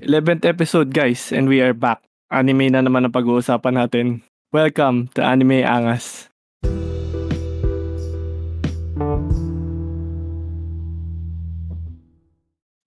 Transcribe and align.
11th 0.00 0.48
episode 0.48 0.96
guys 0.96 1.28
and 1.28 1.44
we 1.44 1.60
are 1.60 1.76
back. 1.76 2.00
Anime 2.32 2.72
na 2.72 2.80
naman 2.80 3.04
ang 3.04 3.12
pag-uusapan 3.12 3.84
natin. 3.84 4.24
Welcome 4.48 5.12
to 5.12 5.20
Anime 5.20 5.60
Angas. 5.60 6.32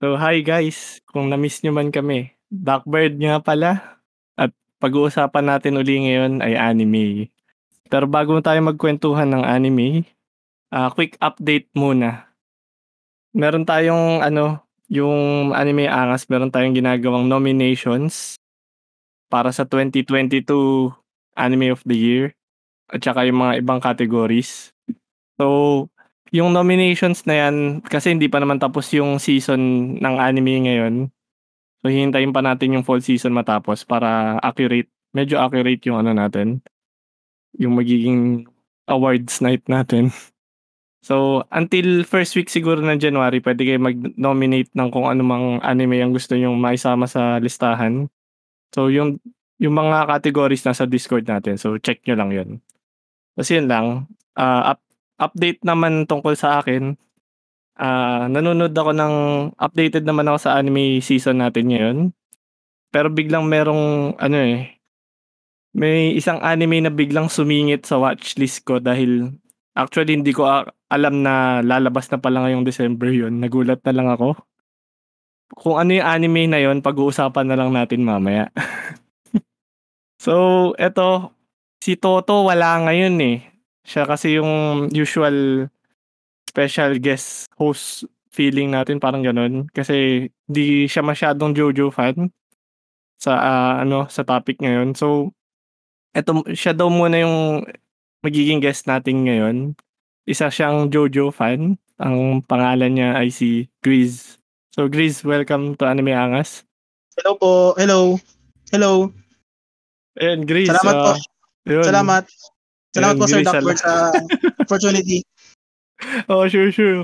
So 0.02 0.18
hi 0.18 0.42
guys, 0.42 1.06
kung 1.06 1.30
na-miss 1.30 1.62
nyo 1.62 1.78
man 1.78 1.94
kami, 1.94 2.34
Blackbird 2.50 3.22
nga 3.22 3.38
pala. 3.46 4.02
At 4.34 4.50
pag-uusapan 4.82 5.54
natin 5.54 5.78
uli 5.78 6.10
ngayon 6.10 6.42
ay 6.42 6.58
anime. 6.58 7.30
Pero 7.94 8.10
bago 8.10 8.42
tayo 8.42 8.58
magkwentuhan 8.66 9.30
ng 9.30 9.46
anime, 9.46 10.10
uh, 10.74 10.90
quick 10.90 11.14
update 11.22 11.70
muna. 11.78 12.34
Meron 13.38 13.70
tayong 13.70 14.26
ano, 14.26 14.63
yung 14.92 15.52
anime 15.56 15.88
angas, 15.88 16.28
meron 16.28 16.52
tayong 16.52 16.76
ginagawang 16.76 17.28
nominations 17.28 18.36
para 19.32 19.50
sa 19.50 19.66
2022 19.66 20.46
Anime 21.34 21.74
of 21.74 21.82
the 21.88 21.98
Year 21.98 22.26
at 22.94 23.02
saka 23.02 23.26
yung 23.26 23.42
mga 23.42 23.66
ibang 23.66 23.82
categories. 23.82 24.70
So, 25.42 25.90
yung 26.30 26.54
nominations 26.54 27.26
na 27.26 27.48
yan, 27.48 27.82
kasi 27.82 28.14
hindi 28.14 28.30
pa 28.30 28.38
naman 28.42 28.62
tapos 28.62 28.90
yung 28.94 29.18
season 29.18 29.96
ng 29.98 30.16
anime 30.22 30.70
ngayon. 30.70 31.10
So, 31.82 31.90
hihintayin 31.90 32.34
pa 32.34 32.42
natin 32.46 32.78
yung 32.78 32.86
fall 32.86 33.02
season 33.02 33.34
matapos 33.34 33.86
para 33.86 34.38
accurate, 34.42 34.90
medyo 35.14 35.42
accurate 35.42 35.82
yung 35.90 36.02
ano 36.02 36.14
natin. 36.14 36.62
Yung 37.58 37.78
magiging 37.78 38.50
awards 38.90 39.42
night 39.42 39.66
natin. 39.70 40.10
So, 41.04 41.44
until 41.52 42.08
first 42.08 42.32
week 42.40 42.48
siguro 42.48 42.80
ng 42.80 42.96
January, 42.96 43.44
pwede 43.44 43.68
kayo 43.68 43.76
mag-nominate 43.76 44.72
ng 44.72 44.88
kung 44.88 45.12
anumang 45.12 45.60
anime 45.60 46.00
ang 46.00 46.16
gusto 46.16 46.32
nyong 46.40 46.56
maisama 46.56 47.12
sa 47.12 47.44
listahan. 47.44 48.08
So, 48.72 48.88
yung, 48.88 49.20
yung 49.60 49.76
mga 49.76 50.08
categories 50.08 50.64
nasa 50.64 50.88
Discord 50.88 51.28
natin. 51.28 51.60
So, 51.60 51.76
check 51.76 52.00
nyo 52.08 52.16
lang 52.16 52.32
yun. 52.32 52.50
Kasi 53.36 53.60
yun 53.60 53.68
lang. 53.68 54.08
Uh, 54.40 54.74
up, 54.74 54.82
update 55.20 55.60
naman 55.68 56.08
tungkol 56.08 56.40
sa 56.40 56.64
akin. 56.64 56.96
Uh, 57.76 58.32
nanonood 58.32 58.72
ako 58.72 58.96
ng, 58.96 59.16
updated 59.60 60.08
naman 60.08 60.32
ako 60.32 60.48
sa 60.48 60.56
anime 60.56 61.04
season 61.04 61.44
natin 61.44 61.68
ngayon. 61.68 61.98
Pero 62.96 63.12
biglang 63.12 63.44
merong, 63.44 64.16
ano 64.24 64.38
eh, 64.40 64.80
may 65.76 66.16
isang 66.16 66.40
anime 66.40 66.80
na 66.80 66.94
biglang 66.94 67.28
sumingit 67.28 67.84
sa 67.84 68.00
watchlist 68.00 68.64
ko 68.64 68.80
dahil 68.80 69.36
actually 69.74 70.14
hindi 70.14 70.32
ko 70.32 70.46
alam 70.94 71.26
na 71.26 71.66
lalabas 71.66 72.08
na 72.14 72.22
pala 72.22 72.46
ngayong 72.46 72.64
December 72.64 73.10
yun. 73.10 73.42
Nagulat 73.42 73.82
na 73.82 73.94
lang 73.94 74.08
ako. 74.14 74.38
Kung 75.54 75.82
ano 75.82 75.94
yung 75.94 76.06
anime 76.06 76.50
na 76.50 76.62
yun, 76.62 76.86
pag-uusapan 76.86 77.50
na 77.50 77.58
lang 77.58 77.74
natin 77.74 78.06
mamaya. 78.06 78.50
so, 80.24 80.72
eto, 80.78 81.34
si 81.82 81.98
Toto 81.98 82.46
wala 82.46 82.80
ngayon 82.86 83.18
eh. 83.22 83.38
Siya 83.84 84.08
kasi 84.08 84.40
yung 84.40 84.88
usual 84.96 85.68
special 86.48 87.02
guest 87.02 87.50
host 87.60 88.08
feeling 88.34 88.72
natin 88.72 88.98
parang 89.02 89.26
ganun 89.26 89.70
kasi 89.74 90.30
di 90.46 90.86
siya 90.90 91.02
masyadong 91.06 91.54
JoJo 91.54 91.90
fan 91.90 92.30
sa 93.20 93.34
uh, 93.38 93.74
ano 93.84 94.08
sa 94.08 94.24
topic 94.24 94.64
ngayon. 94.64 94.96
So 94.96 95.36
eto 96.16 96.46
siya 96.54 96.72
daw 96.78 96.88
muna 96.88 97.20
yung 97.20 97.68
magiging 98.24 98.64
guest 98.64 98.88
natin 98.88 99.28
ngayon. 99.28 99.76
Isa 100.24 100.48
siyang 100.48 100.88
JoJo 100.88 101.36
fan. 101.36 101.76
Ang 102.00 102.44
pangalan 102.48 102.96
niya 102.96 103.20
ay 103.20 103.28
si 103.28 103.68
Grizz. 103.84 104.40
So 104.72 104.88
Grizz, 104.88 105.28
welcome 105.28 105.76
to 105.76 105.84
Anime 105.84 106.16
Angas. 106.16 106.64
Hello 107.20 107.36
po. 107.36 107.76
Hello. 107.76 108.16
Hello. 108.72 109.12
Ayun, 110.18 110.48
Grizz. 110.48 110.72
Salamat 110.72 110.96
uh, 110.96 111.04
po. 111.04 111.12
Yun. 111.68 111.86
Salamat. 111.86 112.24
Salamat 112.94 113.14
Ayun, 113.18 113.20
po, 113.20 113.26
Sir 113.28 113.42
Duckworth, 113.44 113.82
sa 113.82 114.14
opportunity. 114.64 115.26
oh, 116.32 116.48
sure, 116.48 116.72
sure. 116.72 117.04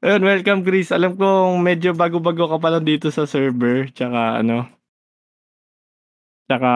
Ayun, 0.00 0.24
welcome, 0.24 0.60
Chris. 0.64 0.92
Alam 0.92 1.16
ko 1.16 1.56
medyo 1.60 1.92
bago-bago 1.92 2.48
ka 2.48 2.56
pa 2.56 2.72
lang 2.72 2.84
dito 2.84 3.12
sa 3.12 3.28
server. 3.28 3.88
Tsaka, 3.92 4.40
ano, 4.40 4.68
tsaka, 6.48 6.70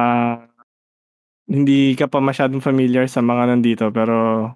hindi 1.48 1.92
ka 1.92 2.08
pa 2.08 2.25
masyadong 2.25 2.64
familiar 2.64 3.04
sa 3.04 3.20
mga 3.20 3.53
nandito 3.53 3.92
pero 3.92 4.48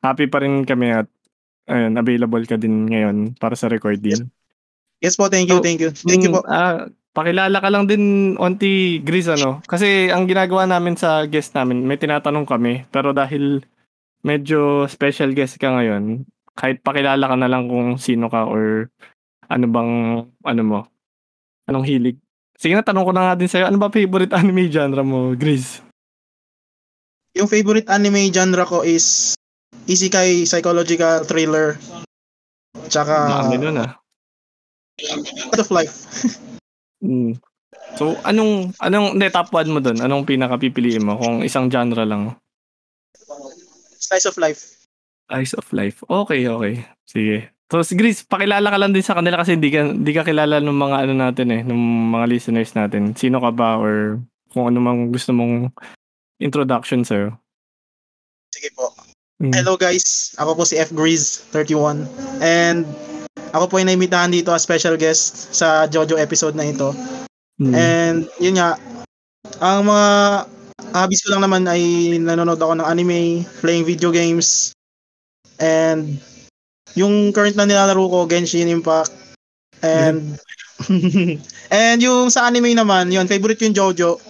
happy 0.00 0.26
pa 0.28 0.44
rin 0.44 0.64
kami 0.64 0.92
at 0.92 1.08
ayun, 1.68 1.96
available 1.96 2.44
ka 2.44 2.56
din 2.56 2.88
ngayon 2.88 3.36
para 3.36 3.54
sa 3.54 3.68
recording. 3.68 4.26
Yes, 5.00 5.14
yes 5.14 5.14
po, 5.16 5.28
thank 5.28 5.48
you, 5.48 5.60
so, 5.60 5.64
thank 5.64 5.80
you. 5.80 5.90
Thank 5.92 6.24
you 6.24 6.32
po. 6.32 6.42
Uh, 6.44 6.90
pakilala 7.10 7.58
ka 7.58 7.68
lang 7.70 7.90
din 7.90 8.34
onti 8.38 9.02
Gris 9.02 9.26
ano 9.26 9.58
kasi 9.66 10.14
ang 10.14 10.30
ginagawa 10.30 10.62
namin 10.66 10.94
sa 10.94 11.26
guest 11.26 11.50
namin 11.58 11.82
may 11.82 11.98
tinatanong 11.98 12.46
kami 12.46 12.86
pero 12.94 13.10
dahil 13.10 13.66
medyo 14.22 14.86
special 14.86 15.34
guest 15.34 15.58
ka 15.58 15.74
ngayon 15.74 16.22
kahit 16.54 16.78
pakilala 16.86 17.26
ka 17.26 17.34
na 17.34 17.50
lang 17.50 17.66
kung 17.66 17.98
sino 17.98 18.30
ka 18.30 18.46
or 18.46 18.86
ano 19.50 19.66
bang 19.66 19.92
ano 20.46 20.62
mo 20.62 20.80
anong 21.66 21.86
hilig 21.86 22.18
sige 22.54 22.78
na 22.78 22.86
tanong 22.86 23.10
ko 23.10 23.12
na 23.12 23.32
nga 23.32 23.38
din 23.38 23.50
sa'yo 23.50 23.66
ano 23.66 23.78
ba 23.82 23.90
favorite 23.90 24.30
anime 24.30 24.70
genre 24.70 25.02
mo 25.02 25.34
Gris 25.34 25.82
yung 27.34 27.50
favorite 27.50 27.90
anime 27.90 28.30
genre 28.30 28.62
ko 28.62 28.86
is 28.86 29.34
isekai 29.86 30.44
psychological 30.44 31.24
thriller. 31.24 31.80
Tsaka 32.90 33.46
Dami 33.46 33.56
nun 33.56 33.80
ah. 33.80 33.96
Out 35.54 35.60
of 35.62 35.70
life. 35.72 35.94
mm. 37.04 37.38
So, 37.96 38.14
anong, 38.22 38.76
anong, 38.78 39.16
hindi, 39.18 39.26
top 39.32 39.50
1 39.50 39.72
mo 39.72 39.80
dun? 39.82 39.98
Anong 39.98 40.28
pinaka-pipiliin 40.28 41.02
mo 41.02 41.18
kung 41.18 41.42
isang 41.42 41.72
genre 41.72 42.04
lang? 42.06 42.36
Slice 43.98 44.26
of 44.30 44.36
life. 44.38 44.86
Slice 45.26 45.54
of 45.58 45.66
life. 45.74 45.98
Okay, 46.06 46.46
okay. 46.46 46.74
Sige. 47.06 47.50
So, 47.70 47.82
si 47.86 47.94
Gris, 47.94 48.26
pakilala 48.26 48.66
ka 48.66 48.78
lang 48.78 48.90
din 48.90 49.06
sa 49.06 49.14
kanila 49.14 49.42
kasi 49.42 49.54
hindi 49.54 49.70
ka, 49.70 49.94
hindi 49.94 50.10
ka 50.10 50.26
kilala 50.26 50.58
ng 50.58 50.74
mga 50.74 50.96
ano 51.06 51.14
natin 51.14 51.48
eh, 51.54 51.62
ng 51.62 51.80
mga 52.14 52.26
listeners 52.26 52.74
natin. 52.74 53.14
Sino 53.14 53.38
ka 53.38 53.50
ba 53.54 53.78
or 53.78 54.18
kung 54.50 54.66
ano 54.66 54.78
mang 54.82 55.14
gusto 55.14 55.30
mong 55.30 55.70
introduction, 56.42 57.06
sir. 57.06 57.30
Sige 58.50 58.74
po. 58.74 58.90
Mm. 59.40 59.56
Hello 59.56 59.72
guys, 59.72 60.36
ako 60.36 60.52
po 60.52 60.62
si 60.68 60.76
F 60.76 60.92
Grease 60.92 61.40
31 61.56 62.04
and 62.44 62.84
ako 63.56 63.72
po 63.72 63.74
ay 63.80 63.88
naimitahan 63.88 64.28
dito 64.28 64.52
as 64.52 64.60
special 64.60 65.00
guest 65.00 65.56
sa 65.56 65.88
Jojo 65.88 66.20
episode 66.20 66.52
na 66.52 66.68
ito. 66.68 66.92
Mm. 67.56 67.72
And 67.72 68.18
yun 68.36 68.60
nga, 68.60 68.76
ang 69.64 69.88
mga 69.88 70.08
hobbies 70.92 71.24
ko 71.24 71.32
lang 71.32 71.48
naman 71.48 71.64
ay 71.64 71.80
nanonood 72.20 72.60
ako 72.60 72.84
ng 72.84 72.84
anime, 72.84 73.48
playing 73.64 73.88
video 73.88 74.12
games, 74.12 74.76
and 75.56 76.20
yung 76.92 77.32
current 77.32 77.56
na 77.56 77.64
nilalaro 77.64 78.12
ko, 78.12 78.28
Genshin 78.28 78.68
Impact, 78.68 79.08
and 79.80 80.36
and 81.72 81.98
yung 82.04 82.28
sa 82.28 82.44
anime 82.44 82.76
naman, 82.76 83.08
yun, 83.08 83.24
favorite 83.24 83.64
yung 83.64 83.72
Jojo. 83.72 84.20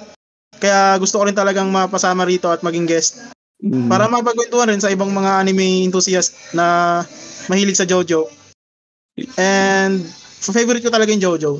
Kaya 0.62 0.94
gusto 1.02 1.18
ko 1.18 1.26
rin 1.26 1.34
talagang 1.34 1.66
mapasama 1.66 2.22
rito 2.22 2.46
at 2.46 2.62
maging 2.62 2.86
guest. 2.86 3.34
Mm. 3.60 3.92
Para 3.92 4.08
mapagkwentuhan 4.08 4.72
rin 4.72 4.80
sa 4.80 4.88
ibang 4.88 5.12
mga 5.12 5.44
anime 5.44 5.84
enthusiast 5.84 6.36
na 6.56 7.00
mahilig 7.52 7.76
sa 7.76 7.84
JoJo. 7.84 8.28
And 9.36 10.00
favorite 10.40 10.80
ko 10.80 10.88
talaga 10.88 11.12
yung 11.12 11.24
JoJo. 11.24 11.52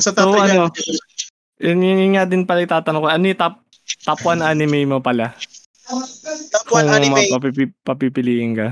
Sa 0.00 0.12
top 0.12 0.32
so, 0.32 0.40
ano, 0.40 0.68
yun, 1.58 1.82
yun 1.82 2.12
nga 2.14 2.28
din 2.28 2.44
pala 2.44 2.64
itatanong 2.64 3.02
ko. 3.02 3.08
Ano 3.08 3.24
yung 3.26 3.40
top, 3.40 3.54
top 4.04 4.20
1 4.22 4.44
anime 4.44 4.86
mo 4.86 5.02
pala? 5.02 5.34
Top 6.54 6.68
1 6.70 6.86
anime? 6.86 7.28
Kung 7.28 7.36
papipi, 7.40 7.64
papipiliin 7.82 8.52
ka. 8.54 8.68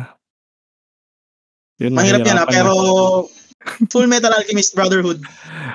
Yun, 1.83 1.93
Mahirap 1.93 2.25
yan 2.25 2.41
ha, 2.41 2.45
ah, 2.45 2.49
pero 2.49 2.73
Full 3.93 4.09
Metal 4.09 4.33
Alchemist 4.33 4.73
Brotherhood. 4.73 5.21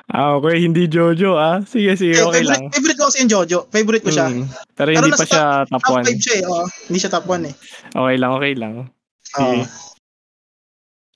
Ah, 0.09 0.37
okay. 0.37 0.61
Hindi 0.61 0.89
Jojo, 0.89 1.37
ah. 1.37 1.61
Sige, 1.63 1.93
sige. 1.97 2.17
Okay, 2.17 2.41
favorite, 2.41 2.49
lang. 2.49 2.63
Favorite 2.73 2.97
ko 2.97 3.05
kasi 3.09 3.17
yung 3.23 3.31
Jojo. 3.31 3.59
Favorite 3.69 4.03
ko 4.03 4.11
siya. 4.11 4.27
Mm, 4.29 4.45
pero 4.73 4.89
hindi 4.89 5.11
pero 5.13 5.19
pa 5.19 5.25
siya 5.27 5.45
top 5.69 5.83
1. 5.85 5.85
Top 5.85 6.07
5 6.09 6.25
siya 6.25 6.35
eh. 6.35 6.43
Oh, 6.49 6.67
hindi 6.89 6.99
siya 6.99 7.11
top 7.13 7.25
1 7.29 7.49
eh. 7.49 7.53
Okay 7.93 8.15
lang, 8.17 8.31
okay 8.33 8.53
lang. 8.57 8.73
Sige. 9.21 9.57
Uh, 9.61 9.63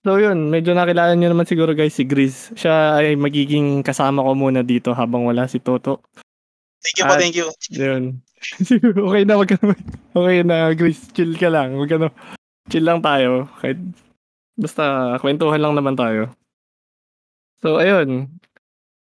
so 0.06 0.10
yun, 0.22 0.38
medyo 0.54 0.72
nakilala 0.78 1.18
niyo 1.18 1.34
naman 1.34 1.50
siguro 1.50 1.74
guys 1.74 1.98
si 1.98 2.06
Gris. 2.06 2.54
Siya 2.54 3.02
ay 3.02 3.18
magiging 3.18 3.82
kasama 3.82 4.22
ko 4.22 4.38
muna 4.38 4.62
dito 4.62 4.94
habang 4.94 5.26
wala 5.26 5.50
si 5.50 5.58
Toto. 5.58 6.06
Thank 6.86 7.02
you 7.02 7.06
At, 7.06 7.10
po, 7.10 7.14
thank 7.18 7.36
you. 7.36 7.48
Yun. 7.74 8.22
okay 9.10 9.24
na, 9.26 9.42
wag 9.42 9.50
ka 9.50 9.58
na. 9.66 9.74
Okay 10.14 10.38
na, 10.46 10.70
Gris. 10.78 11.10
Chill 11.18 11.34
ka 11.34 11.50
lang. 11.50 11.82
Wag 11.82 11.90
ka 11.90 11.98
na. 11.98 12.14
Chill 12.70 12.86
lang 12.86 13.02
tayo. 13.02 13.50
Kahit 13.58 13.82
basta 14.54 15.18
kwentuhan 15.18 15.58
lang 15.58 15.74
naman 15.74 15.98
tayo. 15.98 16.30
So, 17.66 17.82
ayun. 17.82 18.30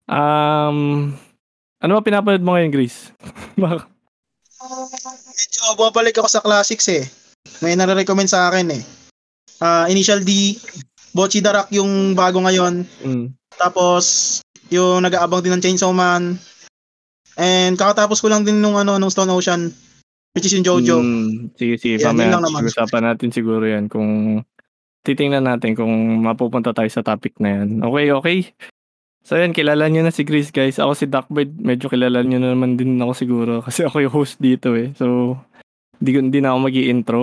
Um, 0.04 0.78
ano 1.80 1.92
ba 1.96 2.04
pinapanood 2.04 2.44
mo 2.44 2.60
ngayon, 2.60 2.76
Grace? 2.76 3.16
Medyo 5.40 5.80
bumabalik 5.80 6.20
ako 6.20 6.28
sa 6.28 6.44
classics 6.44 6.92
eh. 6.92 7.08
May 7.64 7.80
nare-recommend 7.80 8.28
sa 8.28 8.52
akin 8.52 8.68
eh. 8.76 8.84
Uh, 9.64 9.88
Initial 9.88 10.28
D, 10.28 10.60
Bochi 11.16 11.40
Darak 11.40 11.72
yung 11.72 12.20
bago 12.20 12.44
ngayon. 12.44 12.84
Mm. 13.00 13.32
Tapos, 13.56 14.44
yung 14.68 15.08
nag-aabang 15.08 15.40
din 15.40 15.56
ng 15.56 15.64
Chainsaw 15.64 15.96
Man. 15.96 16.36
And 17.40 17.80
kakatapos 17.80 18.20
ko 18.20 18.28
lang 18.28 18.44
din 18.44 18.60
nung 18.60 18.76
ano 18.76 19.00
nung 19.00 19.08
Stone 19.08 19.32
Ocean 19.32 19.72
which 20.36 20.52
is 20.52 20.52
yung 20.52 20.68
Jojo. 20.68 21.00
Mm, 21.00 21.56
sige, 21.56 21.80
sige. 21.80 21.96
Yan, 22.04 22.12
Pamaya, 22.12 22.28
yun 22.28 22.34
lang 22.36 22.44
naman. 22.44 22.68
usapan 22.68 23.08
natin 23.08 23.32
siguro 23.32 23.64
yan 23.64 23.88
kung 23.88 24.44
titingnan 25.04 25.48
natin 25.48 25.74
kung 25.76 25.92
mapupunta 26.24 26.76
tayo 26.76 26.90
sa 26.92 27.06
topic 27.06 27.40
na 27.40 27.62
yan. 27.62 27.82
Okay, 27.84 28.08
okay. 28.12 28.38
So 29.24 29.36
yan, 29.36 29.54
kilala 29.54 29.92
nyo 29.92 30.02
na 30.04 30.14
si 30.16 30.24
Chris 30.24 30.50
guys. 30.50 30.80
Ako 30.80 30.96
si 30.96 31.06
Duckbird, 31.06 31.60
medyo 31.60 31.92
kilala 31.92 32.24
nyo 32.24 32.40
na 32.40 32.56
naman 32.56 32.80
din 32.80 33.00
ako 33.00 33.14
siguro 33.14 33.54
kasi 33.66 33.86
ako 33.86 34.02
yung 34.04 34.16
host 34.16 34.40
dito 34.42 34.74
eh. 34.74 34.96
So, 34.96 35.38
hindi, 36.00 36.12
hindi 36.16 36.40
na 36.40 36.56
ako 36.56 36.60
mag 36.66 36.78
intro 36.80 37.22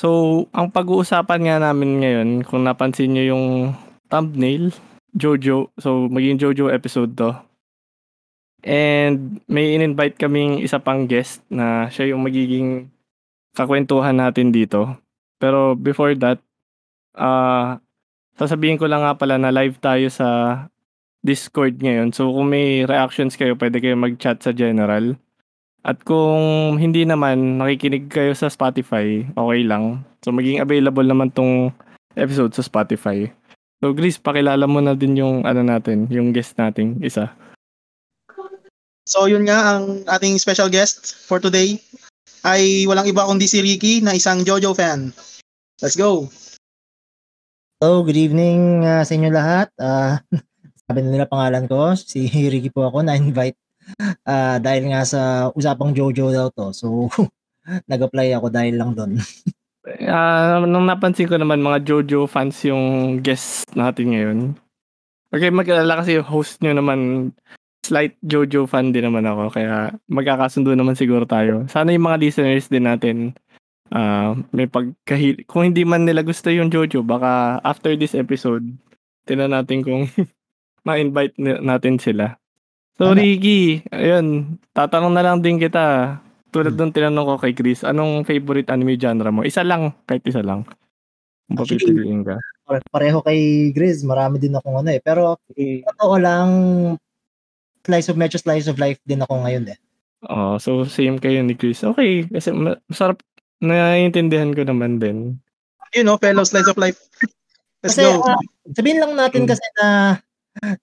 So, 0.00 0.08
ang 0.56 0.72
pag-uusapan 0.72 1.44
nga 1.44 1.56
namin 1.60 2.00
ngayon, 2.00 2.28
kung 2.48 2.64
napansin 2.64 3.12
nyo 3.12 3.24
yung 3.36 3.46
thumbnail, 4.08 4.72
Jojo. 5.12 5.68
So, 5.76 6.08
maging 6.08 6.40
Jojo 6.40 6.72
episode 6.72 7.12
to. 7.20 7.36
And 8.64 9.44
may 9.44 9.76
in-invite 9.76 10.16
kaming 10.16 10.64
isa 10.64 10.80
pang 10.80 11.04
guest 11.04 11.44
na 11.52 11.92
siya 11.92 12.16
yung 12.16 12.24
magiging 12.24 12.88
kakwentuhan 13.52 14.16
natin 14.16 14.52
dito. 14.52 14.96
Pero 15.36 15.76
before 15.76 16.16
that, 16.20 16.40
uh, 17.16 17.78
sasabihin 18.36 18.78
ko 18.78 18.86
lang 18.86 19.02
nga 19.02 19.16
pala 19.16 19.36
na 19.36 19.54
live 19.54 19.78
tayo 19.82 20.06
sa 20.10 20.28
Discord 21.20 21.80
ngayon. 21.80 22.16
So 22.16 22.32
kung 22.32 22.48
may 22.48 22.88
reactions 22.88 23.36
kayo, 23.36 23.56
pwede 23.56 23.80
kayo 23.80 23.96
mag-chat 23.96 24.40
sa 24.40 24.56
general. 24.56 25.16
At 25.80 26.04
kung 26.04 26.76
hindi 26.76 27.08
naman, 27.08 27.56
nakikinig 27.56 28.12
kayo 28.12 28.36
sa 28.36 28.52
Spotify, 28.52 29.24
okay 29.32 29.60
lang. 29.64 30.04
So 30.20 30.32
maging 30.32 30.60
available 30.60 31.04
naman 31.04 31.32
tong 31.32 31.72
episode 32.16 32.52
sa 32.52 32.64
Spotify. 32.64 33.28
So 33.80 33.96
Gris, 33.96 34.20
pakilala 34.20 34.68
mo 34.68 34.84
na 34.84 34.92
din 34.92 35.16
yung 35.16 35.48
ano 35.48 35.64
natin, 35.64 36.04
yung 36.12 36.36
guest 36.36 36.56
nating 36.60 37.00
isa. 37.00 37.32
So 39.08 39.24
yun 39.24 39.48
nga 39.48 39.76
ang 39.76 40.04
ating 40.04 40.36
special 40.36 40.68
guest 40.68 41.16
for 41.24 41.40
today 41.40 41.80
ay 42.44 42.84
walang 42.84 43.08
iba 43.08 43.24
kundi 43.24 43.48
si 43.48 43.64
Ricky 43.64 44.04
na 44.04 44.12
isang 44.12 44.44
JoJo 44.44 44.76
fan. 44.76 45.16
Let's 45.80 45.96
go. 45.96 46.28
Hello, 47.80 48.04
good 48.04 48.20
evening 48.20 48.84
uh, 48.84 49.00
sa 49.00 49.16
inyo 49.16 49.32
lahat. 49.32 49.72
Uh, 49.80 50.20
sabi 50.84 51.00
nila 51.00 51.24
pangalan 51.24 51.64
ko, 51.64 51.96
si 51.96 52.28
Ricky 52.52 52.68
po 52.68 52.84
ako 52.84 53.00
na-invite 53.00 53.56
uh, 54.28 54.60
dahil 54.60 54.92
nga 54.92 55.00
sa 55.08 55.48
usapang 55.56 55.96
JoJo 55.96 56.28
daw 56.28 56.52
to. 56.52 56.76
So 56.76 57.08
nag-apply 57.88 58.36
ako 58.36 58.52
dahil 58.52 58.76
lang 58.76 58.92
doon. 58.92 59.16
uh, 60.12 60.60
nung 60.68 60.84
napansin 60.84 61.24
ko 61.24 61.40
naman 61.40 61.64
mga 61.64 61.80
JoJo 61.88 62.28
fans 62.28 62.60
yung 62.68 63.16
guest 63.24 63.72
natin 63.72 64.12
ngayon. 64.12 64.38
Okay, 65.32 65.48
mag-alala 65.48 66.04
kasi 66.04 66.20
yung 66.20 66.28
host 66.28 66.60
nyo 66.60 66.76
naman 66.76 67.32
slight 67.80 68.12
JoJo 68.20 68.68
fan 68.68 68.92
din 68.92 69.08
naman 69.08 69.24
ako 69.24 69.56
kaya 69.56 69.96
magkakasundo 70.04 70.76
naman 70.76 71.00
siguro 71.00 71.24
tayo. 71.24 71.64
Sana 71.72 71.96
yung 71.96 72.04
mga 72.04 72.20
listeners 72.28 72.68
din 72.68 72.84
natin 72.84 73.32
uh, 73.94 74.38
may 74.54 74.66
pagkahil 74.66 75.46
kung 75.46 75.70
hindi 75.70 75.82
man 75.86 76.06
nila 76.06 76.22
gusto 76.22 76.50
yung 76.50 76.70
JoJo 76.70 77.02
baka 77.02 77.62
after 77.62 77.94
this 77.94 78.14
episode 78.14 78.64
tinan 79.28 79.54
natin 79.54 79.86
kung 79.86 80.10
ma-invite 80.86 81.36
natin 81.38 82.00
sila. 82.00 82.40
So 83.00 83.12
ano? 83.12 83.20
Ricky, 83.20 83.80
ayun, 83.92 84.58
tatanong 84.76 85.12
na 85.16 85.24
lang 85.24 85.40
din 85.40 85.56
kita. 85.56 86.18
Tulad 86.50 86.74
hmm. 86.74 86.80
nung 86.80 86.92
tinanong 86.92 87.26
ko 87.32 87.34
kay 87.40 87.54
Chris, 87.56 87.80
anong 87.86 88.26
favorite 88.26 88.68
anime 88.68 88.98
genre 88.98 89.30
mo? 89.30 89.40
Isa 89.46 89.64
lang, 89.64 89.96
kahit 90.04 90.20
isa 90.26 90.42
lang. 90.42 90.66
Kung 91.48 91.56
papipiliin 91.62 92.26
ka. 92.26 92.36
Pareho 92.90 93.18
kay 93.24 93.70
Grizz, 93.74 94.06
marami 94.06 94.38
din 94.38 94.54
akong 94.54 94.78
ano 94.82 94.90
eh. 94.94 95.00
Pero, 95.02 95.38
okay. 95.50 95.82
totoo 95.94 96.14
lang, 96.20 96.48
slice 97.86 98.10
of 98.12 98.20
medyo 98.20 98.36
slice 98.38 98.68
of 98.68 98.78
life 98.78 99.00
din 99.06 99.22
ako 99.24 99.42
ngayon 99.46 99.74
eh. 99.74 99.78
Oh, 100.28 100.60
so 100.60 100.84
same 100.84 101.16
kayo 101.16 101.40
ni 101.40 101.56
Chris. 101.56 101.80
Okay, 101.80 102.28
kasi 102.28 102.52
masarap 102.52 103.24
naiintindihan 103.60 104.52
ko 104.56 104.64
naman 104.64 104.98
din. 105.00 105.36
You 105.92 106.04
know, 106.04 106.16
fellow 106.16 106.44
slice 106.44 106.68
of 106.68 106.80
life. 106.80 106.98
Let's 107.80 107.96
kasi, 107.96 108.04
go. 108.04 108.20
Uh, 108.24 108.40
sabihin 108.76 109.00
lang 109.00 109.16
natin 109.16 109.44
mm. 109.44 109.50
kasi 109.50 109.64
na 109.80 109.86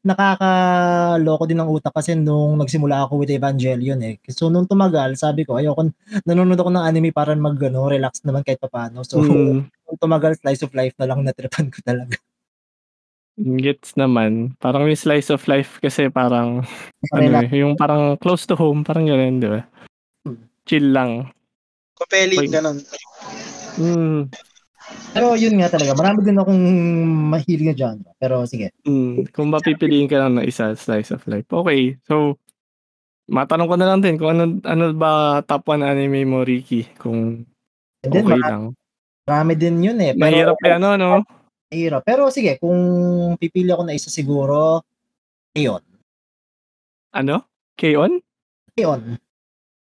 nakakaloko 0.01 1.43
din 1.43 1.59
ng 1.59 1.69
utak 1.69 1.91
kasi 1.91 2.15
nung 2.15 2.55
nagsimula 2.57 3.05
ako 3.05 3.21
with 3.21 3.33
Evangelion 3.35 3.99
eh. 4.01 4.17
So 4.31 4.47
nung 4.47 4.65
tumagal, 4.65 5.19
sabi 5.19 5.43
ko, 5.43 5.59
ayoko, 5.59 5.91
nanonood 6.23 6.57
ako 6.57 6.71
ng 6.71 6.85
anime 6.87 7.11
para 7.11 7.35
mag, 7.35 7.59
ano, 7.59 7.91
relax 7.91 8.23
naman 8.23 8.41
kahit 8.47 8.63
paano. 8.63 9.03
So 9.03 9.21
mm. 9.21 9.67
nung 9.85 9.99
tumagal, 9.99 10.39
slice 10.39 10.63
of 10.63 10.73
life 10.73 10.95
na 10.97 11.07
lang 11.11 11.21
natripan 11.21 11.69
ko 11.69 11.79
talaga. 11.83 12.17
Gets 13.37 13.93
naman. 14.01 14.57
Parang 14.57 14.89
yung 14.89 14.97
slice 14.97 15.29
of 15.29 15.45
life 15.45 15.77
kasi 15.77 16.09
parang, 16.09 16.65
ano 17.13 17.27
eh, 17.45 17.53
yung 17.53 17.77
parang 17.77 18.17
close 18.17 18.49
to 18.49 18.57
home, 18.57 18.81
parang 18.81 19.05
gano'n, 19.05 19.37
di 19.37 19.49
ba? 19.51 19.61
Hmm. 20.25 20.41
Chill 20.65 20.89
lang. 20.89 21.29
Compelling, 21.97 22.53
ganun. 22.53 22.77
Hmm. 23.77 24.29
Pero 25.11 25.33
yun 25.35 25.57
nga 25.59 25.73
talaga, 25.73 25.97
marami 25.97 26.23
din 26.23 26.37
akong 26.37 26.63
mahilig 27.33 27.73
na 27.73 27.75
genre. 27.75 28.11
Pero 28.21 28.45
sige. 28.45 28.71
Mm, 28.85 29.33
kung 29.33 29.49
mapipiliin 29.51 30.07
ka 30.07 30.21
lang 30.21 30.37
ng 30.37 30.47
isa, 30.47 30.77
slice 30.77 31.11
of 31.11 31.25
life. 31.27 31.49
Okay, 31.49 31.97
so, 32.05 32.37
matanong 33.27 33.67
ko 33.67 33.75
na 33.75 33.87
lang 33.89 33.99
din 33.99 34.15
kung 34.15 34.37
ano, 34.37 34.61
ano 34.63 34.85
ba 34.95 35.41
top 35.43 35.73
1 35.73 35.83
anime 35.83 36.23
mo, 36.23 36.45
Ricky? 36.45 36.87
Kung 36.95 37.43
okay 38.05 38.23
then, 38.23 38.39
lang. 38.39 38.63
Marami 39.27 39.53
din 39.59 39.83
yun 39.83 39.99
eh. 39.99 40.15
Pero, 40.15 40.23
Mahirap 40.23 40.57
yan, 40.63 40.79
ano, 40.79 40.89
no? 40.95 41.09
Mahirap. 41.67 42.01
Pero 42.07 42.31
sige, 42.31 42.55
kung 42.61 42.79
pipili 43.35 43.73
ako 43.73 43.83
na 43.83 43.97
isa 43.97 44.07
siguro, 44.07 44.85
Keon. 45.51 45.83
Ano? 47.11 47.43
Keon? 47.75 48.21
Keon. 48.77 49.19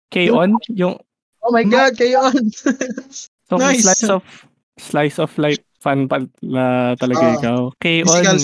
Keon? 0.09 0.49
Yung... 0.73 0.97
Oh 1.39 1.51
my 1.51 1.63
God, 1.63 1.95
Keon! 1.95 2.51
so, 3.49 3.55
nice. 3.55 3.87
slice 3.87 4.09
of 4.11 4.23
slice 4.79 5.17
of 5.19 5.31
life 5.39 5.63
fan 5.79 6.11
pa 6.11 6.19
na 6.43 6.95
talaga 6.99 7.23
uh, 7.23 7.35
ikaw. 7.39 7.59
Keon. 7.79 8.05
Musical. 8.05 8.37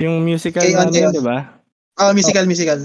Yung 0.00 0.16
musical 0.24 0.64
Keon, 0.64 0.88
na 0.88 1.00
yun, 1.00 1.12
di 1.12 1.24
ba? 1.24 1.38
Ah, 1.96 2.10
uh, 2.10 2.12
musical, 2.12 2.44
oh. 2.44 2.50
musical. 2.50 2.80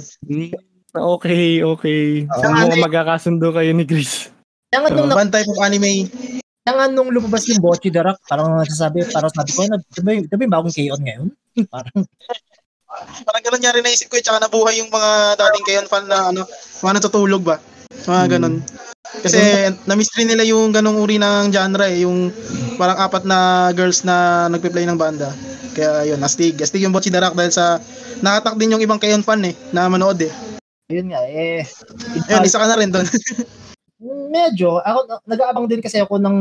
Okay, 0.95 1.63
okay. 1.63 2.23
Uh, 2.27 2.39
so, 2.39 2.47
mo 2.51 2.75
magkakasundo 2.79 3.51
kayo 3.51 3.71
ni 3.75 3.83
Chris. 3.83 4.31
Yung 4.71 4.87
uh, 4.87 5.15
one 5.15 5.31
type 5.31 5.47
of 5.47 5.59
anime 5.59 6.07
kaya 6.65 6.81
nga 6.81 6.89
nung 6.89 7.13
lumabas 7.13 7.45
yung 7.45 7.61
Bochi 7.61 7.93
the 7.93 8.01
Rock, 8.01 8.25
parang 8.25 8.57
nasasabi, 8.57 9.05
parang 9.13 9.29
sabi 9.29 9.53
ko, 9.53 9.69
ano, 9.69 9.77
diba, 9.93 10.25
diba 10.25 10.43
yung 10.49 10.55
bagong 10.57 10.73
K-On 10.73 10.97
ngayon? 10.97 11.27
parang, 11.73 11.97
parang 13.21 13.43
ganun 13.45 13.61
niya 13.61 13.75
rin 13.77 13.85
naisip 13.85 14.09
ko, 14.09 14.17
eh, 14.17 14.25
tsaka 14.25 14.41
nabuhay 14.41 14.81
yung 14.81 14.89
mga 14.89 15.37
dating 15.37 15.65
K-On 15.69 15.85
fan 15.85 16.09
na, 16.09 16.33
ano, 16.33 16.41
mga 16.81 16.93
natutulog 16.97 17.45
ba? 17.45 17.61
Mga 18.09 18.41
hmm. 18.41 18.65
Kasi 19.23 19.39
na-miss 19.85 20.11
rin 20.17 20.27
nila 20.31 20.43
yung 20.43 20.73
ganung 20.73 20.99
uri 20.99 21.15
ng 21.21 21.53
genre 21.53 21.87
eh, 21.87 22.03
yung 22.03 22.33
parang 22.75 22.99
apat 22.99 23.23
na 23.23 23.69
girls 23.71 24.03
na 24.03 24.47
nagpe-play 24.51 24.83
ng 24.89 24.99
banda. 24.99 25.31
Kaya 25.75 26.15
yun, 26.15 26.23
astig. 26.23 26.55
Astig 26.59 26.83
yung 26.83 26.95
Bochi 26.95 27.11
the 27.11 27.19
Rock 27.19 27.35
dahil 27.35 27.51
sa 27.51 27.83
nakatak 28.23 28.55
din 28.55 28.75
yung 28.75 28.83
ibang 28.83 28.99
K-On 28.99 29.23
fan 29.23 29.43
eh, 29.43 29.55
na 29.75 29.91
manood 29.91 30.19
eh. 30.23 30.31
Ayun 30.87 31.11
nga 31.11 31.21
eh. 31.27 31.65
Ayun, 32.31 32.47
isa 32.47 32.61
ka 32.61 32.67
na 32.69 32.79
rin 32.79 32.93
doon. 32.93 33.07
medyo, 34.35 34.83
ako, 34.83 35.23
nag-aabang 35.25 35.67
din 35.71 35.81
kasi 35.81 35.97
ako 35.97 36.19
ng 36.19 36.37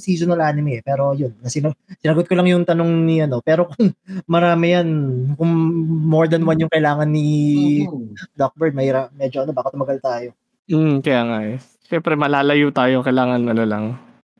seasonal 0.00 0.40
anime 0.40 0.80
eh. 0.80 0.82
Pero 0.82 1.14
yun, 1.14 1.32
nasino, 1.40 1.72
sinagot 2.02 2.26
ko 2.26 2.34
lang 2.34 2.48
yung 2.50 2.64
tanong 2.66 2.90
ni 3.06 3.22
ano. 3.22 3.38
Pero 3.44 3.70
kung 3.70 3.94
marami 4.34 4.74
yan, 4.74 4.88
kung 5.38 5.52
more 6.04 6.26
than 6.26 6.44
one 6.44 6.60
yung 6.60 6.72
kailangan 6.72 7.08
ni 7.08 7.26
mm-hmm. 7.86 8.36
Duckbird, 8.36 8.74
may, 8.74 8.90
medyo 9.14 9.46
ano, 9.46 9.52
baka 9.54 9.72
tumagal 9.72 9.98
tayo. 10.02 10.28
Mm, 10.68 11.04
kaya 11.04 11.22
nga 11.28 11.38
eh. 11.44 11.58
Siyempre 11.94 12.18
malalayo 12.18 12.74
tayo, 12.74 13.06
kailangan 13.06 13.54
ano 13.54 13.62
lang. 13.62 13.84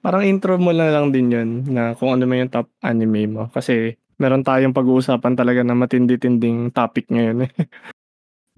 Parang 0.02 0.26
intro 0.26 0.58
mo 0.58 0.74
na 0.74 0.90
lang 0.90 1.14
din 1.14 1.30
yun 1.30 1.62
na 1.70 1.94
kung 1.94 2.10
ano 2.10 2.26
man 2.26 2.42
yung 2.42 2.50
top 2.50 2.66
anime 2.82 3.30
mo. 3.30 3.46
Kasi 3.54 3.94
meron 4.18 4.42
tayong 4.42 4.74
pag-uusapan 4.74 5.38
talaga 5.38 5.62
na 5.62 5.78
matindi-tinding 5.78 6.74
topic 6.74 7.06
ngayon 7.14 7.46
eh. 7.46 7.52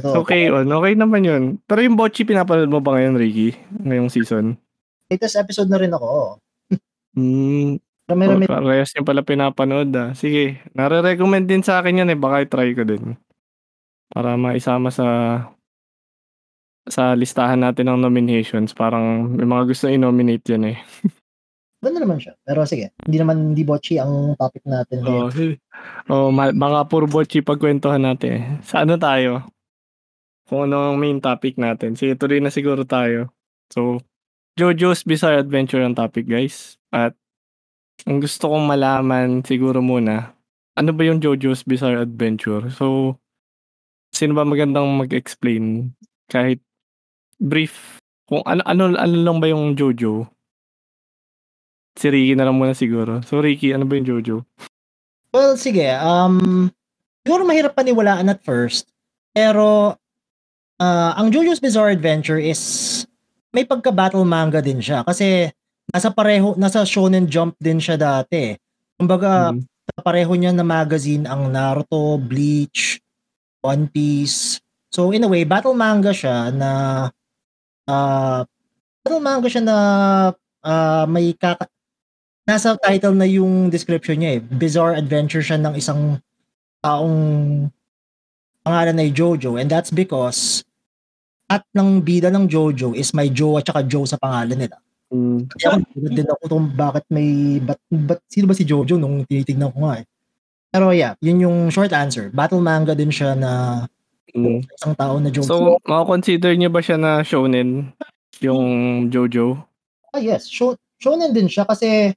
Okay, 0.01 0.49
on. 0.49 0.65
Okay 0.65 0.97
naman 0.97 1.29
yun. 1.29 1.43
Pero 1.69 1.85
yung 1.85 2.01
Bocchi, 2.01 2.25
pinapanood 2.25 2.73
mo 2.73 2.81
ba 2.81 2.97
ngayon, 2.97 3.21
Ricky? 3.21 3.53
Ngayong 3.85 4.09
season? 4.09 4.57
Latest 5.13 5.37
episode 5.45 5.69
na 5.69 5.77
rin 5.77 5.93
ako. 5.93 6.41
Hmm. 7.13 7.77
Rami-rami. 8.09 8.49
Oh, 8.49 8.65
parehas 8.65 8.97
yung 8.97 9.05
pala 9.05 9.21
pinapanood 9.21 9.93
ah. 9.93 10.17
Sige, 10.17 10.65
nare-recommend 10.73 11.53
din 11.53 11.61
sa 11.61 11.85
akin 11.85 12.01
yan 12.01 12.17
eh. 12.17 12.17
Baka 12.17 12.49
i-try 12.49 12.73
ko 12.73 12.89
din. 12.89 13.21
Para 14.09 14.41
maisama 14.41 14.89
sa 14.89 15.05
sa 16.87 17.19
listahan 17.19 17.63
natin 17.63 17.91
ng 17.91 17.99
nominations. 18.03 18.73
Parang 18.73 19.31
may 19.35 19.47
mga 19.47 19.63
gusto 19.67 19.91
i-nominate 19.91 20.47
yan 20.55 20.75
eh. 20.75 20.79
Ganda 21.85 22.03
naman 22.03 22.19
siya. 22.19 22.35
Pero 22.43 22.67
sige, 22.67 22.95
hindi 23.05 23.19
naman 23.21 23.53
hindi 23.53 23.63
bocchi 23.63 24.01
ang 24.01 24.35
topic 24.41 24.65
natin. 24.65 25.05
Oh, 25.07 25.29
oh 26.11 26.29
ma- 26.33 26.55
baka 26.55 26.89
puro 26.89 27.07
bocchi 27.07 27.45
pagkwentuhan 27.45 28.03
natin. 28.03 28.65
Sa 28.65 28.83
ano 28.83 28.97
tayo? 28.97 29.47
kung 30.47 30.71
ano 30.71 30.95
ang 30.95 30.97
main 30.97 31.19
topic 31.19 31.59
natin. 31.59 31.99
Sige, 31.99 32.15
tuloy 32.15 32.39
na 32.39 32.55
siguro 32.55 32.87
tayo. 32.87 33.35
So, 33.75 33.99
JoJo's 34.55 35.03
Bizarre 35.03 35.43
Adventure 35.43 35.83
ang 35.83 35.99
topic, 35.99 36.31
guys. 36.31 36.79
At 36.95 37.19
ang 38.07 38.23
gusto 38.23 38.55
kong 38.55 38.65
malaman 38.65 39.43
siguro 39.43 39.83
muna, 39.83 40.33
ano 40.79 40.91
ba 40.95 41.03
yung 41.03 41.19
JoJo's 41.19 41.67
Bizarre 41.67 42.07
Adventure? 42.07 42.71
So, 42.71 43.19
sino 44.15 44.39
ba 44.39 44.47
magandang 44.47 44.87
mag-explain? 44.97 45.93
Kahit 46.31 46.63
brief 47.41 48.01
kung 48.27 48.43
ano 48.43 48.63
ano 48.67 48.97
ano 48.97 49.17
lang 49.23 49.39
ba 49.39 49.47
yung 49.47 49.79
JoJo? 49.79 50.27
Si 51.97 52.07
Ricky 52.13 52.37
na 52.37 52.45
lang 52.45 52.59
muna 52.59 52.77
siguro. 52.77 53.25
So 53.25 53.41
Ricky, 53.41 53.73
ano 53.73 53.89
ba 53.89 53.97
yung 53.97 54.09
JoJo? 54.09 54.37
Well, 55.33 55.57
sige. 55.57 55.89
Um, 55.97 56.69
siguro 57.25 57.49
mahirap 57.49 57.73
paniwalaan 57.73 58.29
at 58.29 58.45
first. 58.45 58.89
Pero 59.33 59.97
uh, 60.81 61.13
ang 61.17 61.29
JoJo's 61.33 61.61
Bizarre 61.61 61.93
Adventure 61.93 62.41
is 62.41 63.05
may 63.53 63.65
pagka-battle 63.65 64.25
manga 64.29 64.61
din 64.61 64.85
siya 64.85 65.01
kasi 65.05 65.49
nasa 65.89 66.13
pareho 66.13 66.53
nasa 66.61 66.85
Shonen 66.85 67.25
Jump 67.25 67.57
din 67.57 67.81
siya 67.81 67.97
dati. 67.97 68.53
Kumbaga 69.01 69.53
mm-hmm. 69.53 70.03
pareho 70.05 70.33
niya 70.37 70.53
na 70.53 70.65
magazine 70.65 71.25
ang 71.25 71.49
Naruto, 71.49 72.21
Bleach, 72.21 73.01
One 73.65 73.89
Piece. 73.89 74.61
So 74.93 75.13
in 75.13 75.25
a 75.25 75.29
way, 75.29 75.45
battle 75.45 75.77
manga 75.77 76.13
siya 76.13 76.53
na 76.53 76.71
uh, 77.87 78.43
battle 79.03 79.23
manga 79.23 79.49
siya 79.51 79.63
na 79.63 79.79
uh, 80.63 81.05
may 81.07 81.33
kaka 81.35 81.71
nasa 82.47 82.79
title 82.79 83.15
na 83.19 83.27
yung 83.27 83.71
description 83.71 84.23
niya 84.23 84.39
eh. 84.39 84.41
Bizarre 84.43 84.95
adventure 84.99 85.43
siya 85.43 85.59
ng 85.59 85.75
isang 85.75 86.23
taong 86.83 87.19
pangalan 88.63 89.03
ay 89.03 89.11
Jojo 89.11 89.59
and 89.59 89.67
that's 89.67 89.91
because 89.91 90.63
at 91.47 91.63
ng 91.75 92.03
bida 92.03 92.31
ng 92.31 92.51
Jojo 92.51 92.95
is 92.95 93.15
may 93.15 93.31
Joe 93.31 93.59
at 93.59 93.67
saka 93.67 93.87
Joe 93.87 94.07
sa 94.07 94.19
pangalan 94.19 94.67
nila. 94.67 94.79
Mm. 95.11 95.47
Kaya 95.55 95.79
ako 95.79 96.09
din 96.11 96.27
ako 96.27 96.43
kung 96.51 96.67
bakit 96.75 97.05
may 97.11 97.63
bat, 97.63 97.79
bat, 97.91 98.19
sino 98.27 98.51
ba 98.51 98.55
si 98.59 98.67
Jojo 98.67 98.99
nung 98.99 99.23
tinitingnan 99.23 99.71
ko 99.71 99.87
nga 99.87 100.03
eh. 100.03 100.07
Pero 100.75 100.91
yeah, 100.91 101.15
yun 101.23 101.39
yung 101.39 101.59
short 101.71 101.95
answer. 101.95 102.31
Battle 102.35 102.63
manga 102.63 102.95
din 102.99 103.15
siya 103.15 103.39
na 103.39 103.87
mm. 104.35 104.61
isang 104.67 104.95
tao 104.97 105.21
na 105.21 105.31
Jojo. 105.31 105.47
So, 105.47 105.57
mako-consider 105.85 106.57
niyo 106.57 106.73
ba 106.73 106.81
siya 106.83 106.99
na 106.99 107.23
shonen 107.23 107.95
yung 108.43 108.67
Jojo? 109.13 109.61
Ah 110.11 110.23
yes, 110.23 110.49
show, 110.49 110.75
shonen 110.99 111.37
din 111.37 111.47
siya 111.47 111.69
kasi 111.69 112.17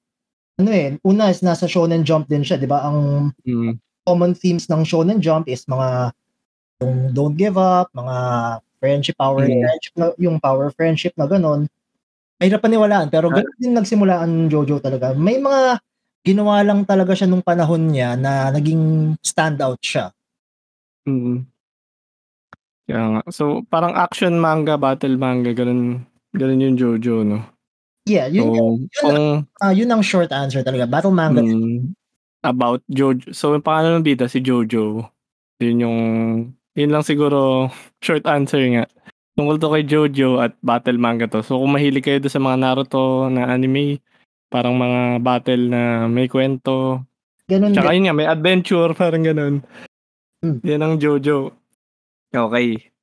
ano 0.59 0.69
eh, 0.75 0.99
una 1.07 1.31
is 1.31 1.39
nasa 1.39 1.67
shonen 1.67 2.03
jump 2.03 2.27
din 2.27 2.43
siya, 2.43 2.59
'di 2.59 2.67
ba? 2.67 2.83
Ang 2.87 3.31
mm. 3.43 3.79
common 4.03 4.35
themes 4.35 4.67
ng 4.67 4.83
shonen 4.83 5.23
jump 5.23 5.47
is 5.47 5.63
mga 5.67 6.11
yung 6.83 7.11
don't 7.11 7.35
give 7.35 7.59
up, 7.59 7.91
mga 7.91 8.15
friendship, 8.79 9.15
power 9.19 9.43
mm. 9.43 9.59
friendship, 9.59 9.93
na, 9.99 10.05
yung 10.15 10.37
power 10.39 10.71
friendship 10.71 11.13
na 11.19 11.27
ganun. 11.27 11.67
Mahirap 12.39 12.63
paniwalaan, 12.63 13.11
pero 13.11 13.27
ah. 13.27 13.35
ganun 13.39 13.57
din 13.59 13.75
nagsimula 13.75 14.23
ang 14.23 14.47
Jojo 14.47 14.79
talaga. 14.79 15.11
May 15.11 15.39
mga 15.39 15.83
ginawa 16.23 16.63
lang 16.63 16.83
talaga 16.83 17.15
siya 17.15 17.27
nung 17.27 17.43
panahon 17.43 17.91
niya 17.91 18.15
na 18.19 18.51
naging 18.51 19.15
standout 19.23 19.79
siya. 19.79 20.11
Mm. 21.07 21.47
Kaya 22.89 23.05
nga. 23.13 23.21
So, 23.29 23.61
parang 23.69 23.93
action 23.93 24.41
manga, 24.41 24.73
battle 24.73 25.13
manga, 25.13 25.53
ganun, 25.53 26.09
ganun 26.33 26.65
yung 26.65 26.73
Jojo, 26.73 27.21
no? 27.21 27.45
Yeah, 28.09 28.25
yun, 28.25 28.41
so, 28.41 28.53
yun, 28.57 28.65
yun, 28.65 28.89
kung, 28.97 29.21
uh, 29.61 29.73
yun 29.77 29.93
ang 29.93 30.01
short 30.01 30.33
answer 30.33 30.65
talaga. 30.65 30.89
Battle 30.89 31.13
manga. 31.13 31.45
Mm, 31.45 31.93
about 32.41 32.81
Jojo. 32.89 33.29
So, 33.29 33.53
yung 33.53 33.61
pangalan 33.61 34.01
ng 34.01 34.07
bida, 34.09 34.25
si 34.25 34.41
Jojo. 34.41 35.05
Yun 35.61 35.77
yung, 35.85 35.99
yun 36.73 36.89
lang 36.89 37.05
siguro 37.05 37.69
short 38.05 38.25
answer 38.25 38.65
nga. 38.73 38.89
Tungkol 39.37 39.61
to 39.61 39.69
kay 39.69 39.85
Jojo 39.85 40.41
at 40.41 40.57
battle 40.65 40.97
manga 40.97 41.29
to. 41.29 41.45
So, 41.45 41.61
kung 41.61 41.77
mahilig 41.77 42.09
kayo 42.09 42.17
sa 42.25 42.41
mga 42.41 42.57
Naruto 42.57 43.29
na 43.29 43.53
anime, 43.53 44.01
parang 44.49 44.73
mga 44.73 45.21
battle 45.21 45.63
na 45.69 45.81
may 46.09 46.25
kwento. 46.25 47.05
Ganun 47.45 47.77
Tsaka 47.77 47.93
yun 47.93 48.09
nga, 48.09 48.17
may 48.17 48.25
adventure, 48.25 48.89
parang 48.97 49.21
ganun. 49.21 49.61
Hmm. 50.41 50.57
Yan 50.65 50.81
ang 50.81 50.97
Jojo. 50.97 51.58
Okay. 52.29 52.93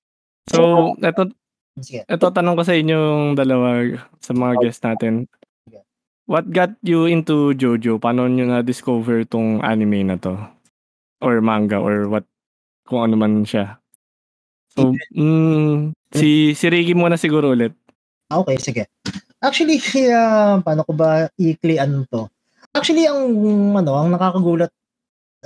So, 0.46 0.94
eto, 1.02 1.34
Sige. 1.76 2.08
Ito 2.08 2.32
tanong 2.32 2.56
ko 2.56 2.62
sa 2.64 2.72
inyong 2.72 3.36
dalawa 3.36 3.84
sa 4.24 4.32
mga 4.32 4.52
okay. 4.56 4.62
guests 4.64 4.84
natin. 4.84 5.28
What 6.26 6.48
got 6.50 6.74
you 6.82 7.06
into 7.06 7.54
JoJo? 7.54 8.00
Paano 8.02 8.26
nyo 8.26 8.48
na-discover 8.48 9.28
tong 9.28 9.62
anime 9.62 10.02
na 10.02 10.16
to? 10.18 10.34
Or 11.20 11.38
manga 11.44 11.78
or 11.78 12.08
what 12.08 12.24
kung 12.88 13.06
ano 13.06 13.14
man 13.14 13.44
siya. 13.44 13.78
So, 14.74 14.96
mm, 15.14 15.94
si 16.16 16.56
si 16.56 16.66
Ricky 16.66 16.96
muna 16.96 17.20
siguro 17.20 17.52
ulit. 17.54 17.76
Ah, 18.32 18.42
okay, 18.42 18.58
sige. 18.58 18.88
Actually, 19.38 19.78
uh, 20.10 20.58
paano 20.66 20.82
ko 20.82 20.92
ba 20.96 21.28
i-clean 21.38 22.08
to? 22.10 22.26
Actually, 22.74 23.06
ang 23.06 23.30
ano, 23.76 23.92
ang 24.00 24.08
nakakagulat 24.10 24.72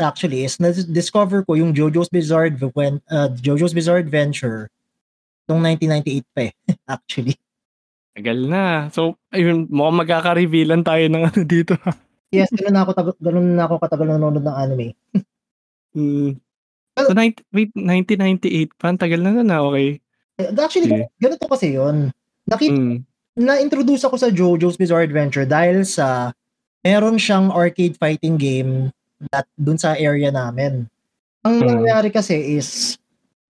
actually 0.00 0.48
is 0.48 0.58
na-discover 0.58 1.44
ko 1.44 1.54
yung 1.54 1.76
JoJo's 1.76 2.08
Bizarre 2.08 2.48
uh, 2.48 3.28
JoJo's 3.36 3.76
Bizarre 3.76 4.00
Adventure 4.00 4.72
Nung 5.50 5.66
1998 5.66 6.30
pa 6.30 6.40
eh, 6.46 6.52
actually. 6.94 7.34
Tagal 8.14 8.38
na. 8.46 8.86
So, 8.94 9.18
ayun, 9.34 9.66
mukhang 9.66 9.98
magkaka-revealan 10.06 10.86
tayo 10.86 11.10
ng 11.10 11.26
ano 11.26 11.40
dito. 11.42 11.74
yes, 12.34 12.54
ganun 12.54 12.78
na 12.78 12.82
ako, 12.86 12.92
tag- 12.94 13.18
ganun 13.18 13.58
na 13.58 13.66
ako 13.66 13.74
katagal 13.82 14.06
nanonood 14.14 14.46
ng 14.46 14.54
anime. 14.54 14.86
mm. 15.98 16.30
So, 16.94 17.10
90, 17.10 17.42
wait, 17.50 17.74
1998 17.74 18.78
pa? 18.78 18.94
Tagal 18.94 19.18
na 19.18 19.42
na, 19.42 19.58
okay. 19.66 19.98
Eh, 20.38 20.54
actually, 20.54 20.86
yeah. 20.86 21.10
ganito 21.18 21.50
kasi 21.50 21.74
yun. 21.74 22.14
Nakita, 22.46 22.78
mm. 22.78 22.98
na-introduce 23.42 24.06
ako 24.06 24.22
sa 24.22 24.30
JoJo's 24.30 24.78
Bizarre 24.78 25.02
Adventure 25.02 25.50
dahil 25.50 25.82
sa 25.82 26.30
meron 26.86 27.18
siyang 27.18 27.50
arcade 27.50 27.98
fighting 27.98 28.38
game 28.38 28.94
that 29.28 29.44
dun 29.54 29.76
sa 29.76 29.94
area 30.00 30.32
namin. 30.32 30.88
Ang 31.44 31.54
mm. 31.60 31.68
nangyari 31.68 32.08
kasi 32.08 32.56
is 32.56 33.00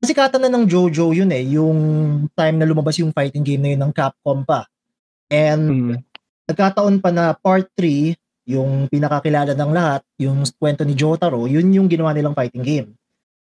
Sikatan 0.00 0.40
na 0.40 0.48
ng 0.48 0.64
JoJo 0.64 1.12
yun 1.12 1.28
eh, 1.28 1.44
yung 1.60 1.78
time 2.32 2.56
na 2.56 2.64
lumabas 2.64 2.96
yung 2.96 3.12
fighting 3.12 3.44
game 3.44 3.60
na 3.60 3.70
yun 3.76 3.82
ng 3.84 3.92
Capcom 3.92 4.40
pa. 4.48 4.64
And 5.28 5.64
mm. 5.68 5.94
nagkataon 6.48 7.04
pa 7.04 7.12
na 7.12 7.36
part 7.36 7.68
3, 7.76 8.16
yung 8.48 8.88
pinakakilala 8.88 9.52
ng 9.52 9.70
lahat, 9.70 10.00
yung 10.16 10.40
kwento 10.56 10.88
ni 10.88 10.96
Jotaro, 10.96 11.44
yun 11.44 11.68
yung 11.76 11.84
ginawa 11.84 12.16
nilang 12.16 12.32
fighting 12.32 12.64
game. 12.64 12.88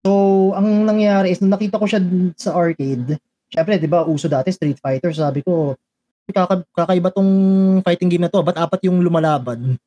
So, 0.05 0.53
ang 0.53 0.85
nangyari 0.85 1.33
is, 1.33 1.41
nung 1.41 1.57
nakita 1.57 1.81
ko 1.81 1.89
siya 1.89 2.05
sa 2.37 2.53
arcade, 2.53 3.17
syempre, 3.49 3.81
di 3.81 3.89
ba, 3.89 4.05
uso 4.05 4.29
dati 4.29 4.53
Street 4.53 4.77
Fighter, 4.77 5.09
sabi 5.17 5.41
ko, 5.41 5.73
kaka, 6.29 6.69
kakaiba 6.77 7.09
tong 7.17 7.33
fighting 7.81 8.13
game 8.13 8.29
na 8.29 8.31
to, 8.31 8.45
ba't 8.45 8.61
apat 8.61 8.85
yung 8.85 9.01
lumalaban? 9.01 9.81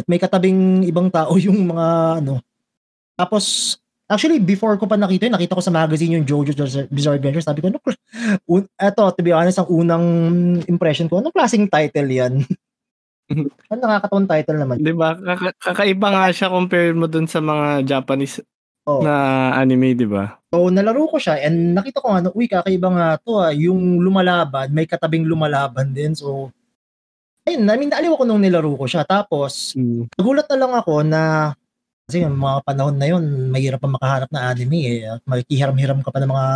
At 0.00 0.08
may 0.08 0.16
katabing 0.16 0.88
ibang 0.88 1.12
tao 1.12 1.36
yung 1.46 1.68
mga, 1.68 1.86
ano, 2.24 2.40
tapos, 3.14 3.76
Actually, 4.10 4.42
before 4.42 4.74
ko 4.74 4.90
pa 4.90 4.98
nakita 4.98 5.30
yun, 5.30 5.38
nakita 5.38 5.54
ko 5.54 5.62
sa 5.62 5.70
magazine 5.70 6.18
yung 6.18 6.26
JoJo's 6.26 6.90
Bizarre 6.90 7.22
Adventure. 7.22 7.46
Sabi 7.46 7.62
ko, 7.62 7.70
ano, 7.70 7.78
eto, 8.74 9.02
to 9.14 9.22
be 9.22 9.30
honest, 9.30 9.62
ang 9.62 9.70
unang 9.70 10.06
impression 10.66 11.06
ko, 11.06 11.22
anong 11.22 11.30
klaseng 11.30 11.70
title 11.70 12.10
yan? 12.10 12.42
ano 13.70 13.78
nakakatawang 13.78 14.26
title 14.26 14.58
naman. 14.58 14.82
Di 14.82 14.90
ba? 14.90 15.14
Kaka- 15.14 15.54
kakaiba 15.62 16.08
nga 16.10 16.26
siya 16.34 16.50
compare 16.50 16.90
mo 16.90 17.06
dun 17.06 17.30
sa 17.30 17.38
mga 17.38 17.86
Japanese 17.86 18.42
oh. 18.82 18.98
na 18.98 19.54
anime, 19.54 19.94
di 19.94 20.10
ba? 20.10 20.42
So, 20.50 20.66
nalaro 20.74 21.06
ko 21.06 21.22
siya 21.22 21.46
and 21.46 21.78
nakita 21.78 22.02
ko 22.02 22.10
ano, 22.10 22.34
uy, 22.34 22.50
kakaiba 22.50 22.90
nga 22.90 23.06
to 23.22 23.38
ah. 23.38 23.54
Yung 23.54 24.02
lumalaban, 24.02 24.74
may 24.74 24.90
katabing 24.90 25.22
lumalaban 25.22 25.94
din. 25.94 26.18
So, 26.18 26.50
ayun, 27.50 27.66
I 27.66 27.76
mean, 27.76 27.90
naaliw 27.90 28.14
ako 28.14 28.24
nung 28.24 28.42
nilaro 28.42 28.70
ko 28.78 28.86
siya. 28.86 29.02
Tapos, 29.02 29.74
mm. 29.74 30.14
nagulat 30.14 30.46
na 30.46 30.58
lang 30.58 30.72
ako 30.78 30.94
na 31.02 31.22
kasi 32.06 32.26
yung 32.26 32.42
mga 32.42 32.66
panahon 32.66 32.96
na 32.98 33.06
yun, 33.06 33.22
mahirap 33.54 33.78
pa 33.78 33.86
makahanap 33.86 34.30
na 34.34 34.50
anime 34.50 34.78
eh. 34.82 35.00
At 35.06 35.22
makikihiram-hiram 35.30 36.02
ka 36.02 36.10
pa 36.10 36.18
ng 36.18 36.30
mga 36.34 36.46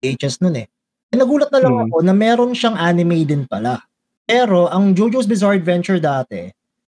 VHS 0.00 0.40
nun 0.40 0.56
eh. 0.56 0.66
E 1.12 1.14
nagulat 1.20 1.52
na 1.52 1.60
lang 1.60 1.76
hmm. 1.76 1.84
ako 1.92 1.96
na 2.00 2.14
meron 2.16 2.52
siyang 2.56 2.80
anime 2.80 3.20
din 3.28 3.44
pala. 3.44 3.84
Pero 4.24 4.72
ang 4.72 4.96
JoJo's 4.96 5.28
Bizarre 5.28 5.60
Adventure 5.60 6.00
dati 6.00 6.48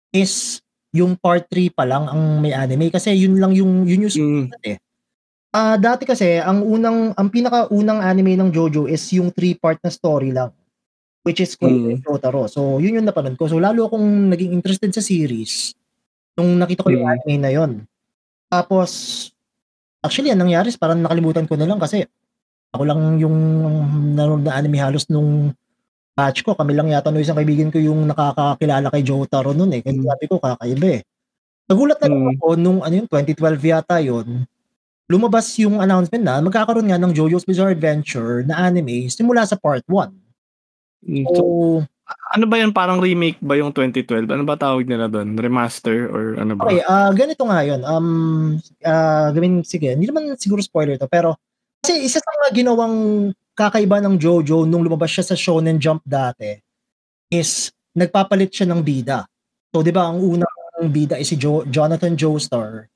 is 0.09 0.57
yung 0.89 1.21
part 1.21 1.45
3 1.53 1.69
pa 1.69 1.85
lang 1.85 2.09
ang 2.09 2.41
may 2.41 2.49
anime 2.49 2.89
kasi 2.89 3.13
yun 3.13 3.37
lang 3.37 3.53
yung 3.53 3.85
yun 3.85 4.09
yung 4.09 4.49
mm. 4.49 4.57
eh. 4.65 4.81
Uh, 5.53 5.77
dati 5.77 6.09
kasi 6.09 6.41
ang 6.41 6.65
unang 6.65 7.13
ang 7.13 7.29
pinakaunang 7.29 8.01
anime 8.01 8.33
ng 8.33 8.49
JoJo 8.49 8.89
is 8.89 9.05
yung 9.13 9.29
3 9.29 9.61
part 9.61 9.77
na 9.85 9.93
story 9.93 10.33
lang 10.33 10.49
which 11.27 11.43
is 11.43 11.59
called 11.59 11.75
mm. 11.75 11.99
Totoro. 11.99 12.47
So 12.47 12.79
yun 12.79 13.03
yung 13.03 13.07
napanood 13.07 13.35
ko. 13.35 13.51
So 13.51 13.59
lalo 13.59 13.91
akong 13.91 14.31
naging 14.31 14.55
interested 14.55 14.95
sa 14.95 15.03
series 15.03 15.75
Nung 16.37 16.61
nakita 16.61 16.85
ko 16.85 16.93
yung 16.93 17.09
mm. 17.09 17.13
anime 17.17 17.35
na 17.41 17.49
yon. 17.49 17.71
Tapos, 18.47 18.89
actually, 20.05 20.29
ang 20.29 20.45
nangyari 20.45 20.69
is 20.69 20.77
parang 20.77 21.01
nakalimutan 21.01 21.49
ko 21.49 21.57
na 21.57 21.65
lang 21.65 21.81
kasi 21.81 22.05
ako 22.69 22.85
lang 22.85 23.17
yung 23.17 23.35
nanonood 24.13 24.45
na 24.45 24.53
anime 24.53 24.77
halos 24.77 25.09
nung 25.09 25.49
batch 26.13 26.45
ko. 26.45 26.53
Kami 26.53 26.77
lang 26.77 26.93
yata 26.93 27.09
no 27.09 27.17
isang 27.17 27.35
kaibigan 27.35 27.73
ko 27.73 27.81
yung 27.81 28.05
nakakakilala 28.05 28.93
kay 28.93 29.01
Jotaro 29.01 29.57
noon 29.57 29.81
eh. 29.81 29.81
Kasi 29.81 29.97
mm. 29.97 30.05
sabi 30.05 30.25
ko, 30.29 30.37
kakaiba 30.37 30.89
eh. 30.93 31.01
Nagulat 31.67 31.97
na 32.05 32.07
mm. 32.07 32.29
ako 32.37 32.47
nung 32.55 32.79
ano 32.85 32.93
yung 32.93 33.09
2012 33.09 33.73
yata 33.73 33.97
yon 33.99 34.45
lumabas 35.07 35.55
yung 35.55 35.79
announcement 35.79 36.19
na 36.19 36.43
magkakaroon 36.43 36.91
nga 36.91 36.99
ng 36.99 37.15
JoJo's 37.15 37.47
Bizarre 37.47 37.71
Adventure 37.71 38.43
na 38.43 38.67
anime 38.67 39.07
simula 39.07 39.47
sa 39.47 39.55
part 39.55 39.79
1. 39.87 40.11
Mm, 41.05 41.25
so, 41.29 41.41
so 41.41 41.43
ano 42.33 42.45
ba 42.47 42.55
yun? 42.55 42.71
Parang 42.71 43.03
remake 43.03 43.37
ba 43.43 43.59
yung 43.59 43.75
2012? 43.75 44.31
Ano 44.31 44.43
ba 44.47 44.55
tawag 44.55 44.87
nila 44.87 45.11
doon? 45.11 45.35
Remaster 45.35 46.07
or 46.07 46.39
ano 46.39 46.55
ba? 46.55 46.71
Okay, 46.71 46.79
uh, 46.87 47.11
ganito 47.11 47.43
nga 47.43 47.59
yun. 47.67 47.83
Um, 47.83 48.07
uh, 48.83 49.27
gawin, 49.35 49.63
sige, 49.67 49.91
hindi 49.91 50.07
naman 50.07 50.33
siguro 50.39 50.63
spoiler 50.63 50.95
to, 50.95 51.07
pero 51.11 51.35
Kasi 51.83 52.03
isa 52.03 52.19
sa 52.19 52.31
mga 52.43 52.63
ginawang 52.63 52.95
kakaiba 53.55 54.03
ng 54.03 54.19
Jojo 54.19 54.67
nung 54.67 54.83
lumabas 54.83 55.09
siya 55.09 55.23
sa 55.23 55.35
Shonen 55.39 55.79
Jump 55.79 56.03
dati 56.03 56.51
is 57.31 57.71
nagpapalit 57.95 58.53
siya 58.53 58.69
ng 58.69 58.81
bida. 58.83 59.25
So 59.73 59.81
'di 59.81 59.95
ba 59.95 60.11
ang 60.11 60.21
unang 60.21 60.91
bida 60.93 61.17
is 61.17 61.31
si 61.31 61.35
jo- 61.39 61.65
Jonathan 61.65 62.13
Joestar 62.13 62.91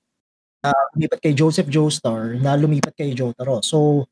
na 0.62 0.70
lumipat 0.94 1.20
kay 1.24 1.34
Joseph 1.34 1.66
Joestar 1.72 2.38
na 2.38 2.54
lumipat 2.54 2.94
kay 2.94 3.16
Jotaro. 3.18 3.66
So 3.66 4.06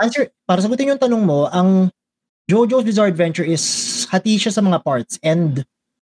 answer 0.00 0.32
para 0.48 0.64
sagutin 0.64 0.96
yung 0.96 1.02
tanong 1.02 1.24
mo, 1.26 1.50
ang 1.52 1.92
JoJo's 2.50 2.84
Bizarre 2.84 3.08
Adventure 3.08 3.46
is 3.46 3.62
hati 4.10 4.34
siya 4.34 4.50
sa 4.50 4.60
mga 4.60 4.82
parts 4.82 5.16
and 5.22 5.62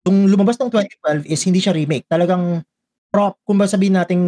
yung 0.06 0.30
lumabas 0.30 0.56
ng 0.58 0.70
2012 0.70 1.26
is 1.28 1.42
hindi 1.44 1.60
siya 1.60 1.74
remake. 1.74 2.06
Talagang 2.06 2.62
prop, 3.10 3.42
kung 3.44 3.58
ba 3.58 3.66
sabihin 3.66 3.98
nating 3.98 4.22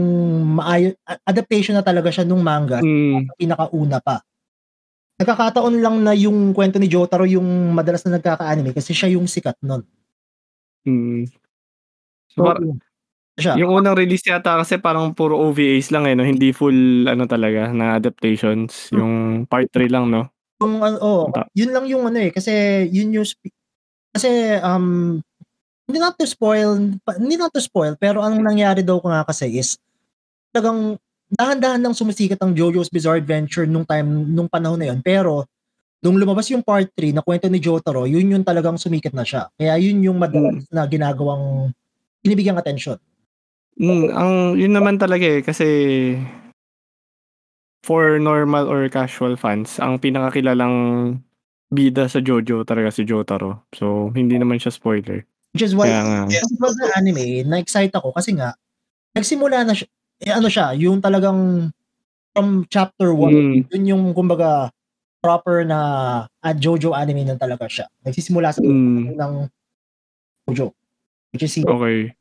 maayo, 0.52 0.98
adaptation 1.24 1.78
na 1.78 1.86
talaga 1.86 2.10
siya 2.10 2.26
nung 2.26 2.42
manga, 2.42 2.82
Mm. 2.82 3.30
pinakauna 3.38 4.02
pa. 4.02 4.26
Nagkakataon 5.22 5.78
lang 5.78 6.02
na 6.02 6.18
yung 6.18 6.50
kwento 6.52 6.82
ni 6.82 6.90
Jotaro 6.90 7.30
yung 7.30 7.46
madalas 7.78 8.02
na 8.10 8.18
nagkaka-anime 8.18 8.74
kasi 8.74 8.90
siya 8.92 9.14
yung 9.14 9.30
sikat 9.30 9.54
nun. 9.62 9.86
Mm. 10.82 11.30
So, 12.34 12.42
So, 12.42 12.46
par- 12.50 12.64
siya. 13.38 13.54
yung 13.62 13.70
unang 13.78 13.94
release 13.94 14.26
yata 14.26 14.58
kasi 14.58 14.82
parang 14.82 15.14
puro 15.14 15.38
OVAs 15.38 15.94
lang 15.94 16.10
eh, 16.10 16.18
no? 16.18 16.26
Hindi 16.26 16.50
full 16.50 17.06
ano 17.06 17.30
talaga 17.30 17.70
na 17.70 18.02
adaptations. 18.02 18.90
Hmm. 18.90 18.98
Yung 18.98 19.14
part 19.46 19.70
3 19.70 19.94
lang, 19.94 20.10
no? 20.10 20.31
Yung, 20.62 20.74
ano, 20.86 20.98
oh, 21.02 21.24
yun 21.58 21.74
lang 21.74 21.90
yung 21.90 22.06
ano 22.06 22.22
eh, 22.22 22.30
kasi 22.30 22.86
yun 22.94 23.10
yung, 23.18 23.26
kasi, 24.14 24.30
um, 24.62 25.18
hindi 25.90 26.00
not 26.00 26.16
to 26.16 26.26
spoil, 26.30 26.78
hindi 27.18 27.36
not 27.36 27.52
to 27.52 27.60
spoil, 27.60 27.98
pero 27.98 28.22
ang 28.22 28.38
nangyari 28.40 28.86
daw 28.86 29.02
ko 29.02 29.10
nga 29.10 29.26
kasi 29.26 29.50
is, 29.58 29.82
talagang, 30.54 31.02
dahan-dahan 31.34 31.82
nang 31.82 31.96
sumisikat 31.98 32.38
ang 32.44 32.54
JoJo's 32.54 32.92
Bizarre 32.92 33.24
Adventure 33.24 33.66
nung 33.66 33.88
time, 33.88 34.30
nung 34.32 34.48
panahon 34.52 34.78
na 34.78 34.94
yun, 34.94 35.02
pero, 35.02 35.48
nung 36.02 36.18
lumabas 36.18 36.50
yung 36.50 36.66
part 36.66 36.90
3 36.98 37.14
na 37.14 37.22
kwento 37.22 37.46
ni 37.50 37.62
Jotaro, 37.62 38.10
yun 38.10 38.26
yung 38.26 38.46
talagang 38.46 38.78
sumikat 38.78 39.14
na 39.14 39.22
siya. 39.22 39.50
Kaya 39.54 39.78
yun 39.78 40.02
yung 40.02 40.18
madalas 40.18 40.66
na 40.74 40.86
ginagawang, 40.90 41.70
binibigyang 42.26 42.58
atensyon. 42.58 42.98
Mm, 43.78 44.10
ang 44.14 44.34
yun 44.58 44.74
naman 44.74 44.98
talaga 44.98 45.24
eh 45.24 45.42
kasi 45.46 45.66
for 47.82 48.22
normal 48.22 48.70
or 48.70 48.86
casual 48.88 49.34
fans, 49.36 49.82
ang 49.82 49.98
pinakakilalang 49.98 51.18
bida 51.72 52.06
sa 52.06 52.20
JoJo 52.20 52.62
talaga 52.62 52.92
si 52.92 53.02
Jotaro. 53.04 53.66
So, 53.74 54.12
hindi 54.14 54.38
naman 54.38 54.60
siya 54.60 54.70
spoiler. 54.70 55.26
Which 55.52 55.66
is 55.66 55.74
why, 55.74 55.90
Kaya. 55.90 56.28
Kasi 56.30 56.54
pag 56.56 56.76
na 56.78 56.88
anime, 56.96 57.44
na-excite 57.44 57.92
ako 57.96 58.14
kasi 58.14 58.38
nga, 58.38 58.54
nagsimula 59.12 59.66
na 59.66 59.74
siya, 59.74 59.88
eh, 60.22 60.32
ano 60.32 60.48
siya, 60.48 60.78
yung 60.78 61.02
talagang 61.02 61.72
from 62.32 62.64
chapter 62.70 63.12
1, 63.12 63.34
Mm. 63.34 63.62
yun 63.74 63.84
yung 63.88 64.04
kumbaga 64.14 64.70
proper 65.20 65.66
na 65.68 65.80
uh, 66.26 66.54
JoJo 66.56 66.94
anime 66.94 67.26
nun 67.28 67.38
talaga 67.38 67.68
siya. 67.68 67.86
Nagsisimula 68.06 68.54
sa 68.54 68.62
Mm. 68.64 69.18
ng 69.18 69.34
JoJo. 70.48 70.72
Which 71.32 71.44
is 71.44 71.52
si 71.52 71.64
Okay. 71.64 72.12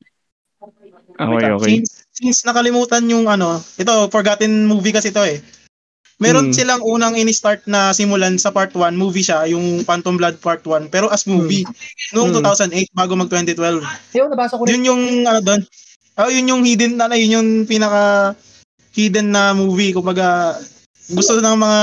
Okay, 1.20 1.42
lang. 1.42 1.54
okay. 1.58 1.82
Since, 1.82 1.99
since 2.20 2.44
nakalimutan 2.44 3.08
yung 3.08 3.24
ano, 3.26 3.64
ito, 3.74 3.92
forgotten 4.12 4.68
movie 4.68 4.92
kasi 4.92 5.08
ito 5.08 5.24
eh. 5.24 5.40
Meron 6.20 6.52
Hmm. 6.52 6.54
silang 6.54 6.84
unang 6.84 7.16
ini-start 7.16 7.64
na 7.64 7.96
simulan 7.96 8.36
sa 8.36 8.52
part 8.52 8.76
1, 8.76 8.92
movie 8.92 9.24
siya, 9.24 9.48
yung 9.48 9.80
Phantom 9.88 10.20
Blood 10.20 10.36
part 10.36 10.60
1, 10.60 10.92
pero 10.92 11.08
as 11.08 11.24
movie, 11.24 11.64
noong 12.12 12.28
Hmm. 12.28 12.44
2008 12.44 12.92
bago 12.92 13.16
mag 13.16 13.32
2012. 13.32 13.80
Ayun, 14.12 14.28
nabasa 14.28 14.60
ko 14.60 14.68
rin. 14.68 14.76
Yun 14.76 14.84
yung 14.84 15.02
ano 15.24 15.40
doon. 15.40 15.60
Oh, 16.20 16.28
yun 16.28 16.44
yung 16.44 16.60
hidden 16.60 17.00
na 17.00 17.08
yun 17.16 17.40
yung 17.40 17.48
pinaka 17.64 18.36
hidden 18.92 19.32
na 19.32 19.56
movie 19.56 19.96
kumbaga 19.96 20.60
gusto 21.08 21.40
ng 21.40 21.56
mga 21.56 21.80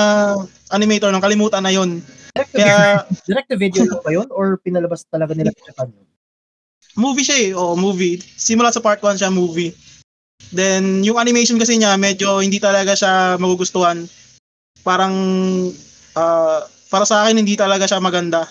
animator 0.70 1.10
nang 1.10 1.24
kalimutan 1.26 1.66
na 1.66 1.74
yun. 1.74 2.06
Direct 2.38 2.54
to, 2.54 2.58
Kaya 2.62 2.78
direct 3.26 3.50
to 3.50 3.58
video 3.58 3.82
ba 4.06 4.14
yun? 4.14 4.30
Or 4.30 4.62
pinalabas 4.62 5.02
talaga 5.10 5.34
nila 5.34 5.50
sa 5.50 5.74
Japan 5.74 5.90
yun? 5.90 6.06
movie 6.94 7.26
siya 7.26 7.38
eh. 7.42 7.50
Oo, 7.54 7.74
movie. 7.74 8.22
Simula 8.22 8.70
sa 8.70 8.78
part 8.78 9.02
1 9.02 9.18
siya 9.18 9.34
movie. 9.34 9.74
Then, 10.52 11.04
yung 11.04 11.20
animation 11.20 11.60
kasi 11.60 11.76
niya, 11.76 12.00
medyo 12.00 12.40
hindi 12.40 12.62
talaga 12.62 12.96
siya 12.96 13.36
magugustuhan. 13.36 14.08
Parang, 14.86 15.14
ah, 16.16 16.64
para 16.88 17.04
sa 17.04 17.28
akin, 17.28 17.44
hindi 17.44 17.60
talaga 17.60 17.84
siya 17.84 18.00
maganda. 18.00 18.48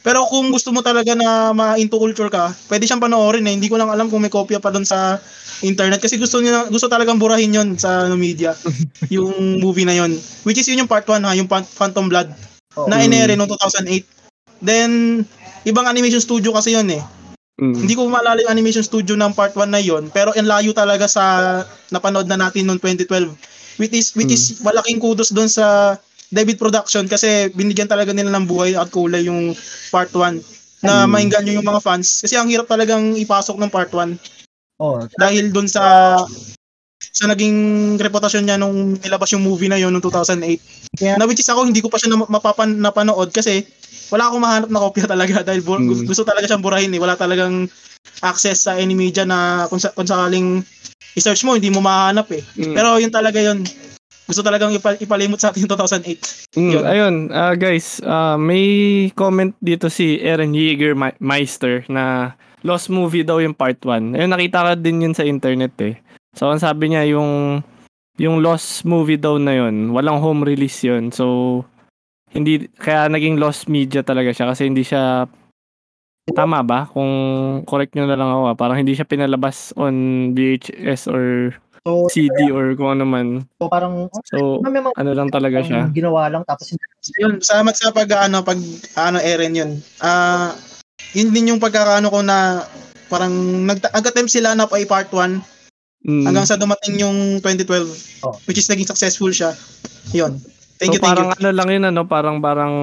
Pero 0.00 0.24
kung 0.30 0.48
gusto 0.54 0.72
mo 0.72 0.80
talaga 0.80 1.12
na 1.12 1.52
ma-into 1.52 1.98
culture 2.00 2.30
ka, 2.32 2.54
pwede 2.70 2.86
siyang 2.86 3.02
panoorin 3.02 3.44
eh. 3.44 3.54
Hindi 3.58 3.68
ko 3.68 3.76
lang 3.76 3.90
alam 3.92 4.08
kung 4.08 4.22
may 4.24 4.32
kopya 4.32 4.62
pa 4.62 4.72
doon 4.72 4.86
sa 4.86 5.18
internet. 5.60 6.00
Kasi 6.00 6.16
gusto 6.16 6.38
niya, 6.38 6.70
gusto 6.70 6.86
talagang 6.86 7.18
burahin 7.18 7.52
yon 7.52 7.68
sa 7.76 8.06
ano, 8.08 8.16
media. 8.16 8.54
yung 9.14 9.60
movie 9.60 9.84
na 9.84 9.98
yon 9.98 10.14
Which 10.46 10.62
is 10.62 10.68
yun 10.70 10.86
yung 10.86 10.90
part 10.90 11.04
1 11.04 11.26
ha, 11.26 11.34
yung 11.34 11.50
Phan- 11.50 11.66
Phantom 11.66 12.06
Blood. 12.06 12.30
Oo. 12.78 12.86
Na 12.86 13.02
inere 13.02 13.34
noong 13.34 13.52
2008. 13.58 14.06
Then, 14.62 15.22
ibang 15.66 15.84
animation 15.90 16.22
studio 16.22 16.54
kasi 16.54 16.72
yun 16.78 16.88
eh. 16.94 17.02
Mm. 17.58 17.74
Hindi 17.74 17.94
ko 17.98 18.06
maalala 18.06 18.38
yung 18.46 18.54
animation 18.54 18.86
studio 18.86 19.18
ng 19.18 19.34
part 19.34 19.50
1 19.58 19.66
na 19.74 19.82
yon 19.82 20.14
pero 20.14 20.30
ang 20.30 20.46
layo 20.46 20.70
talaga 20.70 21.10
sa 21.10 21.24
napanood 21.90 22.30
na 22.30 22.38
natin 22.38 22.70
noong 22.70 22.78
2012 22.78 23.34
which 23.82 23.90
is 23.90 24.14
which 24.14 24.30
is 24.30 24.62
malaking 24.62 25.02
kudos 25.02 25.34
doon 25.34 25.50
sa 25.50 25.98
David 26.30 26.54
Production 26.54 27.10
kasi 27.10 27.50
binigyan 27.58 27.90
talaga 27.90 28.14
nila 28.14 28.30
ng 28.30 28.46
buhay 28.46 28.78
at 28.78 28.86
kulay 28.94 29.26
yung 29.26 29.58
part 29.90 30.14
1 30.14 30.38
na 30.86 31.02
Mm. 31.02 31.10
mainggan 31.10 31.44
yung 31.50 31.66
mga 31.66 31.82
fans 31.82 32.22
kasi 32.22 32.38
ang 32.38 32.46
hirap 32.46 32.70
talagang 32.70 33.18
ipasok 33.18 33.58
ng 33.58 33.70
part 33.74 33.90
1 33.90 34.14
Oh, 34.78 35.02
dahil 35.18 35.50
doon 35.50 35.66
sa 35.66 36.14
sa 37.10 37.26
naging 37.26 37.56
reputasyon 37.96 38.44
niya 38.44 38.56
nung 38.56 38.96
nilabas 38.96 39.30
yung 39.30 39.42
movie 39.42 39.66
na 39.66 39.74
yon 39.74 39.90
noong 39.90 40.04
2008 40.04 40.60
Kaya- 40.94 41.16
na 41.16 41.24
which 41.24 41.38
is 41.38 41.48
ako 41.48 41.62
hindi 41.62 41.78
ko 41.78 41.88
pa 41.88 41.96
siya 41.96 42.10
na, 42.10 42.20
mapapan, 42.20 42.76
napanood 42.76 43.28
kasi 43.28 43.64
wala 44.08 44.26
akong 44.26 44.40
mahanap 44.40 44.68
na 44.68 44.80
kopya 44.80 45.06
talaga 45.10 45.42
dahil 45.42 45.60
bu- 45.60 45.76
Mm. 45.78 46.04
gusto 46.04 46.22
talaga 46.22 46.44
siyang 46.44 46.60
burahin 46.60 46.90
eh. 46.90 46.98
Wala 46.98 47.14
talagang 47.14 47.68
access 48.20 48.64
sa 48.64 48.74
any 48.74 48.92
media 48.92 49.22
na 49.22 49.66
kung, 49.66 49.76
sa, 49.76 49.92
kung 49.92 50.04
sakaling 50.04 50.64
i-search 51.14 51.42
mo, 51.42 51.52
hindi 51.52 51.68
mo 51.68 51.78
mahanap 51.78 52.26
eh. 52.30 52.42
Mm. 52.56 52.72
Pero 52.72 52.88
yun 52.96 53.10
talaga 53.10 53.38
yun. 53.38 53.62
Gusto 54.24 54.40
talagang 54.40 54.72
ipa- 54.72 54.96
ipalimot 54.96 55.36
sa 55.36 55.48
atin 55.48 55.64
2008. 55.64 56.52
Mm, 56.52 56.70
Yun. 56.70 56.84
ayun, 56.84 57.14
ah, 57.30 57.54
guys, 57.54 57.96
ah, 58.02 58.36
may 58.36 58.64
comment 59.12 59.56
dito 59.58 59.88
si 59.88 60.16
Eren 60.18 60.52
Yeager 60.52 60.92
Me- 60.92 61.16
Meister 61.18 61.84
na 61.86 62.32
Lost 62.60 62.88
Movie 62.88 63.22
daw 63.22 63.38
yung 63.38 63.52
part 63.52 63.78
1. 63.78 64.12
Ayun, 64.12 64.28
nakita 64.28 64.58
ka 64.62 64.72
din 64.74 65.00
yun 65.00 65.12
sa 65.12 65.22
internet 65.22 65.72
eh. 65.80 65.96
So, 66.36 66.52
ang 66.52 66.60
sabi 66.60 66.92
niya, 66.92 67.08
yung 67.08 67.62
yung 68.18 68.42
Lost 68.42 68.82
Movie 68.82 69.16
daw 69.20 69.38
na 69.38 69.54
yun, 69.54 69.94
walang 69.94 70.18
home 70.18 70.42
release 70.42 70.82
yun. 70.82 71.14
So, 71.14 71.62
hindi, 72.34 72.68
kaya 72.76 73.08
naging 73.08 73.40
lost 73.40 73.70
media 73.72 74.04
talaga 74.04 74.34
siya 74.36 74.52
kasi 74.52 74.68
hindi 74.68 74.84
siya 74.84 75.24
Tama 76.34 76.60
ba? 76.60 76.84
Kung 76.92 77.08
correct 77.64 77.96
nyo 77.96 78.04
na 78.04 78.18
lang 78.18 78.28
ako, 78.28 78.42
ah. 78.52 78.56
parang 78.56 78.76
hindi 78.80 78.92
siya 78.92 79.08
pinalabas 79.08 79.72
on 79.80 79.94
VHS 80.36 81.08
or 81.08 81.56
so, 81.88 82.04
CD 82.12 82.52
or 82.52 82.76
kung 82.76 83.00
ano 83.00 83.04
man. 83.08 83.28
so 83.56 83.68
parang, 83.72 84.12
So, 84.28 84.60
may 84.60 84.80
mga 84.82 84.92
ano 84.92 85.10
lang 85.16 85.28
talaga 85.32 85.64
siya. 85.64 85.88
ginawa 85.88 86.28
lang 86.28 86.44
tapos 86.44 86.76
hindi 86.76 86.84
Yun, 87.16 87.40
salamat 87.40 87.72
sa 87.72 87.94
pag 87.94 88.10
ano 88.28 88.44
pag 88.44 88.60
ano 88.98 89.16
Eren 89.22 89.56
yun. 89.56 89.70
Ah, 90.04 90.52
yun 91.16 91.32
din 91.32 91.56
yung 91.56 91.62
pagkakaano 91.62 92.12
ko 92.12 92.20
na 92.20 92.68
parang 93.08 93.32
nag 93.64 93.80
attempt 93.96 94.28
sila 94.28 94.52
na 94.52 94.68
pa 94.68 94.76
part 94.84 95.08
1 95.08 95.40
Mm. 96.00 96.24
hanggang 96.24 96.46
sa 96.46 96.54
dumating 96.54 96.94
yung 96.96 97.16
2012 97.40 98.22
Oh. 98.22 98.34
which 98.46 98.56
is 98.56 98.66
naging 98.66 98.86
successful 98.86 99.28
siya. 99.28 99.50
Yun. 100.12 100.38
Thank 100.78 100.94
so 100.94 100.96
you, 100.96 101.00
thank 101.00 101.10
parang 101.10 101.28
you. 101.28 101.36
ano 101.36 101.48
lang 101.50 101.68
yun 101.68 101.84
ano, 101.84 102.02
parang 102.06 102.36
parang 102.38 102.74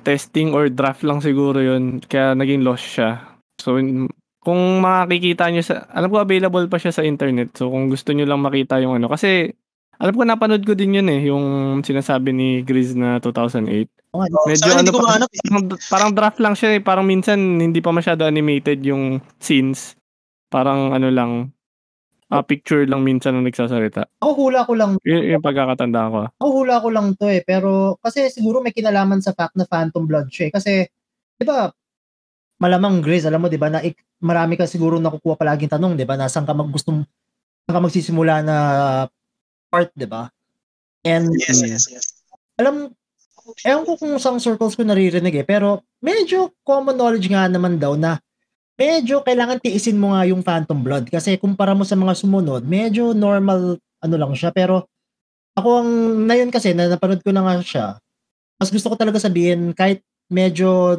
testing 0.00 0.50
or 0.50 0.68
draft 0.68 1.02
lang 1.02 1.18
siguro 1.18 1.58
yun. 1.58 1.98
Kaya 2.00 2.32
naging 2.32 2.62
lost 2.62 2.86
siya. 2.86 3.26
So 3.58 3.76
in- 3.76 4.06
kung 4.40 4.56
makikita 4.80 5.50
nyo 5.50 5.60
sa, 5.60 5.84
alam 5.90 6.08
ko 6.08 6.16
available 6.18 6.64
pa 6.64 6.78
siya 6.78 6.90
sa 6.90 7.02
internet. 7.02 7.52
So 7.52 7.68
kung 7.68 7.90
gusto 7.90 8.10
nyo 8.10 8.24
lang 8.24 8.40
makita 8.40 8.78
yung 8.78 8.96
ano, 8.96 9.10
kasi 9.10 9.50
alam 9.98 10.14
ko 10.14 10.24
napanood 10.24 10.64
ko 10.64 10.72
din 10.72 10.96
yun 10.96 11.10
eh, 11.10 11.28
yung 11.28 11.44
sinasabi 11.82 12.32
ni 12.32 12.48
Grizz 12.62 12.96
na 12.96 13.20
2008. 13.20 13.90
Oh, 14.10 14.24
Oh, 14.24 14.46
medyo 14.48 14.64
sa 14.64 14.72
akin, 14.72 14.80
hindi 14.80 14.88
ano 14.88 14.90
ko 14.90 14.98
pa- 14.98 15.06
mahanap 15.12 15.28
eh. 15.28 15.40
Parang, 15.44 15.64
parang 15.92 16.10
draft 16.10 16.38
lang 16.40 16.54
siya 16.56 16.70
eh, 16.72 16.80
parang 16.80 17.04
minsan 17.04 17.36
hindi 17.60 17.78
pa 17.78 17.92
masyado 17.92 18.24
animated 18.24 18.80
yung 18.80 19.20
scenes. 19.36 19.92
Parang 20.48 20.90
ano 20.90 21.12
lang, 21.12 21.52
ah, 22.30 22.40
picture 22.40 22.86
lang 22.86 23.02
minsan 23.02 23.34
ang 23.34 23.44
nagsasalita. 23.44 24.06
Ako 24.18 24.30
hula 24.38 24.62
ko 24.62 24.72
lang, 24.72 24.96
Yun 25.02 25.36
yung 25.36 25.44
pagkakatanda 25.44 26.00
ko. 26.06 26.18
ako 26.38 26.48
hula 26.54 26.76
ko 26.78 26.88
lang 26.88 27.06
to 27.14 27.26
eh, 27.26 27.42
pero 27.42 27.98
kasi 27.98 28.30
siguro 28.30 28.58
may 28.58 28.70
kinalaman 28.70 29.18
sa 29.18 29.34
fact 29.34 29.54
na 29.54 29.66
Phantom 29.66 30.06
Blood 30.06 30.30
siya 30.30 30.48
eh. 30.48 30.52
Kasi, 30.54 30.72
di 31.36 31.44
ba, 31.44 31.68
malamang 32.56 33.02
Grizz, 33.02 33.26
alam 33.26 33.42
mo, 33.42 33.48
di 33.48 33.58
ba, 33.58 33.68
na 33.68 33.80
ik- 33.80 34.00
marami 34.20 34.54
ka 34.54 34.64
siguro 34.64 34.96
nakukuha 34.96 35.34
palaging 35.34 35.70
tanong, 35.70 35.96
di 35.96 36.04
ba, 36.04 36.14
na 36.14 36.30
saan 36.30 36.44
ka 36.44 36.52
mag 36.52 36.68
gustong, 36.68 37.02
saan 37.64 37.74
ka 37.74 37.82
magsisimula 37.82 38.44
na 38.44 38.56
part, 39.66 39.90
di 39.92 40.06
ba? 40.06 40.30
And, 41.02 41.32
Yes, 41.34 41.64
yes, 41.64 41.84
yes. 41.88 42.06
alam, 42.54 42.92
ewan 43.64 43.84
ko 43.84 43.96
kung 43.96 44.14
saan 44.20 44.38
circles 44.38 44.76
ko 44.76 44.84
naririnig 44.84 45.32
eh, 45.34 45.42
pero 45.42 45.82
medyo 45.98 46.52
common 46.62 46.94
knowledge 46.94 47.26
nga 47.26 47.48
naman 47.48 47.80
daw 47.80 47.96
na 47.96 48.20
medyo 48.80 49.20
kailangan 49.20 49.60
tiisin 49.60 50.00
mo 50.00 50.16
nga 50.16 50.24
yung 50.24 50.40
Phantom 50.40 50.80
Blood 50.80 51.12
kasi 51.12 51.36
kumpara 51.36 51.76
mo 51.76 51.84
sa 51.84 52.00
mga 52.00 52.16
sumunod, 52.16 52.64
medyo 52.64 53.12
normal 53.12 53.76
ano 54.00 54.14
lang 54.16 54.32
siya 54.32 54.48
pero 54.56 54.88
ako 55.52 55.68
ang, 55.84 55.90
na 56.24 56.34
yun 56.40 56.48
kasi, 56.48 56.72
na 56.72 56.88
napanood 56.88 57.20
ko 57.20 57.28
na 57.34 57.44
nga 57.44 57.54
siya, 57.60 57.86
mas 58.56 58.72
gusto 58.72 58.88
ko 58.88 58.96
talaga 58.96 59.20
sabihin, 59.20 59.76
kahit 59.76 60.00
medyo 60.32 60.96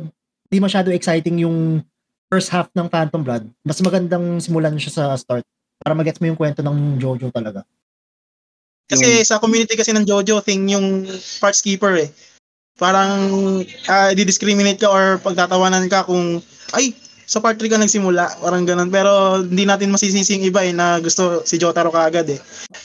di 0.51 0.61
masyado 0.61 0.93
exciting 0.93 1.41
yung 1.41 1.81
first 2.29 2.53
half 2.53 2.69
ng 2.77 2.85
Phantom 2.91 3.23
Blood, 3.25 3.49
mas 3.65 3.81
magandang 3.81 4.37
simulan 4.37 4.77
siya 4.77 4.93
sa 4.93 5.05
start 5.17 5.41
para 5.81 5.97
magets 5.97 6.21
mo 6.21 6.29
yung 6.29 6.37
kwento 6.37 6.61
ng 6.61 7.01
Jojo 7.01 7.33
talaga. 7.33 7.65
Kasi 8.85 9.23
yung... 9.23 9.25
sa 9.25 9.41
community 9.41 9.73
kasi 9.73 9.95
ng 9.95 10.05
Jojo 10.05 10.43
thing 10.43 10.69
yung 10.69 11.07
parts 11.41 11.63
keeper 11.63 11.97
eh. 11.97 12.11
Parang 12.77 13.33
uh, 13.65 14.11
di-discriminate 14.13 14.83
ka 14.83 14.91
or 14.91 15.17
pagtatawanan 15.23 15.89
ka 15.89 16.05
kung 16.05 16.43
ay 16.75 16.93
sa 17.31 17.39
part 17.39 17.55
3 17.55 17.71
ka 17.71 17.79
nagsimula, 17.79 18.43
parang 18.43 18.67
ganun. 18.67 18.91
Pero 18.91 19.39
hindi 19.39 19.63
natin 19.63 19.95
masisisi 19.95 20.35
yung 20.35 20.51
iba 20.51 20.67
eh, 20.67 20.75
na 20.75 20.99
gusto 20.99 21.47
si 21.47 21.55
Jotaro 21.55 21.87
kaagad 21.87 22.27
eh. 22.27 22.39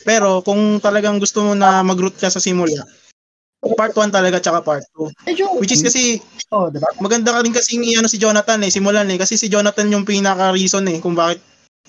Pero 0.06 0.38
kung 0.46 0.78
talagang 0.78 1.18
gusto 1.18 1.42
mo 1.42 1.58
na 1.58 1.82
mag-root 1.82 2.14
ka 2.14 2.30
sa 2.30 2.38
simula, 2.38 2.86
part 3.74 3.90
1 3.90 4.14
talaga 4.14 4.38
tsaka 4.38 4.62
part 4.62 4.86
2. 4.94 5.58
Which 5.58 5.74
is 5.74 5.82
kasi, 5.82 6.22
oh, 6.54 6.70
diba? 6.70 6.86
maganda 7.02 7.34
ka 7.34 7.42
rin 7.42 7.50
kasi 7.50 7.74
ano 7.98 8.06
si 8.06 8.22
Jonathan 8.22 8.62
eh, 8.62 8.70
simulan 8.70 9.10
eh. 9.10 9.18
Kasi 9.18 9.34
si 9.34 9.50
Jonathan 9.50 9.90
yung 9.90 10.06
pinaka-reason 10.06 10.86
eh 10.94 11.02
kung 11.02 11.18
bakit 11.18 11.42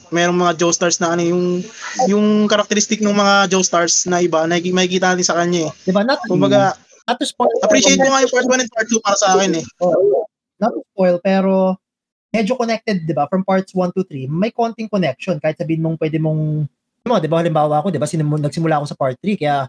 merong 0.09 0.41
mga 0.41 0.57
Joestars 0.57 0.97
na 0.97 1.13
ano 1.13 1.21
yung 1.21 1.61
yung 2.09 2.49
karakteristik 2.49 3.05
ng 3.05 3.13
mga 3.13 3.53
Joestars 3.53 4.09
na 4.09 4.17
iba 4.17 4.49
na 4.49 4.57
makikita 4.57 5.13
natin 5.13 5.29
sa 5.29 5.37
kanya 5.37 5.69
eh. 5.69 5.71
Diba? 5.85 6.01
Not, 6.01 6.25
Kumbaga, 6.25 6.73
not 7.05 7.21
to 7.21 7.25
spoil, 7.29 7.53
appreciate 7.61 8.01
ko 8.01 8.09
nga 8.09 8.25
yung 8.25 8.33
part 8.33 8.49
1 8.49 8.65
and 8.65 8.71
part 8.73 8.87
2 8.89 9.05
para 9.05 9.17
sa 9.19 9.37
akin 9.37 9.61
eh. 9.61 9.65
Oh, 9.77 10.25
not 10.57 10.73
to 10.73 10.81
spoil, 10.95 11.21
pero 11.21 11.77
medyo 12.33 12.53
connected, 12.59 13.03
'di 13.03 13.13
ba? 13.15 13.25
From 13.31 13.43
parts 13.43 13.71
1 13.73 13.93
to 13.95 14.03
3, 14.03 14.27
may 14.27 14.51
konting 14.51 14.91
connection 14.91 15.39
kahit 15.39 15.59
sabihin 15.59 15.83
mong 15.83 15.97
pwede 15.99 16.17
mong 16.19 16.67
mo, 17.07 17.15
'di 17.19 17.29
ba? 17.31 17.39
Halimbawa 17.39 17.79
ako, 17.79 17.91
'di 17.93 17.99
ba? 18.01 18.07
Sinimul, 18.09 18.43
nagsimula 18.43 18.79
ako 18.81 18.85
sa 18.89 18.97
part 18.99 19.15
3 19.19 19.39
kaya 19.39 19.67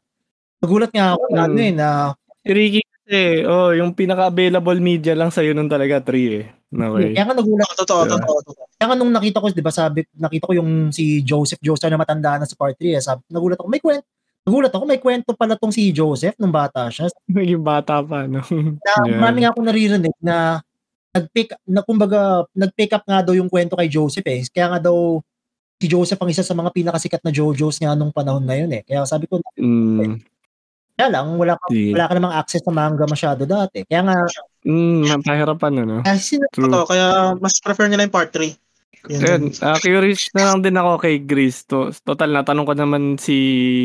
nagulat 0.58 0.90
nga 0.90 1.14
ako 1.14 1.24
na 1.30 1.42
ano 1.46 1.60
eh 1.62 1.72
na 1.74 1.88
si 2.42 2.50
Ricky 2.50 2.82
kasi, 2.82 3.46
oh, 3.48 3.72
yung 3.72 3.96
pinaka-available 3.96 4.78
media 4.84 5.16
lang 5.16 5.32
sa 5.32 5.40
iyo 5.40 5.56
nun 5.56 5.70
talaga 5.70 6.02
3 6.02 6.44
eh. 6.44 6.46
Okay. 6.68 7.16
Kaya 7.16 7.24
nga 7.24 7.36
nagulat. 7.40 7.64
Oh, 7.72 7.76
totoo, 7.80 8.00
yeah. 8.04 8.12
totoo, 8.12 8.38
totoo. 8.44 8.66
Kaya 8.76 8.86
nga 8.92 8.96
nung 9.00 9.12
nakita 9.14 9.40
ko, 9.40 9.48
'di 9.48 9.64
ba, 9.64 9.72
sabi 9.72 10.04
nakita 10.18 10.44
ko 10.50 10.54
yung 10.58 10.92
si 10.92 11.24
Joseph 11.24 11.62
Joestar 11.64 11.88
na 11.88 12.00
matanda 12.00 12.36
na 12.36 12.44
sa 12.44 12.58
part 12.58 12.76
3, 12.76 12.98
eh, 12.98 13.00
sabi, 13.00 13.24
nagulat 13.32 13.56
ako, 13.56 13.68
may 13.70 13.80
kwento 13.80 14.04
Nagulat 14.48 14.72
ako, 14.72 14.84
may 14.88 14.96
kwento 14.96 15.36
pala 15.36 15.60
tong 15.60 15.68
si 15.68 15.92
Joseph 15.92 16.32
nung 16.40 16.48
bata 16.48 16.88
siya. 16.88 17.12
Naging 17.28 17.60
bata 17.60 18.00
pa, 18.00 18.24
no? 18.24 18.40
na, 18.40 18.92
yeah. 19.04 19.20
Marami 19.20 19.44
nga 19.44 19.52
ako 19.52 19.60
naririnig 19.60 20.16
na 20.24 20.64
nag-pick 21.18 21.58
na 21.66 21.82
kumbaga 21.82 22.46
nag-pick 22.54 22.94
up 22.94 23.04
nga 23.04 23.20
daw 23.26 23.34
yung 23.34 23.50
kwento 23.50 23.74
kay 23.74 23.90
Joseph 23.90 24.26
eh. 24.26 24.46
Kaya 24.48 24.76
nga 24.76 24.90
daw 24.90 25.18
si 25.78 25.86
Joseph 25.86 26.18
ang 26.18 26.30
isa 26.30 26.42
sa 26.42 26.58
mga 26.58 26.74
pinakasikat 26.74 27.22
na 27.22 27.30
JoJo's 27.30 27.78
nga 27.78 27.94
nung 27.94 28.10
panahon 28.10 28.42
na 28.42 28.58
yun 28.58 28.70
eh. 28.74 28.82
Kaya 28.82 29.06
sabi 29.06 29.30
ko, 29.30 29.38
mm. 29.38 30.18
kaya 30.98 31.08
lang, 31.14 31.38
wala 31.38 31.54
ka, 31.54 31.70
yeah. 31.70 31.94
wala 31.94 32.04
ka 32.10 32.14
namang 32.18 32.34
access 32.34 32.62
sa 32.66 32.74
manga 32.74 33.06
masyado 33.06 33.46
dati. 33.46 33.86
Kaya 33.86 34.02
nga, 34.02 34.16
mm, 34.66 35.22
pahirapan 35.22 35.74
ano. 35.86 35.96
Kaya, 36.02 36.18
sin- 36.18 36.42
Totoo, 36.50 36.84
kaya 36.90 37.38
mas 37.38 37.62
prefer 37.62 37.86
nila 37.86 38.10
yung 38.10 38.14
part 38.14 38.34
3. 38.34 38.58
Yun, 39.06 39.54
uh, 39.62 39.78
curious 39.78 40.26
na 40.34 40.50
lang 40.50 40.58
din 40.58 40.74
ako 40.74 40.98
kay 40.98 41.22
Gris. 41.22 41.62
To, 41.70 41.94
total, 42.02 42.34
natanong 42.34 42.66
ko 42.66 42.74
naman 42.74 43.02
si 43.14 43.36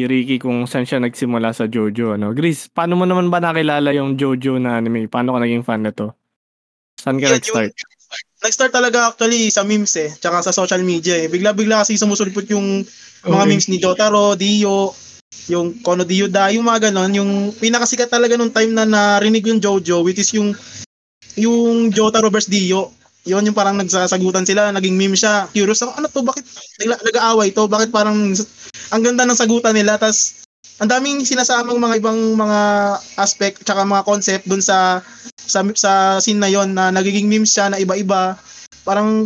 Ricky 0.10 0.42
kung 0.42 0.66
saan 0.66 0.90
siya 0.90 0.98
nagsimula 0.98 1.54
sa 1.54 1.70
Jojo. 1.70 2.18
Ano? 2.18 2.34
Gris, 2.34 2.66
paano 2.74 2.98
mo 2.98 3.06
naman 3.06 3.30
ba 3.30 3.38
nakilala 3.38 3.94
yung 3.94 4.18
Jojo 4.18 4.58
na 4.58 4.82
anime? 4.82 5.06
Paano 5.06 5.38
ka 5.38 5.40
naging 5.46 5.62
fan 5.62 5.86
na 5.86 5.94
to? 5.94 6.18
Saan 7.04 7.20
ka 7.20 7.28
nag-start? 7.28 7.76
Nag-start 8.44 8.72
talaga 8.72 9.12
actually 9.12 9.52
sa 9.52 9.68
memes 9.68 9.92
eh, 10.00 10.12
tsaka 10.16 10.40
sa 10.40 10.56
social 10.56 10.80
media 10.84 11.20
eh. 11.20 11.28
Bigla-bigla 11.28 11.84
kasi 11.84 12.00
sumusulpot 12.00 12.48
yung 12.52 12.84
mga 13.28 13.44
okay. 13.44 13.50
memes 13.52 13.68
ni 13.68 13.80
Jotaro, 13.80 14.40
Dio, 14.40 14.96
yung 15.52 15.84
Kono 15.84 16.08
Dio 16.08 16.32
Da, 16.32 16.52
yung 16.52 16.64
mga 16.64 16.92
ganon, 16.92 17.12
yung 17.12 17.32
pinakasikat 17.56 18.08
talaga 18.08 18.40
nung 18.40 18.52
time 18.52 18.72
na 18.72 18.88
narinig 18.88 19.44
yung 19.44 19.60
Jojo, 19.60 20.04
which 20.04 20.20
is 20.20 20.32
yung 20.36 20.56
yung 21.36 21.92
Jotaro 21.92 22.32
vs 22.32 22.48
Dio. 22.48 22.96
Yun 23.24 23.48
yung 23.48 23.56
parang 23.56 23.80
nagsasagutan 23.80 24.44
sila, 24.44 24.76
naging 24.76 25.00
meme 25.00 25.16
siya. 25.16 25.48
Curious 25.56 25.80
ako, 25.84 25.92
ano 25.96 26.08
to, 26.12 26.28
bakit 26.28 26.44
nag-aaway 26.84 27.56
to? 27.56 27.72
Bakit 27.72 27.90
parang 27.96 28.36
ang 28.92 29.02
ganda 29.04 29.24
ng 29.24 29.40
sagutan 29.40 29.72
nila, 29.72 29.96
tas 29.96 30.43
ang 30.84 30.92
daming 30.92 31.24
sinasamang 31.24 31.80
mga 31.80 32.04
ibang 32.04 32.20
mga 32.36 32.60
aspect 33.16 33.64
tsaka 33.64 33.88
mga 33.88 34.04
concept 34.04 34.44
dun 34.44 34.60
sa 34.60 35.00
sa, 35.40 35.64
sa 35.80 36.20
scene 36.20 36.44
na 36.44 36.52
yon 36.52 36.76
na 36.76 36.92
nagiging 36.92 37.32
memes 37.32 37.56
siya 37.56 37.72
na 37.72 37.80
iba-iba. 37.80 38.36
Parang 38.84 39.24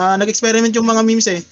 uh, 0.00 0.16
nag-experiment 0.16 0.72
yung 0.72 0.88
mga 0.88 1.04
memes 1.04 1.28
eh. 1.28 1.44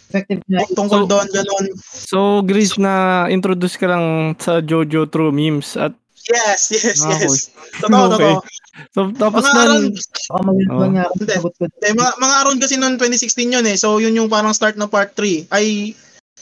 Tungkol 0.73 1.05
so, 1.05 1.09
doon, 1.09 1.29
gano'n. 1.29 1.67
So, 1.85 2.19
Gris, 2.49 2.81
na 2.81 3.29
introduce 3.29 3.77
ka 3.77 3.93
lang 3.93 4.33
sa 4.41 4.65
Jojo 4.65 5.05
through 5.05 5.37
memes 5.37 5.77
at 5.77 5.93
Yes, 6.23 6.71
yes, 6.71 7.03
ah, 7.03 7.19
yes. 7.19 7.51
Totoo, 7.83 8.15
okay. 8.15 8.31
totoo. 8.31 8.47
So, 8.95 9.01
tapos 9.19 9.43
mga 9.43 9.53
nun... 9.59 9.85
Aron, 10.31 10.55
oh, 10.71 10.87
hindi, 11.19 11.35
hindi, 11.35 11.89
mga, 11.99 12.13
mga 12.15 12.35
around 12.47 12.59
kasi 12.63 12.75
noon 12.79 12.95
2016 12.95 13.59
yun 13.59 13.67
eh. 13.67 13.75
So, 13.75 13.99
yun 13.99 14.15
yung 14.15 14.31
parang 14.31 14.55
start 14.55 14.79
ng 14.79 14.87
part 14.87 15.19
3. 15.19 15.51
Ay, 15.51 15.99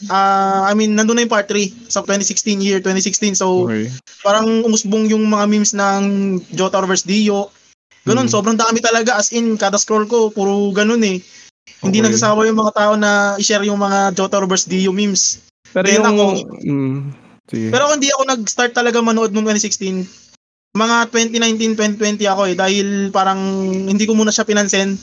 uh, 0.09 0.65
I 0.65 0.73
mean, 0.73 0.97
nandun 0.97 1.21
na 1.21 1.25
yung 1.27 1.35
part 1.35 1.51
3 1.51 1.91
sa 1.91 2.01
2016 2.07 2.65
year, 2.65 2.79
2016. 2.81 3.37
So, 3.37 3.69
okay. 3.69 3.93
parang 4.25 4.65
umusbong 4.65 5.13
yung 5.13 5.29
mga 5.29 5.45
memes 5.51 5.77
ng 5.77 6.03
Jotaro 6.57 6.89
vs. 6.89 7.05
Dio. 7.05 7.53
Ganun, 8.09 8.31
hmm. 8.31 8.33
sobrang 8.33 8.57
dami 8.57 8.81
talaga. 8.81 9.21
As 9.21 9.35
in, 9.37 9.61
kada 9.61 9.77
scroll 9.77 10.09
ko, 10.09 10.33
puro 10.33 10.73
ganun 10.73 11.05
eh. 11.05 11.21
Okay. 11.21 11.85
Hindi 11.85 12.01
nagsasawa 12.01 12.49
yung 12.49 12.61
mga 12.61 12.73
tao 12.73 12.93
na 12.97 13.37
i-share 13.37 13.69
yung 13.69 13.81
mga 13.83 14.17
Jotaro 14.17 14.49
vs. 14.49 14.71
Dio 14.71 14.95
memes. 14.95 15.45
Pero 15.75 15.85
Then 15.85 16.01
yung... 16.01 16.09
Ako, 16.09 16.25
mm, 16.65 16.99
pero 17.51 17.91
kung 17.91 17.99
hindi 17.99 18.15
ako 18.15 18.23
nag-start 18.31 18.73
talaga 18.79 19.03
manood 19.03 19.35
noong 19.35 19.51
2016, 19.59 20.07
mga 20.79 20.97
2019, 21.11 21.75
2020 21.75 22.31
ako 22.31 22.43
eh. 22.47 22.55
Dahil 22.55 22.87
parang 23.11 23.41
hindi 23.91 24.07
ko 24.07 24.15
muna 24.15 24.31
siya 24.31 24.47
pinansin. 24.47 24.95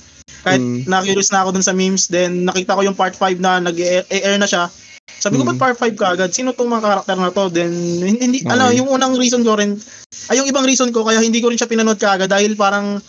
Kahit 0.46 0.62
mm. 0.62 0.88
na-curious 0.88 1.32
na 1.34 1.44
ako 1.44 1.58
dun 1.58 1.66
sa 1.66 1.76
memes. 1.76 2.08
Then 2.08 2.48
nakita 2.48 2.78
ko 2.78 2.82
yung 2.86 2.98
part 2.98 3.16
5 3.16 3.40
na 3.42 3.60
nag-air 3.64 4.38
na 4.40 4.48
siya. 4.48 4.72
Sabi 5.18 5.40
ko, 5.40 5.48
mm. 5.48 5.50
ba't 5.56 5.60
part 5.60 5.78
5 5.80 5.98
ka 5.98 6.08
agad? 6.14 6.30
Sino 6.36 6.52
tong 6.52 6.70
mga 6.70 6.84
karakter 6.84 7.18
na 7.18 7.32
to? 7.34 7.48
Then, 7.50 7.72
hindi, 8.04 8.44
okay. 8.44 8.54
ano, 8.54 8.70
yung 8.76 8.92
unang 8.92 9.16
reason 9.16 9.42
ko 9.42 9.56
rin, 9.56 9.80
ay 10.30 10.38
yung 10.38 10.48
ibang 10.52 10.68
reason 10.68 10.92
ko, 10.92 11.08
kaya 11.08 11.24
hindi 11.24 11.40
ko 11.40 11.50
rin 11.50 11.58
siya 11.58 11.72
pinanood 11.72 11.98
kaagad 11.98 12.30
dahil 12.30 12.54
parang, 12.60 13.00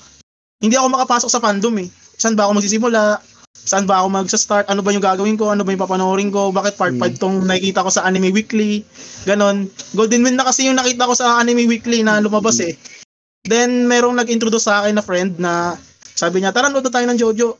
hindi 0.62 0.74
ako 0.78 0.88
makapasok 0.94 1.30
sa 1.30 1.42
fandom 1.42 1.74
eh. 1.82 1.88
Saan 2.18 2.38
ba 2.38 2.46
ako 2.48 2.62
magsisimula? 2.62 3.20
Saan 3.52 3.84
ba 3.84 4.00
ako 4.00 4.08
magsa-start? 4.14 4.70
Ano 4.70 4.80
ba 4.80 4.94
yung 4.94 5.04
gagawin 5.04 5.36
ko? 5.36 5.52
Ano 5.52 5.66
ba 5.66 5.74
yung 5.74 5.82
papanoorin 5.82 6.30
ko? 6.32 6.54
Bakit 6.54 6.74
part 6.80 6.94
5 6.96 7.02
mm. 7.02 7.18
tong 7.20 7.36
nakikita 7.44 7.84
ko 7.84 7.90
sa 7.92 8.06
Anime 8.06 8.32
Weekly? 8.32 8.86
Ganon. 9.28 9.68
Golden 9.92 10.24
Wind 10.24 10.38
na 10.40 10.48
kasi 10.48 10.70
yung 10.70 10.78
nakita 10.78 11.04
ko 11.04 11.14
sa 11.18 11.36
Anime 11.42 11.68
Weekly 11.68 12.06
na 12.06 12.22
lumabas 12.22 12.62
eh. 12.64 12.78
Then, 13.44 13.84
merong 13.90 14.16
nag-introduce 14.16 14.70
sa 14.70 14.82
akin 14.82 14.96
na 14.96 15.04
friend 15.04 15.36
na 15.36 15.76
sabi 16.18 16.42
niya, 16.42 16.50
tara, 16.50 16.66
nood 16.66 16.90
tayo 16.90 17.06
ng 17.06 17.18
Jojo. 17.18 17.54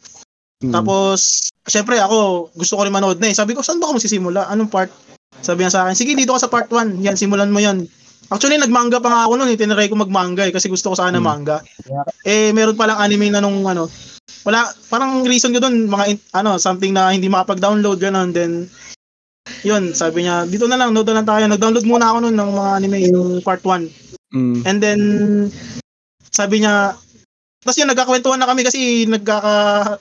Mm. 0.58 0.74
Tapos, 0.74 1.50
syempre 1.62 2.02
ako, 2.02 2.50
gusto 2.58 2.74
ko 2.74 2.82
rin 2.82 2.90
manood 2.90 3.22
na 3.22 3.30
eh. 3.30 3.36
Sabi 3.38 3.54
ko, 3.54 3.62
saan 3.62 3.78
ba 3.78 3.86
ako 3.86 4.02
magsisimula? 4.02 4.50
Anong 4.50 4.66
part? 4.66 4.90
Sabi 5.38 5.62
niya 5.62 5.70
sa 5.70 5.80
akin, 5.86 5.94
sige, 5.94 6.18
dito 6.18 6.34
ka 6.34 6.42
sa 6.42 6.50
part 6.50 6.66
1. 6.66 6.98
Yan, 7.06 7.14
simulan 7.14 7.54
mo 7.54 7.62
yan. 7.62 7.86
Actually, 8.28 8.58
nagmanga 8.58 8.98
pa 8.98 9.08
nga 9.08 9.22
ako 9.30 9.38
noon 9.38 9.54
eh. 9.54 9.56
Tinry 9.56 9.86
ko 9.86 9.94
magmanga 9.94 10.50
eh, 10.50 10.52
kasi 10.52 10.66
gusto 10.66 10.90
ko 10.90 10.96
sana 10.98 11.22
mm. 11.22 11.24
manga. 11.24 11.62
Eh, 12.26 12.50
meron 12.50 12.74
pa 12.74 12.90
lang 12.90 12.98
anime 12.98 13.30
na 13.30 13.38
nung 13.38 13.62
ano, 13.62 13.86
wala, 14.42 14.66
parang 14.90 15.22
reason 15.22 15.54
ko 15.54 15.62
doon, 15.62 15.86
mga, 15.86 16.18
ano, 16.34 16.58
something 16.58 16.90
na 16.90 17.14
hindi 17.14 17.30
makapag-download, 17.30 18.02
ganun. 18.02 18.34
Then, 18.34 18.66
yun, 19.62 19.94
sabi 19.94 20.26
niya, 20.26 20.44
dito 20.50 20.66
na 20.66 20.76
lang, 20.76 20.90
nood 20.90 21.06
na 21.06 21.22
lang 21.22 21.28
tayo. 21.30 21.46
Nag-download 21.46 21.86
muna 21.86 22.10
ako 22.10 22.18
noon 22.26 22.36
ng 22.36 22.50
mga 22.58 22.70
anime, 22.82 22.98
yung 23.06 23.30
part 23.46 23.62
1. 23.62 23.86
Mm. 24.34 24.60
And 24.66 24.78
then, 24.82 25.00
sabi 26.34 26.66
niya, 26.66 26.98
tapos 27.68 27.84
yun, 27.84 27.92
nagkakwentuhan 27.92 28.40
na 28.40 28.48
kami 28.48 28.64
kasi 28.64 29.04
nagkaka, 29.04 29.52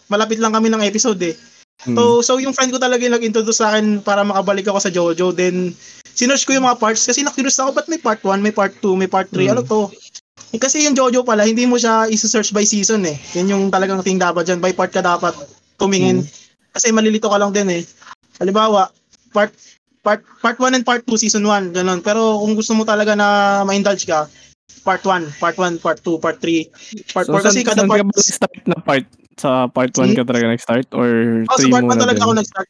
malapit 0.07 0.39
lang 0.39 0.55
kami 0.55 0.71
ng 0.71 0.87
episode 0.87 1.19
eh. 1.19 1.35
Hmm. 1.83 1.99
So, 1.99 2.23
so 2.23 2.31
yung 2.39 2.55
friend 2.55 2.71
ko 2.71 2.79
talaga 2.79 3.03
yung 3.03 3.19
nag-introduce 3.19 3.59
sa 3.59 3.75
akin 3.75 3.99
para 3.99 4.23
makabalik 4.23 4.71
ako 4.71 4.79
sa 4.79 4.87
Jojo. 4.87 5.35
Then, 5.35 5.75
sinerch 6.15 6.47
ko 6.47 6.55
yung 6.55 6.63
mga 6.63 6.79
parts 6.79 7.03
kasi 7.03 7.27
na-curious 7.27 7.59
ako, 7.59 7.75
ba't 7.75 7.91
may 7.91 7.99
part 7.99 8.23
1, 8.23 8.39
may 8.39 8.55
part 8.55 8.71
2, 8.79 8.95
may 8.95 9.11
part 9.11 9.27
3, 9.27 9.35
hmm. 9.35 9.51
ano 9.51 9.61
to? 9.67 9.91
Eh, 10.55 10.59
kasi 10.63 10.87
yung 10.87 10.95
Jojo 10.95 11.27
pala, 11.27 11.43
hindi 11.43 11.67
mo 11.67 11.75
siya 11.75 12.07
isa-search 12.07 12.55
by 12.55 12.63
season 12.63 13.03
eh. 13.03 13.19
Yan 13.35 13.51
yung 13.51 13.63
talagang 13.67 13.99
thing 13.99 14.15
dapat 14.15 14.47
dyan. 14.47 14.63
By 14.63 14.71
part 14.71 14.95
ka 14.95 15.03
dapat 15.03 15.35
tumingin. 15.75 16.23
Hmm. 16.23 16.31
Kasi 16.71 16.95
malilito 16.95 17.27
ka 17.27 17.35
lang 17.35 17.51
din 17.51 17.67
eh. 17.67 17.83
Halimbawa, 18.39 18.87
part 19.35 19.51
part 20.07 20.23
part 20.39 20.55
1 20.55 20.71
and 20.71 20.87
part 20.87 21.03
2 21.03 21.19
season 21.19 21.43
1 21.43 21.75
ganun 21.75 21.99
pero 21.99 22.39
kung 22.39 22.55
gusto 22.55 22.71
mo 22.71 22.87
talaga 22.87 23.11
na 23.11 23.59
ma-indulge 23.67 24.07
ka 24.07 24.23
part 24.87 25.03
1, 25.03 25.35
part 25.43 25.55
1, 25.59 25.83
part 25.83 25.99
2, 25.99 26.23
part 26.23 26.37
3, 26.39 27.11
part 27.11 27.27
4 27.27 27.35
so, 27.35 27.43
kasi 27.43 27.59
kada 27.67 27.83
part 27.83 28.03
ka 28.07 28.23
start 28.23 28.61
na 28.63 28.77
part 28.79 29.05
sa 29.35 29.67
part 29.67 29.91
1 29.91 30.15
ka 30.15 30.23
talaga 30.23 30.47
nag-start 30.47 30.87
or 30.95 31.43
oh, 31.43 31.57
sa 31.59 31.67
part 31.67 31.83
1 31.83 31.99
talaga 31.99 32.19
din? 32.19 32.23
ako 32.23 32.31
nag-start. 32.39 32.69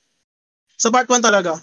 Sa 0.77 0.89
part 0.89 1.07
1 1.09 1.21
talaga. 1.21 1.61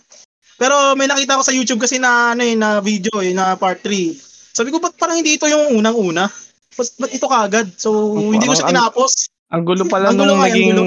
Pero 0.55 0.95
may 0.95 1.11
nakita 1.11 1.39
ko 1.39 1.43
sa 1.43 1.51
YouTube 1.51 1.83
kasi 1.83 1.99
na 1.99 2.39
ano 2.39 2.43
eh, 2.47 2.55
na 2.55 2.79
video 2.79 3.19
eh 3.19 3.35
na 3.35 3.59
part 3.59 3.83
3. 3.83 4.55
Sabi 4.55 4.71
ko 4.71 4.79
ba't 4.79 4.95
parang 4.95 5.19
hindi 5.19 5.35
ito 5.35 5.51
yung 5.51 5.75
unang-una? 5.75 6.31
Ba't, 6.75 6.89
ba't 7.03 7.11
ito 7.11 7.27
kaagad? 7.27 7.67
So 7.75 7.91
oh, 8.15 8.31
hindi 8.31 8.47
ko 8.47 8.55
siya 8.55 8.71
tinapos. 8.71 9.35
Ang 9.51 9.63
gulo 9.67 9.87
pala 9.87 10.11
Ang 10.11 10.19
gulo 10.19 10.35
nung 10.35 10.43
ang 10.43 10.51
naging 10.51 10.71
gulo. 10.75 10.85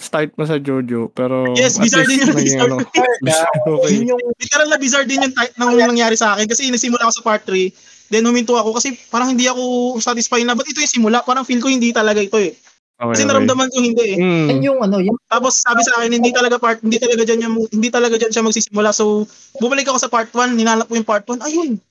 start 0.00 0.32
mo 0.40 0.48
sa 0.48 0.56
Jojo, 0.56 1.12
pero 1.12 1.52
Yes, 1.52 1.76
bizarre 1.76 2.08
din 2.08 2.24
yun, 2.24 2.32
naging 2.32 2.56
bizarre 2.56 2.72
ano. 2.72 2.76
okay. 3.76 4.08
Yung 4.08 4.20
Literal 4.40 4.68
na 4.72 4.78
bizarre 4.80 5.08
din 5.08 5.20
yung 5.20 5.34
type 5.36 5.52
ng 5.56 5.72
nangyari 5.76 6.16
sa 6.16 6.32
akin 6.32 6.48
kasi 6.48 6.72
nagsimula 6.72 7.04
ako 7.04 7.12
sa 7.20 7.24
part 7.24 7.42
3, 7.44 7.68
then 8.12 8.24
huminto 8.26 8.56
ako 8.56 8.76
kasi 8.76 8.96
parang 9.08 9.32
hindi 9.32 9.48
ako 9.48 9.96
satisfied 10.00 10.44
na, 10.44 10.56
ba't 10.56 10.68
ito 10.68 10.80
yung 10.80 10.94
simula? 11.00 11.24
Parang 11.24 11.46
feel 11.46 11.60
ko 11.62 11.68
hindi 11.72 11.92
talaga 11.92 12.20
ito 12.20 12.36
eh. 12.40 12.52
Okay, 12.94 13.10
Kasi 13.10 13.22
okay. 13.26 13.30
naramdaman 13.34 13.68
ko 13.74 13.76
hindi 13.82 14.04
eh. 14.06 14.16
Mm. 14.22 14.46
yan 14.54 14.60
yung 14.70 14.78
ano, 14.86 14.96
yung 15.02 15.18
Tapos 15.26 15.58
sabi 15.58 15.82
sa 15.82 15.98
akin, 15.98 16.14
hindi 16.14 16.30
talaga 16.30 16.62
part, 16.62 16.78
hindi 16.78 16.94
talaga 17.02 17.26
diyan 17.26 17.40
yung, 17.42 17.56
hindi 17.74 17.88
talaga 17.90 18.14
diyan 18.14 18.30
siya 18.30 18.44
magsisimula. 18.46 18.90
So, 18.94 19.26
bumalik 19.58 19.90
ako 19.90 19.98
sa 19.98 20.06
part 20.12 20.30
1, 20.30 20.54
hinanap 20.54 20.86
ko 20.86 20.94
yung 20.94 21.08
part 21.08 21.26
1. 21.26 21.42
Ayun. 21.42 21.82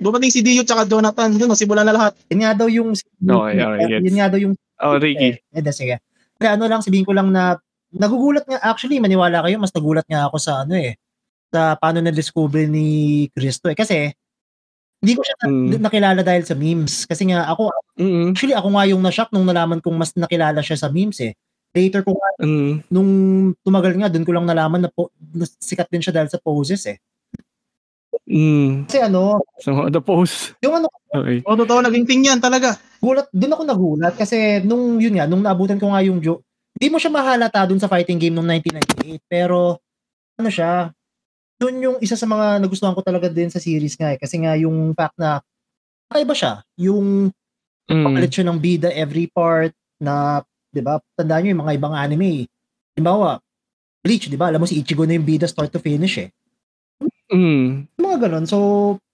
Dumating 0.00 0.32
si 0.32 0.44
Dio 0.44 0.60
tsaka 0.64 0.84
Jonathan, 0.84 1.32
yun, 1.32 1.48
simula 1.56 1.80
na 1.80 1.96
lahat. 1.96 2.12
yun 2.28 2.40
nga 2.44 2.52
daw 2.56 2.68
yung 2.68 2.92
Okay, 2.92 3.56
okay, 3.56 3.86
gets. 3.88 4.04
yun 4.04 4.16
nga 4.20 4.28
daw 4.28 4.38
yung 4.40 4.54
Oh, 4.80 4.96
Ricky. 4.96 5.36
Eh, 5.36 5.60
eh, 5.60 5.72
sige. 5.76 6.00
Kaya 6.40 6.56
ano 6.56 6.64
lang, 6.64 6.80
sabihin 6.80 7.04
ko 7.04 7.12
lang 7.12 7.28
na 7.28 7.60
nagugulat 7.92 8.48
nga, 8.48 8.60
actually, 8.64 8.96
maniwala 8.96 9.44
kayo, 9.44 9.60
mas 9.60 9.72
nagulat 9.76 10.08
nga 10.08 10.24
ako 10.24 10.36
sa 10.40 10.64
ano 10.64 10.72
eh, 10.76 10.96
sa 11.52 11.76
paano 11.76 12.00
na-discover 12.00 12.64
ni 12.64 13.28
Cristo 13.32 13.68
eh. 13.68 13.76
Kasi, 13.76 14.08
hindi 15.00 15.12
ko 15.16 15.22
siya 15.24 15.36
na- 15.40 15.48
Mm. 15.48 15.68
nakilala 15.80 16.20
dahil 16.20 16.44
sa 16.44 16.54
memes. 16.54 17.04
Kasi 17.04 17.24
nga, 17.28 17.48
ako, 17.48 17.72
Mm. 17.96 18.32
actually, 18.32 18.52
ako 18.54 18.68
nga 18.70 18.84
yung 18.86 19.02
na-shock 19.02 19.32
nung 19.32 19.48
nalaman 19.48 19.80
kong 19.80 19.96
mas 19.96 20.12
nakilala 20.12 20.60
siya 20.60 20.76
sa 20.76 20.92
memes 20.92 21.18
eh. 21.20 21.32
Later 21.72 22.02
ko 22.02 22.12
nga, 22.12 22.30
Mm. 22.44 22.72
nung 22.88 23.10
tumagal 23.62 23.96
nga, 23.96 24.08
dun 24.08 24.24
ko 24.24 24.32
lang 24.34 24.44
nalaman 24.44 24.84
na, 24.84 24.90
po, 24.90 25.08
na 25.32 25.46
sikat 25.46 25.88
din 25.88 26.02
siya 26.02 26.12
dahil 26.12 26.28
sa 26.28 26.36
poses 26.36 26.84
eh. 26.86 26.98
Mm. 28.26 28.86
Kasi 28.86 28.98
ano, 29.00 29.40
So, 29.58 29.88
the 29.88 29.98
post. 29.98 30.54
yung 30.60 30.78
ano, 30.78 30.88
Okay. 31.10 31.42
O, 31.42 31.58
totoo, 31.58 31.82
naging 31.82 32.06
thing 32.06 32.22
yan 32.22 32.38
talaga. 32.38 32.78
gulat, 33.02 33.26
dun 33.34 33.50
ako 33.50 33.62
nagulat 33.66 34.14
kasi 34.14 34.62
nung 34.62 35.00
yun 35.02 35.18
nga, 35.18 35.26
nung 35.26 35.42
naabutan 35.42 35.80
ko 35.80 35.90
nga 35.90 36.04
yung 36.04 36.20
jo, 36.20 36.44
hindi 36.76 36.86
mo 36.86 37.00
siya 37.00 37.10
mahalata 37.10 37.66
dun 37.66 37.80
sa 37.80 37.88
fighting 37.88 38.20
game 38.20 38.30
nung 38.30 38.46
1998 38.46 39.24
pero 39.26 39.80
ano 40.38 40.46
siya, 40.46 40.92
dun 41.60 41.76
yung 41.84 41.96
isa 42.00 42.16
sa 42.16 42.24
mga 42.24 42.64
nagustuhan 42.64 42.96
ko 42.96 43.04
talaga 43.04 43.28
din 43.28 43.52
sa 43.52 43.60
series 43.60 43.94
nga 44.00 44.16
eh 44.16 44.18
kasi 44.20 44.40
nga 44.40 44.56
yung 44.56 44.96
fact 44.96 45.14
na 45.20 45.44
kakaiba 46.10 46.34
siya, 46.36 46.54
yung 46.80 47.30
Mm. 47.90 48.06
papalit 48.06 48.30
siya 48.32 48.46
ng 48.48 48.58
bida 48.62 48.88
every 48.94 49.26
part 49.30 49.74
na, 50.00 50.40
'di 50.72 50.80
ba? 50.84 50.98
Tandaan 51.18 51.42
niyo 51.44 51.52
yung 51.58 51.62
mga 51.66 51.74
ibang 51.76 51.94
anime. 51.96 52.46
Halimbawa, 52.96 53.42
Bleach, 54.04 54.28
'di 54.32 54.38
ba? 54.40 54.48
Alam 54.52 54.64
mo 54.64 54.68
si 54.70 54.80
Ichigo 54.80 55.04
na 55.08 55.16
yung 55.18 55.26
bida 55.28 55.44
start 55.50 55.70
to 55.74 55.80
finish 55.82 56.18
eh. 56.22 56.30
Mm. 57.32 57.86
Yung 57.98 58.04
mga 58.06 58.18
ganun. 58.30 58.46
So, 58.48 58.58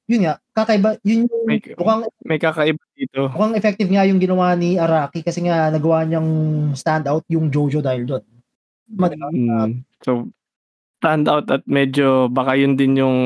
yun 0.08 0.26
nga, 0.28 0.38
kakaiba, 0.56 0.96
yun 1.06 1.26
yung 1.30 1.44
May, 1.48 1.58
mukhang 1.76 2.02
may 2.26 2.38
kakaiba 2.40 2.82
dito. 2.96 3.28
Mukhang 3.32 3.56
effective 3.58 3.90
nga 3.90 4.04
yung 4.08 4.20
ginawa 4.22 4.54
ni 4.58 4.78
Araki 4.78 5.22
kasi 5.24 5.42
nga 5.46 5.70
nagawa 5.72 6.04
niyang 6.06 6.30
stand 6.76 7.06
out 7.10 7.24
yung 7.32 7.50
Jojo 7.50 7.80
dahil 7.82 8.06
doon. 8.06 8.24
Mm. 8.92 9.82
So, 10.04 10.30
stand 11.06 11.30
out 11.30 11.46
at 11.54 11.62
medyo 11.70 12.26
baka 12.26 12.58
yun 12.58 12.74
din 12.74 12.98
yung 12.98 13.18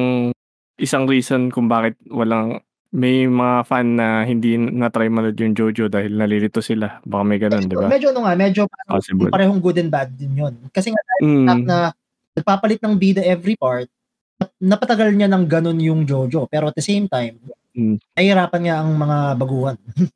isang 0.76 1.08
reason 1.08 1.48
kung 1.48 1.64
bakit 1.64 1.96
walang 2.12 2.60
may 2.92 3.24
mga 3.24 3.64
fan 3.64 3.96
na 3.96 4.26
hindi 4.28 4.58
na-try 4.58 5.06
manood 5.08 5.38
yung 5.38 5.54
Jojo 5.54 5.86
dahil 5.86 6.12
nalilito 6.18 6.58
sila. 6.58 6.98
Baka 7.06 7.22
may 7.22 7.38
ganun, 7.38 7.70
di 7.70 7.78
ba? 7.78 7.86
Medyo 7.86 8.10
ano 8.10 8.26
nga, 8.26 8.34
medyo 8.34 8.66
Possible. 8.84 9.30
parehong 9.30 9.62
good 9.62 9.78
and 9.78 9.88
bad 9.94 10.10
din 10.12 10.34
yun. 10.34 10.54
Kasi 10.74 10.90
nga 10.90 11.00
Mm. 11.22 11.64
na 11.64 11.94
nagpapalit 12.34 12.82
ng 12.82 12.98
bida 12.98 13.22
every 13.22 13.54
part, 13.54 13.86
napatagal 14.58 15.14
niya 15.14 15.30
ng 15.30 15.46
ganun 15.46 15.78
yung 15.78 16.02
Jojo. 16.02 16.50
Pero 16.50 16.66
at 16.68 16.74
the 16.74 16.82
same 16.84 17.06
time, 17.06 17.38
Mm. 17.78 18.02
nahihirapan 18.18 18.62
nga 18.66 18.76
ang 18.82 18.90
mga 18.98 19.16
baguhan. 19.38 19.76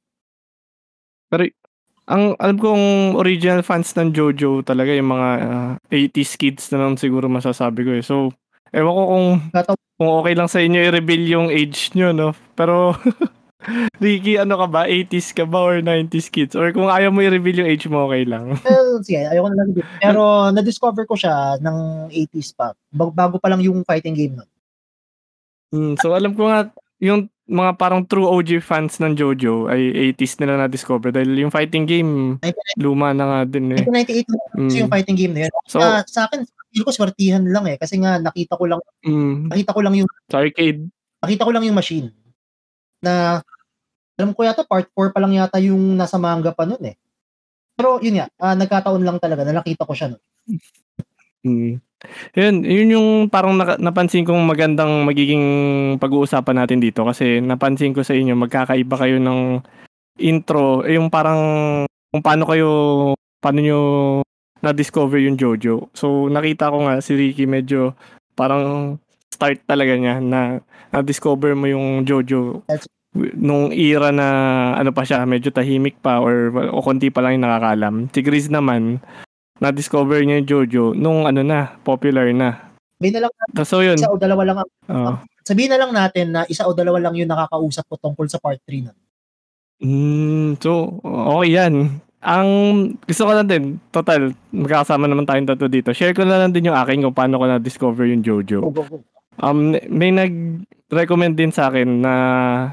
Ang 2.04 2.36
alam 2.36 2.56
kong 2.60 3.16
original 3.16 3.64
fans 3.64 3.96
ng 3.96 4.12
Jojo 4.12 4.60
talaga 4.60 4.92
yung 4.92 5.08
mga 5.08 5.28
ah, 5.48 5.72
80s 5.88 6.36
kids 6.36 6.68
na 6.68 6.84
lang 6.84 7.00
siguro 7.00 7.32
masasabi 7.32 7.80
ko 7.80 7.90
eh. 7.96 8.04
So, 8.04 8.28
ewan 8.76 8.92
ko 8.92 9.02
kung 9.08 9.26
kung 9.96 10.10
okay 10.20 10.34
lang 10.36 10.50
sa 10.50 10.60
inyo 10.60 10.80
i-reveal 10.90 11.24
yung 11.24 11.48
age 11.48 11.94
nyo, 11.96 12.12
no? 12.12 12.28
Pero, 12.58 12.92
Ricky, 14.02 14.36
ano 14.36 14.60
ka 14.60 14.66
ba? 14.68 14.84
80s 14.84 15.32
ka 15.32 15.48
ba 15.48 15.64
or 15.64 15.80
90s 15.80 16.28
kids? 16.28 16.52
Or 16.52 16.68
kung 16.76 16.92
ayaw 16.92 17.08
mo 17.08 17.24
i-reveal 17.24 17.64
yung 17.64 17.70
age 17.70 17.88
mo, 17.88 18.04
okay 18.10 18.28
lang. 18.28 18.52
well, 18.68 19.00
sige, 19.00 19.24
ayoko 19.24 19.48
na 19.48 19.56
lang. 19.64 19.68
Pero 20.02 20.22
na-discover 20.52 21.08
ko 21.08 21.16
siya 21.16 21.56
ng 21.64 22.10
80s 22.12 22.52
pa. 22.52 22.76
Bag- 22.92 23.16
Bago 23.16 23.40
pa 23.40 23.48
lang 23.48 23.64
yung 23.64 23.80
fighting 23.86 24.12
game 24.12 24.36
nun. 24.36 24.50
Mm, 25.72 25.94
so, 25.96 26.12
alam 26.12 26.36
ko 26.36 26.52
nga, 26.52 26.68
yung 27.04 27.20
mga 27.44 27.76
parang 27.76 28.00
true 28.08 28.24
OG 28.24 28.64
fans 28.64 28.96
ng 28.96 29.12
Jojo 29.12 29.68
ay 29.68 29.92
80s 30.16 30.40
nila 30.40 30.56
na-discover 30.56 31.12
dahil 31.12 31.36
yung 31.36 31.52
fighting 31.52 31.84
game, 31.84 32.40
luma 32.80 33.12
na 33.12 33.24
nga 33.28 33.40
din 33.44 33.76
eh. 33.76 33.84
1998 33.84 34.24
na 34.32 34.38
kasi 34.40 34.56
Mm. 34.56 34.80
yung 34.80 34.92
fighting 34.92 35.18
game 35.20 35.32
na 35.36 35.40
yun. 35.44 35.52
So, 35.68 35.76
Ah, 35.78 36.00
sa 36.08 36.24
akin, 36.24 36.48
feel 36.72 36.82
ko 36.82 36.90
swertihan 36.90 37.44
lang 37.44 37.68
eh. 37.68 37.76
Kasi 37.76 38.00
nga 38.00 38.16
nakita 38.16 38.56
ko 38.56 38.64
lang, 38.64 38.80
mm, 39.04 39.52
nakita 39.52 39.76
ko 39.76 39.80
lang 39.84 39.94
yung 39.94 40.08
sa 40.32 40.40
arcade. 40.40 40.88
nakita 41.20 41.44
ko 41.44 41.52
lang 41.52 41.64
yung 41.64 41.76
machine 41.76 42.08
na 43.00 43.40
alam 44.16 44.32
ko 44.32 44.40
yata 44.44 44.64
part 44.64 44.88
4 44.92 45.12
pa 45.12 45.20
lang 45.20 45.32
yata 45.32 45.60
yung 45.60 45.96
nasa 45.96 46.16
manga 46.16 46.52
pa 46.52 46.64
nun 46.64 46.80
eh. 46.80 46.96
Pero 47.76 48.00
yun 48.00 48.16
nga, 48.22 48.26
ah, 48.40 48.56
nagkataon 48.56 49.04
lang 49.04 49.20
talaga 49.20 49.44
na 49.44 49.60
nakita 49.60 49.84
ko 49.84 49.92
siya 49.92 50.16
nun. 50.16 50.22
Mm. 51.44 51.76
Yun, 52.36 52.64
yun 52.64 52.94
yung 52.94 53.08
parang 53.28 53.56
naka- 53.58 53.80
napansin 53.80 54.24
kong 54.24 54.44
magandang 54.44 55.04
magiging 55.04 55.44
pag-uusapan 55.98 56.64
natin 56.64 56.78
dito 56.80 57.04
kasi 57.04 57.40
napansin 57.40 57.92
ko 57.92 58.02
sa 58.02 58.14
inyo 58.14 58.34
magkakaiba 58.36 58.96
kayo 58.96 59.16
ng 59.20 59.64
intro, 60.20 60.86
eh, 60.86 60.94
yung 60.98 61.10
parang 61.10 61.40
kung 62.14 62.22
paano 62.22 62.44
kayo 62.46 62.70
paano 63.42 63.58
nyo 63.60 63.80
na-discover 64.64 65.20
yung 65.20 65.36
Jojo. 65.36 65.92
So 65.92 66.30
nakita 66.30 66.72
ko 66.72 66.88
nga 66.88 67.02
si 67.04 67.12
Ricky 67.12 67.44
medyo 67.44 67.92
parang 68.32 68.96
start 69.28 69.66
talaga 69.66 69.92
niya 69.98 70.22
na 70.22 70.62
na-discover 70.94 71.52
mo 71.58 71.66
yung 71.66 72.06
Jojo 72.08 72.64
nung 73.14 73.70
era 73.70 74.10
na 74.10 74.26
ano 74.74 74.90
pa 74.90 75.06
siya, 75.06 75.22
medyo 75.22 75.54
tahimik 75.54 76.02
pa 76.02 76.18
or 76.18 76.50
o 76.74 76.82
konti 76.82 77.14
pa 77.14 77.22
lang 77.22 77.38
yung 77.38 77.46
nakakalam. 77.46 77.94
Si 78.10 78.20
Grizz 78.26 78.50
naman, 78.50 78.98
na-discover 79.62 80.22
niya 80.22 80.42
yung 80.42 80.48
Jojo 80.48 80.84
nung 80.94 81.26
ano 81.28 81.42
na, 81.46 81.78
popular 81.86 82.30
na. 82.34 82.74
Sabihin 82.98 83.14
na 83.18 83.20
lang, 83.28 83.32
So 83.62 83.82
yun, 83.84 83.98
isa 83.98 84.10
o 84.10 84.18
dalawa 84.18 84.42
lang, 84.46 84.58
ang- 84.64 84.72
oh. 84.90 85.16
sabihin 85.46 85.70
na 85.70 85.78
lang 85.78 85.92
natin 85.94 86.26
na 86.34 86.40
isa 86.50 86.66
o 86.66 86.74
dalawa 86.74 86.98
lang 86.98 87.14
yung 87.14 87.30
nakakausap 87.30 87.86
ko 87.86 87.94
tungkol 88.00 88.26
sa 88.26 88.40
part 88.42 88.58
3 88.66 88.90
nun. 88.90 88.98
Mm, 89.84 90.48
so, 90.62 90.98
okay 91.04 91.58
yan. 91.58 92.00
Ang 92.24 92.48
gusto 93.04 93.28
ko 93.28 93.32
lang 93.36 93.48
din, 93.50 93.76
total, 93.92 94.32
magkakasama 94.48 95.04
naman 95.04 95.28
tayong 95.28 95.50
tatlo 95.50 95.68
dito. 95.68 95.92
Share 95.92 96.16
ko 96.16 96.24
na 96.24 96.40
lang 96.40 96.56
din 96.56 96.72
yung 96.72 96.78
akin 96.78 97.04
kung 97.04 97.12
paano 97.12 97.36
ko 97.36 97.44
na-discover 97.44 98.08
yung 98.08 98.24
Jojo. 98.24 98.64
Go, 98.64 98.72
go, 98.72 98.82
go. 98.88 98.98
Um, 99.42 99.74
may 99.90 100.14
nag-recommend 100.14 101.34
din 101.34 101.50
sa 101.50 101.68
akin 101.68 102.00
na 102.00 102.14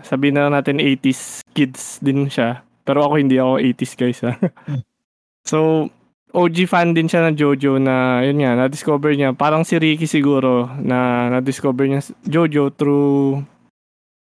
sabihin 0.05 0.37
na 0.37 0.53
natin 0.53 0.77
80s 0.77 1.41
kids 1.51 1.97
din 1.99 2.29
siya. 2.29 2.61
Pero 2.85 3.05
ako 3.05 3.17
hindi 3.17 3.41
ako 3.41 3.57
80s 3.59 3.93
guys 3.97 4.19
ha. 4.23 4.37
so, 5.51 5.89
OG 6.31 6.57
fan 6.67 6.95
din 6.95 7.11
siya 7.11 7.27
ng 7.27 7.35
Jojo 7.35 7.75
na 7.75 8.23
yun 8.23 8.39
nga, 8.39 8.55
na-discover 8.55 9.11
niya. 9.15 9.35
Parang 9.35 9.67
si 9.67 9.75
Ricky 9.75 10.07
siguro 10.07 10.71
na 10.79 11.27
na-discover 11.27 11.87
niya 11.87 12.01
Jojo 12.23 12.71
through 12.71 13.43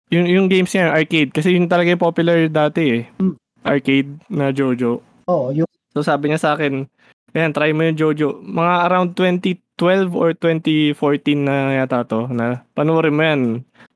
yung, 0.08 0.24
yung 0.24 0.46
games 0.48 0.72
niya, 0.72 0.92
arcade. 0.92 1.36
Kasi 1.36 1.52
yun 1.52 1.68
talaga 1.68 1.92
yung 1.92 2.00
popular 2.00 2.48
dati 2.48 2.82
eh. 3.00 3.02
Hmm. 3.20 3.36
Arcade 3.60 4.08
na 4.32 4.48
Jojo. 4.56 5.04
Oo, 5.28 5.52
yung 5.52 5.68
So 5.92 6.04
sabi 6.04 6.30
niya 6.30 6.40
sa 6.40 6.54
akin, 6.56 6.86
ayan, 7.34 7.52
try 7.52 7.72
mo 7.72 7.84
yung 7.84 7.98
Jojo. 7.98 8.40
Mga 8.40 8.74
around 8.88 9.08
2012 9.16 10.14
or 10.14 10.30
2014 10.36 10.94
na 11.42 11.82
yata 11.84 12.04
to, 12.06 12.28
na 12.30 12.62
panoorin 12.72 13.16
mo 13.16 13.22
yan. 13.24 13.42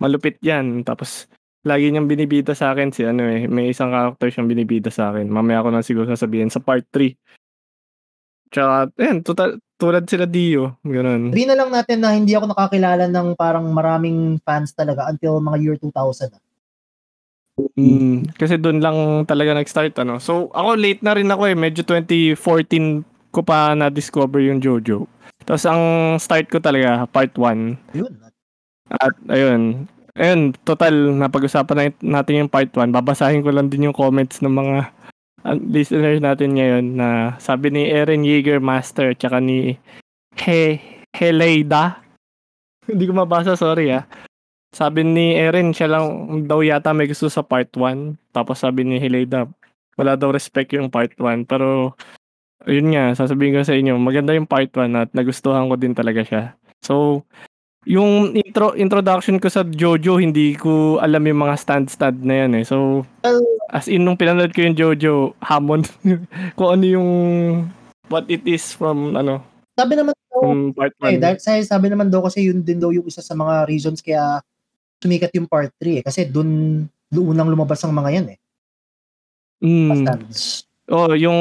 Malupit 0.03 0.41
yan. 0.43 0.83
Tapos, 0.83 1.31
lagi 1.63 1.89
niyang 1.89 2.11
binibida 2.11 2.59
sa 2.59 2.75
akin 2.75 2.91
si 2.91 3.07
ano 3.07 3.23
eh, 3.23 3.47
may 3.47 3.71
isang 3.71 3.95
character 3.95 4.29
siyang 4.35 4.51
binibida 4.51 4.91
sa 4.91 5.15
akin. 5.15 5.31
Mamaya 5.31 5.63
ko 5.63 5.69
na 5.71 5.85
siguro 5.85 6.11
sasabihin 6.11 6.51
sa 6.51 6.59
part 6.59 6.83
3. 6.91 7.15
Tsaka, 8.53 8.93
ayan, 9.01 9.25
total, 9.25 9.57
tulad 9.81 10.05
sila 10.05 10.29
Dio. 10.29 10.77
Ganun. 10.85 11.33
sabihin 11.33 11.51
na 11.51 11.59
lang 11.59 11.71
natin 11.73 11.99
na 12.05 12.13
hindi 12.13 12.37
ako 12.37 12.53
nakakilala 12.53 13.09
ng 13.09 13.35
parang 13.35 13.67
maraming 13.73 14.37
fans 14.45 14.77
talaga 14.77 15.09
until 15.09 15.41
mga 15.41 15.59
year 15.59 15.77
2000. 15.81 16.37
ah. 16.37 16.43
Mm, 17.77 18.33
kasi 18.37 18.57
doon 18.57 18.81
lang 18.81 18.97
talaga 19.29 19.53
nag-start 19.57 19.93
ano. 20.01 20.17
So 20.21 20.49
ako 20.57 20.77
late 20.77 21.05
na 21.05 21.17
rin 21.17 21.29
ako 21.29 21.53
eh, 21.53 21.57
medyo 21.57 21.85
2014 21.85 23.05
ko 23.33 23.41
pa 23.45 23.73
na-discover 23.73 24.41
yung 24.45 24.61
Jojo. 24.61 25.09
Tapos 25.45 25.65
ang 25.69 26.17
start 26.21 26.49
ko 26.49 26.61
talaga 26.61 27.09
part 27.09 27.33
1. 27.37 27.97
Yun. 27.97 28.13
At 28.93 29.17
ayun, 29.29 29.89
ayun, 30.17 30.53
total 30.65 31.17
napag-usapan 31.17 31.77
na 31.77 31.85
natin 32.21 32.45
yung 32.45 32.53
part 32.53 32.69
1. 32.73 32.93
Babasahin 32.93 33.45
ko 33.45 33.53
lang 33.53 33.69
din 33.73 33.89
yung 33.89 33.97
comments 33.97 34.41
ng 34.41 34.53
mga 34.53 34.77
uh, 35.47 35.57
listeners 35.59 36.23
natin 36.23 36.59
ngayon 36.59 36.99
na 36.99 37.39
sabi 37.39 37.71
ni 37.71 37.91
Eren 37.91 38.27
Yeager 38.27 38.59
Master 38.59 39.15
tsaka 39.15 39.39
ni 39.39 39.79
He 40.39 40.81
Heleida. 41.13 42.01
Hindi 42.89 43.05
ko 43.07 43.13
mabasa, 43.15 43.55
sorry 43.55 43.93
ah. 43.95 44.09
Sabi 44.73 45.05
ni 45.05 45.37
Eren, 45.37 45.77
siya 45.77 45.87
lang 45.93 46.07
daw 46.49 46.65
yata 46.65 46.97
may 46.97 47.05
gusto 47.05 47.29
sa 47.29 47.45
part 47.45 47.69
1. 47.77 48.17
Tapos 48.33 48.65
sabi 48.65 48.89
ni 48.89 48.97
Heleda, 48.97 49.45
wala 50.01 50.17
daw 50.17 50.33
respect 50.33 50.73
yung 50.73 50.89
part 50.89 51.13
1 51.21 51.45
pero 51.45 51.93
yun 52.65 52.95
nga, 52.95 53.13
sasabihin 53.13 53.59
ko 53.59 53.63
sa 53.67 53.77
inyo, 53.77 53.99
maganda 53.99 54.33
yung 54.33 54.49
part 54.49 54.71
1 54.73 54.95
at 54.97 55.11
nagustuhan 55.13 55.69
ko 55.69 55.75
din 55.77 55.93
talaga 55.93 56.23
siya. 56.25 56.43
So, 56.81 57.27
yung 57.83 58.39
intro 58.39 58.79
introduction 58.79 59.43
ko 59.43 59.51
sa 59.51 59.67
JoJo, 59.67 60.23
hindi 60.23 60.55
ko 60.55 61.03
alam 61.03 61.27
yung 61.27 61.43
mga 61.43 61.59
stand-stand 61.59 62.23
na 62.23 62.47
yan 62.47 62.53
eh. 62.63 62.65
So, 62.67 63.03
as 63.75 63.91
in, 63.91 64.07
nung 64.07 64.19
pinanood 64.19 64.55
ko 64.55 64.63
yung 64.63 64.79
JoJo, 64.79 65.15
hamon 65.43 65.83
kung 66.59 66.71
ano 66.79 66.85
yung 66.87 67.11
what 68.07 68.29
it 68.31 68.47
is 68.47 68.71
from 68.71 69.19
ano, 69.19 69.43
sabi 69.73 69.97
naman 69.97 70.15
daw, 70.15 70.41
from 70.45 70.61
part 70.77 70.95
1. 71.01 71.17
eh, 71.17 71.19
dahil, 71.19 71.65
sabi 71.65 71.87
naman 71.89 72.13
daw 72.13 72.23
kasi 72.23 72.47
yun 72.47 72.61
din 72.61 72.79
daw 72.79 72.93
yung 72.93 73.09
isa 73.09 73.25
sa 73.25 73.33
mga 73.33 73.67
reasons 73.67 74.05
kaya 74.05 74.39
sumikat 75.03 75.33
yung 75.35 75.49
part 75.51 75.73
3 75.81 75.99
eh. 75.99 76.03
Kasi 76.05 76.29
dun, 76.29 76.85
doon 77.11 77.35
unang 77.35 77.51
lumabas 77.51 77.83
ang 77.83 77.91
mga 77.97 78.11
yan 78.15 78.27
eh. 78.37 78.39
Mm. 79.63 80.07
Stands. 80.07 80.69
Oh, 80.87 81.17
yung 81.17 81.39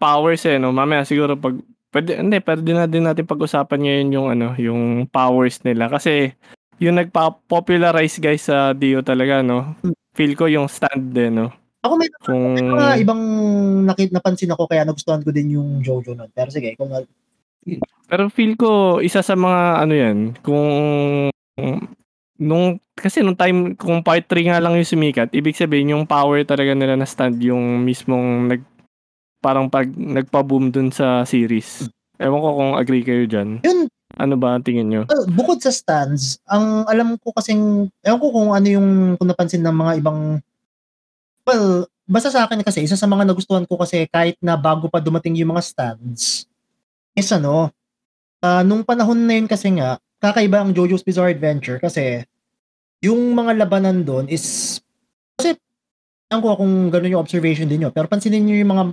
powers 0.00 0.42
eh, 0.48 0.56
no? 0.56 0.72
Mamaya 0.72 1.04
siguro 1.06 1.36
pag 1.36 1.54
pwede 1.94 2.18
hindi, 2.18 2.42
pwede 2.42 2.70
na 2.74 2.90
din 2.90 3.06
natin 3.06 3.30
pag-usapan 3.30 3.80
ngayon 3.86 4.08
yung 4.10 4.26
ano, 4.34 4.48
yung 4.58 5.06
powers 5.06 5.62
nila 5.62 5.86
kasi 5.86 6.34
yung 6.82 6.98
nagpa-popularize 6.98 8.18
guys 8.18 8.50
sa 8.50 8.74
Dio 8.74 8.98
talaga, 9.06 9.46
no? 9.46 9.78
Feel 10.18 10.34
ko 10.34 10.50
yung 10.50 10.66
stand 10.66 11.14
din, 11.14 11.38
no? 11.38 11.54
Ako 11.86 11.94
may, 11.94 12.08
Kung 12.24 12.56
may 12.58 12.64
mga 12.64 12.88
ibang 13.04 13.22
nakit 13.84 14.10
napansin 14.10 14.50
ako 14.50 14.66
kaya 14.66 14.82
nagustuhan 14.82 15.20
ko 15.22 15.30
din 15.30 15.60
yung 15.60 15.84
Jojo 15.84 16.16
nun. 16.16 16.32
Pero 16.32 16.48
sige, 16.48 16.74
kung 16.80 16.90
pero 18.08 18.28
feel 18.28 18.56
ko 18.56 19.00
isa 19.00 19.20
sa 19.20 19.36
mga 19.36 19.84
ano 19.84 19.94
yan, 19.94 20.18
kung 20.40 20.68
nung 22.40 22.80
kasi 22.96 23.20
nung 23.20 23.36
time 23.36 23.76
kung 23.76 24.00
part 24.00 24.24
3 24.26 24.48
nga 24.48 24.60
lang 24.64 24.80
yung 24.80 24.88
sumikat, 24.88 25.28
ibig 25.36 25.56
sabihin 25.56 25.92
yung 25.92 26.08
power 26.08 26.40
talaga 26.48 26.72
nila 26.72 26.96
na 26.96 27.04
stand 27.04 27.36
yung 27.44 27.84
mismong 27.84 28.48
nag 28.48 28.62
parang 29.44 29.68
pag 29.68 29.84
nagpa-boom 29.92 30.72
dun 30.72 30.88
sa 30.88 31.20
series. 31.28 31.92
Ewan 32.16 32.40
ko 32.40 32.48
kung 32.56 32.72
agree 32.80 33.04
kayo 33.04 33.28
dyan. 33.28 33.60
Yun. 33.60 33.92
Ano 34.16 34.38
ba 34.40 34.56
ang 34.56 34.64
tingin 34.64 34.88
nyo? 34.88 35.02
Uh, 35.10 35.26
bukod 35.34 35.58
sa 35.60 35.74
stands, 35.74 36.38
ang 36.46 36.86
alam 36.88 37.18
ko 37.18 37.34
kasing, 37.34 37.90
ewan 38.00 38.20
ko 38.22 38.28
kung 38.30 38.48
ano 38.54 38.66
yung 38.70 38.88
kung 39.18 39.26
napansin 39.26 39.60
ng 39.60 39.74
mga 39.74 39.92
ibang, 40.00 40.38
well, 41.42 41.84
basta 42.06 42.30
sa 42.30 42.46
akin 42.46 42.62
kasi, 42.62 42.86
isa 42.86 42.94
sa 42.94 43.10
mga 43.10 43.26
nagustuhan 43.26 43.66
ko 43.66 43.74
kasi 43.74 44.06
kahit 44.08 44.38
na 44.38 44.54
bago 44.54 44.86
pa 44.86 45.02
dumating 45.02 45.34
yung 45.36 45.50
mga 45.50 45.66
stands, 45.66 46.46
is 47.18 47.28
ano, 47.34 47.74
uh, 48.40 48.62
nung 48.62 48.86
panahon 48.86 49.18
na 49.18 49.34
yun 49.34 49.50
kasi 49.50 49.74
nga, 49.74 49.98
kakaiba 50.22 50.62
ang 50.62 50.70
JoJo's 50.70 51.02
Bizarre 51.02 51.34
Adventure 51.34 51.82
kasi 51.82 52.22
yung 53.02 53.34
mga 53.34 53.66
labanan 53.66 54.06
doon 54.06 54.30
is, 54.30 54.78
kasi, 55.34 55.58
ewan 56.30 56.40
ko 56.40 56.54
kung 56.54 56.74
gano'n 56.94 57.18
yung 57.18 57.24
observation 57.26 57.66
din 57.66 57.82
nyo, 57.82 57.90
pero 57.90 58.06
pansinin 58.06 58.46
nyo 58.46 58.56
yung 58.62 58.72
mga 58.72 58.84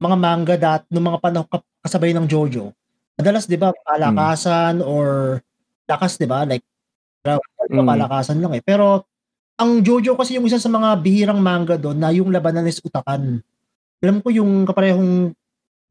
mga 0.00 0.16
manga 0.16 0.54
dat 0.56 0.82
nung 0.88 1.06
mga 1.12 1.20
panahon 1.20 1.46
kasabay 1.84 2.16
ng 2.16 2.24
JoJo. 2.24 2.72
Madalas 3.20 3.44
'di 3.44 3.60
ba 3.60 3.70
palakasan 3.84 4.80
mm. 4.80 4.88
or 4.88 5.38
lakas 5.84 6.16
'di 6.16 6.26
ba? 6.26 6.48
Like 6.48 6.64
mm. 7.24 7.84
palakasan 7.84 8.40
lang 8.40 8.56
eh. 8.56 8.64
Pero 8.64 9.04
ang 9.60 9.84
JoJo 9.84 10.16
kasi 10.16 10.40
yung 10.40 10.48
isa 10.48 10.56
sa 10.56 10.72
mga 10.72 10.96
bihirang 11.04 11.36
manga 11.36 11.76
doon 11.76 12.00
na 12.00 12.08
yung 12.16 12.32
labanan 12.32 12.64
is 12.64 12.80
utakan. 12.80 13.44
Alam 14.00 14.24
ko 14.24 14.32
yung 14.32 14.64
kaparehong 14.64 15.36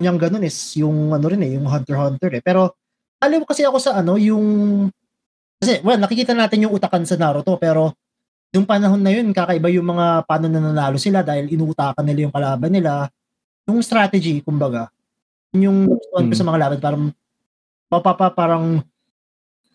niyang 0.02 0.18
ganun 0.18 0.42
is 0.42 0.58
yung 0.82 1.14
ano 1.14 1.26
rin 1.30 1.46
eh, 1.46 1.54
yung 1.54 1.70
Hunter 1.70 1.94
Hunter 1.94 2.32
eh. 2.34 2.42
Pero 2.42 2.74
alam 3.22 3.46
kasi 3.46 3.62
ako 3.62 3.78
sa 3.78 4.02
ano, 4.02 4.18
yung 4.18 4.90
kasi 5.62 5.86
well, 5.86 6.02
nakikita 6.02 6.34
natin 6.34 6.66
yung 6.66 6.74
utakan 6.74 7.06
sa 7.06 7.20
Naruto 7.20 7.60
pero 7.62 7.94
yung 8.50 8.66
panahon 8.66 8.98
na 8.98 9.14
yun, 9.14 9.30
kakaiba 9.30 9.70
yung 9.70 9.86
mga 9.86 10.26
paano 10.26 10.50
nananalo 10.50 10.98
sila 10.98 11.22
dahil 11.22 11.54
inutakan 11.54 12.02
nila 12.02 12.26
yung 12.26 12.34
kalaban 12.34 12.74
nila 12.74 13.06
yung 13.70 13.86
strategy, 13.86 14.42
kumbaga, 14.42 14.90
yung 15.54 15.86
gustuhan 15.86 16.26
ko 16.26 16.34
sa 16.34 16.46
mga 16.50 16.60
laban, 16.60 16.80
parang 16.82 17.04
mapapa, 17.90 18.28
parang 18.34 18.82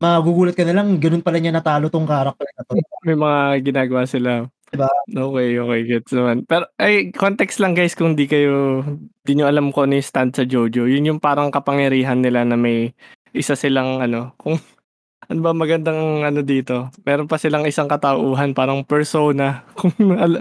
magugulat 0.02 0.58
ka 0.58 0.66
na 0.66 0.74
lang, 0.82 0.98
ganun 0.98 1.22
pala 1.22 1.38
niya 1.38 1.54
natalo 1.54 1.86
tong 1.86 2.04
character 2.04 2.50
na 2.58 2.62
to. 2.66 2.74
May 3.06 3.14
mga 3.14 3.38
ginagawa 3.62 4.02
sila. 4.04 4.50
Diba? 4.74 4.90
Okay, 5.06 5.54
okay, 5.54 5.80
gets 5.86 6.10
naman. 6.10 6.42
Pero, 6.50 6.66
ay, 6.82 7.14
context 7.14 7.62
lang 7.62 7.78
guys, 7.78 7.94
kung 7.94 8.18
di 8.18 8.26
kayo, 8.26 8.82
di 9.22 9.38
nyo 9.38 9.46
alam 9.46 9.70
kung 9.70 9.86
ano 9.86 10.02
yung 10.02 10.10
stand 10.10 10.34
sa 10.34 10.42
Jojo, 10.42 10.90
yun 10.90 11.06
yung 11.06 11.20
parang 11.22 11.54
kapangyarihan 11.54 12.18
nila 12.18 12.42
na 12.42 12.58
may 12.58 12.90
isa 13.30 13.54
silang, 13.54 14.02
ano, 14.02 14.34
kung, 14.34 14.58
ano 15.28 15.40
ba 15.40 15.52
magandang 15.56 16.24
ano 16.24 16.40
dito? 16.44 16.92
Meron 17.04 17.28
pa 17.28 17.40
silang 17.40 17.64
isang 17.64 17.88
katauhan, 17.88 18.52
parang 18.52 18.84
persona. 18.84 19.64
Kung, 19.78 19.92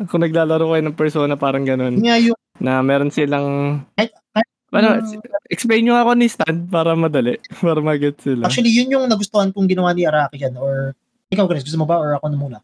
kung 0.07 0.21
naglalaro 0.23 0.71
kayo 0.71 0.83
ng 0.83 0.99
persona, 0.99 1.33
parang 1.35 1.63
ganun. 1.63 1.99
Nga 1.99 2.17
yung 2.31 2.37
na 2.61 2.79
meron 2.85 3.09
silang 3.09 3.81
ano, 4.73 4.89
explain 5.53 5.85
nyo 5.85 5.93
ako 6.01 6.11
ni 6.17 6.25
Stan 6.25 6.65
para 6.65 6.97
madali, 6.97 7.37
para 7.61 7.79
mag-get 7.79 8.17
sila. 8.17 8.49
Actually, 8.49 8.73
yun 8.73 8.89
yung 8.89 9.05
nagustuhan 9.05 9.53
kong 9.53 9.69
ginawa 9.69 9.93
ni 9.93 10.09
Araki 10.09 10.41
yan, 10.41 10.57
or 10.57 10.97
ikaw, 11.29 11.45
Chris, 11.45 11.61
gusto 11.61 11.77
mo 11.77 11.85
ba, 11.85 12.01
or 12.01 12.17
ako 12.17 12.25
na 12.33 12.37
muna? 12.37 12.57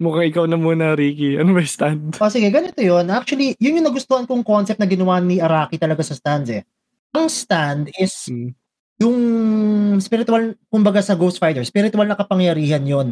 Mukhang 0.00 0.32
ikaw 0.32 0.44
na 0.48 0.56
muna, 0.56 0.96
Ricky. 0.96 1.36
Ano 1.36 1.52
ba 1.52 1.60
yung 1.60 1.70
stand? 1.70 2.16
Oh, 2.16 2.32
sige, 2.32 2.48
ganito 2.48 2.80
yun. 2.80 3.04
Actually, 3.12 3.52
yun 3.60 3.78
yung 3.78 3.86
nagustuhan 3.86 4.24
kong 4.24 4.42
concept 4.42 4.80
na 4.80 4.88
ginawa 4.88 5.20
ni 5.20 5.38
Araki 5.38 5.76
talaga 5.76 6.00
sa 6.00 6.16
stands 6.16 6.48
eh. 6.48 6.64
Ang 7.12 7.28
stand 7.28 7.92
is 8.00 8.26
hmm. 8.26 8.56
Yung 9.00 9.18
spiritual, 9.98 10.54
kumbaga 10.68 11.00
sa 11.00 11.16
Ghost 11.16 11.40
Fighter, 11.40 11.64
spiritual 11.64 12.04
na 12.04 12.20
kapangyarihan 12.20 12.84
yon 12.84 13.08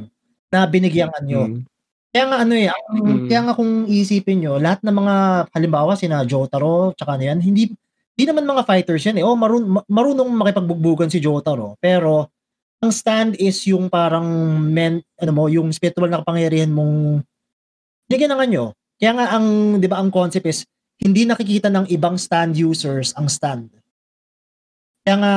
na 0.53 0.69
binigyan 0.69 1.09
nyo. 1.25 1.49
Hmm. 1.49 1.65
Kaya 2.09 2.25
nga 2.25 2.39
ano 2.41 2.55
eh, 2.57 2.73
ang, 2.73 2.85
mm. 3.05 3.29
kaya 3.29 3.41
nga 3.45 3.55
kung 3.57 3.85
iisipin 3.85 4.41
nyo, 4.41 4.57
lahat 4.57 4.81
ng 4.81 4.97
mga 4.97 5.15
halimbawa 5.53 5.93
sina 5.93 6.25
Jotaro, 6.25 6.97
tsaka 6.97 7.21
ano 7.21 7.25
yan, 7.29 7.39
hindi 7.45 7.69
hindi 8.17 8.25
naman 8.25 8.49
mga 8.49 8.65
fighters 8.65 9.05
yan 9.05 9.21
eh. 9.21 9.25
Oh, 9.25 9.37
marun, 9.37 9.85
marunong 9.87 10.27
makipagbugbugan 10.33 11.13
si 11.13 11.21
Jotaro, 11.21 11.77
pero 11.79 12.33
ang 12.81 12.91
stand 12.91 13.37
is 13.37 13.61
yung 13.69 13.93
parang 13.93 14.25
men, 14.57 15.05
ano 15.21 15.33
mo, 15.37 15.53
yung 15.53 15.69
spiritual 15.71 16.09
na 16.09 16.25
kapangyarihan 16.25 16.73
mong 16.73 17.23
bigyan 18.09 18.33
ng 18.35 18.41
anyo. 18.41 18.65
Kaya 18.99 19.13
nga 19.15 19.27
ang, 19.37 19.79
'di 19.79 19.87
ba, 19.87 20.01
ang 20.01 20.11
concept 20.11 20.49
is 20.49 20.65
hindi 20.99 21.29
nakikita 21.29 21.71
ng 21.71 21.87
ibang 21.93 22.19
stand 22.19 22.59
users 22.59 23.15
ang 23.15 23.31
stand. 23.31 23.71
Kaya 25.09 25.25
nga 25.25 25.35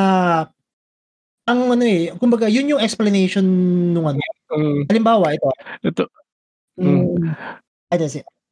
ang 1.47 1.71
ano 1.71 1.83
eh, 1.87 2.11
kumbaga 2.19 2.51
yun 2.51 2.75
yung 2.75 2.83
explanation 2.83 3.47
nung 3.95 4.03
ano. 4.03 4.19
Um, 4.51 4.83
halimbawa 4.91 5.31
ito. 5.31 5.47
Ito 5.79 6.03
Mm. 6.81 7.35
Ay, 7.91 7.99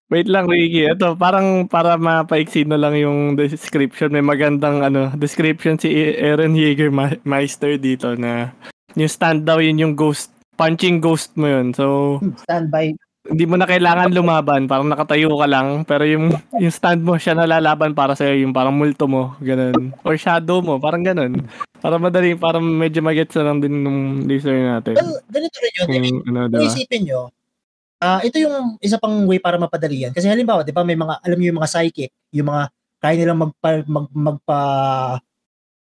Wait 0.10 0.28
lang, 0.30 0.46
Ricky. 0.46 0.86
Ito, 0.86 1.18
parang 1.18 1.66
para 1.66 1.98
mapaiksi 1.98 2.66
na 2.66 2.78
lang 2.78 2.94
yung 2.94 3.34
description. 3.34 4.14
May 4.14 4.22
magandang 4.22 4.86
ano, 4.86 5.10
description 5.18 5.82
si 5.82 5.90
Aaron 6.20 6.54
Jägermeister 6.54 7.82
dito 7.82 8.14
na 8.14 8.54
yung 8.94 9.10
stand 9.10 9.50
daw 9.50 9.58
yun 9.58 9.82
yung 9.82 9.96
ghost, 9.98 10.30
punching 10.62 11.02
ghost 11.02 11.34
mo 11.38 11.50
yun. 11.50 11.74
So, 11.74 12.18
stand 12.46 12.70
by. 12.70 12.94
Hindi 13.30 13.46
mo 13.46 13.56
na 13.56 13.70
kailangan 13.70 14.10
lumaban, 14.10 14.66
parang 14.66 14.90
nakatayo 14.90 15.30
ka 15.38 15.46
lang, 15.46 15.86
pero 15.86 16.02
yung 16.04 16.34
yung 16.58 16.74
stand 16.74 17.06
mo 17.06 17.14
siya 17.16 17.38
nalalaban 17.38 17.94
para 17.94 18.18
sa 18.18 18.26
yung 18.26 18.52
parang 18.52 18.74
multo 18.74 19.06
mo, 19.06 19.38
ganun. 19.38 19.94
Or 20.02 20.18
shadow 20.18 20.66
mo, 20.66 20.82
parang 20.82 21.06
ganun. 21.06 21.46
Para 21.78 22.02
madali, 22.02 22.34
para 22.34 22.58
medyo 22.58 23.06
magets 23.06 23.38
na 23.38 23.54
lang 23.54 23.62
din 23.62 23.86
ng 23.86 24.26
listener 24.26 24.82
natin. 24.82 24.98
Well, 24.98 25.22
ganito 25.30 25.58
rin 25.62 25.74
yun. 25.78 25.88
Kung, 25.88 26.06
ano, 26.34 26.40
diba? 26.50 26.66
Isipin 26.66 27.02
nyo, 27.06 27.30
Ah, 28.00 28.24
ito 28.24 28.40
yung 28.40 28.80
isa 28.80 28.96
pang 28.96 29.28
way 29.28 29.44
para 29.44 29.60
mapadali 29.60 30.08
yan. 30.08 30.16
Kasi 30.16 30.32
halimbawa, 30.32 30.64
'di 30.64 30.72
ba, 30.72 30.88
may 30.88 30.96
mga 30.96 31.20
alam 31.20 31.36
niyo 31.36 31.52
yung 31.52 31.60
mga 31.60 31.68
psychic, 31.68 32.16
yung 32.32 32.48
mga 32.48 32.64
kaya 33.04 33.16
nilang 33.20 33.40
magpa 33.44 33.70
mag, 33.84 34.08
magpa 34.16 34.60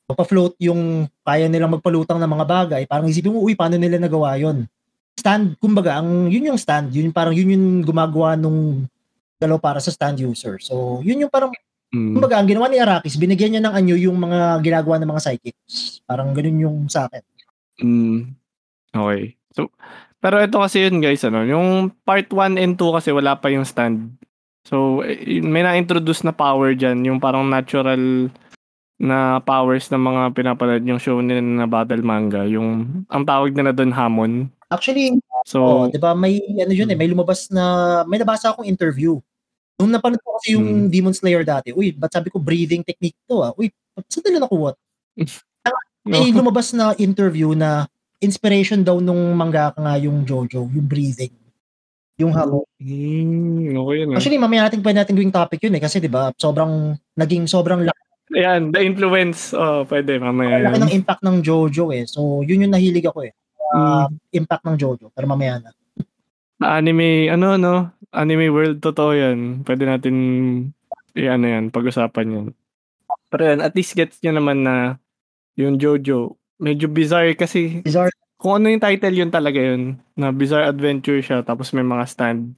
magpa-float 0.06 0.54
yung 0.62 1.10
kaya 1.26 1.50
nilang 1.50 1.74
magpalutang 1.74 2.22
ng 2.22 2.30
mga 2.30 2.46
bagay. 2.46 2.82
Parang 2.86 3.10
isipin 3.10 3.34
mo, 3.34 3.42
uy, 3.42 3.58
paano 3.58 3.82
nila 3.82 3.98
nagawa 3.98 4.38
'yon? 4.38 4.70
Stand, 5.16 5.56
kumbaga, 5.64 6.04
ang 6.04 6.28
yun 6.28 6.52
yung 6.54 6.60
stand, 6.60 6.92
yun 6.92 7.10
parang 7.16 7.32
yun 7.32 7.56
yung 7.56 7.68
gumagawa 7.88 8.36
nung 8.36 8.84
dalaw 9.40 9.60
para 9.60 9.80
sa 9.80 9.92
stand 9.92 10.20
user. 10.20 10.60
So, 10.60 11.00
yun 11.02 11.24
yung 11.24 11.32
parang 11.32 11.56
mm. 11.96 12.20
kumbaga, 12.20 12.36
ang 12.40 12.48
ginawa 12.48 12.68
ni 12.68 12.80
Arakis, 12.80 13.16
binigyan 13.16 13.56
niya 13.56 13.64
ng 13.64 13.76
anyo 13.76 13.96
yung 13.96 14.18
mga 14.20 14.60
ginagawa 14.60 15.00
ng 15.00 15.12
mga 15.12 15.24
psychics. 15.24 16.04
Parang 16.04 16.36
ganun 16.36 16.60
yung 16.60 16.78
sa 16.92 17.08
akin. 17.08 17.24
Mm. 17.80 18.36
Okay. 18.92 19.36
So, 19.56 19.72
pero 20.20 20.42
ito 20.42 20.58
kasi 20.58 20.84
yun 20.88 21.00
guys, 21.00 21.24
ano, 21.24 21.46
yung 21.46 21.94
part 22.04 22.28
1 22.28 22.60
and 22.60 22.76
2 22.76 22.98
kasi 22.98 23.14
wala 23.16 23.40
pa 23.40 23.52
yung 23.52 23.68
stand. 23.68 24.16
So, 24.66 25.06
eh, 25.06 25.40
may 25.46 25.62
na-introduce 25.62 26.26
na 26.26 26.34
power 26.34 26.74
dyan, 26.74 27.06
yung 27.06 27.22
parang 27.22 27.46
natural 27.46 28.34
na 28.96 29.44
powers 29.44 29.92
ng 29.92 30.00
mga 30.00 30.22
pinapanood 30.34 30.84
yung 30.88 30.98
show 30.98 31.20
nila 31.20 31.44
na 31.44 31.68
battle 31.68 32.02
manga. 32.02 32.48
Yung, 32.48 33.04
ang 33.12 33.24
tawag 33.28 33.52
nila 33.52 33.76
doon 33.76 33.94
hamon. 33.94 34.34
Actually, 34.66 35.22
so, 35.46 35.62
oh, 35.62 35.86
di 35.88 36.02
ba 36.02 36.18
may, 36.18 36.42
ano 36.42 36.74
yun 36.74 36.90
eh, 36.90 36.98
may 36.98 37.06
lumabas 37.06 37.54
na, 37.54 38.02
may 38.10 38.18
nabasa 38.18 38.50
akong 38.50 38.66
interview. 38.66 39.22
Nung 39.78 39.92
napanood 39.92 40.24
ko 40.24 40.40
kasi 40.40 40.56
yung 40.58 40.88
hmm. 40.88 40.90
Demon 40.90 41.14
Slayer 41.14 41.44
dati, 41.46 41.76
uy, 41.76 41.94
ba't 41.94 42.10
sabi 42.10 42.32
ko 42.34 42.42
breathing 42.42 42.82
technique 42.82 43.18
to 43.30 43.44
ah? 43.44 43.52
Uy, 43.60 43.70
saan 44.10 44.26
nila 44.26 44.48
nakuha? 44.48 44.74
may 46.06 46.30
lumabas 46.34 46.74
na 46.74 46.94
interview 46.98 47.54
na 47.54 47.90
inspiration 48.22 48.82
daw 48.82 48.98
nung 48.98 49.36
mangaka 49.38 49.78
nga 49.78 49.96
yung 50.02 50.26
Jojo, 50.26 50.66
yung 50.72 50.88
breathing. 50.88 51.34
Yung 52.16 52.32
habo. 52.32 52.64
Hmm, 52.80 53.76
okay 53.76 54.08
na. 54.08 54.16
Actually, 54.16 54.40
mamaya 54.40 54.72
natin 54.72 54.80
pwede 54.80 54.98
natin 55.04 55.16
gawing 55.20 55.36
topic 55.36 55.60
yun 55.68 55.76
eh. 55.76 55.84
Kasi 55.84 56.00
di 56.00 56.08
ba 56.08 56.32
sobrang, 56.40 56.96
naging 57.20 57.46
sobrang 57.46 57.84
laki, 57.84 58.02
Ayan, 58.34 58.74
the 58.74 58.82
influence. 58.82 59.54
Oh, 59.54 59.86
pwede 59.86 60.18
mamaya. 60.18 60.58
laki 60.58 60.82
yan. 60.82 60.84
ng 60.90 60.96
impact 60.98 61.22
ng 61.22 61.38
Jojo 61.46 61.94
eh. 61.94 62.10
So, 62.10 62.42
yun 62.42 62.66
yung 62.66 62.74
nahilig 62.74 63.06
ako 63.06 63.30
eh. 63.30 63.36
Uh, 63.74 64.06
Impact 64.36 64.64
ng 64.68 64.78
Jojo. 64.78 65.10
Pero 65.16 65.26
mamaya 65.26 65.58
na. 65.58 65.72
Anime, 66.62 67.28
ano, 67.30 67.58
no? 67.58 67.90
Anime 68.16 68.48
world, 68.54 68.80
totoo 68.80 69.12
yan. 69.12 69.66
Pwede 69.66 69.84
natin, 69.90 70.16
i 71.16 71.28
ano 71.28 71.46
yan, 71.48 71.72
pag-usapan 71.72 72.28
yan. 72.32 72.48
Pero 73.32 73.42
yan, 73.44 73.60
at 73.60 73.76
least 73.76 73.96
gets 73.96 74.20
nyo 74.24 74.40
naman 74.40 74.64
na 74.64 74.96
yung 75.60 75.80
Jojo, 75.80 76.36
medyo 76.60 76.88
bizarre 76.88 77.36
kasi 77.36 77.84
Bizarre. 77.84 78.12
kung 78.40 78.60
ano 78.60 78.72
yung 78.72 78.84
title 78.84 79.16
yun 79.16 79.32
talaga 79.32 79.60
yun, 79.60 80.00
na 80.16 80.32
Bizarre 80.32 80.68
Adventure 80.72 81.20
siya, 81.20 81.44
tapos 81.44 81.72
may 81.72 81.84
mga 81.84 82.06
stand. 82.08 82.56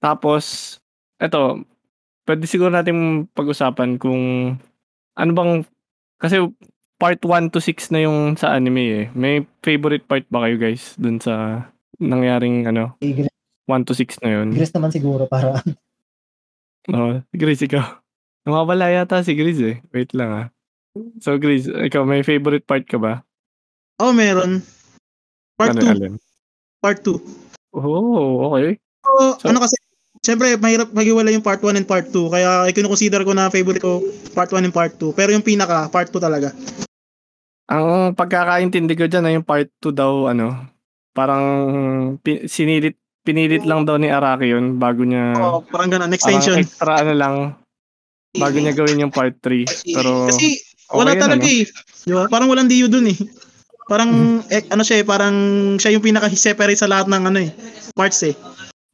Tapos, 0.00 0.76
eto, 1.20 1.64
pwede 2.28 2.44
siguro 2.44 2.68
natin 2.68 3.24
pag-usapan 3.32 3.96
kung 3.96 4.56
ano 5.16 5.30
bang, 5.32 5.64
kasi 6.20 6.40
part 6.98 7.22
1 7.22 7.54
to 7.54 7.62
6 7.62 7.94
na 7.94 8.04
yung 8.04 8.34
sa 8.34 8.52
anime 8.52 8.84
eh. 8.90 9.04
May 9.14 9.46
favorite 9.62 10.04
part 10.04 10.26
ba 10.28 10.44
kayo 10.46 10.58
guys 10.58 10.98
dun 10.98 11.22
sa 11.22 11.64
nangyaring 11.98 12.66
ano, 12.66 12.98
Igris 12.98 13.30
1 13.66 13.86
to 13.86 13.94
6 13.94 14.22
na 14.26 14.30
yun? 14.42 14.48
Igris 14.52 14.74
naman 14.74 14.90
siguro 14.90 15.30
para 15.30 15.62
Oo, 16.88 17.20
si 17.20 17.36
Grizz 17.36 17.62
ikaw. 17.68 17.84
Nawawala 18.48 18.88
yata 18.88 19.20
si 19.20 19.36
Grizz 19.36 19.60
eh. 19.60 19.76
Wait 19.92 20.10
lang 20.16 20.30
ah. 20.32 20.46
So 21.20 21.36
Grizz, 21.36 21.68
ikaw 21.68 22.02
may 22.02 22.24
favorite 22.24 22.64
part 22.64 22.88
ka 22.88 22.96
ba? 22.96 23.20
Oh, 24.00 24.14
meron. 24.14 24.62
Part 25.58 25.74
ano 25.76 25.84
2. 25.84 25.94
alin? 25.94 26.14
Part 26.80 27.02
2. 27.04 27.18
Oh, 27.76 28.54
okay. 28.54 28.78
So, 29.04 29.10
So- 29.42 29.48
ano 29.50 29.58
kasi, 29.60 29.76
syempre, 30.24 30.54
mahirap 30.56 30.94
maghiwalay 30.94 31.34
yung 31.34 31.44
part 31.44 31.60
1 31.60 31.76
and 31.76 31.84
part 31.84 32.08
2. 32.08 32.30
Kaya, 32.30 32.70
kinukonsider 32.72 33.20
ko 33.26 33.34
na 33.36 33.50
favorite 33.52 33.82
ko 33.82 34.00
part 34.32 34.48
1 34.48 34.64
and 34.64 34.72
part 34.72 34.94
2. 34.96 35.12
Pero 35.12 35.34
yung 35.34 35.44
pinaka, 35.44 35.90
part 35.92 36.08
2 36.08 36.22
talaga. 36.22 36.54
Ang 37.68 38.16
pagkakaintindi 38.16 38.96
ko 38.96 39.04
dyan 39.04 39.28
ay 39.28 39.34
yung 39.36 39.44
part 39.44 39.68
2 39.78 39.92
daw 39.92 40.26
ano, 40.26 40.56
parang 41.12 41.44
pi- 42.18 42.48
sinilit 42.48 42.96
pinilit 43.20 43.68
lang 43.68 43.84
daw 43.84 44.00
ni 44.00 44.08
Araki 44.08 44.48
yun 44.48 44.80
bago 44.80 45.04
niya 45.04 45.36
Oh, 45.36 45.60
parang 45.60 45.92
ganun, 45.92 46.08
parang 46.08 46.16
extension. 46.16 46.56
extra 46.56 47.04
ano 47.04 47.12
lang 47.12 47.34
bago 48.32 48.56
niya 48.56 48.72
gawin 48.72 49.02
yung 49.02 49.12
part 49.12 49.36
3. 49.36 49.68
Pero 49.84 50.32
Kasi, 50.32 50.56
wala 50.88 51.12
yun, 51.12 51.20
talaga 51.20 51.44
ano? 51.44 51.52
eh. 51.52 51.64
Di 52.00 52.12
ba? 52.14 52.24
Parang 52.24 52.48
walang 52.48 52.70
diyo 52.70 52.88
dun 52.88 53.04
eh. 53.04 53.18
Parang, 53.84 54.40
Hmm. 54.40 54.40
eh, 54.48 54.64
ano 54.68 54.80
siya 54.80 55.00
eh, 55.00 55.04
parang 55.04 55.36
siya 55.76 55.92
yung 55.92 56.04
pinaka-separate 56.04 56.76
sa 56.76 56.88
lahat 56.88 57.08
ng 57.08 57.24
ano 57.24 57.38
eh, 57.40 57.50
parts 57.92 58.20
eh. 58.22 58.32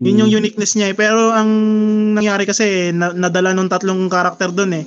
Yun 0.00 0.26
yung 0.26 0.30
Hmm. 0.30 0.38
uniqueness 0.40 0.74
niya 0.74 0.90
eh. 0.90 0.96
Pero 0.96 1.30
ang 1.30 1.50
nangyari 2.14 2.42
kasi, 2.42 2.90
na, 2.90 3.10
nadala 3.10 3.52
nung 3.52 3.70
tatlong 3.70 4.06
karakter 4.06 4.50
dun 4.50 4.74
eh. 4.74 4.84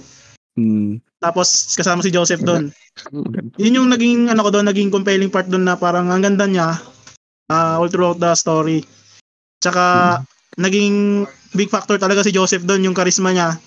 Hmm. 0.56 1.00
Tapos 1.18 1.74
kasama 1.74 2.06
si 2.06 2.14
Joseph 2.14 2.46
doon. 2.46 2.70
Maganda. 3.10 3.56
Yun 3.62 3.78
yung 3.82 3.90
naging 3.90 4.20
ano 4.30 4.42
ko 4.46 4.50
doon, 4.54 4.68
naging 4.70 4.94
compelling 4.94 5.34
part 5.34 5.50
doon 5.50 5.66
na 5.66 5.78
parang 5.78 6.10
ang 6.10 6.22
ganda 6.22 6.46
niya 6.46 6.78
uh, 7.50 7.82
all 7.82 7.90
throughout 7.90 8.22
the 8.22 8.32
story. 8.38 8.86
Tsaka 9.58 10.22
naging 10.58 11.26
big 11.58 11.70
factor 11.74 11.98
talaga 11.98 12.22
si 12.22 12.34
Joseph 12.34 12.66
doon 12.66 12.86
yung 12.86 12.98
charisma 12.98 13.34
niya 13.34 13.58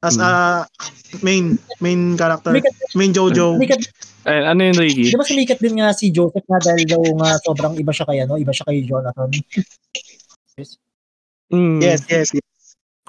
as 0.00 0.16
a 0.16 0.64
main 1.20 1.60
main 1.78 2.16
character, 2.16 2.56
main 2.96 3.12
Jojo. 3.12 3.60
Sumikat, 3.60 3.84
Eh, 4.20 4.44
ano 4.44 4.60
yun 4.60 4.76
Ricky? 4.76 5.08
di 5.08 5.16
ba 5.16 5.24
sumikat 5.24 5.58
din 5.64 5.80
nga 5.80 5.96
si 5.96 6.12
Joseph 6.12 6.44
nga 6.44 6.60
dahil 6.60 6.84
daw 6.84 7.00
nga 7.00 7.40
sobrang 7.40 7.72
iba 7.80 7.88
siya 7.88 8.04
kay 8.04 8.18
ano, 8.20 8.36
iba 8.36 8.52
siya 8.52 8.68
kay 8.68 8.84
Jonathan. 8.84 9.32
Mm. 11.48 11.80
Yes, 11.80 12.04
yes. 12.04 12.28
yes. 12.36 12.49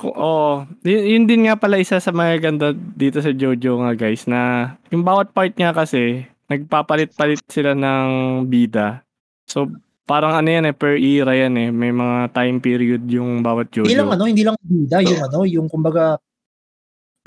Oo. 0.01 0.65
Yun, 0.81 1.03
yun 1.05 1.23
din 1.29 1.45
nga 1.45 1.55
pala 1.57 1.77
isa 1.77 2.01
sa 2.01 2.09
mga 2.09 2.33
ganda 2.41 2.73
dito 2.73 3.21
sa 3.21 3.29
Jojo 3.29 3.81
nga 3.85 3.93
guys 3.93 4.25
na 4.25 4.73
yung 4.89 5.05
bawat 5.05 5.29
part 5.29 5.53
niya 5.53 5.71
kasi 5.71 6.25
nagpapalit-palit 6.49 7.39
sila 7.47 7.77
ng 7.77 8.43
bida. 8.49 9.05
So 9.45 9.69
parang 10.09 10.35
ano 10.35 10.49
yan 10.49 10.67
eh 10.67 10.75
per 10.75 10.97
era 10.97 11.31
yan 11.37 11.55
eh. 11.55 11.69
May 11.69 11.93
mga 11.93 12.33
time 12.33 12.57
period 12.59 13.03
yung 13.07 13.45
bawat 13.45 13.69
Jojo. 13.69 13.87
Hindi 13.87 13.99
lang 13.99 14.11
ano, 14.11 14.23
hindi 14.25 14.43
lang 14.43 14.57
bida, 14.59 14.97
yung 15.05 15.21
ano, 15.21 15.39
yung 15.45 15.67
kumbaga 15.69 16.17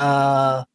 ah 0.03 0.66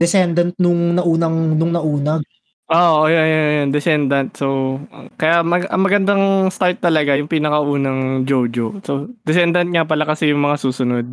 descendant 0.00 0.56
nung 0.56 0.96
naunang 0.96 1.58
nung 1.58 1.72
nauna. 1.74 2.22
Oo, 2.68 3.04
oh, 3.04 3.04
yeah, 3.08 3.24
yeah, 3.24 3.48
yeah, 3.64 3.66
Descendant. 3.72 4.28
So, 4.36 4.76
kaya 5.16 5.40
mag- 5.40 5.72
ang 5.72 5.82
magandang 5.88 6.52
start 6.52 6.84
talaga 6.84 7.16
yung 7.16 7.24
pinakaunang 7.24 8.28
Jojo. 8.28 8.76
So, 8.84 9.08
Descendant 9.24 9.72
nga 9.72 9.88
pala 9.88 10.04
kasi 10.04 10.28
yung 10.28 10.44
mga 10.44 10.60
susunod. 10.60 11.08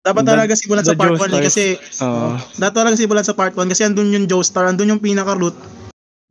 Dapat 0.00 0.24
The- 0.24 0.32
talaga 0.32 0.52
simulan 0.56 0.88
sa 0.88 0.96
part 0.96 1.20
1 1.20 1.28
eh, 1.36 1.44
Joestars. 1.44 1.46
kasi 1.52 1.64
Oo. 2.00 2.40
dapat 2.56 2.74
talaga 2.80 2.96
simulan 2.96 3.26
sa 3.28 3.36
part 3.36 3.52
1 3.52 3.68
kasi 3.68 3.84
andun 3.84 4.08
yung 4.08 4.24
Joestar, 4.24 4.64
andun 4.64 4.88
yung 4.96 5.04
pinaka 5.04 5.36
root, 5.36 5.52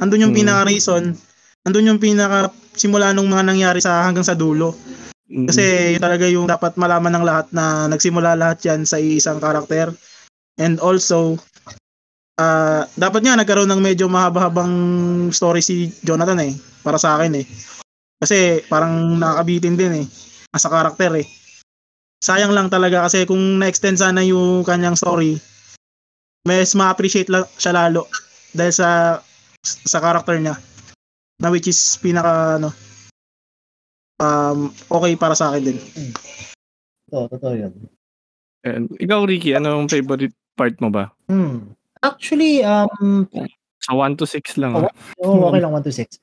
andun 0.01 0.25
yung 0.25 0.33
Hmm. 0.33 0.41
pinaka 0.41 0.65
reason, 0.65 1.13
andun 1.61 1.85
yung 1.85 2.01
pinaka 2.01 2.49
simula 2.73 3.13
nung 3.13 3.29
mga 3.29 3.53
nangyari 3.53 3.85
sa 3.85 4.01
hanggang 4.01 4.25
sa 4.25 4.33
dulo. 4.33 4.73
Kasi 5.27 5.93
yun 5.93 6.01
talaga 6.01 6.25
yung 6.25 6.47
dapat 6.49 6.73
malaman 6.79 7.13
ng 7.19 7.25
lahat 7.27 7.47
na 7.53 7.85
nagsimula 7.85 8.33
lahat 8.33 8.65
yan 8.65 8.81
sa 8.87 8.97
isang 8.97 9.37
karakter. 9.37 9.93
And 10.57 10.81
also, 10.81 11.37
ah 12.37 12.85
dapat 12.93 13.25
nga 13.25 13.37
nagkaroon 13.37 13.69
ng 13.69 13.81
medyo 13.81 14.05
mahaba-habang 14.05 14.71
story 15.33 15.61
si 15.61 15.89
Jonathan 16.05 16.39
eh. 16.45 16.53
Para 16.85 17.01
sa 17.01 17.17
akin 17.17 17.41
eh. 17.41 17.45
Kasi 18.17 18.61
parang 18.69 19.17
nakakabitin 19.17 19.77
din 19.77 19.93
eh. 20.01 20.05
As 20.53 20.65
a 20.65 20.71
karakter 20.71 21.13
eh. 21.17 21.27
Sayang 22.17 22.53
lang 22.53 22.69
talaga 22.73 23.05
kasi 23.05 23.29
kung 23.29 23.61
na-extend 23.61 24.01
sana 24.01 24.25
yung 24.25 24.65
kanyang 24.65 24.97
story, 24.97 25.37
mas 26.47 26.73
ma-appreciate 26.73 27.29
la- 27.29 27.45
siya 27.61 27.77
lalo 27.77 28.09
dahil 28.55 28.73
sa 28.73 28.89
sa 29.61 29.99
karakter 30.01 30.41
niya 30.41 30.55
na 31.37 31.53
which 31.53 31.69
is 31.69 31.77
pinaka 32.01 32.57
ano 32.57 32.73
um 34.17 34.73
okay 34.89 35.13
para 35.13 35.37
sa 35.37 35.53
akin 35.53 35.73
din. 35.73 35.77
Totoo, 37.11 37.37
totoo 37.37 37.53
yun. 37.53 37.73
And, 38.65 38.89
ikaw 38.97 39.29
Ricky, 39.29 39.53
anong 39.53 39.87
favorite 39.87 40.33
part 40.57 40.75
mo 40.81 40.89
ba? 40.89 41.13
Hmm. 41.29 41.76
Actually, 42.01 42.61
um, 42.61 43.25
Sa 43.79 43.93
1 43.93 44.17
to 44.17 44.25
6 44.25 44.57
lang. 44.57 44.73
ah. 44.75 44.91
oh, 45.21 45.47
okay 45.47 45.61
lang, 45.61 45.71
1 45.71 45.81
to 45.81 45.93
6. 45.93 46.17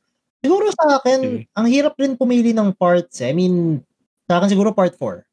Siguro 0.44 0.68
sa 0.70 1.00
akin, 1.00 1.20
Okay. 1.20 1.56
ang 1.56 1.66
hirap 1.66 1.94
rin 1.96 2.14
pumili 2.14 2.52
ng 2.52 2.76
parts. 2.76 3.24
eh. 3.24 3.30
I 3.30 3.34
mean, 3.34 3.80
sa 4.28 4.38
akin 4.38 4.52
siguro 4.52 4.70
part 4.70 4.92
4. 4.92 5.24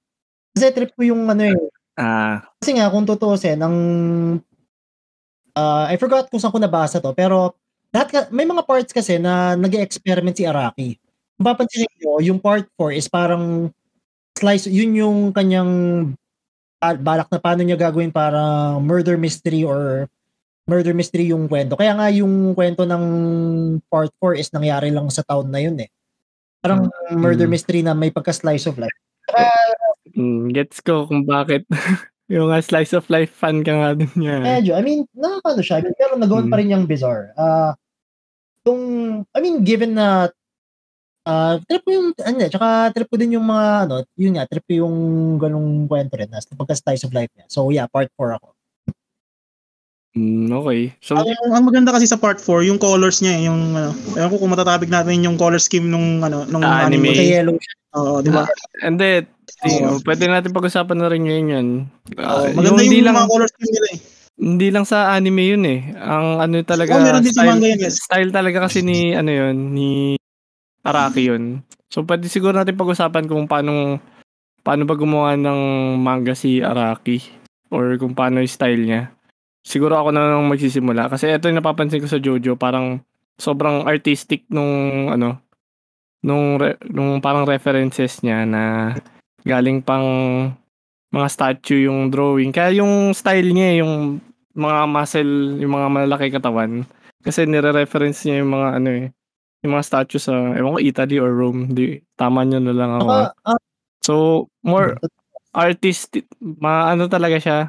Kasi 0.55 0.71
trip 0.71 0.91
ko 0.95 1.01
yung 1.03 1.27
ano 1.27 1.43
eh. 1.43 1.57
Ah, 1.95 2.47
Kasi 2.59 2.75
nga, 2.75 2.87
kung 2.87 3.03
tutuusin, 3.03 3.59
ang... 3.59 3.75
ah, 5.53 5.91
I 5.91 5.99
forgot 5.99 6.31
kung 6.31 6.39
saan 6.39 6.51
ko 6.51 6.59
nabasa 6.59 6.97
to, 6.97 7.11
pero 7.11 7.55
lahat 7.91 8.07
ka, 8.07 8.19
may 8.31 8.47
mga 8.47 8.63
parts 8.63 8.95
kasi 8.95 9.19
na 9.19 9.53
nag 9.53 9.75
experiment 9.75 10.33
si 10.33 10.47
Araki. 10.47 10.95
Kung 11.35 11.43
papansinin 11.45 11.91
nyo, 11.99 12.23
yung 12.23 12.39
part 12.39 12.63
4 12.79 12.95
is 12.95 13.11
parang 13.11 13.67
slice, 14.31 14.65
yun 14.65 14.95
yung 14.95 15.17
kanyang 15.31 15.71
ba- 16.79 16.95
balak 16.95 17.27
na 17.27 17.37
paano 17.37 17.61
niya 17.61 17.75
gagawin 17.75 18.09
para 18.09 18.39
murder 18.79 19.19
mystery 19.19 19.67
or 19.67 20.07
murder 20.71 20.95
mystery 20.95 21.27
yung 21.35 21.51
kwento. 21.51 21.75
Kaya 21.75 21.91
nga 21.99 22.07
yung 22.07 22.55
kwento 22.55 22.87
ng 22.87 23.03
part 23.91 24.07
4 24.23 24.39
is 24.39 24.47
nangyari 24.55 24.87
lang 24.87 25.11
sa 25.11 25.27
town 25.27 25.51
na 25.51 25.59
yun 25.59 25.75
eh. 25.83 25.91
Parang 26.63 26.87
murder 27.11 27.51
Mm. 27.51 27.51
mystery 27.51 27.81
na 27.83 27.91
may 27.91 28.07
pagka-slice 28.07 28.71
of 28.71 28.79
life. 28.79 28.95
mm, 30.15 30.55
gets 30.55 30.79
ko 30.79 31.03
kung 31.11 31.27
bakit. 31.27 31.67
yung 32.31 32.47
slice 32.63 32.95
of 32.95 33.03
life 33.11 33.27
fan 33.35 33.59
ka 33.59 33.75
nga 33.75 33.89
din 33.91 34.07
niya. 34.15 34.39
Medyo, 34.39 34.71
I 34.79 34.81
mean, 34.87 35.03
nakakano 35.11 35.59
siya. 35.59 35.75
I 35.79 35.81
mean, 35.83 35.95
pero 35.99 36.15
nagawan 36.15 36.47
Mm. 36.47 36.51
pa 36.51 36.57
rin 36.63 36.67
niyang 36.71 36.87
bizarre. 36.87 37.35
Ah, 37.35 37.75
yung, 38.63 38.81
I 39.35 39.39
mean, 39.43 39.67
given 39.67 39.99
na 39.99 40.31
ah 41.27 41.59
trip 41.69 41.83
ko 41.85 41.91
yung, 41.91 42.07
ano, 42.17 42.37
tsaka 42.49 42.89
trip 42.95 43.09
ko 43.11 43.17
din 43.19 43.35
yung 43.37 43.45
mga, 43.45 43.67
ano, 43.85 43.95
yun 44.17 44.33
nga, 44.39 44.47
trip 44.49 44.63
ko 44.65 44.73
yung 44.87 44.95
ganung 45.37 45.85
kwento 45.91 46.15
rin, 46.17 46.31
na 46.31 46.39
pagka-slice 46.55 47.03
of 47.05 47.13
life 47.13 47.29
niya. 47.35 47.45
So, 47.51 47.67
yeah, 47.69 47.85
part 47.91 48.09
4 48.15 48.39
ako. 48.39 48.55
Mm, 50.11 50.51
okay. 50.51 50.91
So, 50.99 51.15
Ang, 51.15 51.31
ang 51.55 51.63
maganda 51.63 51.95
kasi 51.95 52.03
sa 52.03 52.19
part 52.19 52.35
4, 52.35 52.67
yung 52.67 52.75
colors 52.75 53.23
niya 53.23 53.33
eh, 53.39 53.41
yung 53.47 53.71
ano, 53.71 53.95
ewan 54.19 54.27
ko 54.27 54.43
kung 54.43 54.51
matatopic 54.51 54.91
natin 54.91 55.23
yung 55.23 55.39
color 55.39 55.55
scheme 55.55 55.87
nung 55.87 56.19
ano, 56.19 56.43
nung 56.51 56.59
Ah, 56.61 56.83
anime. 56.83 57.15
Pagka 57.15 57.23
yellow 57.23 57.55
siya. 57.55 57.73
Oo, 57.95 58.19
di 58.19 58.27
ba? 58.27 58.43
and 58.83 58.99
then, 58.99 59.23
tingin, 59.63 60.03
pwede 60.03 60.23
natin 60.27 60.51
pag-usapan 60.51 60.97
na 60.99 61.07
rin 61.07 61.23
ngayon 61.23 61.47
yan. 61.47 61.67
Ah, 62.19 62.43
Oo, 62.43 62.59
maganda 62.59 62.83
yung, 62.83 62.91
hindi 62.91 62.99
lang, 62.99 63.15
mga 63.15 63.29
color 63.31 63.47
scheme 63.47 63.71
nila 63.71 63.87
eh. 63.87 63.99
hindi 64.41 64.67
lang 64.67 64.85
sa 64.87 64.97
anime 65.15 65.43
yun 65.47 65.63
eh. 65.63 65.79
Ang 65.95 66.27
ano 66.39 66.55
talaga, 66.65 66.91
Oh, 66.91 67.03
meron 67.03 67.23
din 67.23 67.31
sa 67.31 67.39
style, 67.39 67.51
manga 67.55 67.67
yun, 67.71 67.79
yes. 67.79 67.95
style 68.03 68.31
talaga 68.31 68.57
kasi 68.67 68.79
ni, 68.83 69.15
ano 69.15 69.31
yun, 69.31 69.55
ni 69.71 69.89
Araki 70.83 71.31
yun. 71.31 71.63
So, 71.87 72.03
pwede 72.03 72.27
siguro 72.27 72.51
natin 72.51 72.75
pag-usapan 72.75 73.31
kung 73.31 73.47
paano, 73.47 73.95
paano 74.59 74.83
ba 74.83 74.95
gumawa 74.99 75.39
ng 75.39 75.59
manga 75.99 76.35
si 76.35 76.59
Araki 76.59 77.23
or 77.71 77.95
kung 77.95 78.11
paano 78.11 78.43
yung 78.43 78.51
style 78.51 78.83
niya. 78.83 79.15
Siguro 79.61 79.97
ako 80.01 80.09
na 80.09 80.35
lang 80.35 80.49
magsisimula 80.49 81.05
kasi 81.07 81.29
ito 81.29 81.45
yung 81.45 81.61
napapansin 81.61 82.01
ko 82.01 82.09
sa 82.09 82.17
Jojo, 82.17 82.57
parang 82.57 83.01
sobrang 83.37 83.85
artistic 83.85 84.45
nung 84.49 85.07
ano 85.13 85.41
nung 86.21 86.61
re, 86.61 86.77
nung 86.89 87.17
parang 87.21 87.49
references 87.49 88.21
niya 88.21 88.45
na 88.45 88.93
galing 89.41 89.81
pang 89.81 90.05
mga 91.11 91.27
statue 91.27 91.89
yung 91.89 92.13
drawing. 92.13 92.53
Kaya 92.53 92.81
yung 92.81 93.11
style 93.11 93.51
niya 93.51 93.83
yung 93.83 94.21
mga 94.53 94.85
muscle, 94.87 95.57
yung 95.59 95.73
mga 95.73 95.87
malalaki 95.89 96.27
katawan. 96.31 96.85
Kasi 97.21 97.45
nire-reference 97.45 98.25
niya 98.25 98.41
yung 98.41 98.51
mga 98.53 98.69
ano 98.81 98.89
eh, 98.89 99.05
yung 99.61 99.71
mga 99.77 99.85
statue 99.85 100.21
sa, 100.21 100.33
ewan 100.57 100.77
ko, 100.77 100.79
Italy 100.81 101.17
or 101.21 101.31
Rome. 101.33 101.69
Di, 101.73 102.01
tama 102.17 102.45
nyo 102.45 102.59
na 102.61 102.73
lang 102.73 102.91
ako. 102.97 103.09
Uh, 103.09 103.29
uh, 103.45 103.61
so, 104.01 104.13
more 104.65 104.97
artist, 105.51 106.17
maano 106.39 107.11
talaga 107.11 107.37
siya. 107.37 107.59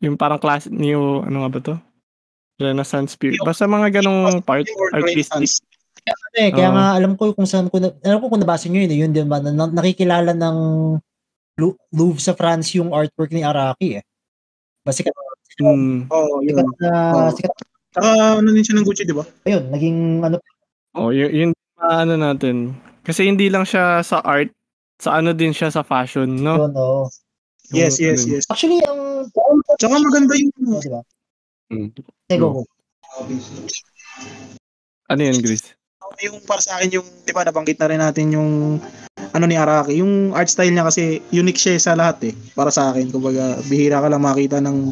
Yung 0.00 0.16
parang 0.16 0.40
class, 0.40 0.68
new, 0.68 1.20
ano 1.24 1.44
nga 1.44 1.50
ba 1.52 1.58
to? 1.60 1.74
Renaissance 2.60 3.16
period. 3.16 3.40
Basta 3.44 3.64
mga 3.64 4.00
ganong 4.00 4.44
part, 4.44 4.68
artistic. 4.92 5.64
Kaya, 6.00 6.16
eh, 6.40 6.50
kaya 6.52 6.68
uh, 6.72 6.74
nga 6.76 6.86
alam 6.96 7.12
ko 7.16 7.36
kung 7.36 7.48
saan 7.48 7.68
ko 7.68 7.76
na, 7.80 7.92
alam 8.04 8.20
ko 8.24 8.32
kung 8.32 8.40
nabasa 8.40 8.68
niyo 8.68 8.88
yun, 8.88 8.92
eh, 8.92 8.98
yun 9.04 9.12
din 9.12 9.28
ba, 9.28 9.40
na, 9.40 9.52
nakikilala 9.52 10.32
ng 10.32 10.56
Louvre 11.92 12.22
sa 12.22 12.32
France 12.32 12.72
yung 12.80 12.96
artwork 12.96 13.32
ni 13.36 13.44
Araki 13.44 14.00
eh. 14.00 14.04
Basta 14.80 15.04
sikat, 15.04 15.12
mm. 15.60 16.08
oh, 16.08 16.40
yun. 16.40 16.56
sikat 16.56 16.68
na, 16.80 16.92
oh. 17.12 17.30
sikat. 17.36 17.52
Saka 17.90 18.08
ano 18.38 18.48
din 18.54 18.64
siya 18.64 18.76
ng 18.80 18.86
Gucci, 18.86 19.02
di 19.04 19.12
ba? 19.12 19.24
Ayun, 19.44 19.64
naging 19.68 19.98
ano. 20.24 20.36
Oh, 20.96 21.12
yun, 21.12 21.30
yun 21.34 21.50
ano 21.76 22.14
natin. 22.16 22.72
Kasi 23.04 23.28
hindi 23.28 23.52
lang 23.52 23.68
siya 23.68 24.00
sa 24.00 24.24
art, 24.24 24.48
sa 24.96 25.20
ano 25.20 25.36
din 25.36 25.52
siya 25.52 25.68
sa 25.68 25.84
fashion, 25.84 26.28
no? 26.38 26.64
Yun, 26.64 26.72
oh. 26.76 27.04
Yes, 27.70 28.02
yes, 28.02 28.26
ano 28.26 28.34
yes. 28.34 28.44
Actually, 28.50 28.82
ang... 28.86 29.30
Tsaka 29.78 29.94
maganda 29.98 30.34
yung... 30.34 30.52
Oh, 30.66 30.82
di 30.82 30.90
ba? 30.90 31.00
Mm. 31.70 31.88
Tego. 32.26 32.66
Ano 35.10 35.20
yun, 35.22 35.38
Grace? 35.42 35.74
Yung 36.20 36.42
para 36.42 36.58
sa 36.58 36.76
akin 36.76 37.00
yung, 37.00 37.06
di 37.22 37.30
ba, 37.30 37.46
nabanggit 37.46 37.78
na 37.78 37.88
rin 37.88 38.02
natin 38.02 38.34
yung 38.34 38.82
ano 39.30 39.44
ni 39.46 39.54
Araki, 39.54 40.02
yung 40.02 40.34
art 40.34 40.50
style 40.50 40.74
niya 40.74 40.90
kasi 40.90 41.22
unique 41.30 41.56
siya 41.56 41.78
sa 41.78 41.94
lahat 41.94 42.30
eh. 42.30 42.34
Para 42.58 42.74
sa 42.74 42.90
akin, 42.90 43.14
kumbaga 43.14 43.62
bihira 43.70 44.02
ka 44.02 44.10
lang 44.10 44.26
makita 44.26 44.58
ng 44.58 44.90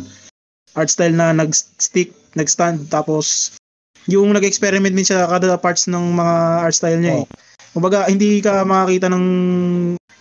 art 0.78 0.90
style 0.94 1.18
na 1.18 1.34
nag-stick, 1.34 2.14
nag-stand, 2.38 2.86
tapos 2.86 3.58
yung 4.06 4.30
nag-experiment 4.30 4.94
din 4.94 5.04
siya 5.04 5.26
kada 5.26 5.58
parts 5.58 5.90
ng 5.90 6.14
mga 6.14 6.34
art 6.64 6.76
style 6.76 7.02
niya 7.02 7.14
eh. 7.22 7.26
Kumbaga 7.74 8.06
hindi 8.06 8.38
ka 8.40 8.62
makakita 8.62 9.10
ng 9.10 9.24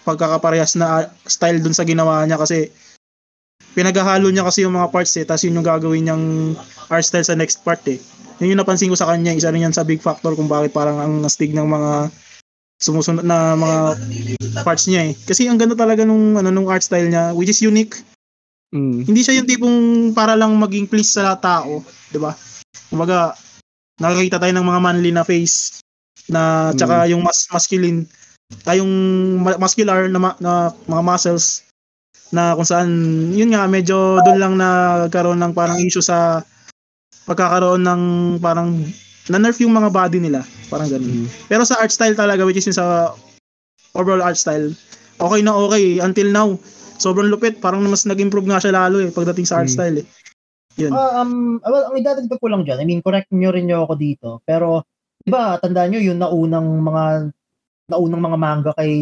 pagkakaparehas 0.08 0.80
na 0.80 1.12
style 1.28 1.60
dun 1.60 1.76
sa 1.76 1.84
ginawa 1.84 2.24
niya 2.24 2.40
kasi 2.40 2.72
pinaghahalo 3.76 4.32
niya 4.32 4.48
kasi 4.48 4.64
yung 4.64 4.80
mga 4.80 4.90
parts 4.90 5.20
eh, 5.20 5.28
tapos 5.28 5.44
yun 5.44 5.60
yung 5.60 5.68
gagawin 5.68 6.08
niyang 6.08 6.26
art 6.88 7.04
style 7.04 7.28
sa 7.28 7.36
next 7.36 7.62
part 7.68 7.84
eh. 7.92 8.00
Yun 8.40 8.56
yung 8.56 8.62
napansin 8.64 8.90
ko 8.90 8.96
sa 8.96 9.12
kanya, 9.12 9.36
isa 9.36 9.52
rin 9.52 9.68
yan 9.68 9.76
sa 9.76 9.84
big 9.84 10.00
factor 10.00 10.34
kung 10.34 10.48
bakit 10.48 10.72
parang 10.72 10.98
ang 10.98 11.14
astig 11.28 11.52
ng 11.52 11.68
mga 11.68 12.10
sumusunod 12.80 13.26
na 13.26 13.54
mga 13.54 13.78
parts 14.64 14.90
niya 14.90 15.12
eh. 15.12 15.14
Kasi 15.14 15.46
ang 15.46 15.60
ganda 15.60 15.78
talaga 15.78 16.08
nung 16.08 16.38
ano 16.40 16.50
nung 16.50 16.70
art 16.72 16.86
style 16.86 17.10
niya 17.12 17.38
which 17.38 17.52
is 17.52 17.62
unique. 17.62 17.98
Mm. 18.74 19.06
Hindi 19.06 19.22
siya 19.22 19.42
yung 19.42 19.50
tipong 19.50 19.78
para 20.14 20.34
lang 20.38 20.54
maging 20.58 20.90
please 20.90 21.14
sa 21.14 21.38
tao, 21.38 21.82
'di 22.14 22.20
ba? 22.22 22.34
Kumbaga 22.90 23.34
nakakita 23.98 24.38
tayo 24.38 24.54
ng 24.54 24.68
mga 24.68 24.82
manly 24.82 25.12
na 25.14 25.26
face 25.26 25.82
na 26.30 26.74
tsaka 26.78 27.06
mm. 27.06 27.10
yung 27.14 27.22
mas 27.26 27.50
masculine 27.50 28.06
tayong 28.68 28.94
muscular 29.60 30.12
na, 30.12 30.36
na 30.44 30.54
mga 30.88 31.04
muscles 31.04 31.68
na 32.36 32.52
kung 32.56 32.68
saan 32.68 32.90
yun 33.32 33.56
nga 33.56 33.64
medyo 33.68 34.20
doon 34.24 34.40
lang 34.40 34.54
nagkaroon 34.60 35.40
ng 35.40 35.56
parang 35.56 35.80
issue 35.80 36.04
sa 36.04 36.44
pagkakaroon 37.24 37.84
ng 37.84 38.02
parang 38.44 38.76
na-nerf 39.28 39.60
yung 39.60 39.76
mga 39.76 39.92
body 39.92 40.20
nila. 40.24 40.44
Parang 40.72 40.88
ganun. 40.88 41.28
Mm. 41.28 41.28
Pero 41.52 41.64
sa 41.68 41.80
art 41.80 41.92
style 41.92 42.16
talaga, 42.16 42.48
which 42.48 42.60
is 42.60 42.72
sa 42.72 43.12
overall 43.96 44.24
art 44.24 44.40
style, 44.40 44.72
okay 45.20 45.40
na 45.44 45.52
okay 45.52 46.00
until 46.00 46.28
now. 46.32 46.50
Sobrang 46.98 47.28
lupit. 47.28 47.60
Parang 47.60 47.84
mas 47.84 48.08
nag-improve 48.08 48.48
nga 48.48 48.64
siya 48.64 48.76
lalo 48.76 49.04
eh 49.04 49.12
pagdating 49.12 49.48
sa 49.48 49.60
art 49.60 49.72
mm. 49.72 49.76
style 49.76 49.98
eh. 50.04 50.08
Yun. 50.78 50.92
Uh, 50.94 51.12
um, 51.20 51.32
well, 51.66 51.90
ang 51.92 51.96
idadagdag 52.00 52.40
ko 52.40 52.48
lang 52.48 52.64
dyan, 52.64 52.80
I 52.80 52.86
mean, 52.86 53.02
correct 53.02 53.34
nyo 53.34 53.50
rin 53.50 53.66
nyo 53.66 53.90
ako 53.90 53.94
dito, 53.98 54.30
pero, 54.46 54.86
di 55.18 55.34
ba, 55.34 55.58
tandaan 55.58 55.90
nyo, 55.90 56.02
yung 56.06 56.22
naunang 56.22 56.70
mga, 56.86 57.04
naunang 57.88 58.22
mga 58.22 58.38
manga 58.38 58.72
kay 58.76 58.94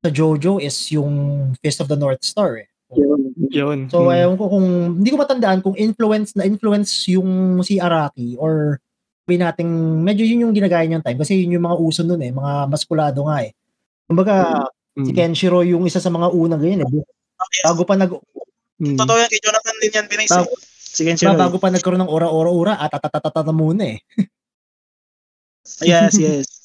sa 0.00 0.08
Jojo 0.08 0.56
is 0.62 0.76
yung 0.94 1.52
Fist 1.60 1.84
of 1.84 1.90
the 1.92 1.98
North 1.98 2.24
Star 2.24 2.56
eh. 2.56 2.68
Yun. 2.96 3.36
Yun. 3.52 3.78
So, 3.92 4.08
hmm. 4.08 4.14
ayaw 4.14 4.30
ko 4.40 4.44
kung, 4.48 4.66
hindi 5.02 5.08
ko 5.12 5.16
matandaan 5.20 5.60
kung 5.60 5.76
influence 5.76 6.32
na 6.32 6.48
influence 6.48 7.04
yung 7.12 7.60
si 7.60 7.76
Araki 7.76 8.40
or 8.40 8.80
sabihin 9.28 9.44
nating 9.44 9.70
medyo 10.00 10.24
yun 10.24 10.48
yung 10.48 10.56
ginagaya 10.56 10.88
niyang 10.88 11.04
time 11.04 11.20
kasi 11.20 11.44
yun 11.44 11.60
yung 11.60 11.66
mga 11.68 11.76
uso 11.76 12.00
nun 12.00 12.24
eh, 12.24 12.32
mga 12.32 12.52
maskulado 12.72 13.28
nga 13.28 13.44
eh. 13.44 13.52
Kumbaga, 14.08 14.64
mm. 14.96 15.04
si 15.04 15.10
Kenshiro 15.12 15.60
yung 15.68 15.84
isa 15.84 16.00
sa 16.00 16.08
mga 16.08 16.32
unang 16.32 16.62
ganyan 16.64 16.88
eh. 16.88 17.04
Bago 17.68 17.84
pa 17.84 18.00
nag... 18.00 18.08
Mm. 18.80 18.96
Totoo 18.96 19.18
yan, 19.20 19.28
kay 19.28 19.42
Jonathan 19.44 19.76
din 19.84 19.92
yan 19.92 20.06
binis 20.08 20.32
bago, 20.32 20.48
eh. 20.48 20.64
Si 20.80 21.02
Kenshiro. 21.04 21.36
Bago 21.36 21.60
pa 21.60 21.68
nagkaroon 21.68 22.00
ng 22.08 22.08
ora-ora-ora 22.08 22.80
at 22.80 22.88
atatatata 22.88 23.52
muna 23.52 23.84
eh. 23.84 24.00
yes, 25.84 26.16
yes. 26.16 26.57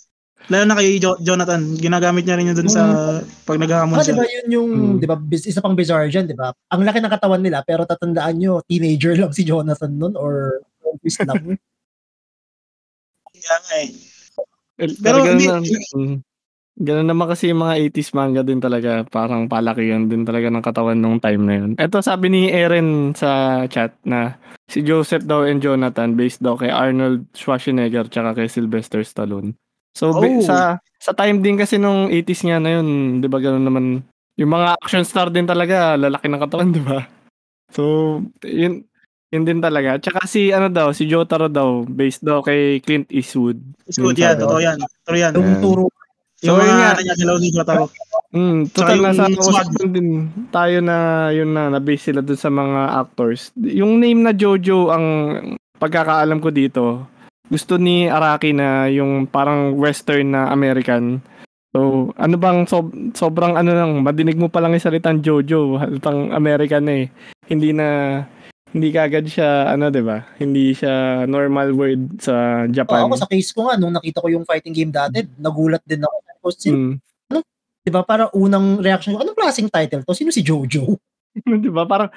Lalo 0.52 0.64
na 0.68 0.76
kay 0.76 1.00
jo- 1.00 1.20
Jonathan, 1.24 1.62
ginagamit 1.80 2.28
niya 2.28 2.36
rin 2.36 2.52
yun 2.52 2.58
dun 2.58 2.68
sa 2.68 2.84
mm. 2.84 3.48
pag 3.48 3.60
naghahamon 3.64 3.96
ah, 3.96 4.04
siya. 4.04 4.16
Diba 4.16 4.28
yun 4.28 4.48
yung, 4.52 4.70
mm. 4.72 5.00
diba, 5.00 5.16
isa 5.32 5.64
pang 5.64 5.78
bizarre 5.78 6.12
dyan, 6.12 6.28
diba? 6.28 6.52
Ang 6.74 6.84
laki 6.84 7.00
ng 7.00 7.14
katawan 7.16 7.40
nila, 7.40 7.64
pero 7.64 7.88
tatandaan 7.88 8.36
nyo, 8.36 8.60
teenager 8.68 9.16
lang 9.22 9.32
si 9.32 9.48
Jonathan 9.48 9.96
nun 9.96 10.20
or 10.20 10.60
lang. 11.24 11.56
Kaya 13.34 13.56
nga 13.60 13.76
eh. 13.84 13.92
Pero 15.00 15.18
hindi, 15.24 15.48
na, 15.48 15.60
mm, 15.62 16.16
ganun 16.80 17.08
naman 17.08 17.28
kasi 17.30 17.54
yung 17.54 17.62
mga 17.64 17.76
80s 17.94 18.12
manga 18.18 18.42
din 18.44 18.60
talaga, 18.60 19.06
parang 19.08 19.48
palakihan 19.48 20.10
din 20.10 20.26
talaga 20.26 20.50
ng 20.50 20.64
katawan 20.66 21.00
nung 21.00 21.20
time 21.24 21.44
na 21.46 21.56
yun. 21.56 21.72
Ito 21.78 22.02
sabi 22.02 22.28
ni 22.34 22.42
Eren 22.50 23.14
sa 23.16 23.64
chat 23.70 23.96
na 24.04 24.36
si 24.68 24.82
Joseph 24.82 25.24
daw 25.24 25.46
and 25.46 25.62
Jonathan 25.62 26.18
based 26.18 26.42
daw 26.42 26.58
kay 26.58 26.74
Arnold 26.74 27.30
Schwarzenegger 27.38 28.10
tsaka 28.10 28.34
kay 28.44 28.48
Sylvester 28.50 29.06
Stallone. 29.06 29.54
So 29.94 30.10
oh. 30.14 30.42
sa 30.42 30.82
sa 30.98 31.12
time 31.14 31.40
din 31.40 31.56
kasi 31.56 31.78
nung 31.78 32.10
80s 32.10 32.42
nga 32.50 32.58
na 32.58 32.82
yun, 32.82 33.20
'di 33.22 33.28
ba 33.30 33.38
ganoon 33.38 33.66
naman 33.66 33.86
yung 34.38 34.52
mga 34.52 34.82
action 34.82 35.06
star 35.06 35.30
din 35.30 35.46
talaga 35.46 35.94
lalaki 35.94 36.26
ng 36.26 36.42
katawan, 36.42 36.70
'di 36.74 36.82
ba? 36.82 37.06
So, 37.74 38.22
yun 38.46 38.86
yun 39.34 39.44
din 39.50 39.58
talaga. 39.58 39.98
Tsaka 39.98 40.30
si 40.30 40.54
ano 40.54 40.70
daw, 40.70 40.94
si 40.94 41.10
Jotaro 41.10 41.50
daw, 41.50 41.82
based 41.90 42.22
daw 42.22 42.46
kay 42.46 42.78
Clint 42.86 43.10
Eastwood. 43.10 43.58
Eastwood 43.90 44.14
yan, 44.14 44.38
totoo 44.38 44.62
yan. 44.62 44.78
Totoo 44.78 45.18
yan. 45.18 45.32
Yung 45.34 45.58
turo. 45.58 45.86
So, 46.38 46.54
yung 46.54 46.62
mga 46.62 46.86
ano 46.94 47.02
niya, 47.02 47.16
hilaw 47.18 47.38
ni 47.42 47.50
Jotaro. 47.50 47.86
Mm, 48.34 48.62
total 48.74 48.98
na 49.02 49.12
sa 49.14 49.26
usapan 49.30 49.90
din 49.94 50.10
tayo 50.50 50.82
na 50.82 51.30
yun 51.30 51.54
na, 51.54 51.70
na-base 51.70 52.10
sila 52.10 52.22
dun 52.22 52.38
sa 52.38 52.50
mga 52.50 52.82
actors. 53.06 53.50
Yung 53.58 53.98
name 54.02 54.22
na 54.22 54.34
Jojo, 54.34 54.94
ang 54.94 55.06
pagkakaalam 55.82 56.42
ko 56.42 56.50
dito, 56.54 57.06
gusto 57.54 57.78
ni 57.78 58.10
Araki 58.10 58.50
na 58.50 58.90
yung 58.90 59.30
parang 59.30 59.78
western 59.78 60.34
na 60.34 60.50
American. 60.50 61.22
So, 61.70 62.10
ano 62.18 62.36
bang 62.42 62.66
sob- 62.66 63.14
sobrang 63.14 63.54
ano 63.54 63.78
lang, 63.78 64.02
madinig 64.02 64.42
mo 64.42 64.50
pa 64.50 64.58
lang 64.58 64.74
yung 64.74 64.82
salitang 64.82 65.22
Jojo, 65.22 65.78
halatang 65.78 66.34
American 66.34 66.90
eh. 66.90 67.14
Hindi 67.46 67.70
na 67.70 68.22
hindi 68.74 68.90
kagad 68.90 69.30
siya 69.30 69.70
ano 69.70 69.94
'di 69.94 70.02
ba? 70.02 70.26
Hindi 70.42 70.74
siya 70.74 71.26
normal 71.30 71.78
word 71.78 72.18
sa 72.18 72.66
Japan. 72.66 73.06
Oh, 73.06 73.14
ako 73.14 73.22
sa 73.22 73.30
case 73.30 73.54
ko 73.54 73.70
nga 73.70 73.78
nung 73.78 73.94
nakita 73.94 74.26
ko 74.26 74.34
yung 74.34 74.50
fighting 74.50 74.74
game 74.74 74.90
dati, 74.90 75.22
nagulat 75.38 75.86
din 75.86 76.02
ako. 76.02 76.18
Kasi, 76.50 76.74
mm. 76.74 76.94
ano, 77.30 77.40
'di 77.86 77.92
ba? 77.94 78.02
Para 78.02 78.34
unang 78.34 78.82
reaction 78.82 79.14
ko, 79.14 79.22
anong 79.22 79.38
klaseng 79.38 79.70
title 79.70 80.02
to? 80.02 80.18
Sino 80.18 80.34
si 80.34 80.42
Jojo? 80.42 80.98
'Di 81.62 81.70
ba? 81.74 81.84
Parang 81.90 82.10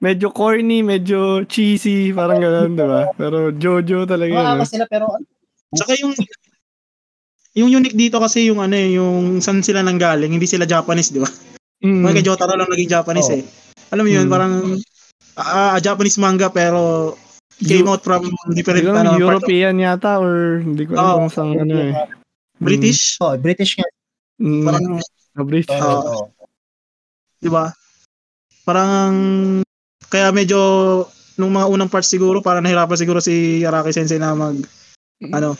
medyo 0.00 0.28
corny, 0.28 0.84
medyo 0.84 1.44
cheesy, 1.48 2.12
parang 2.12 2.40
gano'n, 2.40 2.72
'di 2.76 2.86
ba? 2.86 3.02
Pero 3.16 3.52
Jojo 3.56 4.04
talaga. 4.04 4.34
Ah, 4.44 4.56
no? 4.56 4.68
sila 4.68 4.84
pero 4.84 5.08
Saka 5.68 5.96
yung 6.00 6.16
yung 7.56 7.68
unique 7.68 7.96
dito 7.96 8.16
kasi 8.20 8.48
yung 8.48 8.60
ano 8.62 8.76
eh, 8.76 8.96
yung 8.96 9.40
saan 9.44 9.60
sila 9.60 9.84
nanggaling, 9.84 10.32
hindi 10.32 10.48
sila 10.48 10.68
Japanese, 10.68 11.12
'di 11.12 11.20
ba? 11.20 11.30
Mm. 11.84 12.00
Mga 12.04 12.14
kay 12.20 12.24
Jotaro 12.24 12.54
lang 12.56 12.70
naging 12.70 12.92
Japanese 12.92 13.30
oh. 13.30 13.38
eh. 13.38 13.42
Alam 13.92 14.04
mo 14.04 14.10
yun, 14.12 14.26
mm. 14.28 14.32
parang 14.32 14.52
uh, 15.38 15.78
Japanese 15.80 16.18
manga 16.20 16.48
pero 16.52 17.14
came 17.58 17.88
out 17.90 18.02
from 18.06 18.30
different 18.54 18.86
Siguro, 18.86 18.98
ano, 19.02 19.18
European 19.18 19.82
yata 19.82 20.22
or 20.22 20.62
hindi 20.62 20.86
ko 20.86 20.94
alam 20.94 21.04
oh, 21.04 21.16
kung 21.26 21.32
saan 21.32 21.50
ano 21.58 21.74
eh. 21.74 21.92
British? 22.58 23.18
Oh, 23.18 23.34
British 23.38 23.78
nga. 23.78 23.86
Mm, 24.38 24.62
parang 24.66 24.84
uh, 25.02 25.44
British. 25.46 25.74
Uh, 25.74 26.26
oh. 26.26 26.26
'Di 27.42 27.50
ba? 27.50 27.70
Parang 28.68 29.12
kaya 30.12 30.28
medyo 30.28 30.60
nung 31.40 31.56
mga 31.56 31.72
unang 31.72 31.88
parts 31.88 32.12
siguro 32.12 32.44
para 32.44 32.60
nahirapan 32.60 33.00
siguro 33.00 33.24
si 33.24 33.64
Araki 33.64 33.96
Sensei 33.96 34.20
na 34.20 34.36
mag 34.36 34.60
ano 35.32 35.56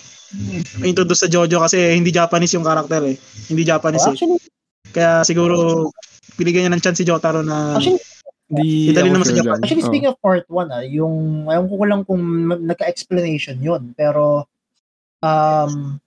introduce 0.84 1.24
sa 1.24 1.32
Jojo 1.32 1.64
kasi 1.64 1.96
hindi 1.96 2.12
Japanese 2.12 2.52
yung 2.52 2.68
karakter 2.68 3.00
eh. 3.08 3.16
Hindi 3.48 3.64
Japanese 3.64 4.04
oh, 4.04 4.12
actually, 4.12 4.36
eh. 4.36 4.44
Kaya 4.92 5.24
siguro 5.24 5.88
binigyan 6.36 6.68
niya 6.68 6.72
ng 6.76 6.84
chance 6.84 7.00
si 7.00 7.08
Jotaro 7.08 7.40
na 7.40 7.80
actually, 7.80 7.96
Di 8.48 8.92
Italy 8.92 9.12
naman 9.12 9.28
sa 9.28 9.36
Japan. 9.36 9.60
Actually, 9.60 9.84
speaking 9.84 10.08
oh. 10.08 10.16
of 10.16 10.24
part 10.24 10.48
1, 10.48 10.72
ah, 10.72 10.80
yung, 10.80 11.44
ayaw 11.52 11.68
ko 11.68 11.84
lang 11.84 12.00
kung 12.08 12.48
nagka-explanation 12.64 13.60
yun, 13.60 13.92
pero, 13.92 14.48
um, 15.20 16.00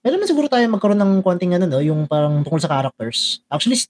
Pwede 0.00 0.16
naman 0.16 0.28
siguro 0.28 0.48
tayo 0.48 0.64
magkaroon 0.68 1.00
ng 1.00 1.12
konting 1.20 1.56
ano, 1.56 1.68
no, 1.68 1.80
yung 1.84 2.08
parang 2.08 2.40
tungkol 2.40 2.60
sa 2.60 2.72
characters. 2.72 3.44
Actually, 3.52 3.84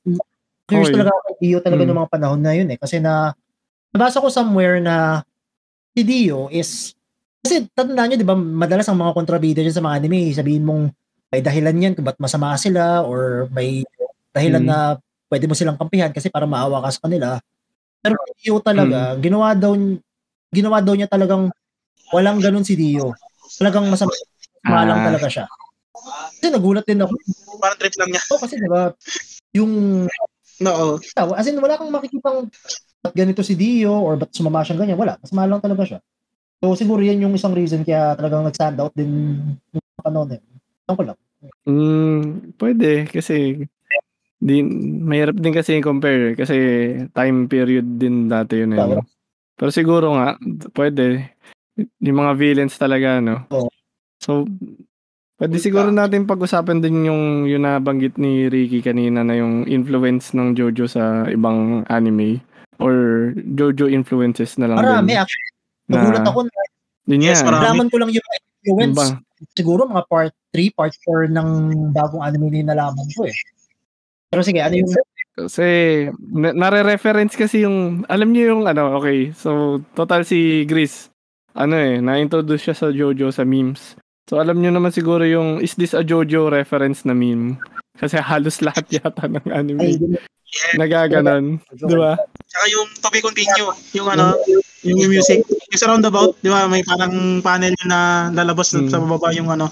curious 0.67 0.91
talaga 0.91 1.11
ako 1.13 1.21
kay 1.29 1.37
Dio 1.41 1.59
talaga 1.61 1.83
Mm. 1.85 1.89
ng 1.91 1.99
mga 2.01 2.13
panahon 2.13 2.41
na 2.43 2.53
yun 2.57 2.69
eh. 2.73 2.79
Kasi 2.81 2.97
na, 2.99 3.33
nabasa 3.93 4.21
ko 4.23 4.29
somewhere 4.33 4.81
na 4.81 5.23
si 5.97 6.03
Dio 6.03 6.49
is, 6.51 6.95
kasi 7.45 7.69
tandaan 7.77 8.15
nyo, 8.15 8.19
di 8.19 8.27
ba, 8.27 8.37
madalas 8.37 8.89
ang 8.89 8.99
mga 9.01 9.15
kontrabida 9.15 9.61
dyan 9.61 9.77
sa 9.77 9.85
mga 9.85 9.97
anime, 10.01 10.33
sabihin 10.33 10.65
mong 10.65 10.91
may 11.31 11.43
dahilan 11.43 11.77
yan 11.77 11.93
kung 11.95 12.07
ba't 12.07 12.19
masama 12.23 12.55
sila 12.57 13.03
or 13.05 13.51
may 13.53 13.83
dahilan 14.33 14.63
Mm. 14.65 14.71
na 14.71 14.79
pwede 15.29 15.45
mo 15.47 15.55
silang 15.59 15.77
kampihan 15.77 16.11
kasi 16.15 16.31
para 16.31 16.47
maawa 16.47 16.81
ka 16.87 16.95
sa 16.95 17.03
kanila. 17.05 17.29
Pero 18.01 18.15
si 18.31 18.49
Dio 18.49 18.61
talaga, 18.63 19.17
ginawa 19.19 19.53
daw 19.57 19.75
ginawa 20.55 20.79
daw 20.79 20.95
niya 20.95 21.11
talagang 21.11 21.51
walang 22.15 22.39
ganun 22.39 22.63
si 22.63 22.79
Dio. 22.79 23.11
Talagang 23.59 23.91
masama, 23.91 24.15
masama 24.63 24.83
lang 24.87 25.01
Ah. 25.03 25.07
talaga 25.11 25.27
siya. 25.29 25.45
Kasi 26.39 26.49
nagulat 26.53 26.85
din 26.87 27.03
ako. 27.03 27.13
Parang 27.59 27.79
trip 27.81 27.95
lang 27.99 28.11
niya. 28.15 28.23
Oh, 28.31 28.39
kasi 28.39 28.55
diba, 28.61 28.95
yung 29.57 29.73
Oo. 30.63 31.01
as 31.35 31.47
in 31.51 31.59
wala 31.59 31.75
kang 31.75 31.91
makikitang 31.91 32.47
ba't 33.03 33.15
ganito 33.15 33.43
si 33.43 33.59
Dio 33.59 33.93
or 33.93 34.15
ba't 34.15 34.31
sumama 34.31 34.63
siyang 34.63 34.81
ganyan. 34.87 34.99
Wala. 35.01 35.19
Masama 35.21 35.51
lang 35.51 35.61
talaga 35.65 35.83
siya. 35.85 36.01
So 36.63 36.73
siguro 36.79 37.05
yan 37.05 37.21
yung 37.21 37.37
isang 37.37 37.53
reason 37.53 37.85
kaya 37.85 38.17
talagang 38.17 38.47
nag-stand 38.47 38.81
out 38.81 38.95
din 38.97 39.37
yung 39.75 39.85
panahon. 40.01 40.41
Ewan 40.89 40.97
ko 40.97 41.05
lang. 41.05 41.19
Hmm, 41.69 42.21
pwede 42.57 43.05
kasi 43.05 43.69
di 44.41 44.57
mahirap 45.05 45.37
din 45.37 45.53
kasi 45.53 45.81
i-compare 45.81 46.37
kasi 46.37 46.57
time 47.13 47.49
period 47.49 47.85
din 48.01 48.29
dati 48.29 48.65
yun 48.65 48.77
eh. 48.77 48.81
No? 48.81 49.05
Pero 49.57 49.71
siguro 49.73 50.17
nga 50.17 50.41
pwede 50.73 51.37
yung 52.01 52.19
mga 52.25 52.33
villains 52.37 52.77
talaga 52.81 53.21
no. 53.21 53.45
Oo. 53.53 53.69
So 54.21 54.49
pwede 55.47 55.59
siguro 55.59 55.89
natin 55.89 56.25
pag-usapan 56.25 56.79
din 56.79 57.05
yung 57.05 57.23
yung 57.45 57.63
nabanggit 57.63 58.17
ni 58.17 58.47
Ricky 58.47 58.81
kanina 58.81 59.21
na 59.21 59.35
yung 59.35 59.65
influence 59.65 60.33
ng 60.33 60.53
JoJo 60.53 60.87
sa 60.87 61.03
ibang 61.27 61.83
anime 61.87 62.41
or 62.79 62.93
JoJo 63.37 63.87
influences 63.87 64.57
na 64.57 64.67
lang 64.67 64.79
Marami 64.79 65.09
din. 65.09 65.19
actually. 65.19 65.49
Nagulat 65.87 66.21
Na- 66.21 66.31
ako 66.31 66.41
na 66.43 66.53
Yun 67.05 67.21
Yes, 67.21 67.39
yan. 67.39 67.47
marami. 67.47 67.61
nalaman 67.63 67.87
ko 67.87 67.97
lang 67.99 68.11
yung 68.11 68.25
Yun 68.25 68.41
influence. 68.65 68.97
ba? 68.97 69.07
Siguro 69.53 69.81
mga 69.85 70.05
part 70.07 70.33
3, 70.51 70.73
part 70.73 70.95
4 70.99 71.29
ng 71.29 71.49
bagong 71.93 72.23
anime 72.23 72.63
na 72.63 72.73
nalaman 72.73 73.05
ko 73.13 73.29
eh. 73.29 73.37
Pero 74.29 74.41
sige, 74.41 74.59
ano 74.59 74.75
yung 74.75 74.89
Kasi 75.35 75.67
na- 76.31 76.55
nare-reference 76.55 77.35
kasi 77.35 77.63
yung 77.63 78.07
alam 78.07 78.31
niyo 78.31 78.55
yung 78.55 78.63
ano, 78.65 78.95
okay. 78.95 79.35
So 79.35 79.83
total 79.93 80.23
si 80.23 80.63
Gris 80.65 81.11
ano 81.53 81.75
eh, 81.75 81.99
na-introduce 81.99 82.65
siya 82.65 82.77
sa 82.77 82.87
JoJo 82.89 83.31
sa 83.31 83.43
memes. 83.43 83.95
So 84.25 84.41
alam 84.41 84.59
niyo 84.59 84.73
naman 84.73 84.89
siguro 84.91 85.23
yung 85.23 85.61
is 85.61 85.77
this 85.77 85.93
a 85.93 86.01
JoJo 86.01 86.49
reference 86.49 87.05
na 87.05 87.13
meme? 87.13 87.61
Kasi 87.95 88.17
halos 88.17 88.65
lahat 88.65 88.89
yata 88.91 89.29
ng 89.29 89.47
ay, 89.47 89.55
anime 89.55 89.89
Yeah. 90.55 90.87
nagaganon, 90.87 91.59
'di 91.67 91.97
ba? 91.99 92.15
Tsaka 92.47 92.65
yung 92.71 92.87
to 93.03 93.09
be 93.11 93.19
continue. 93.19 93.75
Yung 93.91 94.07
ano, 94.07 94.39
yung 94.87 95.11
music. 95.11 95.43
Yung 95.43 95.81
sa 95.83 95.91
roundabout, 95.91 96.39
di 96.39 96.47
ba? 96.47 96.71
May 96.71 96.79
parang 96.87 97.43
panel 97.43 97.75
na 97.83 98.31
lalabas 98.31 98.71
Hmm. 98.71 98.87
sa 98.87 99.03
baba 99.03 99.35
yung 99.35 99.51
ano. 99.51 99.67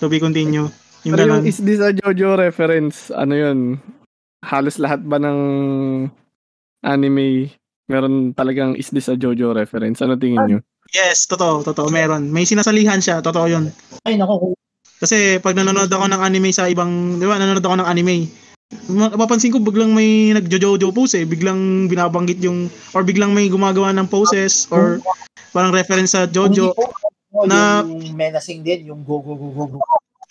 To 0.00 0.08
be 0.08 0.16
continue. 0.16 0.64
Yung 1.04 1.12
Pero 1.12 1.28
yung 1.28 1.44
ganun. 1.44 1.44
is 1.44 1.60
this 1.60 1.84
a 1.84 1.92
JoJo 1.92 2.40
reference, 2.40 3.12
ano 3.12 3.36
yun? 3.36 3.58
Halos 4.40 4.80
lahat 4.80 5.04
ba 5.04 5.20
ng 5.20 5.38
anime 6.80 7.52
meron 7.84 8.32
talagang 8.32 8.74
is 8.74 8.88
this 8.88 9.06
a 9.06 9.14
JoJo 9.14 9.52
reference? 9.52 10.00
Ano 10.00 10.16
tingin 10.16 10.40
niyo? 10.46 10.58
Yes, 10.94 11.26
totoo, 11.26 11.66
totoo. 11.66 11.88
Meron. 11.90 12.30
May 12.30 12.46
sinasalihan 12.46 13.02
siya, 13.02 13.18
totoo 13.24 13.46
yun. 13.50 13.72
ay 14.06 14.14
nako, 14.14 14.54
Kasi 14.96 15.42
pag 15.44 15.58
nanonood 15.58 15.92
ako 15.92 16.08
ng 16.08 16.22
anime 16.24 16.50
sa 16.54 16.70
ibang, 16.70 17.20
di 17.20 17.26
ba, 17.28 17.36
nanonood 17.36 17.64
ako 17.64 17.76
ng 17.84 17.88
anime, 17.88 18.32
ma- 18.88 19.12
mapapansin 19.12 19.52
ko 19.52 19.60
biglang 19.60 19.92
may 19.92 20.32
nagjo-jojo 20.32 20.88
pose 20.94 21.20
eh, 21.20 21.28
biglang 21.28 21.90
binabanggit 21.90 22.40
yung, 22.40 22.72
or 22.96 23.04
biglang 23.04 23.36
may 23.36 23.52
gumagawa 23.52 23.92
ng 23.92 24.08
poses, 24.08 24.64
or 24.72 25.02
parang 25.52 25.74
reference 25.74 26.16
sa 26.16 26.24
Jojo. 26.24 26.72
Po, 26.72 27.44
na- 27.44 27.84
yung 27.84 28.16
menacing 28.16 28.64
din, 28.64 28.88
yung 28.88 29.04
go, 29.04 29.20
go, 29.20 29.36
go, 29.36 29.52
go, 29.52 29.64
go. 29.76 29.78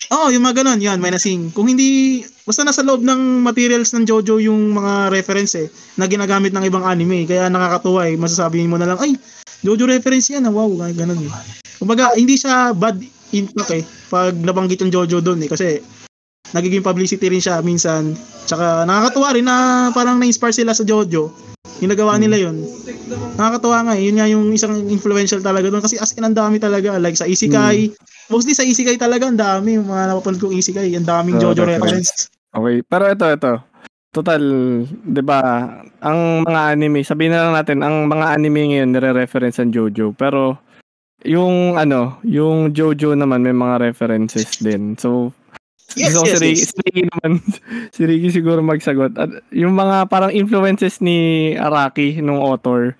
Oo, 0.06 0.30
oh, 0.30 0.30
yung 0.30 0.46
mga 0.46 0.62
ganun, 0.62 0.78
yan, 0.78 1.02
may 1.02 1.10
nasing. 1.10 1.50
Kung 1.50 1.66
hindi, 1.66 2.22
basta 2.46 2.62
nasa 2.62 2.86
loob 2.86 3.02
ng 3.02 3.42
materials 3.42 3.90
ng 3.90 4.06
Jojo 4.06 4.38
yung 4.38 4.70
mga 4.70 5.10
reference 5.10 5.58
eh, 5.58 5.66
na 5.98 6.06
ginagamit 6.06 6.54
ng 6.54 6.62
ibang 6.62 6.86
anime, 6.86 7.26
kaya 7.26 7.50
nakakatuwa 7.50 8.06
eh, 8.06 8.14
masasabi 8.14 8.66
mo 8.70 8.78
na 8.78 8.86
lang, 8.94 8.98
ay, 9.02 9.18
Jojo 9.60 9.84
reference 9.86 10.30
yan, 10.30 10.44
ah, 10.44 10.52
wow, 10.52 10.68
ganun 10.90 11.20
eh. 11.22 11.32
Kumbaga, 11.76 12.12
hindi 12.16 12.36
siya 12.36 12.72
bad 12.72 12.96
impact 13.32 13.70
eh, 13.72 13.82
pag 14.08 14.32
nabanggit 14.32 14.80
yung 14.80 14.92
Jojo 14.92 15.20
doon 15.20 15.42
eh, 15.42 15.48
kasi 15.50 15.80
nagiging 16.54 16.84
publicity 16.84 17.26
rin 17.26 17.42
siya 17.42 17.58
minsan. 17.60 18.14
Tsaka 18.46 18.86
nakakatuwa 18.86 19.28
rin 19.34 19.46
na 19.46 19.56
parang 19.90 20.16
na-inspire 20.16 20.54
sila 20.54 20.70
sa 20.70 20.86
Jojo. 20.86 21.34
Ginagawa 21.76 22.16
nila 22.16 22.40
yun. 22.40 22.62
Nakakatuwa 23.36 23.84
nga 23.84 23.94
eh. 23.98 24.08
Yun 24.08 24.16
nga 24.16 24.26
yung 24.30 24.48
isang 24.48 24.72
influential 24.88 25.44
talaga 25.44 25.68
doon. 25.68 25.84
Kasi 25.84 26.00
as 26.00 26.14
in, 26.16 26.24
ang 26.24 26.32
dami 26.32 26.56
talaga. 26.56 26.96
Like 26.96 27.20
sa 27.20 27.28
Isekai. 27.28 27.92
Mostly 28.32 28.56
sa 28.56 28.64
Isekai 28.64 28.96
talaga, 28.96 29.28
ang 29.28 29.36
dami. 29.36 29.76
Yung 29.76 29.84
mga 29.84 30.08
napapanood 30.08 30.40
kong 30.40 30.56
Isekai. 30.56 30.96
Ang 30.96 31.04
daming 31.04 31.36
Oh, 31.36 31.52
Jojo 31.52 31.68
reference. 31.68 32.32
reference. 32.32 32.32
Okay, 32.56 32.76
pero 32.80 33.04
ito 33.12 33.26
ito. 33.28 33.52
Total, 34.12 34.40
'di 34.86 35.22
ba? 35.22 35.40
Ang 36.00 36.46
mga 36.46 36.60
anime, 36.72 37.04
sabihin 37.04 37.34
na 37.34 37.48
lang 37.48 37.54
natin, 37.56 37.84
ang 37.84 38.08
mga 38.08 38.36
anime 38.36 38.72
ngayon 38.72 38.90
nire-reference 38.94 39.60
ang 39.60 39.70
JoJo, 39.74 40.16
pero 40.16 40.56
yung 41.26 41.76
ano, 41.76 42.20
yung 42.24 42.72
JoJo 42.72 43.16
naman 43.18 43.44
may 43.44 43.56
mga 43.56 43.92
references 43.92 44.58
din. 44.62 44.96
So 44.96 45.32
Yes, 45.94 46.12
so, 46.12 46.26
yes, 46.26 46.42
si, 46.42 46.42
Ricky, 46.42 46.60
yes. 46.60 46.68
si 46.68 46.78
Ricky 46.82 47.02
naman, 47.06 47.30
si 47.94 48.00
Ricky 48.04 48.28
siguro 48.34 48.58
magsagot. 48.60 49.14
At 49.16 49.30
yung 49.54 49.78
mga 49.78 50.10
parang 50.10 50.34
influences 50.34 50.98
ni 50.98 51.54
Araki 51.54 52.18
nung 52.18 52.42
author 52.42 52.98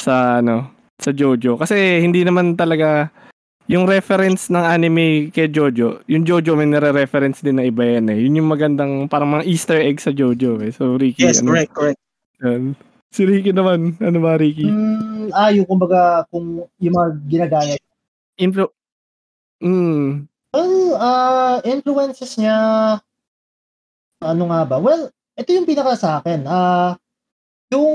sa 0.00 0.40
ano, 0.40 0.72
sa 0.98 1.12
JoJo 1.12 1.58
kasi 1.60 2.00
hindi 2.00 2.24
naman 2.24 2.56
talaga 2.56 3.12
yung 3.64 3.88
reference 3.88 4.52
ng 4.52 4.60
anime 4.60 5.32
kay 5.32 5.48
Jojo, 5.48 6.04
yung 6.04 6.24
Jojo 6.28 6.52
may 6.52 6.68
nire-reference 6.68 7.40
din 7.40 7.56
na 7.56 7.64
iba 7.64 7.80
yan 7.84 8.12
eh. 8.12 8.18
Yun 8.20 8.44
yung 8.44 8.48
magandang 8.52 9.08
parang 9.08 9.32
mga 9.32 9.48
easter 9.48 9.80
egg 9.80 10.00
sa 10.00 10.12
Jojo 10.12 10.60
eh. 10.60 10.68
So 10.68 11.00
Ricky, 11.00 11.24
Yes, 11.24 11.40
ano, 11.40 11.56
correct, 11.56 11.72
correct. 11.72 12.00
yan? 12.44 12.76
Si 13.14 13.22
Ricky 13.24 13.54
naman, 13.54 13.94
ano 14.02 14.18
ba 14.20 14.36
Ricky? 14.36 14.66
Mm, 14.68 15.30
ah, 15.32 15.48
yung 15.54 15.64
kumbaga, 15.64 16.26
kung 16.28 16.66
yung 16.82 16.94
mga 16.94 17.08
ginagaya. 17.30 17.74
Influ... 18.36 18.66
Mm, 19.62 20.28
Well, 20.54 20.94
ah, 21.02 21.58
influences 21.66 22.38
niya, 22.38 22.54
ano 24.22 24.42
nga 24.46 24.60
ba? 24.62 24.76
Well, 24.78 25.10
ito 25.34 25.50
yung 25.50 25.66
pinaka 25.66 25.98
sa 25.98 26.22
akin. 26.22 26.46
Ah, 26.46 26.94
yung, 27.74 27.90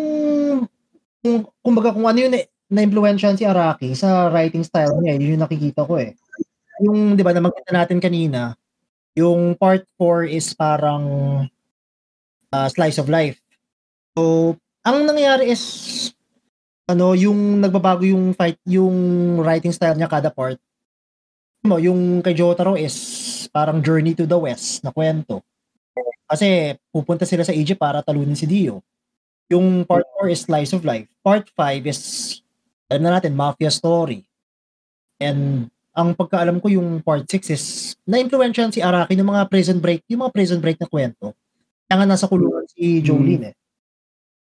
kung, 1.24 1.47
kumbaga 1.63 1.95
kung 1.95 2.03
ano 2.03 2.20
yun 2.20 2.36
eh, 2.36 2.51
na-influensyahan 2.70 3.38
si 3.38 3.45
Araki 3.45 3.97
sa 3.97 4.30
writing 4.30 4.61
style 4.61 4.93
niya, 5.01 5.17
yun 5.17 5.36
yung 5.38 5.43
nakikita 5.43 5.84
ko 5.84 5.97
eh. 5.97 6.13
Yung, 6.86 7.17
di 7.17 7.26
ba, 7.26 7.34
na 7.34 7.43
natin 7.74 7.99
kanina, 7.99 8.55
yung 9.17 9.57
part 9.57 9.84
4 9.97 10.30
is 10.30 10.53
parang 10.53 11.03
ah, 12.53 12.70
slice 12.70 13.01
of 13.01 13.09
life. 13.09 13.41
So, 14.15 14.55
ang 14.86 15.09
nangyayari 15.09 15.49
is, 15.49 15.63
ano, 16.88 17.17
yung 17.17 17.59
nagbabago 17.59 18.05
yung 18.05 18.32
fight, 18.38 18.57
yung 18.65 18.95
writing 19.41 19.74
style 19.74 19.97
niya 19.97 20.09
kada 20.09 20.32
part, 20.32 20.61
mo, 21.65 21.76
yung 21.76 22.24
kay 22.24 22.32
Jotaro 22.32 22.80
is 22.80 22.95
parang 23.51 23.84
journey 23.84 24.15
to 24.15 24.24
the 24.24 24.39
west 24.39 24.80
na 24.86 24.95
kwento. 24.95 25.43
Kasi 26.30 26.78
pupunta 26.93 27.26
sila 27.26 27.43
sa 27.43 27.51
Egypt 27.51 27.82
para 27.82 28.05
talunin 28.05 28.38
si 28.38 28.45
Dio. 28.45 28.80
Yung 29.49 29.84
part 29.84 30.05
4 30.22 30.30
is 30.30 30.45
slice 30.45 30.72
of 30.78 30.86
life. 30.86 31.09
Part 31.26 31.49
5 31.57 31.89
is, 31.89 31.99
alam 32.90 33.02
na 33.06 33.22
natin, 33.22 33.38
mafia 33.38 33.70
story. 33.70 34.26
And 35.22 35.70
ang 35.94 36.18
pagkaalam 36.18 36.58
ko 36.64 36.74
yung 36.74 37.06
part 37.06 37.28
6 37.28 37.54
is 37.54 37.64
na-influensyahan 38.08 38.74
si 38.74 38.82
Araki 38.82 39.14
ng 39.14 39.30
mga 39.30 39.46
prison 39.52 39.78
break, 39.78 40.02
yung 40.10 40.26
mga 40.26 40.34
prison 40.34 40.60
break 40.64 40.82
na 40.82 40.90
kwento. 40.90 41.38
Kaya 41.86 42.02
nga 42.02 42.08
nasa 42.10 42.30
kulungan 42.30 42.66
si 42.70 43.02
Jolene 43.06 43.54
eh. 43.54 43.56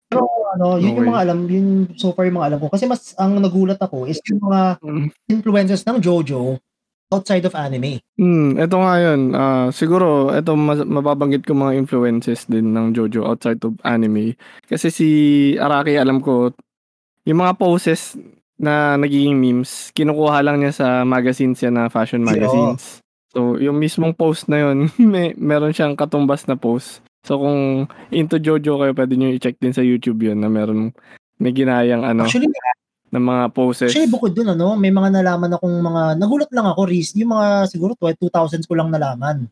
Pero 0.09 0.25
ano, 0.57 0.81
yun 0.81 0.97
yung 0.97 1.05
Okay. 1.05 1.11
mga 1.13 1.23
alam, 1.29 1.39
yun 1.45 1.67
so 2.01 2.17
far 2.17 2.25
yung 2.25 2.41
mga 2.41 2.49
alam 2.55 2.59
ko. 2.65 2.73
Kasi 2.73 2.89
mas 2.89 3.13
ang 3.21 3.37
nagulat 3.37 3.81
ako 3.81 4.09
is 4.09 4.21
yung 4.33 4.41
mga 4.41 4.81
mm. 4.81 5.07
influences 5.29 5.85
ng 5.85 6.01
JoJo 6.01 6.57
outside 7.09 7.45
of 7.49 7.57
anime. 7.57 8.05
Hmm, 8.21 8.61
eto 8.61 8.85
nga 8.85 8.95
yun. 9.01 9.33
Ah, 9.33 9.69
siguro, 9.73 10.29
eto 10.33 10.53
mas, 10.57 10.85
mababanggit 10.85 11.45
ko 11.49 11.57
mga 11.57 11.77
influences 11.77 12.45
din 12.45 12.73
ng 12.77 12.93
JoJo 12.93 13.25
outside 13.25 13.61
of 13.65 13.77
anime. 13.85 14.37
Kasi 14.69 14.93
si 14.93 15.09
Araki, 15.57 15.97
alam 15.97 16.21
ko, 16.21 16.53
yung 17.25 17.41
mga 17.45 17.57
poses 17.57 18.17
na 18.59 18.99
nagiging 18.99 19.39
memes, 19.39 19.95
kinukuha 19.95 20.43
lang 20.43 20.59
niya 20.59 20.75
sa 20.75 20.87
magazines 21.07 21.63
yan 21.63 21.79
na 21.79 21.87
fashion 21.87 22.27
Oo. 22.27 22.29
magazines. 22.29 22.99
So, 23.31 23.55
yung 23.57 23.79
mismong 23.79 24.19
post 24.19 24.51
na 24.51 24.67
yun, 24.67 24.91
may, 24.99 25.33
meron 25.39 25.73
siyang 25.73 25.95
katumbas 25.95 26.45
na 26.51 26.59
post. 26.59 27.01
So, 27.23 27.39
kung 27.39 27.87
into 28.11 28.43
JoJo 28.43 28.83
kayo, 28.83 28.93
pwede 28.95 29.15
nyo 29.15 29.31
i-check 29.31 29.57
din 29.63 29.75
sa 29.75 29.85
YouTube 29.85 30.19
yun 30.27 30.43
na 30.43 30.51
meron 30.51 30.91
may 31.39 31.55
ginayang 31.55 32.03
ano. 32.03 32.27
Actually, 32.27 32.51
ng 33.09 33.25
mga 33.25 33.45
poses. 33.57 33.89
Actually, 33.89 34.13
bukod 34.13 34.33
dun, 34.37 34.53
ano, 34.53 34.77
may 34.77 34.93
mga 34.93 35.23
nalaman 35.23 35.57
akong 35.57 35.77
mga, 35.81 36.03
nagulat 36.21 36.51
lang 36.53 36.67
ako, 36.69 36.81
Riz, 36.85 37.17
yung 37.17 37.33
mga 37.33 37.71
siguro 37.71 37.97
2000s 37.97 38.69
ko 38.69 38.75
lang 38.77 38.93
nalaman. 38.93 39.49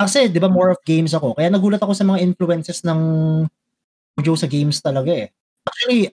Kasi, 0.00 0.32
di 0.32 0.40
ba, 0.40 0.48
more 0.48 0.72
of 0.74 0.80
games 0.82 1.12
ako. 1.12 1.36
Kaya 1.36 1.52
nagulat 1.52 1.78
ako 1.78 1.92
sa 1.92 2.08
mga 2.08 2.24
influences 2.24 2.82
ng 2.82 3.00
Jojo 4.20 4.34
sa 4.34 4.48
games 4.50 4.80
talaga 4.82 5.12
eh. 5.12 5.28
Actually, 5.64 6.10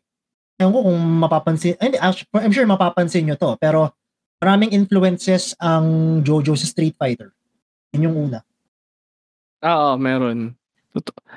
ewan 0.57 0.73
ko 0.73 0.79
kung 0.89 0.99
mapapansin, 1.21 1.77
hindi, 1.77 1.97
I'm 2.01 2.53
sure 2.53 2.65
mapapansin 2.65 3.29
nyo 3.29 3.37
to, 3.37 3.57
pero 3.61 3.93
maraming 4.41 4.73
influences 4.73 5.53
ang 5.61 6.19
Jojo 6.21 6.57
sa 6.57 6.67
Street 6.69 6.97
Fighter. 6.97 7.33
Yun 7.93 8.09
yung 8.09 8.17
una. 8.29 8.39
Oo, 9.65 9.97
meron. 9.97 10.53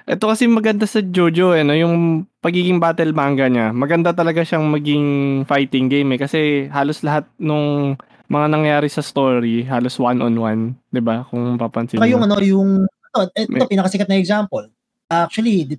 Ito 0.08 0.24
kasi 0.24 0.48
maganda 0.48 0.88
sa 0.88 1.04
JoJo 1.04 1.52
eh, 1.52 1.64
no? 1.64 1.76
yung 1.76 2.24
pagiging 2.40 2.80
battle 2.80 3.12
manga 3.12 3.44
niya. 3.44 3.76
Maganda 3.76 4.16
talaga 4.16 4.40
siyang 4.40 4.64
maging 4.72 5.06
fighting 5.44 5.92
game 5.92 6.16
eh 6.16 6.20
kasi 6.20 6.40
halos 6.72 7.04
lahat 7.04 7.28
nung 7.36 7.96
mga 8.30 8.46
nangyari 8.46 8.88
sa 8.88 9.04
story, 9.04 9.66
halos 9.66 9.98
one-on-one, 9.98 10.78
'di 10.94 11.02
ba? 11.02 11.26
Kung 11.28 11.58
papansin 11.58 11.98
mo. 11.98 12.06
yung 12.06 12.22
ano, 12.22 12.38
yung 12.38 12.86
ito, 12.86 13.20
ito 13.34 13.50
May... 13.50 13.66
pinakasikat 13.66 14.06
na 14.06 14.22
example. 14.22 14.70
Actually, 15.10 15.76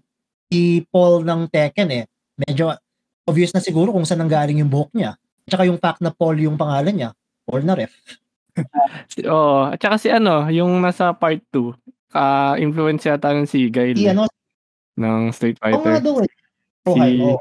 si 0.52 0.84
Paul 0.92 1.24
ng 1.24 1.48
Tekken 1.48 1.90
eh, 1.96 2.04
medyo 2.36 2.76
obvious 3.32 3.56
na 3.56 3.64
siguro 3.64 3.96
kung 3.96 4.04
saan 4.04 4.20
nanggaling 4.20 4.60
yung 4.60 4.68
buhok 4.68 4.92
niya. 4.92 5.16
Tsaka 5.48 5.64
yung 5.64 5.80
fact 5.80 6.04
na 6.04 6.12
Paul 6.12 6.36
yung 6.44 6.60
pangalan 6.60 6.92
niya, 6.92 7.10
Paul 7.48 7.64
na 7.64 7.74
ref. 7.80 7.96
Oo, 9.32 9.72
at 9.72 9.80
saka 9.80 9.96
si 9.96 10.12
ano, 10.12 10.52
yung 10.52 10.84
nasa 10.84 11.16
part 11.16 11.40
2, 11.56 11.72
uh, 12.12 12.54
influence 12.60 13.08
yata 13.08 13.32
ng 13.32 13.48
si 13.48 13.72
Guile. 13.72 13.96
Si 13.96 14.12
ano? 14.12 14.28
Ng 15.00 15.32
Street 15.32 15.58
Fighter. 15.58 15.80
Oo 15.80 15.96
nga 15.96 16.04
daw 16.04 16.16
eh. 16.20 16.32
Si, 16.82 17.00
oh. 17.24 17.40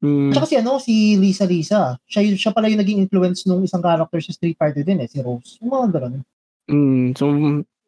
Mm, 0.00 0.32
Tsaka 0.32 0.46
si 0.48 0.56
ano, 0.56 0.72
si 0.80 0.94
Lisa 1.20 1.44
Lisa. 1.44 2.00
Siya, 2.08 2.24
siya 2.32 2.52
pala 2.56 2.72
yung 2.72 2.80
naging 2.80 3.04
influence 3.04 3.44
nung 3.44 3.60
isang 3.62 3.84
character 3.84 4.20
sa 4.24 4.32
Street 4.32 4.56
Fighter 4.56 4.82
din 4.82 5.04
eh, 5.04 5.08
si 5.08 5.20
Rose. 5.20 5.60
Yung 5.60 5.70
mga 5.70 5.86
ganun. 6.00 6.24
Mm, 6.70 7.06
so, 7.12 7.24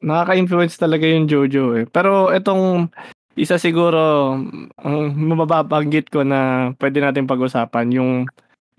nakaka-influence 0.03 0.76
talaga 0.76 1.09
yung 1.09 1.24
Jojo 1.24 1.78
eh. 1.78 1.86
Pero 1.88 2.28
itong 2.34 2.93
isa 3.37 3.57
siguro 3.57 4.35
ang 4.80 4.99
mababanggit 5.16 6.12
ko 6.12 6.24
na 6.24 6.72
pwede 6.76 7.01
natin 7.01 7.28
pag-usapan 7.28 7.89
yung 7.95 8.12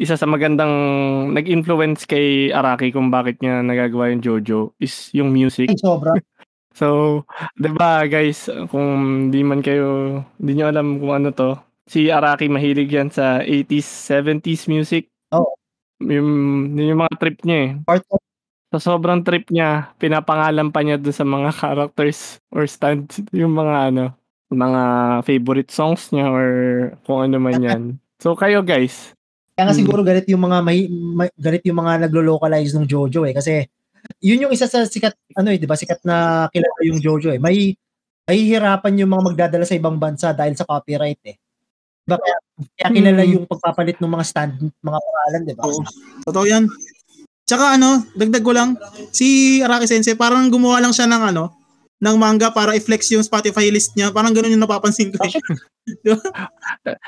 isa 0.02 0.18
sa 0.18 0.26
magandang 0.26 0.74
nag-influence 1.34 2.10
kay 2.10 2.50
Araki 2.50 2.90
kung 2.90 3.14
bakit 3.14 3.38
niya 3.40 3.62
nagagawa 3.62 4.10
yung 4.10 4.22
Jojo 4.22 4.74
is 4.82 5.14
yung 5.14 5.30
music. 5.30 5.70
Ay, 5.70 5.80
sobra. 5.80 6.14
So, 6.74 7.22
'di 7.54 7.70
ba 7.78 8.02
guys, 8.10 8.50
kung 8.74 9.30
di 9.30 9.46
man 9.46 9.62
kayo, 9.62 10.26
hindi 10.42 10.58
niyo 10.58 10.74
alam 10.74 10.98
kung 10.98 11.14
ano 11.14 11.30
'to, 11.30 11.54
si 11.86 12.10
Araki 12.10 12.50
mahilig 12.50 12.90
yan 12.90 13.14
sa 13.14 13.46
80s, 13.46 13.86
70s 13.86 14.66
music. 14.66 15.06
Oh. 15.30 15.54
Yung, 16.02 16.74
yung 16.74 16.98
mga 16.98 17.14
trip 17.22 17.38
niya 17.46 17.58
eh. 17.62 17.72
Part 17.86 18.02
of 18.10 18.18
sa 18.74 18.82
sobrang 18.82 19.22
trip 19.22 19.54
niya, 19.54 19.94
pinapangalan 20.02 20.74
pa 20.74 20.82
niya 20.82 20.98
doon 20.98 21.14
sa 21.14 21.28
mga 21.30 21.50
characters 21.62 22.42
or 22.50 22.66
stands, 22.66 23.22
yung 23.30 23.54
mga 23.54 23.94
ano, 23.94 24.18
mga 24.56 24.82
favorite 25.26 25.72
songs 25.74 26.10
niya 26.14 26.30
or 26.30 26.48
kung 27.04 27.26
ano 27.26 27.38
man 27.42 27.60
yan. 27.68 27.82
So 28.22 28.38
kayo 28.38 28.62
guys. 28.62 29.12
Kaya 29.54 29.70
nga 29.70 29.76
hmm. 29.76 29.82
siguro 29.86 30.02
galit 30.02 30.26
yung 30.30 30.44
mga 30.46 30.58
may, 30.66 30.90
may 30.90 31.30
galit 31.38 31.62
yung 31.68 31.78
mga 31.78 32.10
naglo-localize 32.10 32.74
ng 32.74 32.90
JoJo 32.90 33.30
eh 33.30 33.36
kasi 33.38 33.54
yun 34.20 34.48
yung 34.48 34.54
isa 34.54 34.68
sa 34.68 34.84
sikat, 34.84 35.16
ano 35.36 35.52
eh, 35.52 35.58
di 35.60 35.68
ba, 35.68 35.80
sikat 35.80 36.04
na 36.04 36.48
kilala 36.52 36.80
yung 36.84 37.00
Jojo 37.00 37.32
eh. 37.32 37.40
May, 37.40 37.76
mahihirapan 38.24 39.04
yung 39.04 39.12
mga 39.12 39.24
magdadala 39.32 39.66
sa 39.68 39.76
ibang 39.76 40.00
bansa 40.00 40.32
dahil 40.32 40.56
sa 40.56 40.68
copyright 40.68 41.20
eh. 41.28 41.36
Diba? 42.04 42.20
Kaya, 42.20 42.38
kaya 42.80 42.90
kilala 42.92 43.24
hmm. 43.24 43.32
yung 43.36 43.46
pagpapalit 43.48 43.98
ng 44.00 44.12
mga 44.12 44.26
stand, 44.28 44.56
mga 44.84 45.00
pangalan, 45.00 45.42
di 45.48 45.56
ba? 45.56 45.64
Oo. 45.68 45.82
Totoo 46.28 46.46
yan. 46.48 46.64
Tsaka 47.44 47.76
ano, 47.76 48.08
dagdag 48.16 48.44
ko 48.44 48.52
lang, 48.56 48.80
si 49.12 49.60
Araki 49.60 49.88
Sensei, 49.88 50.16
parang 50.16 50.48
gumawa 50.48 50.80
lang 50.80 50.96
siya 50.96 51.08
ng 51.08 51.24
ano, 51.36 51.52
ng 52.04 52.18
manga 52.20 52.52
para 52.52 52.76
i-flex 52.76 53.16
yung 53.16 53.24
Spotify 53.24 53.72
list 53.72 53.96
niya. 53.96 54.12
Parang 54.12 54.36
ganun 54.36 54.52
yung 54.52 54.64
napapansin 54.68 55.16
ko. 55.16 55.24
Eh. 55.24 55.40
diba? 56.04 56.20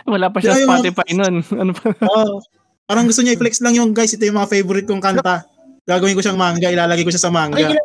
Wala 0.08 0.32
pa 0.32 0.40
siya 0.40 0.56
diba 0.56 0.80
Spotify 0.80 1.08
yung, 1.12 1.20
nun. 1.20 1.36
Ano 1.62 1.72
pa? 1.76 1.92
oh, 2.08 2.40
parang 2.88 3.04
gusto 3.04 3.20
niya 3.20 3.36
i-flex 3.36 3.60
lang 3.60 3.76
yung 3.76 3.92
guys, 3.92 4.16
ito 4.16 4.24
yung 4.24 4.40
mga 4.40 4.52
favorite 4.56 4.88
kong 4.88 5.04
kanta 5.04 5.44
gagawin 5.86 6.18
ko 6.18 6.22
siyang 6.26 6.42
manga, 6.42 6.74
ilalagay 6.74 7.06
ko 7.06 7.14
siya 7.14 7.30
sa 7.30 7.34
manga. 7.34 7.78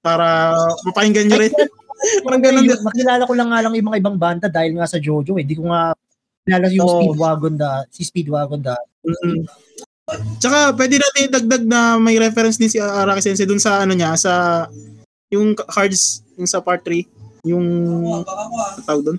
Para 0.00 0.56
mapakinggan 0.88 1.28
nyo 1.28 1.38
rin. 1.44 1.52
Parang 2.24 2.42
ganun. 2.42 2.68
Makilala 2.68 3.22
ko 3.24 3.32
lang 3.36 3.48
nga 3.52 3.62
lang 3.64 3.72
yung 3.76 3.88
mga 3.92 4.00
ibang 4.00 4.18
banda 4.20 4.46
dahil 4.48 4.76
nga 4.76 4.88
sa 4.88 5.00
Jojo. 5.00 5.36
Hindi 5.36 5.56
eh. 5.56 5.58
ko 5.60 5.68
nga 5.68 5.92
kilala 6.44 6.66
yung 6.72 6.84
oh. 6.88 7.00
Speedwagon 7.00 7.54
da, 7.56 7.70
si 7.88 8.02
Speedwagon 8.04 8.60
da. 8.60 8.76
Mm-hmm. 9.04 9.40
Tsaka 10.36 10.76
pwede 10.76 11.00
natin 11.00 11.32
dagdag 11.32 11.64
na 11.64 11.96
may 11.96 12.20
reference 12.20 12.60
din 12.60 12.68
si 12.68 12.76
Araki 12.76 13.24
Sensei 13.24 13.48
dun 13.48 13.60
sa 13.60 13.80
ano 13.80 13.96
niya, 13.96 14.12
sa 14.20 14.64
yung 15.32 15.56
cards, 15.56 16.23
yung 16.38 16.48
sa 16.48 16.62
part 16.62 16.82
3, 16.82 17.04
yung 17.46 17.66
tawag 18.84 19.02
dun? 19.02 19.18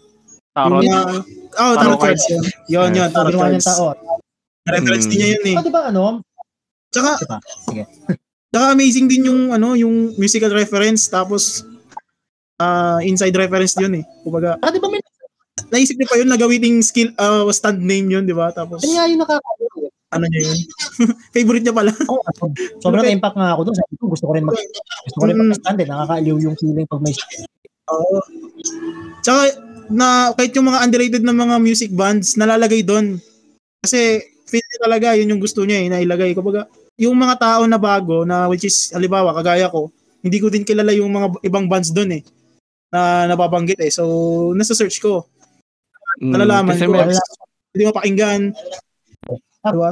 Tarot. 0.55 0.81
Yung, 0.83 0.95
uh, 0.95 1.19
oh, 1.59 1.73
tarot, 1.75 1.99
tarot 1.99 1.99
cards. 1.99 2.23
Yun, 2.31 2.43
yun, 2.71 2.89
yun 2.95 3.09
tarot 3.11 3.35
cards. 3.35 3.67
Reference 4.65 5.05
hmm. 5.05 5.11
din 5.13 5.19
niya 5.19 5.29
yun 5.35 5.45
eh. 5.45 5.55
Oh, 5.59 5.65
diba 5.65 5.83
ano, 5.91 6.25
Tsaka, 6.95 7.11
Sige. 7.67 7.83
tsaka 8.55 8.65
amazing 8.71 9.11
din 9.11 9.27
yung 9.27 9.51
ano, 9.51 9.75
yung 9.75 10.15
musical 10.15 10.47
reference 10.55 11.11
tapos 11.11 11.67
uh, 12.55 13.03
inside 13.03 13.35
reference 13.35 13.75
yun 13.75 13.99
eh. 13.99 14.03
Kumbaga, 14.23 14.55
ah, 14.63 14.71
di 14.71 14.79
ba 14.79 14.87
may 14.87 15.03
naisip 15.75 15.99
niyo 15.99 16.07
pa 16.07 16.15
yun 16.15 16.31
na 16.31 16.39
gawin 16.39 16.79
skill 16.79 17.11
uh, 17.19 17.43
stand 17.51 17.83
name 17.83 18.07
yun, 18.07 18.23
di 18.23 18.31
ba? 18.31 18.55
Tapos 18.55 18.79
Ano 18.79 18.95
nga 18.95 19.11
yung 19.11 19.21
nakakaliw. 19.21 19.91
Ano 20.13 20.25
niya 20.29 20.41
yun? 20.45 20.59
Favorite 21.35 21.63
niya 21.65 21.75
pala. 21.75 21.91
Oh, 22.05 22.21
sobrang 22.83 23.05
okay. 23.05 23.15
impact 23.15 23.37
nga 23.39 23.57
ako 23.57 23.61
doon. 23.69 23.77
Sabi 23.77 23.93
ko, 23.97 24.03
gusto 24.11 24.25
ko 24.29 24.33
rin 24.37 24.45
mag 24.45 24.57
gusto 25.09 25.17
ko 25.17 25.25
rin 25.25 25.37
mm. 25.37 25.41
mag-stand 25.49 25.79
eh. 25.81 25.87
Nakakaaliw 25.89 26.35
yung 26.45 26.55
feeling 26.59 26.87
pag 26.87 27.01
may 27.01 27.15
Oo. 27.85 28.17
Uh, 28.17 28.21
tsaka 29.21 29.41
na 29.89 30.33
kahit 30.33 30.53
yung 30.57 30.65
mga 30.65 30.81
underrated 30.81 31.23
na 31.25 31.33
mga 31.33 31.55
music 31.61 31.91
bands 31.93 32.37
nalalagay 32.37 32.81
doon. 32.81 33.21
Kasi 33.81 34.21
feel 34.45 34.65
niya 34.65 34.79
talaga 34.81 35.07
yun 35.17 35.29
yung 35.35 35.41
gusto 35.41 35.65
niya 35.65 35.85
eh, 35.85 35.87
nailagay. 35.89 36.33
Kumbaga, 36.33 36.69
yung 36.97 37.13
mga 37.17 37.35
tao 37.37 37.61
na 37.69 37.77
bago 37.77 38.23
na 38.25 38.49
which 38.49 38.65
is 38.65 38.89
halimbawa 38.93 39.35
kagaya 39.35 39.69
ko, 39.69 39.89
hindi 40.25 40.37
ko 40.41 40.49
din 40.49 40.65
kilala 40.65 40.89
yung 40.95 41.13
mga 41.13 41.27
ibang 41.45 41.69
bands 41.69 41.93
doon 41.93 42.21
eh 42.21 42.23
na 42.95 43.27
nababanggit 43.27 43.79
eh. 43.83 43.91
So, 43.91 44.03
nasa 44.55 44.71
search 44.71 45.03
ko. 45.03 45.27
Mm, 46.23 46.31
Nalalaman 46.31 46.75
ko. 46.79 46.91
May... 46.95 47.19
Hindi 47.75 47.83
mo 47.83 47.91
pakinggan. 47.91 48.41
Diba? 49.73 49.91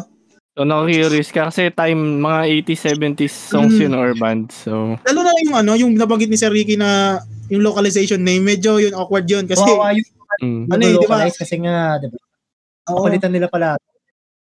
So, 0.54 0.70
na-curious 0.70 1.34
ka 1.34 1.50
kasi 1.50 1.74
time 1.74 2.22
mga 2.22 2.70
80s, 2.70 2.82
70s 2.94 3.34
songs 3.34 3.74
mm. 3.74 3.90
yun 3.90 3.94
or 3.98 4.14
band. 4.14 4.54
So, 4.54 4.94
lalo 5.02 5.20
na 5.26 5.34
yung 5.42 5.56
ano, 5.58 5.72
yung 5.74 5.92
nabanggit 5.98 6.30
ni 6.30 6.38
Sir 6.38 6.54
Ricky 6.54 6.78
na 6.78 7.18
yung 7.50 7.66
localization 7.66 8.22
name, 8.22 8.46
medyo 8.46 8.78
yun 8.78 8.94
awkward 8.94 9.26
yun 9.26 9.50
kasi 9.50 9.66
oh, 9.66 9.82
yung, 9.90 10.10
mm. 10.46 10.64
ano 10.70 10.82
eh, 10.86 10.94
di 10.94 11.10
ba? 11.10 11.26
Kasi 11.26 11.58
nga, 11.58 11.98
di 11.98 12.06
ba? 12.06 12.18
Oh. 12.94 13.10
nila 13.10 13.50
pala. 13.50 13.82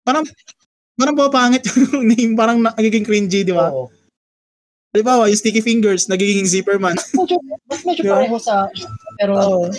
Parang 0.01 0.25
parang 0.97 1.13
po 1.13 1.29
pangit 1.29 1.61
yung 1.77 2.09
name, 2.09 2.33
parang 2.33 2.57
nagiging 2.57 3.05
cringy, 3.05 3.45
di 3.45 3.53
ba? 3.53 3.69
Oo. 3.69 3.93
Di 4.89 5.05
ba, 5.05 5.21
yung 5.29 5.37
Sticky 5.37 5.61
Fingers, 5.61 6.09
nagiging 6.09 6.49
Zipperman. 6.49 6.97
Mas 7.69 7.85
medyo 7.85 8.01
diba? 8.01 8.17
pareho 8.17 8.41
sa, 8.41 8.65
pero 9.21 9.37
oh. 9.37 9.69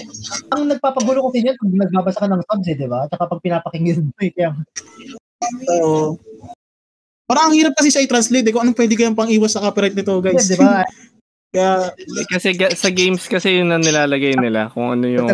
ang 0.55 0.71
nagpapagulo 0.71 1.27
ko 1.27 1.29
din 1.35 1.51
yan 1.51 1.59
pag 1.59 1.75
nagbabasa 1.75 2.23
ka 2.23 2.31
ng 2.31 2.47
subs 2.47 2.69
eh, 2.71 2.79
di 2.79 2.87
ba? 2.87 3.11
At 3.11 3.19
pag 3.19 3.43
pinapakinggan 3.43 4.07
mo 4.07 4.15
eh, 4.23 4.31
kaya... 4.31 4.55
Oo. 5.80 6.18
Parang 7.30 7.51
ang 7.51 7.55
hirap 7.55 7.78
kasi 7.78 7.95
siya 7.95 8.05
i-translate 8.05 8.47
eh, 8.49 8.53
kung 8.53 8.66
anong 8.66 8.78
pwede 8.78 8.95
kayang 8.99 9.14
pang-iwas 9.14 9.55
sa 9.55 9.62
copyright 9.62 9.95
nito, 9.95 10.18
guys. 10.18 10.51
Yeah, 10.51 10.51
di 10.51 10.57
ba? 10.59 10.70
Kaya, 11.51 11.91
kasi 12.30 12.55
sa 12.78 12.95
games 12.95 13.26
kasi 13.26 13.59
yun 13.59 13.74
ang 13.74 13.82
nilalagay 13.82 14.38
nila 14.38 14.70
kung 14.70 14.95
ano 14.95 15.11
yung 15.11 15.26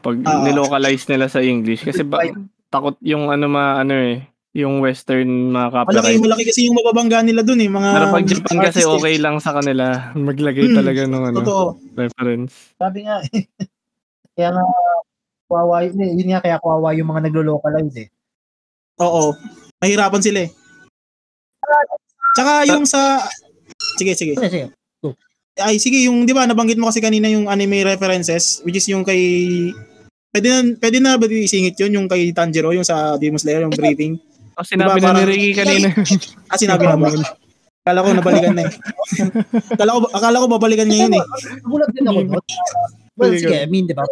pag 0.00 0.16
uh, 0.16 0.40
nilocalize 0.48 1.04
nila 1.12 1.28
sa 1.28 1.44
English 1.44 1.84
kasi 1.84 2.08
ba, 2.08 2.24
takot 2.72 2.96
yung 3.04 3.28
ano 3.28 3.44
ma 3.44 3.76
ano 3.76 4.00
eh 4.00 4.24
yung 4.56 4.80
western 4.80 5.52
mga 5.52 5.68
copyright. 5.68 6.00
Malaki, 6.00 6.24
malaki 6.24 6.42
kasi 6.48 6.60
yung 6.64 6.76
mababangga 6.80 7.20
nila 7.20 7.44
dun 7.44 7.60
eh. 7.60 7.68
Mga 7.68 7.88
Pero 7.92 8.06
pag 8.08 8.24
Japan 8.24 8.56
kasi 8.64 8.80
okay 8.88 9.14
lang 9.20 9.36
sa 9.36 9.52
kanila. 9.52 10.16
Maglagay 10.16 10.72
hmm, 10.72 10.76
talaga 10.80 11.00
ng 11.04 11.24
ano, 11.28 11.38
totoo. 11.44 11.64
reference. 11.92 12.72
Sabi 12.80 13.04
nga 13.04 13.20
eh. 13.20 13.44
kaya 14.40 14.56
nga, 14.56 14.64
kawawa 15.52 15.84
yun 15.84 16.00
eh. 16.00 16.10
Yun 16.16 16.28
nga 16.32 16.40
kaya 16.40 16.56
kawawa 16.56 16.96
yung 16.96 17.08
mga 17.12 17.28
naglo-localize 17.28 17.96
eh. 18.00 18.08
Oo. 19.00 19.36
Mahirapan 19.82 20.22
sila 20.22 20.38
eh. 20.46 20.50
Tsaka 22.36 22.52
yung 22.68 22.84
sa... 22.88 23.24
Sige, 24.00 24.12
sige. 24.16 24.34
Sige, 24.36 24.50
sige. 24.50 24.66
Ay, 25.56 25.80
sige, 25.80 26.04
yung, 26.04 26.28
di 26.28 26.36
ba, 26.36 26.44
nabanggit 26.44 26.76
mo 26.76 26.92
kasi 26.92 27.00
kanina 27.00 27.32
yung 27.32 27.48
anime 27.48 27.80
references, 27.80 28.60
which 28.60 28.76
is 28.76 28.88
yung 28.92 29.08
kay 29.08 29.72
Pwede 30.36 30.52
na, 30.52 30.60
pwede 30.76 30.98
na 31.00 31.16
ba 31.16 31.24
isingit 31.32 31.80
yun 31.80 31.96
yung 31.96 32.08
kay 32.12 32.28
Tanjiro, 32.28 32.68
yung 32.68 32.84
sa 32.84 33.16
Demon 33.16 33.40
Slayer, 33.40 33.64
yung 33.64 33.72
breathing? 33.72 34.20
Oh, 34.52 34.60
sinabi 34.60 35.00
diba, 35.00 35.16
na 35.16 35.24
ni 35.24 35.32
Ricky 35.32 35.50
kanina. 35.56 35.88
ah, 36.52 36.60
sinabi 36.60 36.84
na 36.84 37.00
ba? 37.00 37.08
Akala 37.80 38.04
ko 38.04 38.08
nabalikan 38.12 38.52
na 38.52 38.68
eh. 38.68 38.72
akala 39.80 39.96
ko, 39.96 39.98
akala 40.12 40.42
ko 40.44 40.46
babalikan 40.52 40.92
niya 40.92 41.08
yun 41.08 41.16
eh. 41.16 41.24
Nagulat 41.64 41.88
din 41.88 42.04
ako. 42.04 42.18
Well, 43.16 43.32
sige, 43.32 43.56
I 43.64 43.68
mean, 43.72 43.88
di 43.88 43.96
ba? 43.96 44.04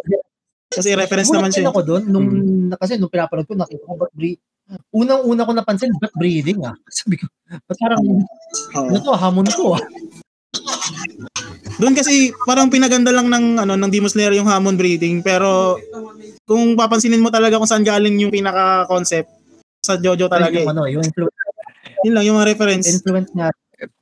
Kasi 0.75 0.89
reference 0.93 1.31
naman 1.31 1.51
siya. 1.51 1.71
ako 1.71 1.79
doon 1.81 2.03
nung 2.05 2.27
kasi 2.75 2.99
nung 2.99 3.09
pinapanood 3.09 3.47
ko 3.47 3.55
nakita 3.55 3.83
ko 3.83 3.95
ba't 3.95 4.11
breathe. 4.11 4.41
Unang-una 4.91 5.45
ko 5.45 5.51
napansin 5.53 5.93
ba't 5.97 6.13
breathing 6.13 6.59
ah. 6.65 6.75
Sabi 6.97 7.15
ko, 7.17 7.25
ba't 7.47 7.77
parang 7.79 8.01
Oo. 8.03 8.87
ano 8.91 8.97
to 8.99 9.13
hamon 9.15 9.47
ko 9.49 9.77
ah. 9.77 9.83
Doon 11.75 11.91
kasi 11.91 12.31
parang 12.47 12.71
pinaganda 12.71 13.11
lang 13.11 13.27
ng 13.27 13.59
ano 13.59 13.73
ng 13.75 13.91
Demon 13.91 14.07
Slayer 14.07 14.31
yung 14.35 14.47
Hammond 14.47 14.79
breathing 14.79 15.19
pero 15.19 15.75
kung 16.47 16.77
papansinin 16.79 17.19
mo 17.19 17.27
talaga 17.27 17.59
kung 17.59 17.67
saan 17.67 17.83
galing 17.83 18.15
yung 18.21 18.31
pinaka 18.31 18.87
concept 18.87 19.27
sa 19.83 19.99
JoJo 19.99 20.31
talaga 20.31 20.55
yung 20.55 20.71
eh. 20.71 20.73
ano, 20.73 20.83
yung 20.87 21.03
influence, 21.03 21.35
Yun 22.01 22.13
lang 22.15 22.25
yung 22.25 22.37
mga 22.39 22.49
reference. 22.49 22.85
influence 22.89 23.31
nga. 23.33 23.49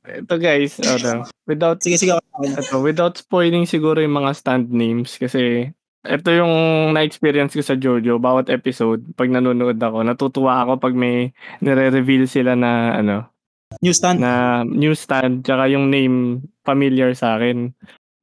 Ito 0.06 0.34
guys, 0.38 0.78
ano, 0.80 1.26
without 1.44 1.82
Sige 1.82 1.98
sige. 1.98 2.14
ito, 2.14 2.76
without 2.80 3.18
spoiling 3.18 3.66
siguro 3.66 3.98
yung 3.98 4.16
mga 4.16 4.32
stand 4.32 4.70
names 4.70 5.18
kasi 5.18 5.72
ito 6.04 6.28
yung 6.30 6.52
na-experience 6.92 7.56
ko 7.56 7.62
sa 7.64 7.76
JoJo 7.76 8.20
bawat 8.20 8.52
episode 8.52 9.02
pag 9.16 9.32
nanonood 9.32 9.80
ako 9.80 10.04
natutuwa 10.04 10.64
ako 10.64 10.76
pag 10.76 10.94
may 10.94 11.32
nire-reveal 11.64 12.28
sila 12.28 12.52
na 12.54 13.00
ano 13.00 13.34
New 13.82 13.94
stand. 13.96 14.20
na 14.20 14.62
new 14.62 14.94
stand 14.94 15.42
tsaka 15.42 15.66
yung 15.72 15.90
name 15.90 16.44
familiar 16.62 17.10
sa 17.16 17.36
akin. 17.36 17.74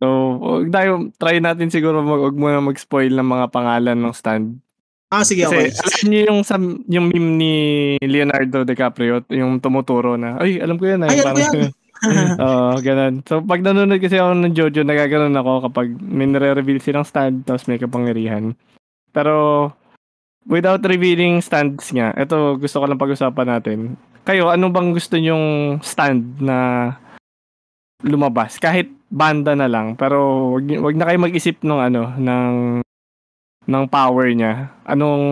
So, 0.01 0.07
tayo, 0.73 1.13
try 1.21 1.38
natin 1.38 1.69
siguro 1.69 2.01
mag, 2.01 2.21
wag 2.23 2.38
muna 2.38 2.57
mag-spoil 2.57 3.13
ng 3.13 3.27
mga 3.27 3.45
pangalan 3.53 3.97
ng 4.01 4.15
stand. 4.17 4.57
Ah 5.11 5.27
sige 5.27 5.43
Kasi 5.43 5.53
okay. 5.53 5.69
alam 5.75 6.03
niyo 6.07 6.21
yung, 6.32 6.41
sam- 6.47 6.82
yung 6.88 7.11
meme 7.11 7.32
ni 7.36 7.53
Leonardo 7.99 8.63
DiCaprio, 8.63 9.27
yung 9.29 9.59
tumuturo 9.59 10.15
na, 10.15 10.39
ay, 10.39 10.57
alam 10.63 10.79
ko 10.79 10.88
yan. 10.88 11.03
Ay, 11.03 11.19
alam 11.19 11.36
ko 11.36 11.57
yan. 11.59 11.75
Oo, 12.41 12.82
ganun. 12.82 13.22
So, 13.30 13.45
pag 13.45 13.62
nanonood 13.62 14.02
kasi 14.02 14.18
ako 14.18 14.34
ng 14.34 14.56
Jojo, 14.58 14.82
nagaganon 14.82 15.38
ako 15.38 15.70
kapag 15.70 15.93
may 16.02 16.26
nare-reveal 16.26 16.82
silang 16.82 17.06
stand 17.06 17.45
tapos 17.45 17.70
may 17.70 17.78
kapangyarihan. 17.78 18.58
Pero, 19.14 19.70
without 20.49 20.82
revealing 20.82 21.45
stands 21.45 21.93
nga, 21.93 22.10
ito 22.18 22.58
gusto 22.58 22.82
ko 22.82 22.86
lang 22.89 23.02
pag-usapan 23.02 23.47
natin. 23.47 23.80
Kayo, 24.26 24.49
ano 24.49 24.74
bang 24.74 24.93
gusto 24.93 25.18
nyong 25.18 25.80
stand 25.86 26.41
na 26.41 26.89
lumabas? 28.02 28.58
Kahit 28.58 28.89
banda 29.14 29.54
na 29.54 29.70
lang, 29.70 29.93
pero 29.93 30.49
wag, 30.58 30.66
wag 30.66 30.95
na 30.97 31.06
kayo 31.06 31.20
mag-isip 31.22 31.62
ng 31.62 31.82
ano, 31.82 32.04
ng 32.18 32.56
ng 33.70 33.84
power 33.93 34.28
niya. 34.34 34.74
Anong 34.89 35.24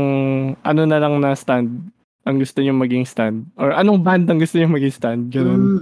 ano 0.61 0.81
na 0.85 1.01
lang 1.01 1.17
na 1.17 1.33
stand 1.33 1.89
ang 2.29 2.37
gusto 2.37 2.61
niyo 2.61 2.77
maging 2.77 3.09
stand? 3.09 3.49
Or 3.57 3.73
anong 3.73 4.05
band 4.05 4.29
ang 4.29 4.37
gusto 4.37 4.61
niyo 4.61 4.69
maging 4.69 4.93
stand? 4.93 5.21
Ganun. 5.33 5.81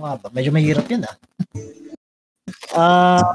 Nga 0.00 0.12
ba? 0.16 0.28
Medyo 0.32 0.50
mahirap 0.50 0.86
yun 0.88 1.04
ah. 1.04 1.14
Ah, 2.70 3.34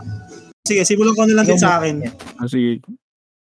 Sige, 0.66 0.82
simulan 0.82 1.13
ko 1.13 1.28
na 1.28 1.38
lang 1.38 1.45
din 1.45 1.59
sa 1.59 1.78
akin. 1.78 2.01
Ah, 2.39 2.47
sige. 2.47 2.82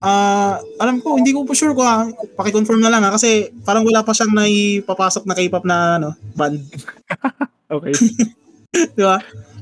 Ah, 0.00 0.56
alam 0.78 0.96
ko, 0.98 1.20
hindi 1.20 1.30
ko 1.30 1.44
po 1.44 1.52
sure 1.52 1.76
ko 1.76 1.84
ha. 1.84 2.08
Paki-confirm 2.32 2.80
na 2.80 2.88
lang 2.88 3.04
ha 3.04 3.12
kasi 3.12 3.52
parang 3.60 3.84
wala 3.84 4.00
pa 4.00 4.16
siyang 4.16 4.32
naipapasok 4.32 5.28
na 5.28 5.36
K-pop 5.36 5.64
na 5.64 6.00
ano, 6.00 6.08
band, 6.32 6.56
Okay. 7.70 7.92
di 8.96 9.04
ba? 9.04 9.20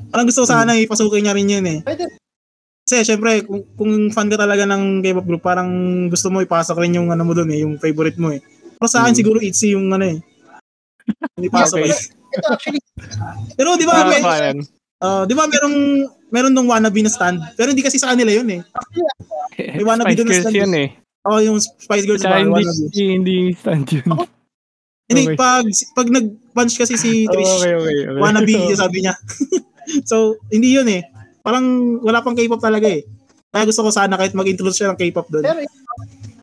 Parang 0.08 0.24
gusto 0.24 0.40
ko 0.40 0.48
sana 0.48 0.78
ipasukin 0.78 1.26
niya 1.26 1.34
rin 1.34 1.50
yun 1.50 1.66
eh. 1.66 1.78
pwede. 1.82 2.06
Kasi 2.80 3.04
syempre, 3.04 3.42
kung, 3.42 3.66
kung 3.74 3.92
fan 4.08 4.30
ka 4.30 4.38
talaga 4.38 4.64
ng 4.64 5.02
K-pop 5.02 5.26
group, 5.26 5.42
parang 5.42 5.68
gusto 6.08 6.30
mo 6.30 6.38
ipasok 6.38 6.78
rin 6.78 6.96
yung 6.96 7.10
ano 7.10 7.20
mo 7.20 7.34
doon 7.34 7.50
eh, 7.50 7.66
yung 7.66 7.74
favorite 7.76 8.16
mo 8.16 8.30
eh. 8.30 8.40
Pero 8.78 8.86
sa 8.86 9.02
akin 9.02 9.12
Mm. 9.12 9.18
siguro 9.18 9.38
ITZY 9.42 9.74
yung 9.74 9.90
ano 9.90 10.06
eh. 10.06 10.22
Hindi 11.36 11.48
pasok 11.48 11.78
Okay. 11.80 11.92
eh. 11.92 12.00
Ito 12.28 12.46
actually, 12.52 12.80
Pero 13.56 13.68
di 13.74 13.86
ba, 13.88 14.04
Para 14.04 14.10
may, 14.12 14.20
pa 14.20 14.34
ah, 15.00 15.22
di 15.24 15.32
ba 15.32 15.48
merong 15.48 15.76
meron 16.28 16.52
nung 16.52 16.68
wannabe 16.68 17.00
na 17.00 17.08
stand, 17.08 17.40
pero 17.56 17.72
hindi 17.72 17.80
kasi 17.80 17.96
sa 17.96 18.12
kanila 18.12 18.28
yun 18.28 18.48
eh. 18.52 18.60
May 19.56 19.84
wannabe 19.86 20.12
doon 20.12 20.28
na 20.28 20.36
stand 20.38 20.56
yan 20.56 20.74
eh. 20.76 20.88
Oh, 21.24 21.40
yung 21.40 21.56
Spice 21.60 22.04
Girls 22.04 22.24
ba? 22.24 22.40
hindi, 22.40 22.64
hindi, 22.64 23.04
hindi 23.16 23.36
stand 23.56 23.88
yun. 23.88 24.08
Hindi, 25.08 25.22
Okay. 25.24 25.40
pag, 25.40 25.64
pag 25.96 26.08
nag-punch 26.12 26.76
kasi 26.76 27.00
si 27.00 27.24
Trish, 27.24 27.64
okay, 27.64 27.72
okay, 27.80 27.96
okay. 28.12 28.20
wannabe 28.20 28.52
yung 28.52 28.76
sabi 28.76 29.00
niya. 29.00 29.16
so, 30.10 30.36
hindi 30.52 30.76
yun 30.76 30.84
eh. 30.84 31.00
Parang 31.40 31.64
wala 32.04 32.20
pang 32.20 32.36
K-pop 32.36 32.60
talaga 32.60 32.92
eh. 32.92 33.08
Kaya 33.48 33.64
gusto 33.64 33.80
ko 33.80 33.88
sana 33.88 34.20
kahit 34.20 34.36
mag-introduce 34.36 34.84
siya 34.84 34.92
ng 34.92 35.00
K-pop 35.00 35.32
doon. 35.32 35.48
pero 35.48 35.64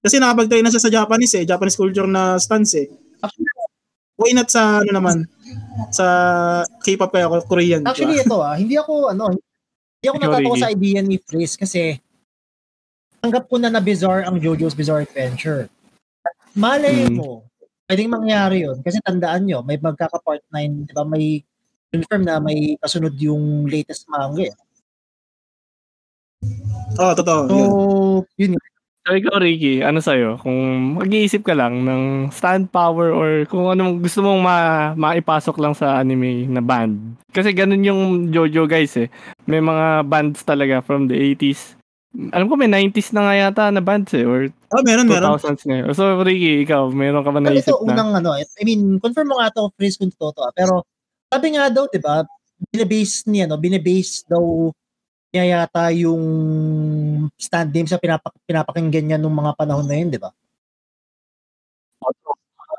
Kasi 0.01 0.17
nakapag-try 0.17 0.65
na 0.65 0.73
siya 0.73 0.81
sa 0.81 0.89
Japanese 0.89 1.33
eh, 1.37 1.45
Japanese 1.45 1.77
culture 1.77 2.09
na 2.09 2.41
stance 2.41 2.73
eh. 2.81 2.89
actually, 3.21 3.45
Why 4.15 4.31
not 4.31 4.47
sa 4.47 4.79
ano 4.79 4.91
naman? 4.95 5.27
Sa 5.91 6.05
K-pop 6.83 7.11
kaya 7.11 7.27
ko 7.27 7.43
Korean. 7.43 7.83
actually 7.83 8.23
ito 8.23 8.39
ah, 8.39 8.55
hindi 8.55 8.79
ako 8.79 9.11
ano, 9.11 9.35
hindi 9.35 10.07
ako 10.07 10.17
natatawa 10.23 10.55
sa 10.55 10.71
idea 10.71 11.03
ni 11.03 11.19
Chris 11.19 11.59
kasi 11.59 11.99
tanggap 13.19 13.51
ko 13.51 13.59
na 13.59 13.67
na 13.67 13.83
bizarre 13.83 14.23
ang 14.23 14.39
JoJo's 14.39 14.77
Bizarre 14.77 15.03
Adventure. 15.03 15.67
Malay 16.55 17.11
Hmm. 17.11 17.19
mo, 17.19 17.43
pwedeng 17.89 18.13
mangyari 18.13 18.63
yun. 18.63 18.79
Kasi 18.79 19.01
tandaan 19.03 19.43
nyo, 19.43 19.59
may 19.65 19.75
magkaka-part 19.75 20.45
9, 20.53 20.87
di 20.87 20.93
ba, 20.95 21.03
may 21.03 21.43
confirm 21.91 22.23
na 22.23 22.39
may 22.39 22.79
kasunod 22.79 23.11
yung 23.19 23.67
latest 23.67 24.07
manga 24.07 24.47
eh. 24.47 24.55
Oo, 26.95 27.11
oh, 27.11 27.13
totoo. 27.17 27.41
So, 27.49 27.55
yun. 28.39 28.53
yun 28.55 28.74
So 29.05 29.13
ikaw, 29.13 29.37
Ricky, 29.37 29.85
ano 29.85 30.01
sa'yo? 30.01 30.41
Kung 30.41 30.57
mag-iisip 30.97 31.45
ka 31.45 31.53
lang 31.53 31.85
ng 31.85 32.33
stand 32.33 32.73
power 32.73 33.13
or 33.13 33.45
kung 33.45 33.69
anong 33.69 34.01
gusto 34.01 34.25
mong 34.25 34.41
ma 34.41 34.57
maipasok 34.97 35.61
lang 35.61 35.77
sa 35.77 36.01
anime 36.01 36.49
na 36.49 36.57
band. 36.57 37.13
Kasi 37.29 37.53
ganun 37.53 37.85
yung 37.85 38.01
JoJo 38.33 38.65
guys 38.65 38.97
eh. 38.97 39.05
May 39.45 39.61
mga 39.61 40.09
bands 40.09 40.41
talaga 40.41 40.81
from 40.81 41.05
the 41.05 41.13
80s. 41.13 41.77
Alam 42.33 42.49
ko 42.49 42.57
may 42.57 42.65
90s 42.65 43.13
na 43.13 43.29
nga 43.29 43.33
yata 43.37 43.63
na 43.69 43.83
bands 43.85 44.09
eh. 44.17 44.25
Or 44.25 44.49
Oh, 44.73 44.81
meron, 44.81 45.05
meron. 45.05 45.37
2000s 45.37 45.69
na 45.69 45.85
eh. 45.85 45.93
So 45.93 46.25
Ricky, 46.25 46.65
ikaw, 46.65 46.89
meron 46.89 47.21
ka 47.21 47.29
ba 47.29 47.37
naisip 47.37 47.77
ito 47.77 47.85
na? 47.85 47.93
unang 47.93 48.09
ano, 48.17 48.33
I 48.33 48.63
mean, 48.65 48.97
confirm 48.97 49.29
mo 49.29 49.37
nga 49.37 49.53
to, 49.53 49.69
Chris, 49.77 50.01
kung 50.01 50.09
totoo 50.09 50.33
to. 50.33 50.41
ah. 50.41 50.53
Pero 50.57 50.81
sabi 51.29 51.53
nga 51.53 51.69
daw, 51.69 51.85
'di 51.85 52.01
ba, 52.01 52.25
binebase 52.73 53.29
niya, 53.29 53.45
no, 53.45 53.61
binebase 53.61 54.25
daw 54.25 54.73
niya 55.35 55.67
yata 55.67 55.91
yung 55.91 56.23
stand 57.35 57.75
name 57.75 57.91
sa 57.91 57.99
pinapak 57.99 58.31
pinapakinggan 58.47 59.03
niya 59.03 59.19
nung 59.19 59.35
mga 59.35 59.51
panahon 59.59 59.83
na 59.83 59.99
yun, 59.99 60.07
'di 60.07 60.19
ba? 60.23 60.31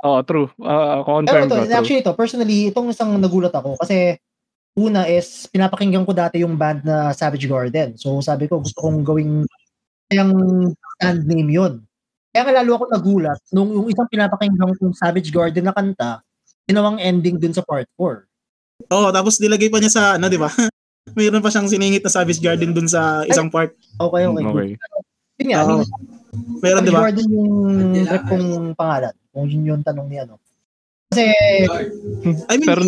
Oo, 0.07 0.21
true. 0.25 0.49
Uh, 0.57 1.03
Pero 1.03 1.05
confirm 1.05 1.45
ito, 1.45 1.57
ko, 1.57 1.65
true. 1.67 1.77
actually 1.77 2.01
ito, 2.01 2.13
personally, 2.17 2.59
itong 2.73 2.89
isang 2.89 3.13
nagulat 3.21 3.53
ako 3.53 3.77
kasi 3.77 4.17
una 4.77 5.09
is 5.09 5.49
pinapakinggan 5.49 6.05
ko 6.05 6.13
dati 6.13 6.45
yung 6.45 6.57
band 6.57 6.85
na 6.85 7.13
Savage 7.13 7.49
Garden. 7.49 7.97
So 8.01 8.17
sabi 8.25 8.49
ko, 8.49 8.61
gusto 8.61 8.81
kong 8.81 9.05
gawing 9.05 9.45
yung 10.13 10.33
stand 10.97 11.27
name 11.27 11.51
yun. 11.51 11.83
Kaya 12.31 12.45
nga 12.45 12.57
lalo 12.63 12.77
ako 12.77 12.85
nagulat 12.93 13.41
nung 13.51 13.73
yung 13.73 13.89
isang 13.89 14.07
pinapakinggan 14.09 14.77
kong 14.77 14.95
Savage 14.95 15.33
Garden 15.33 15.65
na 15.65 15.75
kanta, 15.75 16.21
ginawang 16.69 17.01
ending 17.01 17.41
dun 17.41 17.57
sa 17.57 17.65
part 17.65 17.89
4. 17.97 18.29
Oo, 18.93 19.09
tapos 19.09 19.41
nilagay 19.41 19.73
pa 19.73 19.81
niya 19.81 19.93
sa, 19.93 20.03
ano, 20.21 20.29
di 20.29 20.37
ba? 20.37 20.53
Mayroon 21.15 21.39
pa 21.39 21.49
siyang 21.49 21.71
siningit 21.71 22.03
na 22.03 22.11
Savage 22.11 22.41
Garden 22.41 22.75
dun 22.75 22.91
sa 22.91 23.23
isang 23.25 23.47
part. 23.47 23.71
Okay, 23.95 24.23
okay. 24.25 24.43
Mm, 24.43 24.51
okay. 24.51 24.69
Yun 25.39 25.49
nga, 25.49 25.61
Oo. 25.63 25.85
Meron, 26.59 26.83
di 26.83 26.91
Savage 26.91 26.93
ba? 26.93 27.01
Garden 27.07 27.27
yung 27.29 27.51
rep 28.05 28.25
kong 28.27 28.47
pangalan. 28.75 29.15
Kung 29.31 29.47
yun 29.47 29.63
yung 29.65 29.83
tanong 29.83 30.09
ni 30.09 30.17
ano. 30.19 30.41
Kasi, 31.07 31.23
I 32.51 32.55
mean, 32.59 32.67
Pero 32.67 32.83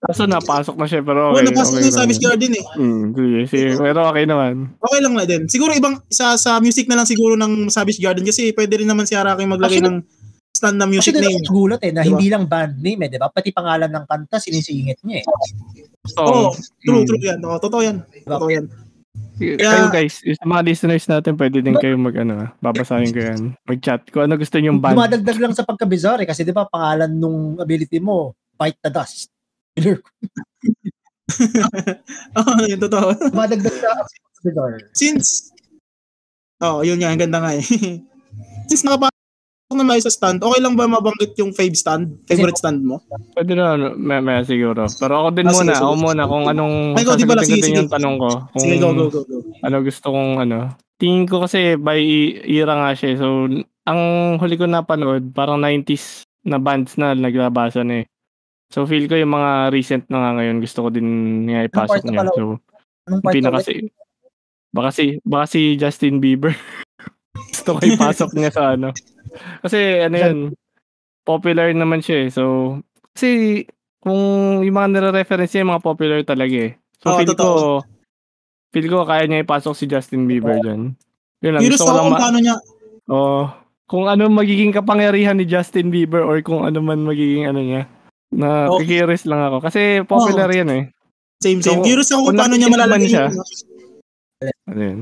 kaso 0.00 0.24
napasok 0.24 0.74
na 0.74 0.88
siya 0.88 1.04
pero 1.04 1.30
Oo, 1.30 1.36
okay. 1.36 1.44
napasok 1.46 1.70
okay 1.70 1.78
na 1.78 1.86
yung 1.86 1.98
Savage. 2.00 2.20
Garden 2.20 2.52
eh. 2.52 2.64
Hmm, 2.74 3.04
sige, 3.12 3.38
sige. 3.46 3.68
Pero 3.78 3.98
okay 4.02 4.24
naman. 4.26 4.52
Okay 4.76 5.00
lang 5.00 5.14
na 5.14 5.24
din. 5.24 5.42
Siguro 5.46 5.70
ibang, 5.70 6.02
sa, 6.10 6.34
sa 6.34 6.58
music 6.58 6.90
na 6.90 6.98
lang 6.98 7.06
siguro 7.06 7.36
ng 7.36 7.70
Savage 7.70 8.00
Garden 8.00 8.24
kasi 8.24 8.50
pwede 8.50 8.82
rin 8.82 8.88
naman 8.88 9.06
si 9.06 9.14
Araki 9.14 9.46
maglagay 9.46 9.78
Actually- 9.78 10.02
ng 10.02 10.18
stand 10.50 10.76
na 10.76 10.84
music 10.84 11.14
kasi 11.14 11.24
name. 11.24 11.40
ako 11.40 11.52
gulat 11.54 11.80
eh, 11.80 11.92
na 11.94 12.02
Diba? 12.02 12.10
hindi 12.12 12.26
lang 12.26 12.44
band 12.44 12.74
name 12.76 13.06
eh, 13.06 13.08
di 13.08 13.16
ba? 13.16 13.30
Pati 13.30 13.48
pangalan 13.48 13.88
ng 13.88 14.04
kanta, 14.04 14.36
sinisingit 14.36 14.98
niya 15.06 15.22
eh. 15.22 15.24
Oo, 16.18 16.56
So, 16.56 16.56
true, 16.80 17.04
hmm. 17.04 17.08
true 17.08 17.20
yan. 17.20 17.38
Oo, 17.44 17.56
totoo 17.60 17.82
yan. 17.84 18.00
Totoo 18.24 18.48
yan. 18.48 18.66
kayo 19.40 19.88
guys, 19.88 20.20
yung 20.24 20.36
sa 20.36 20.46
mga 20.48 20.62
listeners 20.68 21.04
natin, 21.08 21.32
pede 21.36 21.60
din 21.60 21.76
kayo 21.76 21.96
mag, 21.96 22.16
ano, 22.16 22.44
ah, 22.44 22.48
babasahin 22.60 23.12
ko 23.12 23.20
yan. 23.20 23.40
Mag-chat 23.68 24.08
kung 24.12 24.24
ano 24.28 24.36
gusto 24.36 24.56
niyong 24.56 24.80
band. 24.80 24.96
Dumadagdag 24.96 25.38
lang 25.40 25.52
sa 25.56 25.64
pagka-bizarre 25.64 26.24
eh, 26.24 26.28
kasi 26.28 26.44
di 26.44 26.52
ba 26.52 26.68
pangalan 26.68 27.12
nung 27.12 27.56
ability 27.60 28.00
mo, 28.00 28.36
Fight 28.56 28.76
the 28.80 28.92
Dust. 28.92 29.28
Oo, 32.40 32.52
yun, 32.68 32.80
totoo. 32.80 33.16
Dumadagdag 33.32 33.76
sa 33.76 33.90
bizarre. 34.44 34.78
Since, 34.96 35.52
oh, 36.64 36.80
yun 36.80 37.00
nga, 37.00 37.12
ang 37.12 37.20
ganda 37.20 37.44
nga 37.44 37.52
eh. 37.56 37.64
Since 38.68 38.84
nakapasok 39.70 39.86
na 39.86 40.02
sa 40.02 40.10
stand, 40.10 40.38
okay 40.42 40.58
lang 40.58 40.74
ba 40.74 40.90
mabanggit 40.90 41.38
yung 41.38 41.54
fave 41.54 41.78
stand? 41.78 42.18
Favorite 42.26 42.58
stand 42.58 42.82
mo? 42.82 42.98
Pwede 43.38 43.54
na, 43.54 43.78
ano, 43.78 43.94
may, 43.94 44.18
may 44.18 44.42
siguro. 44.42 44.90
Pero 44.98 45.12
ako 45.22 45.28
din 45.30 45.46
Ah, 45.46 45.54
muna, 45.54 45.62
sige, 45.62 45.78
sige. 45.78 45.86
ako 45.86 45.94
muna 45.94 46.22
kung 46.26 46.44
anong 46.50 46.74
Ay, 46.98 47.04
di 47.06 47.22
pala, 47.24 47.42
sige, 47.46 47.54
din 47.54 47.70
sige. 47.70 47.78
yung 47.78 47.90
tanong 47.90 48.16
ko. 48.18 48.30
Kung 48.50 48.62
Sige, 48.66 48.74
go, 48.82 48.90
go, 48.90 49.06
go, 49.06 49.20
go. 49.22 49.38
ano 49.62 49.76
gusto 49.78 50.06
kong 50.10 50.32
ano. 50.42 50.58
Tingin 50.98 51.24
ko 51.30 51.46
kasi 51.46 51.78
by 51.78 52.02
era 52.42 52.74
nga 52.74 52.90
siya. 52.98 53.08
eh. 53.14 53.18
So, 53.22 53.26
ang 53.86 54.00
huli 54.42 54.54
ko 54.58 54.66
napanood, 54.66 55.30
parang 55.30 55.62
90s 55.62 56.26
na 56.42 56.58
bands 56.58 56.98
na 56.98 57.14
naglabasan 57.14 57.94
eh. 57.94 58.04
So, 58.74 58.90
feel 58.90 59.06
ko 59.06 59.14
yung 59.14 59.30
mga 59.30 59.70
recent 59.70 60.04
na 60.10 60.18
nga 60.18 60.30
ngayon, 60.34 60.58
gusto 60.58 60.82
ko 60.82 60.88
din 60.90 61.08
nga 61.46 61.62
ipasok 61.62 62.02
niya. 62.10 62.26
So, 62.34 62.58
Anong 63.06 63.22
part 63.22 63.34
pinaka 63.38 63.58
si, 63.62 63.86
baka 64.74 64.90
si, 64.90 65.04
baka 65.22 65.46
si 65.46 65.78
Justin 65.78 66.18
Bieber. 66.18 66.54
Gusto 67.54 67.78
ko 67.78 67.80
ipasok 67.80 68.30
niya 68.34 68.50
sa 68.50 68.74
ano. 68.74 68.90
Kasi 69.62 69.78
ano 70.04 70.16
yun, 70.16 70.38
popular 71.22 71.70
naman 71.70 72.02
siya 72.02 72.26
eh. 72.26 72.28
So, 72.32 72.42
kasi 73.14 73.62
kung 74.00 74.18
yung 74.64 74.76
mga 74.76 74.88
nire-reference 74.96 75.52
niya, 75.52 75.62
yung 75.62 75.72
mga 75.76 75.86
popular 75.86 76.18
talaga 76.24 76.56
eh. 76.56 76.72
So, 77.00 77.12
Oo, 77.12 77.16
feel 77.20 77.30
totoo. 77.32 77.52
ko, 77.52 77.64
feel 78.72 78.86
ko 78.88 79.04
kaya 79.04 79.24
niya 79.28 79.44
ipasok 79.44 79.74
si 79.76 79.84
Justin 79.88 80.24
Bieber 80.24 80.56
dyan. 80.60 80.96
Yun 81.40 81.52
lang, 81.56 81.62
Curious 81.64 81.80
gusto 81.80 81.92
ko 81.92 81.96
lang 81.96 82.12
ma- 82.12 82.20
paano 82.20 82.38
niya, 82.40 82.56
oh, 83.08 83.48
kung 83.90 84.06
ano 84.06 84.30
magiging 84.30 84.70
kapangyarihan 84.70 85.34
ni 85.34 85.48
Justin 85.48 85.90
Bieber 85.90 86.22
or 86.22 86.38
kung 86.46 86.62
ano 86.62 86.78
man 86.78 87.02
magiging 87.02 87.48
ano 87.50 87.58
niya. 87.58 87.90
Na 88.30 88.70
Okay. 88.70 89.02
curious 89.02 89.26
lang 89.26 89.42
ako. 89.42 89.66
Kasi 89.66 90.06
popular 90.06 90.46
yan 90.46 90.70
eh. 90.70 90.84
same 91.42 91.58
same. 91.58 91.80
So, 91.80 91.82
Curious 91.82 92.12
ako 92.14 92.30
kung 92.30 92.38
paano 92.38 92.54
niya 92.54 92.70
malalagay 92.70 93.08
siya. 93.10 93.26
Ano 94.70 94.80
yun? 94.80 95.00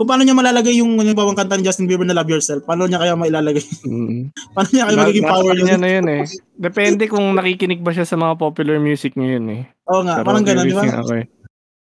Kung 0.00 0.08
paano 0.08 0.24
niya 0.24 0.32
malalagay 0.32 0.80
yung 0.80 0.96
ano 0.96 1.12
bawang 1.12 1.36
kanta 1.36 1.60
ni 1.60 1.68
Justin 1.68 1.84
Bieber 1.84 2.08
na 2.08 2.16
Love 2.16 2.32
Yourself. 2.32 2.64
Paano 2.64 2.88
niya 2.88 2.96
kaya 2.96 3.20
mailalagay? 3.20 3.60
Mm. 3.84 4.32
paano 4.56 4.68
niya 4.72 4.84
kaya 4.88 4.96
magiging 4.96 5.28
power 5.28 5.52
yun? 5.52 5.76
na 5.76 5.90
yun 5.92 6.06
eh. 6.08 6.22
Depende 6.56 7.04
kung 7.04 7.36
nakikinig 7.36 7.84
ba 7.84 7.92
siya 7.92 8.08
sa 8.08 8.16
mga 8.16 8.40
popular 8.40 8.80
music 8.80 9.12
ngayon 9.12 9.44
eh. 9.52 9.62
Oo 9.92 10.00
nga, 10.00 10.24
Pero 10.24 10.26
parang 10.32 10.44
ganun, 10.48 10.64
di 10.64 10.72
ba? 10.72 10.88
ako 10.88 11.12
eh. 11.20 11.28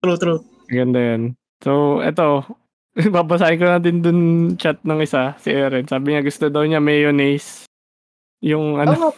True, 0.01 0.17
true. 0.17 0.39
Ganda 0.65 0.97
yan. 0.97 1.21
So, 1.61 2.01
eto. 2.01 2.41
Babasahin 3.13 3.61
ko 3.61 3.65
na 3.69 3.77
din 3.77 4.01
dun 4.01 4.19
chat 4.57 4.81
ng 4.81 4.97
isa, 5.05 5.37
si 5.37 5.53
Eren. 5.53 5.85
Sabi 5.85 6.17
niya 6.17 6.25
gusto 6.25 6.49
daw 6.49 6.65
niya 6.65 6.81
mayonnaise. 6.81 7.69
Yung 8.41 8.81
ano, 8.81 8.97
Oo, 8.97 9.13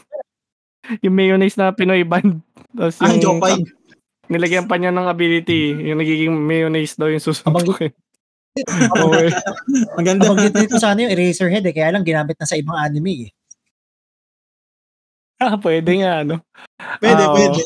yung 1.08 1.16
mayonnaise 1.16 1.56
na 1.56 1.72
Pinoy 1.72 2.04
band. 2.04 2.44
Tapos 2.76 3.00
Ah, 3.00 3.16
yung 3.16 3.40
Jopay. 3.40 3.64
nilagyan 4.28 4.68
pa 4.68 4.76
niya 4.76 4.92
ng 4.92 5.08
ability. 5.08 5.72
Yung 5.88 6.04
nagiging 6.04 6.36
mayonnaise 6.36 7.00
daw 7.00 7.08
yung 7.08 7.24
susuntukin. 7.24 7.96
Nabanggit- 7.96 8.12
okay. 8.58 9.28
Ang 9.97 10.06
ganda. 10.06 10.30
Nabanggit 10.30 10.54
nito 10.54 10.78
sana 10.78 11.01
yung 11.01 11.14
Eraserhead 11.14 11.66
eh, 11.66 11.74
kaya 11.74 11.89
lang 11.89 12.06
ginamit 12.06 12.38
na 12.38 12.45
sa 12.45 12.54
ibang 12.54 12.78
anime 12.78 13.30
eh. 13.30 13.32
Ah, 15.41 15.58
pwede 15.60 15.91
nga, 15.99 16.22
ano. 16.24 16.36
Pwede, 17.01 17.22
Ah, 17.24 17.30
oo. 17.30 17.36
pwede. 17.36 17.62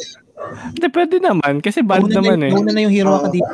Hindi, 0.73 0.87
pwede 0.89 1.15
naman. 1.19 1.53
Kasi 1.59 1.83
band 1.83 2.07
Nauna 2.07 2.15
naman 2.23 2.37
na, 2.39 2.45
eh. 2.47 2.51
nauna 2.55 2.71
na 2.71 2.81
yung 2.81 2.93
Hero 2.95 3.09
Oo. 3.11 3.19
Academia. 3.19 3.49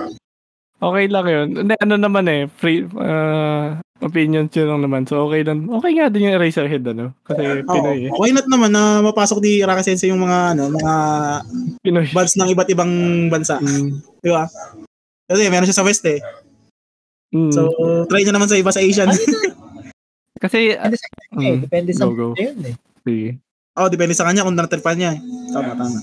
Okay 0.84 1.05
lang 1.07 1.25
yun. 1.27 1.47
Hindi, 1.63 1.73
ano 1.79 1.95
naman 1.95 2.25
eh. 2.27 2.41
Free, 2.53 2.84
uh, 2.86 3.79
opinions 4.03 4.51
yun 4.51 4.67
lang 4.67 4.81
naman. 4.84 5.07
So, 5.07 5.25
okay 5.25 5.41
lang. 5.41 5.65
Okay 5.71 5.91
nga 5.95 6.11
din 6.11 6.27
yung 6.27 6.36
Eraserhead, 6.38 6.84
ano. 6.86 7.15
Kasi 7.25 7.41
Oo. 7.63 7.67
Pinoy 7.67 7.99
eh. 8.07 8.11
Why 8.13 8.31
not 8.31 8.47
naman 8.47 8.71
na 8.71 9.01
mapasok 9.01 9.39
di 9.39 9.63
Raka 9.63 9.81
Sensei 9.81 10.11
yung 10.11 10.21
mga 10.21 10.53
ano, 10.55 10.69
mga 10.69 10.93
Pinoy. 11.81 12.05
bands 12.11 12.36
ng 12.38 12.51
iba't 12.51 12.69
ibang 12.69 12.91
bansa, 13.27 13.57
Mm. 13.59 13.89
di 14.21 14.29
ba? 14.29 14.45
Kasi 15.25 15.47
meron 15.49 15.65
siya 15.65 15.79
sa 15.81 15.88
West 15.88 16.03
eh. 16.05 16.19
Mm. 17.34 17.49
So, 17.49 17.61
try 18.07 18.21
niya 18.21 18.31
naman 18.31 18.45
sa 18.45 18.55
iba 18.55 18.69
sa 18.69 18.79
Asian. 18.79 19.09
kasi, 20.43 20.77
Depende 20.77 20.95
sa 20.95 21.07
eh, 21.34 21.51
mm, 21.51 21.59
depende 21.59 21.91
sa 21.91 22.05
go, 22.05 22.13
go. 22.13 22.27
yun 22.38 22.57
eh. 22.63 22.75
sige. 23.01 23.29
oh, 23.73 23.89
depende 23.89 24.13
sa 24.13 24.23
kanya 24.23 24.45
kung 24.45 24.53
natripan 24.53 24.95
niya. 24.95 25.11
eh. 25.17 25.19
Tama, 25.49 25.73
tama. 25.73 25.97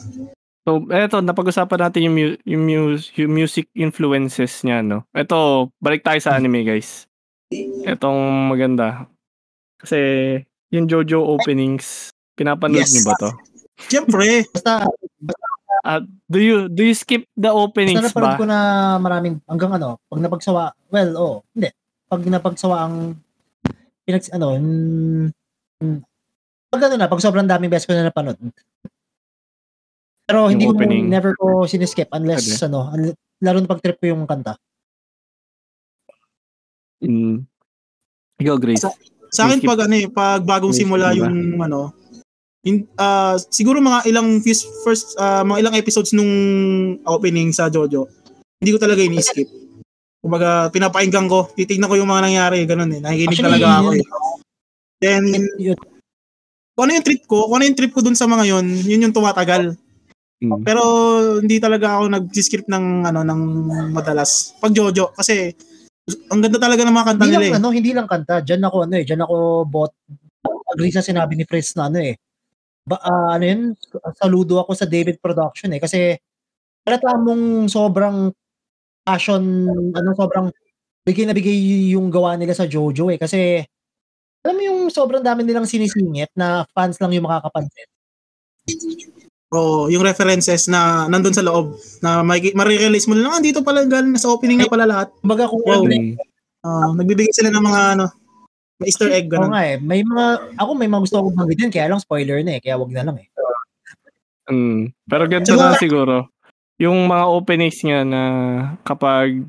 So, 0.61 0.85
eto, 0.91 1.23
napag-usapan 1.23 1.81
natin 1.81 2.05
yung, 2.05 2.15
mu- 2.15 2.41
yung, 2.45 2.63
mu- 2.63 3.09
yung 3.17 3.33
music 3.33 3.71
influences 3.73 4.61
niya, 4.61 4.83
no? 4.83 5.07
Eto, 5.11 5.71
balik 5.79 6.03
tayo 6.03 6.19
sa 6.19 6.35
anime, 6.35 6.67
guys. 6.67 7.07
Etong 7.87 8.19
maganda. 8.47 9.07
Kasi, 9.79 9.97
yung 10.69 10.85
JoJo 10.85 11.25
openings, 11.25 12.11
pinapanood 12.35 12.85
Yes. 12.85 12.93
niyo 12.93 13.03
ba 13.07 13.15
to? 13.19 13.31
Siyempre, 13.81 14.45
Basta, 14.53 14.85
Do 16.29 16.39
you 16.39 16.69
do 16.69 16.85
you 16.85 16.93
skip 16.93 17.25
the 17.33 17.49
basta 17.49 17.57
openings 17.57 17.97
napanood 18.05 18.37
ba? 18.37 18.41
ko 18.41 18.45
na 18.45 18.59
maraming, 19.01 19.41
hanggang 19.49 19.73
ano, 19.81 19.97
pag 20.13 20.21
napagsawa, 20.21 20.63
well, 20.93 21.11
oh, 21.17 21.37
hindi. 21.57 21.73
Pag 22.05 22.21
napagsawa 22.29 22.77
ang, 22.85 23.17
pinag, 24.05 24.29
ano, 24.35 24.47
mm, 24.61 25.27
mm, 25.81 25.99
pag 26.69 26.83
ano 26.85 26.95
na, 27.01 27.09
pag 27.09 27.23
sobrang 27.25 27.49
daming 27.49 27.73
beses 27.73 27.89
ko 27.89 27.97
na 27.97 28.07
napanood. 28.07 28.37
Pero 30.29 30.47
hindi 30.53 30.69
Yung 30.69 30.77
ko, 30.77 30.79
opening. 30.79 31.05
never 31.09 31.33
ko 31.35 31.65
siniskip 31.65 32.13
unless, 32.13 32.61
Pwede. 32.61 32.69
ano, 32.71 32.81
unless, 32.93 33.17
lalo 33.41 33.57
na 33.59 33.71
pag 33.73 33.83
trip 33.83 33.97
ko 33.99 34.07
yung 34.13 34.29
kanta. 34.29 34.55
Mm. 37.01 37.49
Ikaw, 38.37 38.57
Grace. 38.61 38.85
Sa- 38.85 38.97
sa 39.31 39.47
akin 39.47 39.63
pag 39.63 39.87
ano 39.87 39.95
eh, 39.95 40.11
pag 40.11 40.43
bagong 40.43 40.75
Skip 40.75 40.91
simula 40.91 41.11
mo 41.11 41.15
ba? 41.15 41.19
yung 41.23 41.35
ano, 41.63 41.81
in, 42.65 42.85
ah, 43.01 43.37
siguro 43.39 43.81
mga 43.81 44.09
ilang 44.09 44.41
first, 44.45 44.67
first 44.85 45.07
ah, 45.17 45.45
mga 45.45 45.61
ilang 45.67 45.75
episodes 45.77 46.13
nung 46.13 46.33
opening 47.09 47.53
sa 47.53 47.73
JoJo, 47.73 48.09
hindi 48.61 48.71
ko 48.75 48.79
talaga 48.81 49.01
ini-skip. 49.01 49.49
Kumbaga, 50.21 50.69
pinapakinggan 50.69 51.33
ko, 51.33 51.49
titignan 51.57 51.89
ko 51.89 51.97
yung 51.97 52.11
mga 52.13 52.25
nangyari, 52.29 52.59
ganun 52.69 52.93
eh. 52.93 53.01
Nakikinig 53.01 53.41
Actually, 53.41 53.49
talaga 53.57 53.69
ako 53.81 53.91
yun- 53.97 54.01
eh. 54.01 54.09
Then, 55.01 55.25
Yun, 55.57 55.79
kung 56.77 56.85
ano 56.89 56.93
yung 56.97 57.07
trip 57.09 57.23
ko, 57.25 57.49
kung 57.49 57.57
ano 57.57 57.65
yung 57.69 57.79
trip 57.79 57.93
ko 57.93 58.01
dun 58.05 58.17
sa 58.17 58.29
mga 58.29 58.45
yun, 58.53 58.67
yun 58.85 59.05
yung 59.09 59.17
tumatagal. 59.17 59.77
Mm. 60.41 60.65
Pero 60.65 60.83
hindi 61.41 61.57
talaga 61.61 62.01
ako 62.01 62.05
nag-script 62.09 62.69
ng 62.69 63.05
ano 63.05 63.21
ng 63.21 63.41
madalas. 63.93 64.57
Pag 64.57 64.73
Jojo 64.73 65.13
kasi 65.13 65.53
ang 66.33 66.41
ganda 66.41 66.57
talaga 66.57 66.81
ng 66.85 66.97
mga 66.97 67.09
kanta 67.13 67.25
hindi 67.29 67.37
nila 67.37 67.45
lang, 67.45 67.53
eh. 67.53 67.61
ano, 67.61 67.69
hindi 67.69 67.91
lang 67.93 68.09
kanta. 68.09 68.41
Diyan 68.41 68.63
ako, 68.65 68.77
ano 68.89 68.95
eh, 68.97 69.05
diyan 69.05 69.21
ako 69.25 69.37
bot, 69.69 69.93
agree 70.73 70.93
sa 70.93 71.05
sinabi 71.05 71.37
ni 71.37 71.45
Fritz 71.45 71.77
na 71.77 71.93
ano 71.93 72.01
eh. 72.01 72.17
Ba, 72.91 72.99
ah, 73.07 73.39
ano 73.39 73.45
yun, 73.47 73.63
saludo 74.19 74.59
ako 74.59 74.75
sa 74.75 74.83
David 74.91 75.23
Production 75.23 75.71
eh. 75.71 75.79
Kasi, 75.79 76.19
halata 76.87 77.15
mong 77.21 77.71
sobrang 77.71 78.35
passion, 79.07 79.43
ano, 79.95 80.11
sobrang 80.19 80.51
bigay 81.07 81.27
na 81.31 81.35
bigay 81.37 81.55
yung 81.95 82.11
gawa 82.11 82.35
nila 82.35 82.55
sa 82.59 82.67
Jojo 82.67 83.11
eh. 83.15 83.19
Kasi, 83.23 83.63
alam 84.47 84.57
mo 84.59 84.63
yung 84.65 84.81
sobrang 84.91 85.23
dami 85.23 85.47
nilang 85.47 85.71
sinisingit 85.71 86.35
na 86.35 86.67
fans 86.75 86.99
lang 86.99 87.15
yung 87.15 87.27
makakapansin. 87.31 87.89
Oo, 89.51 89.91
yung 89.91 90.07
references 90.07 90.71
na 90.71 91.11
nandun 91.11 91.35
sa 91.35 91.43
loob 91.43 91.75
na 92.03 92.23
marirealize 92.27 93.07
mo 93.11 93.19
lang, 93.19 93.35
ah, 93.35 93.43
dito 93.43 93.63
pala 93.67 93.83
galing 93.87 94.15
sa 94.19 94.31
opening 94.31 94.63
na 94.63 94.71
pala 94.71 94.87
lahat. 94.87 95.09
Kumbaga 95.23 95.51
kung 95.51 95.63
Wow. 95.67 95.87
Mm. 95.87 96.15
Ah, 96.61 96.93
nagbibigay 96.93 97.33
sila 97.33 97.49
ng 97.55 97.65
mga 97.65 97.81
ano, 97.99 98.07
may 98.81 98.89
easter 98.89 99.13
egg 99.13 99.29
Oo 99.29 99.37
ganun. 99.37 99.53
nga 99.53 99.63
eh. 99.63 99.77
May 99.77 100.01
mga, 100.01 100.25
ako 100.57 100.71
may 100.73 100.89
mga 100.89 101.03
gusto 101.05 101.17
akong 101.21 101.37
banggitin, 101.37 101.69
kaya 101.71 101.87
lang 101.87 102.01
spoiler 102.01 102.41
na 102.41 102.57
eh. 102.57 102.61
Kaya 102.61 102.81
wag 102.81 102.91
na 102.91 103.05
lang 103.05 103.17
eh. 103.21 103.29
Mm. 104.49 104.91
Pero 105.05 105.23
ganito 105.29 105.53
Siguro- 105.53 105.69
na 105.69 105.79
siguro. 105.79 106.17
Yung 106.81 106.99
mga 107.05 107.25
openings 107.29 107.79
nga 107.85 108.01
na 108.03 108.23
kapag 108.83 109.45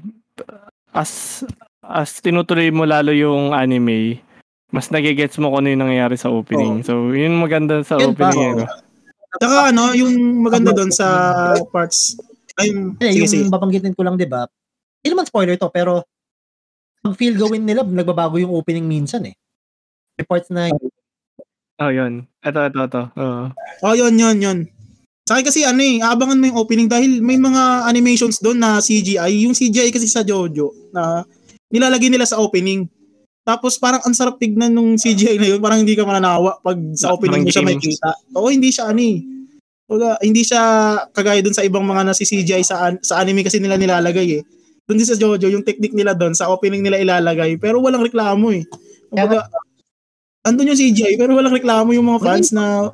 as 0.92 1.42
as 1.82 2.20
tinutuloy 2.20 2.68
mo 2.70 2.84
lalo 2.84 3.16
yung 3.16 3.56
anime, 3.56 4.20
mas 4.68 4.92
nagigets 4.92 5.40
mo 5.40 5.48
kung 5.50 5.64
ano 5.64 5.72
yung 5.72 5.84
nangyayari 5.88 6.16
sa 6.16 6.28
opening. 6.28 6.84
So, 6.84 7.12
yun 7.12 7.40
maganda 7.40 7.82
sa 7.82 7.96
Yun 7.98 8.12
pa, 8.14 8.30
opening. 8.30 8.60
oo. 8.60 8.64
eh, 8.64 8.68
no? 8.68 8.76
Saka 9.32 9.58
ano, 9.72 9.84
yung 9.96 10.12
maganda 10.44 10.76
doon 10.76 10.92
sa 10.92 11.08
parts 11.72 12.20
ay 12.60 12.68
Eh, 13.00 13.16
sige, 13.16 13.20
yung 13.24 13.32
sige. 13.32 13.44
babanggitin 13.48 13.96
ko 13.96 14.04
lang, 14.04 14.20
di 14.20 14.28
ba? 14.28 14.44
Hindi 15.00 15.08
naman 15.10 15.24
spoiler 15.26 15.56
to, 15.56 15.72
pero 15.72 16.04
ang 17.02 17.14
feel 17.18 17.34
gawin 17.34 17.66
nila, 17.66 17.82
nagbabago 17.82 18.38
yung 18.38 18.54
opening 18.54 18.86
minsan 18.86 19.26
eh. 19.26 19.34
May 20.18 20.26
parts 20.26 20.54
na, 20.54 20.70
Oh, 21.82 21.90
yun. 21.90 22.30
Ito, 22.46 22.70
ito, 22.70 22.78
ito. 22.78 23.04
Oo. 23.18 23.44
Oh, 23.82 23.96
yun, 23.98 24.14
yun, 24.14 24.38
yun. 24.38 24.58
Sa 25.26 25.34
akin 25.34 25.46
kasi 25.50 25.66
ano 25.66 25.82
eh, 25.82 25.98
aabangan 25.98 26.38
mo 26.38 26.46
yung 26.46 26.62
opening 26.62 26.86
dahil 26.86 27.26
may 27.26 27.42
mga 27.42 27.90
animations 27.90 28.38
doon 28.38 28.62
na 28.62 28.78
CGI. 28.78 29.50
Yung 29.50 29.58
CGI 29.58 29.90
kasi 29.90 30.06
sa 30.06 30.22
JoJo 30.22 30.94
na 30.94 31.26
nilalagay 31.74 32.14
nila 32.14 32.30
sa 32.30 32.38
opening. 32.38 32.86
Tapos 33.42 33.82
parang 33.82 34.02
ang 34.06 34.14
sarap 34.14 34.38
tignan 34.38 34.70
nung 34.70 34.94
CGI 34.94 35.42
na 35.42 35.48
yun. 35.56 35.60
Parang 35.62 35.82
hindi 35.82 35.98
ka 35.98 36.06
mananawa 36.06 36.62
pag 36.62 36.78
sa 36.94 37.18
opening 37.18 37.46
mo 37.46 37.50
siya 37.50 37.66
makikita. 37.66 38.10
Oo, 38.38 38.54
hindi 38.54 38.70
siya 38.70 38.86
ano 38.94 39.02
eh. 39.02 39.18
Wala, 39.90 40.08
hindi 40.22 40.42
siya 40.46 40.62
kagaya 41.10 41.42
doon 41.42 41.58
sa 41.58 41.66
ibang 41.66 41.84
mga 41.84 42.14
nasi 42.14 42.30
CGI 42.30 42.62
sa, 42.62 42.94
an- 42.94 43.02
sa 43.02 43.18
anime 43.18 43.42
kasi 43.42 43.58
nila 43.58 43.82
nilalagay 43.82 44.38
eh. 44.38 44.44
Doon 44.92 45.00
din 45.00 45.08
sa 45.08 45.16
JoJo, 45.16 45.48
yung 45.48 45.64
technique 45.64 45.96
nila 45.96 46.12
doon, 46.12 46.36
sa 46.36 46.52
opening 46.52 46.84
nila 46.84 47.00
ilalagay. 47.00 47.56
Pero 47.56 47.80
walang 47.80 48.04
reklamo 48.04 48.52
eh. 48.52 48.68
Kumbaga, 49.08 49.48
andun 50.44 50.68
yung 50.68 50.82
CGI, 50.84 51.16
pero 51.16 51.32
walang 51.32 51.56
reklamo 51.56 51.96
yung 51.96 52.12
mga 52.12 52.20
fans 52.20 52.52
na 52.52 52.92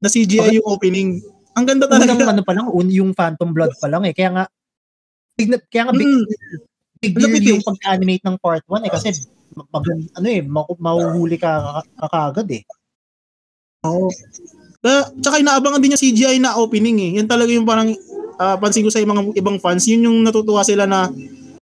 na 0.00 0.08
CGI 0.08 0.56
yung 0.56 0.64
opening. 0.64 1.20
Ang 1.52 1.68
ganda 1.68 1.84
unang 1.84 2.16
talaga. 2.16 2.32
ano 2.32 2.40
pa 2.40 2.56
lang, 2.56 2.72
un, 2.72 2.88
yung 2.88 3.12
Phantom 3.12 3.52
Blood 3.52 3.76
pa 3.76 3.92
lang 3.92 4.08
eh. 4.08 4.16
Kaya 4.16 4.32
nga, 4.32 4.44
big, 5.36 5.52
kaya 5.68 5.84
nga 5.84 5.92
big, 5.92 6.08
Mm. 6.08 6.24
big 7.04 7.12
deal 7.12 7.36
eh. 7.36 7.50
yung 7.52 7.60
pag-animate 7.60 8.24
ng 8.24 8.36
part 8.40 8.64
1 8.64 8.88
eh. 8.88 8.90
Kasi, 8.90 9.12
mag, 9.52 9.84
ano 10.16 10.26
eh, 10.32 10.40
mahuhuli 10.80 11.36
ka 11.36 11.84
ka- 12.00 12.08
kagad 12.08 12.48
eh. 12.48 12.64
Oo. 13.84 14.08
Kaya, 14.80 15.12
tsaka 15.20 15.44
inaabangan 15.44 15.84
din 15.84 15.92
yung 15.92 16.00
CGI 16.00 16.40
na 16.40 16.56
opening 16.56 16.98
eh. 17.04 17.10
Yan 17.20 17.28
talaga 17.28 17.52
yung 17.52 17.68
parang 17.68 17.92
ah, 18.38 18.56
pansin 18.58 18.84
ko 18.84 18.90
sa 18.90 19.02
mga 19.02 19.34
ibang 19.38 19.58
fans, 19.58 19.86
yun 19.86 20.06
yung 20.06 20.18
natutuwa 20.22 20.62
sila 20.64 20.84
na 20.84 21.10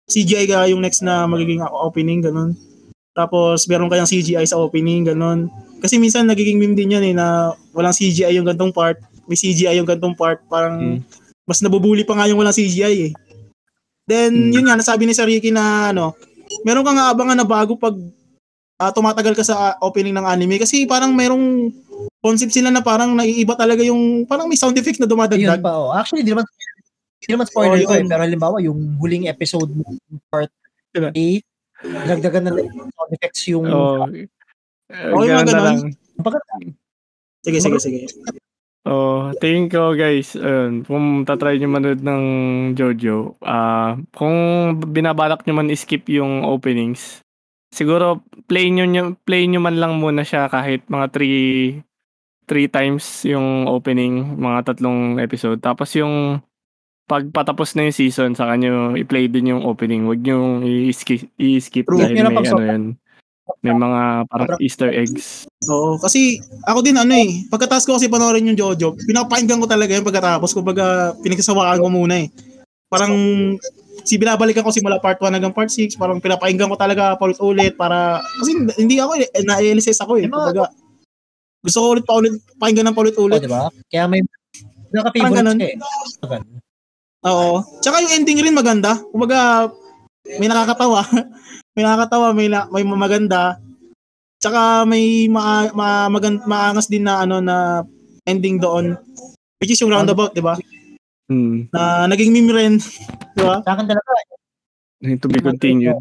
CGI 0.05 0.45
ka 0.45 0.69
yung 0.69 0.85
next 0.85 1.01
na 1.01 1.25
magiging 1.25 1.65
opening, 1.65 2.21
ganun. 2.21 2.53
Tapos, 3.15 3.65
meron 3.71 3.89
kayang 3.89 4.11
CGI 4.11 4.45
sa 4.45 4.59
opening, 4.59 5.07
ganun. 5.07 5.49
Kasi 5.81 5.97
minsan 6.03 6.27
nagiging 6.27 6.59
meme 6.59 6.77
din 6.77 6.99
yan 6.99 7.05
eh, 7.05 7.15
na 7.15 7.55
walang 7.73 7.95
CGI 7.95 8.37
yung 8.37 8.45
gantong 8.49 8.75
part, 8.75 8.99
may 9.25 9.39
CGI 9.39 9.79
yung 9.81 9.89
gantong 9.89 10.17
part, 10.19 10.43
parang 10.51 10.99
Mm. 10.99 10.99
mas 11.49 11.61
nabubuli 11.65 12.05
pa 12.05 12.17
nga 12.17 12.29
yung 12.29 12.41
walang 12.41 12.57
CGI 12.57 13.09
eh. 13.09 13.13
Then, 14.05 14.51
Mm. 14.51 14.53
yun 14.53 14.65
nga, 14.69 14.77
nasabi 14.77 15.09
ni 15.09 15.17
Sir 15.17 15.25
Ricky 15.25 15.49
na 15.49 15.95
ano, 15.95 16.13
meron 16.67 16.85
kang 16.85 17.01
aabangan 17.01 17.39
na 17.41 17.47
bago 17.47 17.79
pag 17.79 17.97
uh, 18.85 18.93
tumatagal 18.93 19.33
ka 19.33 19.45
sa 19.45 19.81
opening 19.81 20.13
ng 20.13 20.27
anime 20.29 20.61
kasi 20.61 20.85
parang 20.85 21.17
merong 21.17 21.73
concept 22.21 22.53
sila 22.53 22.69
na 22.69 22.85
parang 22.85 23.17
naiiba 23.17 23.57
talaga 23.57 23.81
yung 23.85 24.29
parang 24.29 24.49
may 24.49 24.59
sound 24.61 24.77
effects 24.77 25.01
na 25.01 25.09
dumadagdag. 25.09 25.61
Yun 25.61 25.65
pa, 25.65 25.73
oh. 25.73 25.93
Actually, 25.93 26.25
di 26.25 26.33
naman 26.33 26.45
hindi 27.25 27.33
naman 27.33 27.49
spoiler 27.49 27.81
oh, 27.81 27.89
ko 27.89 27.93
eh, 27.97 28.05
pero 28.05 28.21
halimbawa 28.21 28.57
yung 28.61 29.01
huling 29.01 29.33
episode 29.33 29.73
part 30.29 30.53
8, 30.93 31.17
nagdagan 31.85 32.45
na 32.45 32.53
lang 32.53 32.69
sound 32.69 33.13
effects 33.17 33.43
yung 33.49 33.65
oh. 33.73 34.05
Uh, 34.93 35.17
oh, 35.17 35.25
yung 35.25 35.49
ganun. 35.49 35.97
Sige, 37.41 37.59
sige, 37.61 37.79
sige. 37.81 38.01
Oh, 38.85 39.33
tingin 39.41 39.73
ko 39.73 39.97
guys, 39.97 40.37
ayun, 40.37 40.85
kung 40.85 41.25
tatry 41.25 41.57
niyo 41.57 41.73
manood 41.73 42.05
ng 42.05 42.25
Jojo, 42.77 43.41
ah, 43.41 43.97
uh, 43.97 44.05
kung 44.13 44.37
binabalak 44.93 45.41
niyo 45.49 45.57
man 45.57 45.73
skip 45.73 46.05
yung 46.13 46.45
openings, 46.45 47.24
siguro 47.75 48.23
play 48.47 48.71
niyo 48.71 49.19
play 49.27 49.51
niyo 49.51 49.59
man 49.59 49.75
lang 49.83 49.99
muna 49.99 50.23
siya 50.23 50.47
kahit 50.47 50.87
mga 50.87 51.11
3 51.11 51.83
3 52.47 52.69
times 52.69 53.25
yung 53.25 53.67
opening, 53.67 54.37
mga 54.37 54.73
tatlong 54.73 55.17
episode. 55.19 55.59
Tapos 55.65 55.91
yung 55.97 56.39
pag 57.05 57.25
patapos 57.33 57.77
na 57.77 57.89
yung 57.89 57.97
season, 57.97 58.33
sa 58.33 58.49
kanyo 58.49 58.97
i-play 58.97 59.29
din 59.29 59.53
yung 59.53 59.65
opening. 59.65 60.09
Huwag 60.09 60.25
niyo 60.25 60.61
i-skip, 60.65 61.29
i-skip 61.37 61.85
dahil 61.89 62.17
may 62.17 62.25
ano 62.25 62.65
yan. 62.65 62.85
May 63.61 63.77
mga 63.77 64.25
parang 64.29 64.57
Easter 64.57 64.89
eggs. 64.89 65.45
Oo, 65.69 66.01
kasi 66.01 66.41
ako 66.65 66.81
din 66.81 66.97
ano 66.97 67.13
eh, 67.13 67.45
pagkatapos 67.53 67.85
ko 67.85 68.01
kasi 68.01 68.09
panoorin 68.09 68.49
yung 68.49 68.57
Jojo, 68.57 68.97
pinapakinggan 68.97 69.61
ko 69.61 69.69
talaga 69.69 69.93
yung 69.93 70.09
pagkatapos, 70.09 70.57
kumbaga 70.57 71.13
pinagsasawaan 71.21 71.81
ko 71.81 71.89
muna 71.93 72.25
eh. 72.25 72.33
Parang 72.89 73.13
si 74.03 74.19
binabalikan 74.19 74.67
ko 74.67 74.75
simula 74.75 74.99
part 74.99 75.23
1 75.23 75.39
hanggang 75.39 75.55
part 75.55 75.71
6, 75.71 75.95
parang 75.95 76.19
pinapakinggan 76.19 76.67
ko 76.67 76.75
talaga 76.75 77.15
paulit-ulit 77.15 77.79
para 77.79 78.19
kasi 78.43 78.59
hindi 78.81 78.99
ako 78.99 79.23
eh, 79.23 79.31
na-LSS 79.47 80.03
ako 80.03 80.19
eh. 80.19 80.27
Kumbaga 80.27 80.67
gusto 81.65 81.79
ko 81.81 81.87
ulit 81.97 82.05
pa 82.05 82.15
ulit 82.21 82.35
pakinggan 82.61 82.93
ng 82.93 82.97
paulit-ulit. 82.97 83.41
Oh, 83.41 83.45
di 83.45 83.49
ba? 83.49 83.73
Kaya 83.89 84.05
may 84.05 84.21
naka-favorite 84.93 85.63
eh. 85.65 85.75
Oo. 87.25 87.65
Tsaka 87.81 88.05
yung 88.05 88.13
ending 88.21 88.45
rin 88.45 88.53
maganda. 88.53 89.01
Kumbaga 89.09 89.73
may 90.37 90.45
nakakatawa. 90.45 91.01
may 91.75 91.83
nakakatawa, 91.83 92.37
may, 92.37 92.53
na, 92.53 92.69
may 92.69 92.85
maganda. 92.85 93.57
Tsaka 94.45 94.85
may 94.85 95.25
ma, 95.33 95.73
ma, 95.73 96.13
magand, 96.13 96.45
maangas 96.45 96.93
din 96.93 97.09
na 97.09 97.25
ano 97.25 97.41
na 97.41 97.81
ending 98.29 98.61
doon. 98.61 99.01
Which 99.57 99.73
is 99.73 99.81
yung 99.81 99.97
roundabout, 99.97 100.37
di 100.37 100.45
ba? 100.45 100.61
Hmm. 101.29 101.73
Na 101.73 102.05
naging 102.05 102.33
meme 102.33 102.53
rin. 102.53 102.75
di 103.37 103.43
ba? 103.43 103.65
Sa 103.65 103.71
akin 103.77 103.87
talaga. 103.89 104.11
To 105.05 105.29
be 105.29 105.41
continued. 105.41 106.01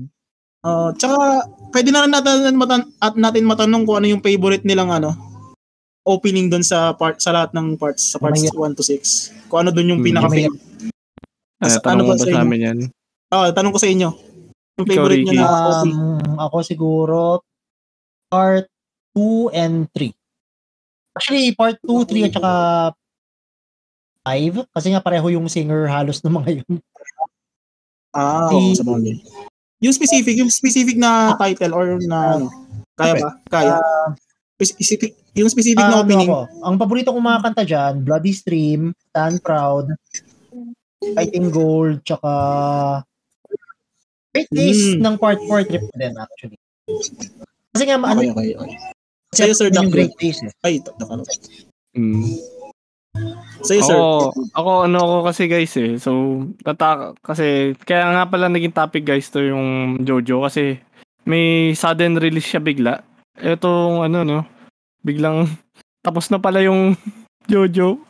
Uh, 0.64 0.96
tsaka, 0.96 1.44
pwede 1.76 1.92
na 1.92 2.08
rin 2.08 2.14
natin, 2.16 2.56
matan- 2.56 2.92
at 3.04 3.20
natin 3.20 3.44
matanong 3.44 3.84
kung 3.84 4.00
ano 4.00 4.08
yung 4.08 4.24
favorite 4.24 4.64
nilang 4.64 4.96
ano, 4.96 5.12
opening 6.08 6.48
doon 6.52 6.64
sa 6.64 6.96
part 6.96 7.20
sa 7.20 7.32
lahat 7.32 7.56
ng 7.56 7.80
parts 7.80 8.16
sa 8.16 8.20
parts 8.20 8.44
1 8.48 8.80
to 8.80 8.84
6. 8.84 9.48
Kung 9.52 9.68
ano 9.68 9.72
doon 9.72 9.96
yung 9.96 10.02
hmm. 10.04 10.08
pinaka 10.12 10.28
favorite. 10.32 10.64
Uh, 11.64 11.80
tanong 11.80 12.08
ano 12.08 12.12
ba 12.12 12.16
sa 12.20 12.44
amin 12.44 12.60
yan? 12.60 12.80
Oh, 13.32 13.48
tanong 13.52 13.72
ko 13.72 13.80
sa 13.80 13.92
inyo. 13.92 14.10
Yung 14.80 14.88
favorite 14.88 15.24
niyo 15.24 15.40
na 15.40 15.84
um, 15.84 16.20
Ako 16.50 16.58
siguro 16.66 17.20
part 18.28 18.68
2 19.16 19.54
and 19.54 19.88
3. 19.96 20.12
Actually, 21.14 21.54
part 21.54 21.78
2, 21.86 22.10
3 22.10 22.28
at 22.28 22.34
saka 22.34 22.54
5 24.24 24.68
kasi 24.72 24.88
nga 24.92 25.04
pareho 25.04 25.28
yung 25.36 25.48
singer 25.52 25.88
halos 25.88 26.24
ng 26.24 26.34
mga 26.34 26.50
yun. 26.64 26.76
Ah, 28.14 28.48
si, 28.48 28.80
sa 28.80 28.86
bagay. 28.88 29.20
Yung 29.84 29.94
specific, 29.96 30.36
yung 30.40 30.52
specific 30.54 30.96
na 30.96 31.36
title 31.36 31.74
or 31.76 32.00
na 32.08 32.40
ano, 32.40 32.48
kaya 32.96 33.14
ba? 33.20 33.30
Kaya. 33.52 33.74
Uh, 33.82 34.16
specific, 34.64 35.18
yung 35.36 35.52
specific 35.52 35.84
uh, 35.84 35.92
na 35.92 35.96
ano 36.00 36.04
opening. 36.08 36.30
Ano 36.30 36.48
ako, 36.48 36.64
ang 36.64 36.76
paborito 36.80 37.10
kong 37.12 37.26
mga 37.26 37.42
kanta 37.44 37.64
dyan, 37.68 37.94
Bloody 38.06 38.32
Stream, 38.32 38.82
Stand 39.12 39.44
Proud, 39.44 39.92
Fighting 41.04 41.52
Gold, 41.52 42.00
tsaka 42.08 42.32
Great 44.34 44.50
days 44.50 44.98
mm. 44.98 45.02
ng 45.06 45.16
part 45.22 45.38
4 45.46 45.70
trip 45.70 45.86
ko 45.86 45.96
din 46.00 46.14
actually. 46.18 46.58
Kasi 47.70 47.84
nga, 47.86 48.02
ano, 48.02 48.18
okay, 48.18 48.34
okay, 48.34 48.50
okay. 48.58 48.78
Sa'yo, 49.34 49.54
Sir 49.54 49.70
Yung 49.74 49.94
great 49.94 50.14
days 50.18 50.42
eh. 50.42 50.50
Ay, 50.66 50.82
nakano. 50.82 51.22
Mm. 51.94 52.38
Sa'yo, 53.64 53.82
Sir. 53.84 53.96
Ako, 53.96 54.12
ako, 54.52 54.72
ano 54.86 54.98
ako 55.00 55.16
kasi 55.32 55.44
guys 55.48 55.74
eh. 55.80 55.96
So, 55.96 56.44
tata, 56.62 57.16
kasi, 57.24 57.74
kaya 57.88 58.12
nga 58.12 58.28
pala 58.28 58.52
naging 58.52 58.76
topic 58.76 59.08
guys 59.08 59.32
to 59.32 59.40
yung 59.40 60.00
Jojo 60.04 60.44
kasi 60.44 60.84
may 61.24 61.72
sudden 61.74 62.20
release 62.20 62.48
siya 62.48 62.60
bigla. 62.60 63.04
Ito, 63.40 64.04
ano 64.04 64.28
no, 64.28 64.40
biglang 65.02 65.48
tapos 66.06 66.28
na 66.28 66.38
pala 66.38 66.60
yung 66.60 67.00
Jojo 67.52 68.04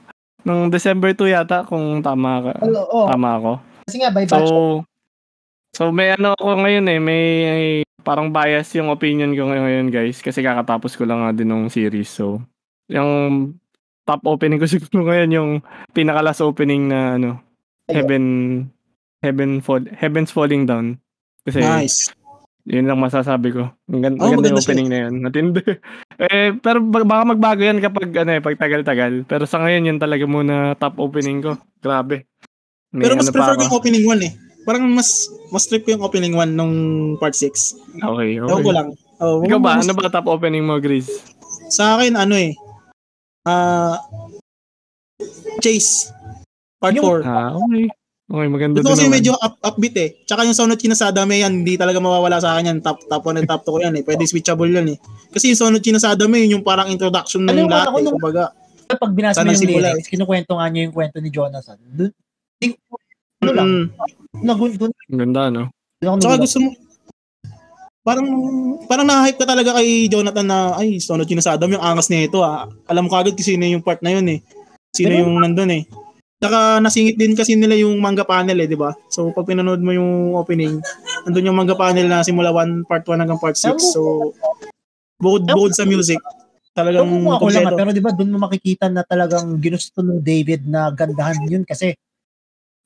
ng 0.44 0.74
December 0.74 1.14
2 1.16 1.38
yata 1.38 1.64
kung 1.64 2.02
tama 2.02 2.52
ka. 2.52 2.54
Oh, 2.66 3.06
oh. 3.06 3.08
Tama 3.08 3.30
ako. 3.38 3.52
Kasi 3.88 3.98
nga 4.02 4.12
by 4.12 4.26
batch. 4.26 4.50
So, 4.50 4.84
So 5.74 5.90
may 5.90 6.14
ano 6.14 6.38
ako 6.38 6.62
ngayon 6.62 6.86
eh, 6.86 7.00
may 7.02 7.24
parang 8.06 8.30
bias 8.30 8.70
yung 8.78 8.94
opinion 8.94 9.34
ko 9.34 9.50
ngayon 9.50 9.90
guys 9.90 10.22
kasi 10.22 10.46
kakatapos 10.46 10.94
ko 10.94 11.10
lang 11.10 11.26
nga 11.26 11.34
din 11.34 11.50
ng 11.50 11.66
series. 11.74 12.14
So 12.14 12.46
yung 12.94 13.58
top 14.04 14.22
opening 14.28 14.60
ko 14.60 14.68
siguro 14.72 15.08
ngayon 15.08 15.32
yung 15.36 15.52
pinaka 15.92 16.24
last 16.24 16.44
opening 16.44 16.92
na 16.92 17.20
ano, 17.20 17.30
Heaven 17.88 18.26
Heaven 19.24 19.64
Fall 19.64 19.88
Heaven's 19.92 20.32
Falling 20.32 20.68
Down. 20.68 21.00
Kasi 21.44 21.60
nice. 21.60 22.12
Yun 22.64 22.88
lang 22.88 23.04
masasabi 23.04 23.52
ko. 23.52 23.68
Ang 23.92 24.00
ganda, 24.00 24.24
oh, 24.24 24.32
ganda 24.32 24.48
yung 24.56 24.64
opening 24.64 24.88
siya. 24.88 24.96
na 24.96 25.04
yun. 25.04 25.14
Matindi. 25.20 25.64
eh, 26.32 26.56
pero 26.64 26.80
baka 26.80 27.24
magbago 27.36 27.60
yan 27.60 27.84
kapag 27.84 28.08
ano 28.16 28.40
eh, 28.40 28.40
pag 28.40 28.56
tagal-tagal. 28.56 29.28
Pero 29.28 29.44
sa 29.44 29.60
ngayon 29.60 29.92
yun 29.92 30.00
talaga 30.00 30.24
muna 30.24 30.72
top 30.80 30.96
opening 31.04 31.44
ko. 31.44 31.60
Grabe. 31.84 32.24
May 32.96 33.04
pero 33.04 33.20
mas 33.20 33.28
ano 33.28 33.36
prefer 33.36 33.56
ko 33.60 33.64
yung 33.68 33.76
opening 33.76 34.06
1 34.08 34.28
eh. 34.28 34.34
Parang 34.64 34.88
mas 34.96 35.28
mas 35.52 35.68
trip 35.68 35.84
ko 35.84 35.92
yung 35.92 36.06
opening 36.08 36.40
one 36.40 36.56
nung 36.56 36.76
part 37.20 37.36
6. 37.36 38.00
Okay, 38.00 38.40
okay. 38.40 38.48
Ewan 38.48 38.64
ko 38.64 38.72
lang. 38.72 38.88
Oh, 39.20 39.44
Ikaw 39.44 39.60
ba? 39.60 39.80
Mas... 39.80 39.84
Ano 39.84 40.00
ba 40.00 40.08
top 40.08 40.32
opening 40.32 40.64
mo, 40.64 40.80
Gris? 40.80 41.08
Sa 41.68 42.00
akin, 42.00 42.16
ano 42.16 42.36
eh. 42.40 42.56
Uh, 43.44 43.96
Chase. 45.60 46.12
Part 46.80 46.96
4. 46.96 47.24
Ah, 47.24 47.56
okay. 47.56 47.88
Okay, 48.24 48.48
maganda 48.50 48.80
Ito 48.80 48.96
kasi 48.96 49.12
medyo 49.12 49.36
up, 49.36 49.60
upbeat 49.62 49.96
eh. 50.00 50.10
Tsaka 50.24 50.48
yung 50.48 50.56
Sonot 50.56 50.80
Chinasadame 50.80 51.44
yan, 51.44 51.62
hindi 51.62 51.76
talaga 51.76 52.00
mawawala 52.00 52.40
sa 52.40 52.56
akin 52.56 52.72
yan. 52.72 52.78
Top, 52.80 53.04
top 53.06 53.24
1 53.30 53.44
and 53.44 53.48
top 53.52 53.68
2 53.68 53.74
ko 53.76 53.80
yan 53.84 53.96
eh. 54.00 54.04
Pwede 54.04 54.24
switchable 54.24 54.72
yan 54.72 54.96
eh. 54.96 54.98
Kasi 55.30 55.52
yung 55.52 55.60
Sonot 55.60 55.84
Chinasadame, 55.84 56.42
yun 56.48 56.60
yung 56.60 56.66
parang 56.66 56.88
introduction 56.88 57.44
ng 57.44 57.68
lahat 57.68 57.94
eh. 57.94 58.10
Kumbaga, 58.10 58.56
pag 58.90 59.12
binasa 59.12 59.44
mo 59.44 59.52
yung 59.52 59.80
lyrics, 59.80 60.08
kinukwento 60.08 60.56
nga 60.56 60.68
niya 60.72 60.88
yung 60.90 60.96
kwento 60.96 61.18
ni 61.20 61.30
Jonathan. 61.30 61.78
Doon, 61.84 62.12
ano 63.44 63.52
lang, 63.52 63.70
mm. 64.40 64.78
Dun. 64.80 64.92
Ganda, 65.12 65.52
no? 65.52 65.70
Tsaka 66.00 66.36
gusto 66.40 66.58
mo, 66.64 66.70
parang 68.04 68.28
parang 68.86 69.08
na-hype 69.08 69.40
ka 69.40 69.48
talaga 69.48 69.80
kay 69.80 70.12
Jonathan 70.12 70.46
na 70.46 70.76
ay 70.76 71.00
Sonot 71.00 71.26
yun 71.26 71.40
sa 71.40 71.56
Adam 71.56 71.72
yung 71.72 71.84
angas 71.84 72.12
nito 72.12 72.44
ah. 72.44 72.68
Alam 72.92 73.08
ko 73.08 73.16
agad 73.16 73.34
kasi 73.34 73.56
sino 73.56 73.64
yung 73.64 73.82
part 73.84 74.04
na 74.04 74.12
yun 74.12 74.28
eh. 74.28 74.40
Sino 74.92 75.16
yung 75.16 75.40
nandun 75.40 75.72
eh. 75.72 75.84
Saka 76.44 76.84
nasingit 76.84 77.16
din 77.16 77.34
kasi 77.40 77.56
nila 77.56 77.80
yung 77.80 77.96
manga 78.04 78.28
panel 78.28 78.60
eh, 78.60 78.68
di 78.68 78.76
ba? 78.76 78.92
So 79.08 79.32
pag 79.32 79.48
pinanood 79.48 79.80
mo 79.80 79.96
yung 79.96 80.36
opening, 80.36 80.84
nandun 81.24 81.48
yung 81.48 81.58
manga 81.58 81.80
panel 81.80 82.12
na 82.12 82.20
simula 82.28 82.52
1 82.52 82.84
part 82.84 83.08
1 83.08 83.24
hanggang 83.24 83.40
part 83.40 83.56
6. 83.56 83.80
So 83.80 84.36
bukod 85.24 85.48
bukod 85.48 85.72
sa 85.72 85.88
music, 85.88 86.20
talagang 86.76 87.08
ako 87.32 87.48
lang, 87.48 87.72
pero 87.80 87.96
di 87.96 88.04
ba 88.04 88.12
doon 88.12 88.36
mo 88.36 88.44
makikita 88.44 88.92
na 88.92 89.08
talagang 89.08 89.56
ginusto 89.64 90.04
ng 90.04 90.20
David 90.20 90.68
na 90.68 90.92
gandahan 90.92 91.40
yun 91.48 91.64
kasi 91.64 91.96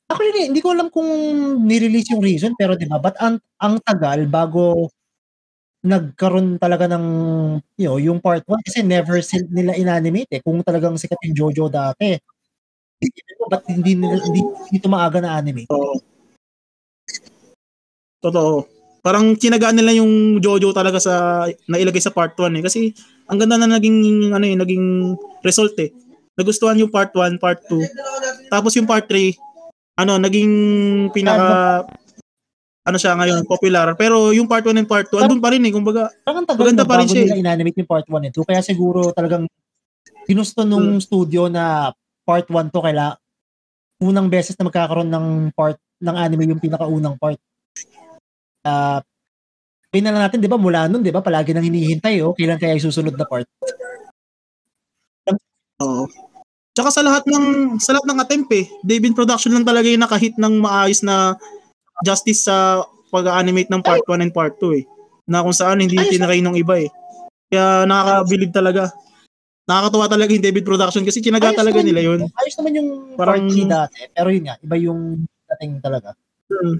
Actually, 0.07 0.47
hindi 0.47 0.63
ko 0.63 0.71
alam 0.71 0.87
kung 0.87 1.07
ni-release 1.67 2.15
yung 2.15 2.23
reason 2.23 2.55
pero 2.55 2.79
'di 2.79 2.87
ba? 2.87 2.95
But 2.95 3.19
ang 3.19 3.43
ang 3.59 3.83
tagal 3.83 4.23
bago 4.31 4.87
nagkaroon 5.85 6.57
talaga 6.57 6.89
ng 6.89 7.05
you 7.77 7.87
know, 7.89 7.97
yung 8.01 8.19
part 8.23 8.41
1 8.49 8.61
kasi 8.65 8.81
never 8.81 9.21
nila 9.53 9.77
inanimate 9.77 10.29
eh. 10.33 10.41
Kung 10.41 10.61
talagang 10.65 10.97
sikat 10.97 11.19
yung 11.29 11.35
JoJo 11.37 11.65
dati. 11.69 12.17
Ba't 13.51 13.63
hindi 13.71 13.95
nila 13.97 14.19
hindi, 14.25 14.41
hindi 14.73 14.87
maaga 14.89 15.19
na 15.23 15.37
anime? 15.39 15.65
Oo. 15.71 16.01
Totoo. 18.23 18.65
Parang 19.05 19.37
kinagaan 19.37 19.77
nila 19.77 19.93
yung 19.95 20.41
JoJo 20.43 20.73
talaga 20.75 20.97
sa 20.99 21.45
nailagay 21.69 22.01
sa 22.01 22.11
part 22.11 22.33
1 22.35 22.57
eh 22.59 22.63
kasi 22.65 22.91
ang 23.29 23.37
ganda 23.39 23.55
na 23.55 23.69
naging 23.77 24.31
ano 24.33 24.45
eh, 24.45 24.55
naging 24.57 25.15
result 25.45 25.77
eh. 25.79 25.93
Nagustuhan 26.37 26.77
yung 26.81 26.91
part 26.91 27.13
1, 27.15 27.37
part 27.39 27.61
2. 27.69 27.81
Tapos 28.51 28.73
yung 28.75 28.89
part 28.89 29.05
3 29.07 29.37
ano, 29.97 30.17
naging 30.21 30.51
pinaka 31.13 31.85
ano 32.87 32.95
siya 32.95 33.19
ngayon, 33.19 33.43
popular. 33.43 33.91
Pero 33.99 34.31
yung 34.31 34.47
part 34.47 34.63
1 34.63 34.79
and 34.79 34.87
part 34.87 35.11
2, 35.11 35.27
andun 35.27 35.43
pa 35.43 35.51
rin 35.51 35.59
eh. 35.67 35.75
Kumbaga, 35.75 36.07
maganda 36.23 36.87
pa 36.87 37.03
rin 37.03 37.11
siya. 37.11 37.27
Nila 37.27 37.43
inanimate 37.43 37.83
yung 37.83 37.91
part 37.91 38.07
1 38.07 38.31
and 38.31 38.33
2. 38.33 38.47
Kaya 38.47 38.63
siguro 38.63 39.11
talagang 39.11 39.43
ginusto 40.23 40.63
nung 40.63 40.95
hmm. 40.95 41.03
studio 41.03 41.51
na 41.51 41.91
part 42.23 42.47
1 42.47 42.71
to 42.71 42.79
kaila 42.79 43.19
unang 43.99 44.31
beses 44.31 44.55
na 44.55 44.71
magkakaroon 44.71 45.09
ng 45.11 45.25
part 45.51 45.75
ng 45.99 46.15
anime 46.15 46.47
yung 46.47 46.63
pinakaunang 46.63 47.19
part. 47.19 47.35
Uh, 48.63 49.03
na 49.97 50.13
lang 50.13 50.29
natin, 50.29 50.37
di 50.37 50.45
ba, 50.45 50.61
mula 50.61 50.85
nun, 50.85 51.01
di 51.01 51.09
ba, 51.09 51.25
palagi 51.25 51.57
nang 51.57 51.65
hinihintay, 51.65 52.21
oh, 52.21 52.37
kailan 52.37 52.61
kaya 52.61 52.77
susunod 52.77 53.17
na 53.17 53.25
part. 53.25 53.49
Oo. 55.81 56.05
Tsaka 56.77 56.93
sa 56.93 57.01
lahat 57.01 57.25
ng 57.25 57.77
sa 57.81 57.97
lahat 57.97 58.05
ng 58.05 58.21
attempt 58.21 58.53
eh, 58.53 58.69
David 58.85 59.17
Production 59.17 59.49
lang 59.49 59.65
talaga 59.65 59.89
yung 59.89 60.05
nakahit 60.05 60.37
ng 60.37 60.61
maayos 60.61 61.01
na 61.01 61.33
justice 62.03 62.45
sa 62.45 62.83
pag-animate 63.09 63.71
ng 63.71 63.81
part 63.81 64.03
1 64.03 64.19
and 64.19 64.33
part 64.33 64.57
2 64.57 64.75
eh. 64.75 64.85
Na 65.25 65.41
kung 65.41 65.55
saan 65.55 65.79
hindi 65.79 65.95
tinry 65.97 66.39
nung 66.39 66.55
iba 66.55 66.77
eh. 66.77 66.89
Kaya 67.47 67.87
nakakabilib 67.87 68.51
talaga. 68.51 68.91
Nakakatuwa 69.67 70.07
talaga 70.07 70.31
yung 70.31 70.45
David 70.45 70.63
Production 70.63 71.03
kasi 71.03 71.19
kinaga 71.19 71.51
Ayos 71.51 71.59
talaga 71.59 71.77
naman 71.79 71.87
nila 71.87 72.01
yun. 72.03 72.19
yun. 72.23 72.31
Ayos 72.35 72.55
naman 72.59 72.71
yung 72.75 72.89
Parang- 73.15 73.43
part 73.43 73.55
3 73.55 73.67
dati. 73.67 73.95
Pero 74.11 74.27
yun 74.31 74.43
nga, 74.47 74.55
iba 74.59 74.75
yung 74.77 75.01
dating 75.55 75.73
talaga. 75.79 76.09
Hmm. 76.47 76.75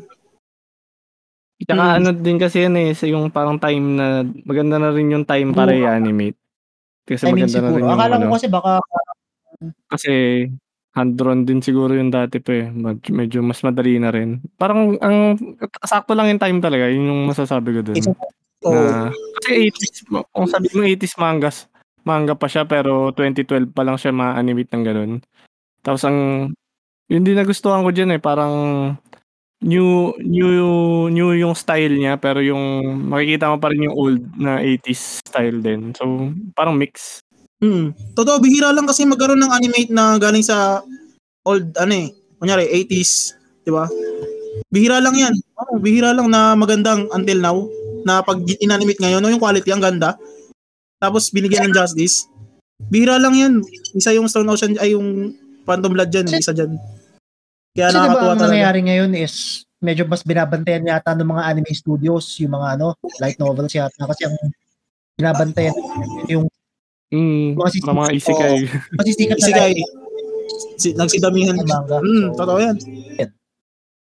Tsaka 1.57 1.84
Mm. 1.84 1.95
ano 1.98 2.10
din 2.14 2.38
kasi 2.38 2.57
yan 2.64 2.76
eh, 2.77 2.94
sa 2.94 3.06
yung 3.06 3.27
parang 3.27 3.57
time 3.57 3.98
na, 3.98 4.07
maganda 4.45 4.77
na 4.77 4.94
rin 4.94 5.10
yung 5.10 5.26
time 5.26 5.52
para 5.52 5.73
i-animate. 5.73 6.38
Kasi 7.03 7.27
Timing 7.27 7.48
maganda 7.48 7.57
na 7.57 7.60
rin 7.60 7.72
siguro. 7.73 7.81
yung 7.84 7.94
Akala 7.98 8.15
ko 8.15 8.23
ano. 8.23 8.34
kasi 8.35 8.48
baka 8.48 8.72
Kasi 9.89 10.11
hand-drawn 10.98 11.45
din 11.45 11.61
siguro 11.61 11.94
yung 11.94 12.10
dati 12.10 12.41
pa 12.41 12.65
eh. 12.65 12.68
Med- 12.74 13.06
Medyo 13.06 13.45
mas 13.45 13.61
madali 13.61 14.02
na 14.02 14.10
rin. 14.10 14.41
Parang 14.57 14.98
ang 14.98 15.38
sakto 15.86 16.18
lang 16.18 16.34
yung 16.34 16.41
time 16.41 16.57
talaga. 16.57 16.90
Yun 16.90 17.14
yung 17.14 17.22
masasabi 17.30 17.69
ko 17.78 17.82
dun. 17.86 18.02
Oo. 18.65 18.74
Na, 18.74 19.14
kasi 19.38 19.69
80s, 19.69 20.10
mo- 20.10 20.26
kung 20.34 20.49
sabi 20.49 20.68
mo 20.74 20.82
80s 20.82 21.15
mangas, 21.22 21.69
manga 22.02 22.34
pa 22.34 22.49
siya 22.49 22.65
pero 22.65 23.14
2012 23.14 23.69
pa 23.69 23.86
lang 23.86 24.02
siya 24.02 24.10
ma-animate 24.10 24.74
ng 24.74 24.84
ganun. 24.84 25.11
Tapos 25.86 26.02
ang, 26.03 26.49
yun 27.07 27.24
din 27.24 27.38
nagustuhan 27.38 27.86
ko 27.86 27.94
dyan 27.94 28.18
eh. 28.18 28.22
Parang 28.22 28.56
new 29.57 30.14
new 30.22 31.10
new 31.10 31.34
yung 31.34 31.57
style 31.57 31.98
niya 31.98 32.22
pero 32.22 32.45
yung 32.45 32.61
makikita 33.10 33.49
mo 33.49 33.57
pa 33.57 33.74
rin 33.74 33.90
yung 33.90 33.98
old 33.98 34.22
na 34.38 34.61
80s 34.61 35.26
style 35.26 35.61
din. 35.61 35.94
So 35.98 36.34
parang 36.53 36.78
mix. 36.78 37.22
Hmm. 37.58 37.94
Totoo, 38.14 38.38
bihira 38.38 38.70
lang 38.70 38.86
kasi 38.86 39.02
magkaroon 39.10 39.42
ng 39.42 39.54
animate 39.54 39.90
na 39.90 40.22
galing 40.22 40.46
sa 40.46 40.86
old, 41.42 41.74
ano 41.82 41.94
eh, 41.94 42.14
kunyari, 42.38 42.70
80s, 42.70 43.34
di 43.66 43.72
ba? 43.74 43.90
Bihira 44.70 45.02
lang 45.02 45.18
yan. 45.18 45.34
Oh, 45.58 45.82
bihira 45.82 46.14
lang 46.14 46.30
na 46.30 46.54
magandang 46.54 47.10
until 47.10 47.40
now, 47.42 47.58
na 48.06 48.22
pag 48.22 48.38
inanimate 48.62 49.02
ngayon, 49.02 49.20
no, 49.26 49.34
yung 49.34 49.42
quality, 49.42 49.74
ang 49.74 49.82
ganda. 49.82 50.14
Tapos 51.02 51.34
binigyan 51.34 51.70
ng 51.70 51.78
justice. 51.78 52.30
Bihira 52.94 53.18
lang 53.18 53.34
yan. 53.34 53.54
Isa 53.98 54.14
yung 54.14 54.30
Stone 54.30 54.50
Ocean, 54.54 54.78
ay 54.78 54.94
yung 54.94 55.34
Phantom 55.66 55.90
Blood 55.90 56.14
dyan, 56.14 56.30
isa 56.30 56.54
dyan. 56.54 56.78
Kaya 57.74 57.94
Kasi 57.94 57.98
diba 58.06 58.34
ang 58.34 58.42
nangyayari 58.42 58.80
ngayon 58.86 59.12
is 59.18 59.66
medyo 59.78 60.10
mas 60.10 60.26
binabantayan 60.26 60.90
yata 60.90 61.14
ng 61.14 61.30
mga 61.30 61.44
anime 61.54 61.70
studios 61.78 62.26
yung 62.42 62.58
mga 62.58 62.78
ano, 62.78 62.98
light 63.22 63.38
novels 63.38 63.70
yata 63.70 64.02
kasi 64.10 64.26
ang 64.26 64.34
binabantayan 65.14 65.78
yung 66.26 66.50
Mm, 67.08 67.56
Mga 67.56 67.72
mga 67.88 68.12
isekai. 68.14 68.60
masisikat 68.92 69.36
na 69.36 69.40
Isekai. 69.48 69.72
light 69.74 69.90
Si, 70.78 70.94
nagsidamihan. 70.94 71.56
manga. 71.60 72.00
Hmm, 72.00 72.32
So, 72.32 72.44
totoo 72.44 72.60
yan. 72.60 72.76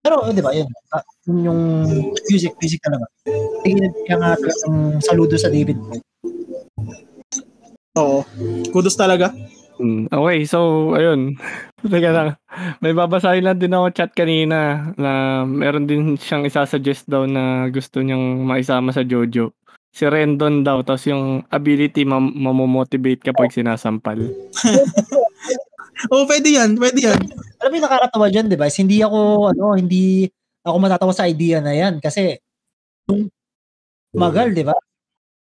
pero 0.06 0.22
di 0.30 0.38
ba 0.38 0.54
yun, 0.54 0.70
ah, 0.94 1.02
yun 1.26 1.38
yung 1.42 1.62
music, 2.30 2.54
music 2.62 2.78
talaga. 2.80 3.10
Tingin 3.66 3.90
kaya 4.06 4.18
nga 4.22 4.30
talagang 4.38 4.78
saludo 5.02 5.34
sa 5.34 5.50
David. 5.50 5.82
Oo. 7.96 8.22
Kudos 8.70 8.94
talaga. 8.94 9.34
Mm, 9.76 10.08
Okay, 10.08 10.46
so 10.46 10.60
ayun. 10.94 11.34
Teka 11.82 12.10
lang. 12.10 12.30
May 12.80 12.94
babasahin 12.94 13.44
lang 13.44 13.58
din 13.58 13.74
ako 13.74 13.86
chat 13.92 14.12
kanina 14.14 14.94
na 14.94 15.12
meron 15.44 15.90
din 15.90 16.16
siyang 16.16 16.46
isasuggest 16.46 17.06
daw 17.06 17.26
na 17.26 17.66
gusto 17.68 18.00
niyang 18.00 18.42
maisama 18.42 18.94
sa 18.94 19.02
Jojo. 19.02 19.58
Si 19.96 20.04
Rendon 20.04 20.60
daw, 20.60 20.84
tapos 20.84 21.08
yung 21.08 21.48
ability 21.48 22.04
mam- 22.04 22.36
mamomotivate 22.36 23.24
kapag 23.24 23.56
sinasampal. 23.56 24.20
Oo, 26.12 26.28
pwede 26.28 26.52
yan, 26.52 26.76
pwede 26.76 27.08
yan. 27.08 27.20
Alam 27.64 27.70
mo 27.72 27.76
yung 27.80 27.88
nakakatawa 27.88 28.28
dyan, 28.28 28.52
di 28.52 28.60
ba? 28.60 28.68
Hindi 28.68 29.00
ako, 29.00 29.20
ano, 29.56 29.80
hindi 29.80 30.28
ako 30.68 30.76
matatawa 30.84 31.14
sa 31.16 31.32
idea 31.32 31.64
na 31.64 31.72
yan 31.72 32.04
kasi 32.04 32.36
yung 33.08 33.32
tumagal, 34.12 34.52
di 34.52 34.68
ba? 34.68 34.76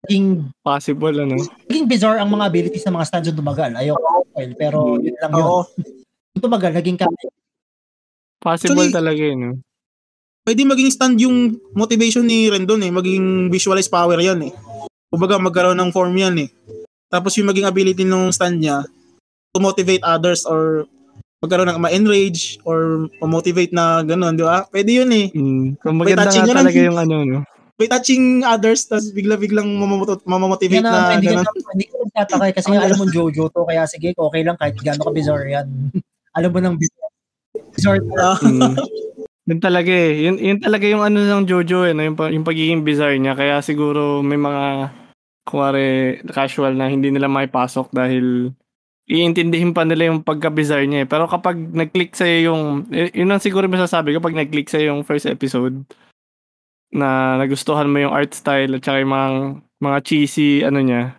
Naging, 0.06 0.54
Possible, 0.62 1.26
ano? 1.26 1.34
naging 1.66 1.90
bizarre 1.90 2.22
ang 2.22 2.30
mga 2.30 2.46
abilities 2.46 2.86
ng 2.86 2.94
mga 2.94 3.06
stands 3.10 3.26
yung 3.26 3.40
tumagal. 3.42 3.74
Ayoko 3.74 4.16
spoil, 4.36 4.52
pero 4.54 4.78
yun 5.00 5.16
lang 5.16 5.32
yun. 5.32 5.42
Oo. 5.42 5.60
Yung 6.36 6.42
tumagal, 6.44 6.72
naging 6.76 7.00
kami. 7.00 7.16
Possible 8.38 8.76
Actually- 8.76 8.92
talaga 8.92 9.22
yun. 9.24 9.64
Pwede 10.46 10.62
maging 10.62 10.90
stand 10.94 11.18
yung 11.18 11.58
motivation 11.74 12.22
ni 12.22 12.46
Rendon 12.46 12.78
eh, 12.86 12.94
maging 12.94 13.50
visualize 13.50 13.90
power 13.90 14.14
yan 14.22 14.46
eh. 14.46 14.52
Kumbaga 15.10 15.42
magkaroon 15.42 15.74
ng 15.76 15.90
form 15.90 16.14
yan 16.14 16.46
eh. 16.46 16.48
Tapos 17.10 17.34
yung 17.34 17.50
maging 17.50 17.66
ability 17.66 18.06
ng 18.06 18.30
stand 18.30 18.62
niya 18.62 18.86
to 19.50 19.58
motivate 19.58 20.06
others 20.06 20.46
or 20.46 20.86
magkaroon 21.42 21.66
ng 21.74 21.82
ma-enrage 21.82 22.62
or 22.62 23.10
ma-motivate 23.18 23.74
na 23.74 24.06
gano'n, 24.06 24.38
di 24.38 24.46
ba? 24.46 24.64
Pwede 24.70 24.90
yun 25.02 25.10
eh. 25.10 25.26
Mm, 25.34 25.82
kung 25.82 25.98
maganda 25.98 26.30
touching 26.30 26.46
nga 26.46 26.56
talaga 26.62 26.78
yung 26.80 26.98
ano, 26.98 27.16
no? 27.26 27.38
By 27.76 27.92
touching 27.92 28.40
others, 28.40 28.88
tapos 28.88 29.12
bigla-biglang 29.12 29.68
mamamot- 29.68 30.24
mamamotivate 30.24 30.80
Yan 30.80 30.88
na 30.88 31.12
na, 31.12 31.20
gano'n. 31.20 31.44
hindi 31.76 31.86
ko 31.92 32.08
nagtataka 32.08 32.44
eh, 32.48 32.54
kasi 32.56 32.66
nga 32.72 32.80
alam 32.88 32.96
mo 32.96 33.04
Jojo 33.04 33.52
to, 33.52 33.68
kaya 33.68 33.84
sige, 33.84 34.16
okay 34.16 34.42
lang 34.46 34.56
kahit 34.56 34.80
gaano 34.80 35.04
ka 35.04 35.12
bizarre 35.12 35.44
yan. 35.52 35.66
alam 36.38 36.50
mo 36.54 36.58
nang 36.62 36.76
bizarre. 36.80 37.12
Bizarre 37.76 38.00
Mm. 38.40 38.74
Yun 39.46 39.62
talaga 39.62 39.94
eh. 39.94 40.26
Yun, 40.26 40.36
yun 40.42 40.58
talaga 40.58 40.90
yung 40.90 41.06
ano 41.06 41.22
ng 41.22 41.46
Jojo 41.46 41.86
eh. 41.86 41.94
No? 41.94 42.02
Yung, 42.02 42.18
yung 42.18 42.46
pagiging 42.46 42.82
bizarre 42.82 43.14
niya. 43.14 43.38
Kaya 43.38 43.62
siguro 43.62 44.18
may 44.20 44.34
mga 44.38 44.90
kuwari 45.46 46.18
casual 46.26 46.74
na 46.74 46.90
hindi 46.90 47.14
nila 47.14 47.30
maipasok 47.30 47.94
dahil 47.94 48.50
iintindihin 49.06 49.70
pa 49.70 49.86
nila 49.86 50.10
yung 50.10 50.26
pagka-bizarre 50.26 50.90
niya 50.90 51.06
eh. 51.06 51.08
Pero 51.08 51.30
kapag 51.30 51.54
nag-click 51.54 52.18
sa'yo 52.18 52.50
yung, 52.50 52.62
yun 52.90 53.30
ang 53.30 53.38
siguro 53.38 53.70
masasabi 53.70 54.18
kapag 54.18 54.34
nag-click 54.34 54.66
sa'yo 54.66 54.90
yung 54.90 55.06
first 55.06 55.30
episode 55.30 55.86
na 56.90 57.38
nagustuhan 57.38 57.86
mo 57.86 58.02
yung 58.02 58.10
art 58.10 58.34
style 58.34 58.74
at 58.74 58.82
saka 58.82 58.98
yung 58.98 59.14
mga, 59.14 59.28
mga 59.78 59.98
cheesy 60.02 60.66
ano 60.66 60.82
niya, 60.82 61.14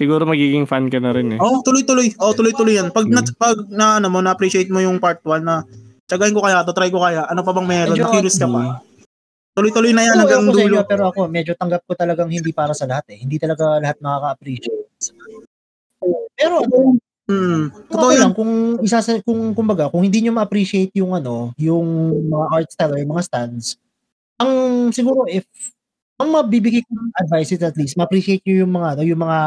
siguro 0.00 0.24
magiging 0.24 0.64
fan 0.64 0.88
ka 0.88 0.96
na 0.96 1.12
rin 1.12 1.36
eh. 1.36 1.38
Oo, 1.44 1.60
tuloy-tuloy. 1.60 2.16
Oo, 2.24 2.32
tuloy-tuloy 2.32 2.80
yan. 2.80 2.88
Pag, 2.88 3.12
na, 3.12 3.20
pag 3.36 3.68
na, 3.68 4.00
ano 4.00 4.08
mo, 4.08 4.24
na-appreciate 4.24 4.72
mo 4.72 4.80
yung 4.80 4.96
part 4.96 5.20
1 5.20 5.44
na 5.44 5.60
tsagain 6.06 6.34
ko 6.34 6.42
kaya 6.42 6.62
to, 6.62 6.72
try 6.72 6.88
ko 6.88 7.02
kaya, 7.02 7.26
ano 7.26 7.42
pa 7.42 7.52
bang 7.52 7.66
meron, 7.66 7.94
Medyo- 7.94 8.06
na-curious 8.08 8.38
ka 8.38 8.46
Mm. 8.46 8.54
pa. 8.54 8.62
Tuloy-tuloy 9.56 9.92
na 9.96 10.02
yan 10.04 10.16
hanggang 10.20 10.44
ko 10.44 10.52
dulo. 10.52 10.64
inyo, 10.68 10.82
pero 10.84 11.02
ako, 11.08 11.20
medyo 11.26 11.52
tanggap 11.56 11.80
ko 11.88 11.92
talagang 11.96 12.28
hindi 12.28 12.52
para 12.52 12.76
sa 12.76 12.84
lahat 12.84 13.08
eh. 13.16 13.18
Hindi 13.20 13.40
talaga 13.40 13.80
lahat 13.80 13.96
makaka-appreciate. 14.00 14.86
Pero 16.36 16.56
Hmm. 17.26 17.74
Totoo 17.90 18.14
lang 18.14 18.30
kung 18.38 18.78
isa 18.86 19.02
sa 19.02 19.18
kung 19.26 19.50
kumbaga 19.50 19.90
kung 19.90 20.06
hindi 20.06 20.22
niyo 20.22 20.30
ma-appreciate 20.30 20.94
yung 20.94 21.10
ano, 21.10 21.50
yung 21.58 21.82
mga 22.30 22.46
art 22.54 22.68
style 22.70 22.94
or 22.94 22.98
yung 23.02 23.10
mga 23.18 23.26
stands, 23.26 23.74
ang 24.38 24.94
siguro 24.94 25.26
if 25.26 25.42
ang 26.22 26.30
mabibigay 26.30 26.86
kong 26.86 27.10
advice 27.18 27.50
is 27.50 27.66
at 27.66 27.74
least 27.74 27.98
ma-appreciate 27.98 28.46
niyo 28.46 28.62
yung 28.62 28.70
mga 28.70 28.94
ano, 28.94 29.02
yung 29.02 29.18
mga 29.18 29.38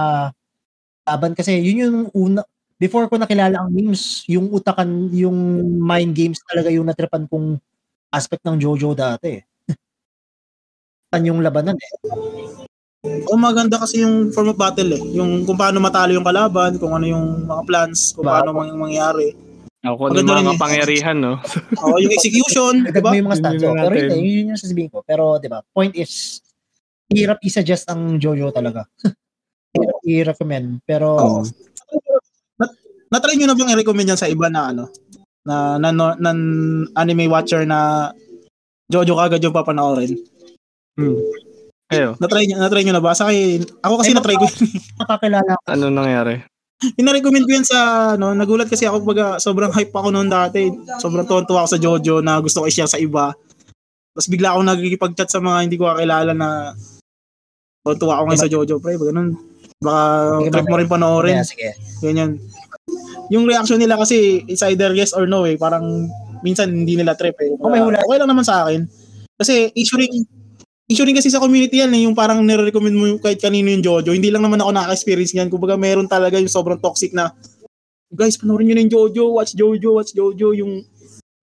laban 1.08 1.32
kasi 1.40 1.56
yun 1.56 1.78
yung 1.88 1.98
una 2.12 2.44
before 2.80 3.06
ko 3.12 3.20
nakilala 3.20 3.60
ang 3.60 3.76
games, 3.76 4.24
yung 4.32 4.48
utakan, 4.50 5.12
yung 5.12 5.36
mind 5.84 6.16
games 6.16 6.40
talaga 6.48 6.72
yung 6.72 6.88
natripan 6.88 7.28
kong 7.28 7.60
aspect 8.10 8.42
ng 8.48 8.58
JoJo 8.58 8.96
dati. 8.96 9.38
Tan 11.12 11.28
yung 11.28 11.44
labanan 11.44 11.76
eh. 11.76 11.92
O 13.28 13.40
maganda 13.40 13.80
kasi 13.80 14.04
yung 14.04 14.32
form 14.32 14.56
of 14.56 14.60
battle 14.60 14.96
eh. 14.96 15.04
Yung 15.16 15.44
kung 15.44 15.60
paano 15.60 15.84
matalo 15.84 16.16
yung 16.16 16.26
kalaban, 16.26 16.80
kung 16.80 16.96
ano 16.96 17.06
yung 17.06 17.48
mga 17.48 17.64
plans, 17.68 18.16
kung 18.16 18.26
paano 18.26 18.56
mang 18.56 18.72
mangyari. 18.76 19.36
Ako 19.80 20.12
ano 20.12 20.20
yung 20.20 20.28
mga 20.28 20.44
eh. 20.44 20.52
kapangyarihan, 20.56 21.18
no? 21.20 21.40
O 21.84 21.96
yung 22.00 22.12
execution, 22.12 22.84
di 22.84 23.00
ba? 23.00 23.16
yung 23.16 23.32
mga 23.32 23.40
Yun 23.40 23.44
stats. 23.44 23.64
yung 23.64 23.78
oh. 23.80 23.88
Pero 23.88 23.96
yun, 23.96 24.20
yun 24.20 24.50
yung 24.52 24.60
sasabihin 24.60 24.90
ko. 24.92 25.00
Pero, 25.08 25.40
di 25.40 25.48
ba, 25.48 25.64
point 25.72 25.96
is, 25.96 26.44
hirap 27.08 27.40
i-suggest 27.40 27.88
ang 27.88 28.20
Jojo 28.20 28.52
talaga. 28.52 28.84
hirap 29.80 30.00
i-recommend. 30.04 30.84
Pero, 30.84 31.08
Oo. 31.16 31.40
Na-try 33.10 33.36
nyo 33.36 33.50
na 33.50 33.58
bang 33.58 33.74
i-recommend 33.74 34.10
yan 34.14 34.22
sa 34.22 34.30
iba 34.30 34.48
na 34.48 34.70
ano? 34.70 34.84
Na, 35.46 35.82
na, 35.82 35.90
na, 35.90 36.14
na 36.18 36.32
anime 36.94 37.26
watcher 37.26 37.66
na 37.66 38.10
Jojo 38.90 39.18
kagad 39.18 39.42
yung 39.42 39.54
papanoorin. 39.54 40.18
Hmm. 40.98 41.18
Ayo, 41.90 42.14
Na-try 42.22 42.46
nyo, 42.46 42.62
na-try 42.62 42.86
nyo 42.86 42.94
na 42.94 43.02
ba? 43.02 43.18
Sa 43.18 43.30
akin, 43.30 43.66
ako 43.82 43.94
kasi 44.02 44.14
Ay, 44.14 44.18
na-try 44.18 44.38
ko. 44.38 44.46
nakakilala 45.02 45.52
ko. 45.58 45.62
ano 45.66 45.86
nangyari? 45.90 46.36
Pina-recommend 46.80 47.46
ko 47.50 47.52
yan 47.52 47.66
sa, 47.66 47.80
ano, 48.14 48.38
nagulat 48.38 48.70
kasi 48.70 48.86
ako 48.86 49.04
baga 49.04 49.42
sobrang 49.42 49.74
hype 49.74 49.92
ako 49.92 50.14
noon 50.14 50.30
dati. 50.30 50.70
Sobrang 51.02 51.26
tuwan-tuwa 51.26 51.66
ako 51.66 51.70
sa 51.76 51.82
Jojo 51.82 52.22
na 52.22 52.38
gusto 52.40 52.62
ko 52.62 52.66
i-share 52.70 52.88
sa 52.88 53.02
iba. 53.02 53.34
Tapos 54.14 54.28
bigla 54.30 54.54
ako 54.54 54.62
nagkikipag-chat 54.64 55.30
sa 55.34 55.42
mga 55.42 55.58
hindi 55.66 55.76
ko 55.82 55.90
kakilala 55.90 56.34
na 56.38 56.78
tuwa 57.90 58.22
ako 58.22 58.24
ngayon 58.30 58.44
sa 58.46 58.52
Jojo, 58.54 58.78
pre. 58.78 58.96
Baga 58.96 59.10
ganun. 59.10 59.30
Baka 59.80 60.04
Sige, 60.44 60.50
trip 60.52 60.68
mo 60.70 60.76
rin 60.78 60.90
panoorin. 60.92 61.36
Yeah, 61.40 61.48
sige. 61.48 61.70
Ganyan. 62.04 62.32
Yung 63.30 63.46
reaction 63.46 63.78
nila 63.78 63.98
kasi 64.00 64.42
it's 64.50 64.66
either 64.66 64.92
yes 64.94 65.14
or 65.14 65.30
no 65.30 65.46
eh. 65.46 65.56
Parang 65.56 66.10
minsan 66.42 66.72
hindi 66.72 66.98
nila 66.98 67.14
trip 67.14 67.38
eh. 67.40 67.54
Oh, 67.60 67.70
may 67.70 67.84
hula. 67.84 68.02
Okay 68.02 68.18
lang 68.18 68.30
naman 68.30 68.46
sa 68.46 68.66
akin. 68.66 68.88
Kasi 69.40 69.72
issuing 69.76 70.26
issue 70.90 71.06
rin 71.06 71.14
kasi 71.14 71.30
sa 71.30 71.38
community 71.38 71.86
yan 71.86 71.94
eh, 71.94 72.10
yung 72.10 72.18
parang 72.18 72.42
nire-recommend 72.42 72.98
mo 72.98 73.06
kahit 73.22 73.38
kanino 73.38 73.70
yung 73.70 73.86
Jojo. 73.86 74.10
Hindi 74.10 74.34
lang 74.34 74.42
naman 74.42 74.58
ako 74.58 74.74
nakaka-experience 74.74 75.38
yan. 75.38 75.48
Kumbaga 75.54 75.78
meron 75.78 76.10
talaga 76.10 76.42
yung 76.42 76.50
sobrang 76.50 76.82
toxic 76.82 77.14
na 77.14 77.30
guys, 78.10 78.42
panoorin 78.42 78.66
nyo 78.66 78.76
na 78.76 78.84
yung 78.90 78.94
Jojo, 78.98 79.24
watch 79.38 79.54
Jojo, 79.54 80.02
watch 80.02 80.18
Jojo, 80.18 80.58
yung 80.58 80.82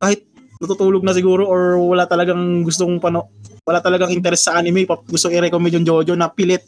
kahit 0.02 0.26
natutulog 0.58 1.06
na 1.06 1.14
siguro 1.14 1.46
or 1.46 1.78
wala 1.78 2.10
talagang 2.10 2.66
gustong 2.66 2.98
pano 2.98 3.30
wala 3.62 3.78
talagang 3.78 4.10
interest 4.10 4.50
sa 4.50 4.58
anime, 4.58 4.82
gusto 4.86 5.30
i-recommend 5.30 5.78
yung 5.78 5.86
Jojo 5.86 6.14
na 6.18 6.26
pilit. 6.26 6.62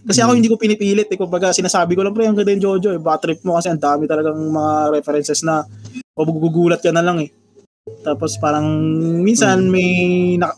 Kasi 0.00 0.20
ako 0.24 0.32
hindi 0.32 0.48
ko 0.48 0.56
pinipilit 0.56 1.08
eh. 1.08 1.18
Kumbaga 1.18 1.52
sinasabi 1.52 1.92
ko 1.92 2.00
lang 2.00 2.16
pre, 2.16 2.24
ang 2.24 2.36
ganda 2.36 2.52
yung 2.54 2.62
Jojo 2.62 2.90
eh. 2.94 3.00
Bad 3.00 3.20
trip 3.20 3.40
mo 3.44 3.56
kasi 3.60 3.68
ang 3.68 3.80
dami 3.80 4.08
talagang 4.08 4.36
mga 4.36 4.72
references 4.96 5.44
na 5.44 5.62
magugulat 6.16 6.80
ka 6.80 6.90
na 6.90 7.04
lang 7.04 7.20
eh. 7.20 7.30
Tapos 8.00 8.36
parang 8.40 8.66
minsan 9.20 9.66
hmm. 9.66 9.70
may 9.70 9.90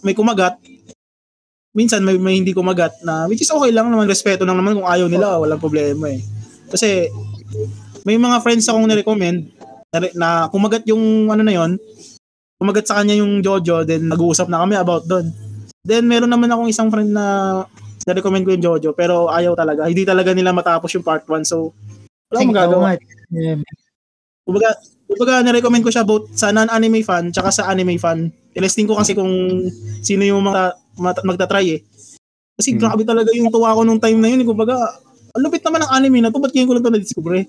may 0.04 0.14
kumagat. 0.14 0.59
Minsan 1.72 2.04
may, 2.04 2.20
may 2.20 2.36
hindi 2.36 2.52
kumagat 2.52 3.00
na 3.00 3.24
which 3.24 3.40
is 3.40 3.48
okay 3.48 3.72
lang 3.72 3.88
naman 3.88 4.04
respeto 4.04 4.44
lang 4.44 4.60
naman 4.60 4.76
kung 4.76 4.84
ayaw 4.84 5.09
nila, 5.09 5.40
walang 5.40 5.62
problema 5.62 6.12
eh. 6.12 6.20
Kasi 6.68 7.09
may 8.04 8.20
mga 8.20 8.44
friends 8.44 8.68
akong 8.68 8.84
na-recommend 8.84 9.48
na, 9.88 9.98
na 10.12 10.28
kumagat 10.52 10.84
yung 10.84 11.32
ano 11.32 11.40
na 11.40 11.54
yon 11.54 11.80
kumagat 12.60 12.86
sa 12.86 13.00
kanya 13.00 13.18
yung 13.18 13.40
Jojo 13.40 13.82
then 13.82 14.06
nag-uusap 14.06 14.46
na 14.46 14.62
kami 14.62 14.76
about 14.78 15.09
doon. 15.09 15.32
Then 15.82 16.06
meron 16.06 16.30
naman 16.30 16.46
akong 16.46 16.70
isang 16.70 16.88
friend 16.92 17.10
na 17.10 17.26
na-recommend 18.06 18.44
ko 18.46 18.50
yung 18.54 18.64
Jojo 18.64 18.90
pero 18.94 19.30
ayaw 19.30 19.54
talaga. 19.54 19.86
Hindi 19.86 20.02
talaga 20.02 20.30
nila 20.34 20.50
matapos 20.54 20.90
yung 20.94 21.06
part 21.06 21.24
1 21.26 21.46
so 21.46 21.70
wala 22.32 22.48
magagawa. 22.48 22.96
Yeah. 23.30 23.60
Kumbaga, 24.42 24.74
kumbaga 25.06 25.34
na-recommend 25.46 25.84
ko 25.86 25.90
siya 25.92 26.04
both 26.06 26.32
sa 26.34 26.50
non-anime 26.50 27.04
fan 27.04 27.30
tsaka 27.30 27.50
sa 27.52 27.68
anime 27.70 28.00
fan. 28.00 28.32
Tinesting 28.52 28.88
ko 28.88 28.98
kasi 28.98 29.16
kung 29.16 29.30
sino 30.04 30.22
yung 30.26 30.42
mga 30.44 30.76
magta-try 31.00 31.78
eh. 31.78 31.80
Kasi 32.56 32.76
hmm. 32.76 32.80
grabe 32.80 33.02
talaga 33.06 33.30
yung 33.32 33.48
tuwa 33.48 33.72
ko 33.72 33.80
nung 33.84 34.00
time 34.02 34.20
na 34.20 34.28
yun. 34.28 34.44
Eh. 34.44 34.48
Kumbaga, 34.48 34.76
ang 35.32 35.40
lupit 35.40 35.64
naman 35.64 35.80
ng 35.84 35.92
anime 35.92 36.18
na 36.20 36.28
to. 36.28 36.38
Ba't 36.40 36.52
ngayon 36.52 36.68
ko 36.68 36.74
lang 36.76 36.84
ito 36.84 36.92
na-discover 36.92 37.34
eh? 37.40 37.46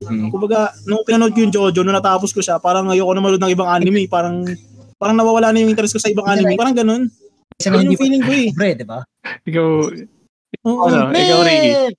Hmm. 0.00 0.32
Kumbaga, 0.32 0.72
nung 0.88 1.04
pinanood 1.04 1.36
ko 1.36 1.40
yung 1.44 1.52
Jojo, 1.52 1.80
nung 1.84 1.96
natapos 1.96 2.32
ko 2.32 2.40
siya, 2.40 2.56
parang 2.56 2.88
ayoko 2.88 3.12
na 3.12 3.20
manood 3.20 3.42
ng 3.42 3.52
ibang 3.52 3.68
anime. 3.68 4.08
Parang 4.08 4.48
parang 4.96 5.16
nawawala 5.16 5.52
na 5.52 5.60
yung 5.60 5.72
interest 5.72 5.92
ko 5.96 6.00
sa 6.00 6.08
ibang 6.08 6.24
anime. 6.24 6.56
Parang 6.56 6.72
ganun. 6.72 7.12
Kasi 7.60 7.76
yung 7.76 8.00
feeling 8.00 8.24
ko 8.24 8.32
eh. 8.32 8.48
Pre, 8.56 8.68
di 8.72 8.86
ba? 8.88 9.04
Ikaw, 9.44 9.68
Oo, 10.64 10.82
ano, 10.88 11.12
may, 11.12 11.28
ikaw, 11.28 11.40
Ricky. 11.44 11.92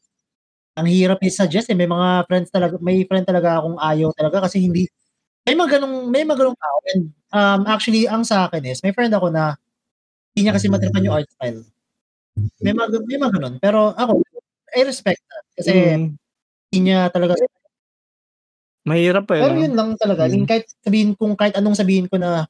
Ang 0.82 0.88
hirap 0.90 1.20
i-suggest 1.22 1.70
eh. 1.70 1.78
May 1.78 1.86
mga 1.86 2.26
friends 2.26 2.50
talaga, 2.50 2.82
may 2.82 3.06
friend 3.06 3.30
talaga 3.30 3.62
akong 3.62 3.78
ayaw 3.78 4.10
talaga 4.18 4.50
kasi 4.50 4.66
hindi, 4.66 4.90
may 5.46 5.54
mga 5.54 5.78
ganong, 5.78 6.10
may 6.10 6.26
mga 6.26 6.40
ganong 6.42 6.58
tao. 6.58 6.78
And 6.90 7.04
um, 7.30 7.62
actually, 7.70 8.10
ang 8.10 8.26
sa 8.26 8.50
akin 8.50 8.66
is, 8.66 8.82
may 8.82 8.96
friend 8.96 9.14
ako 9.14 9.30
na 9.30 9.54
hindi 10.34 10.50
niya 10.50 10.56
kasi 10.58 10.66
matripan 10.66 11.06
yung 11.06 11.16
art 11.22 11.30
style. 11.30 11.62
May 12.64 12.74
mga, 12.74 12.88
may 13.06 13.20
mga 13.22 13.34
ganon. 13.38 13.56
Pero 13.62 13.94
ako, 13.94 14.26
I 14.74 14.82
respect 14.88 15.22
that. 15.30 15.46
Kasi 15.62 15.72
mm. 15.76 16.16
hindi 16.72 16.80
niya 16.80 17.12
talaga 17.14 17.38
Mahirap 18.82 19.30
eh. 19.38 19.42
Pero 19.46 19.56
yun 19.62 19.78
lang 19.78 19.94
talaga. 19.94 20.26
Mm. 20.26 20.50
kahit 20.50 20.66
sabihin 20.82 21.14
kung 21.14 21.38
kahit 21.38 21.54
anong 21.54 21.78
sabihin 21.78 22.10
ko 22.10 22.18
na 22.18 22.50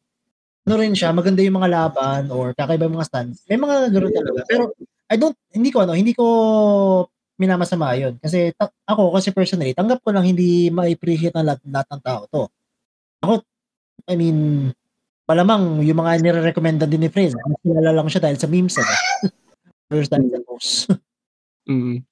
ano 0.61 0.75
rin 0.77 0.93
siya, 0.93 1.09
maganda 1.09 1.41
yung 1.41 1.57
mga 1.57 1.71
laban 1.73 2.23
or 2.29 2.53
kakaiba 2.53 2.85
yung 2.85 2.97
mga 3.01 3.09
stands. 3.09 3.41
May 3.49 3.57
mga 3.57 3.89
ganoon 3.89 4.13
talaga. 4.13 4.41
Pero 4.45 4.63
I 5.09 5.15
don't, 5.17 5.38
hindi 5.51 5.69
ko 5.73 5.83
ano, 5.83 5.97
hindi 5.97 6.13
ko 6.13 6.25
minamasama 7.41 7.97
yun. 7.97 8.21
Kasi 8.21 8.53
ta- 8.53 8.71
ako, 8.85 9.17
kasi 9.17 9.33
personally, 9.33 9.73
tanggap 9.73 10.05
ko 10.05 10.13
lang 10.13 10.29
hindi 10.29 10.69
ma-appreciate 10.69 11.33
ng 11.33 11.47
lahat, 11.49 11.61
lahat 11.65 11.88
ng 11.89 12.01
tao 12.05 12.21
to. 12.29 12.43
Ako, 13.25 13.33
I 14.05 14.15
mean, 14.15 14.69
malamang 15.25 15.81
yung 15.81 15.97
mga 15.97 16.21
nire-recommenda 16.21 16.85
din 16.85 17.01
ni 17.01 17.09
Fred, 17.09 17.33
kilala 17.65 17.91
lang 17.97 18.07
siya 18.07 18.21
dahil 18.21 18.38
sa 18.38 18.45
memes. 18.45 18.77
Ano? 18.77 18.93
First 19.91 20.13
time 20.13 20.29
sa 20.29 20.39
post. 20.45 20.93
mm. 21.65 22.05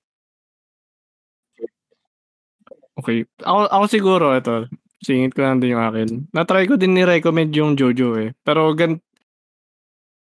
Okay. 2.99 3.23
Ako, 3.47 3.59
ako 3.71 3.85
siguro, 3.87 4.25
ito, 4.35 4.67
singit 4.99 5.31
ko 5.31 5.43
lang 5.43 5.63
din 5.63 5.75
yung 5.75 5.83
akin. 5.83 6.29
Na-try 6.35 6.67
ko 6.67 6.75
din 6.75 6.95
ni-recommend 6.95 7.51
yung 7.55 7.79
Jojo 7.79 8.19
eh. 8.19 8.35
Pero 8.43 8.71
gan 8.75 8.99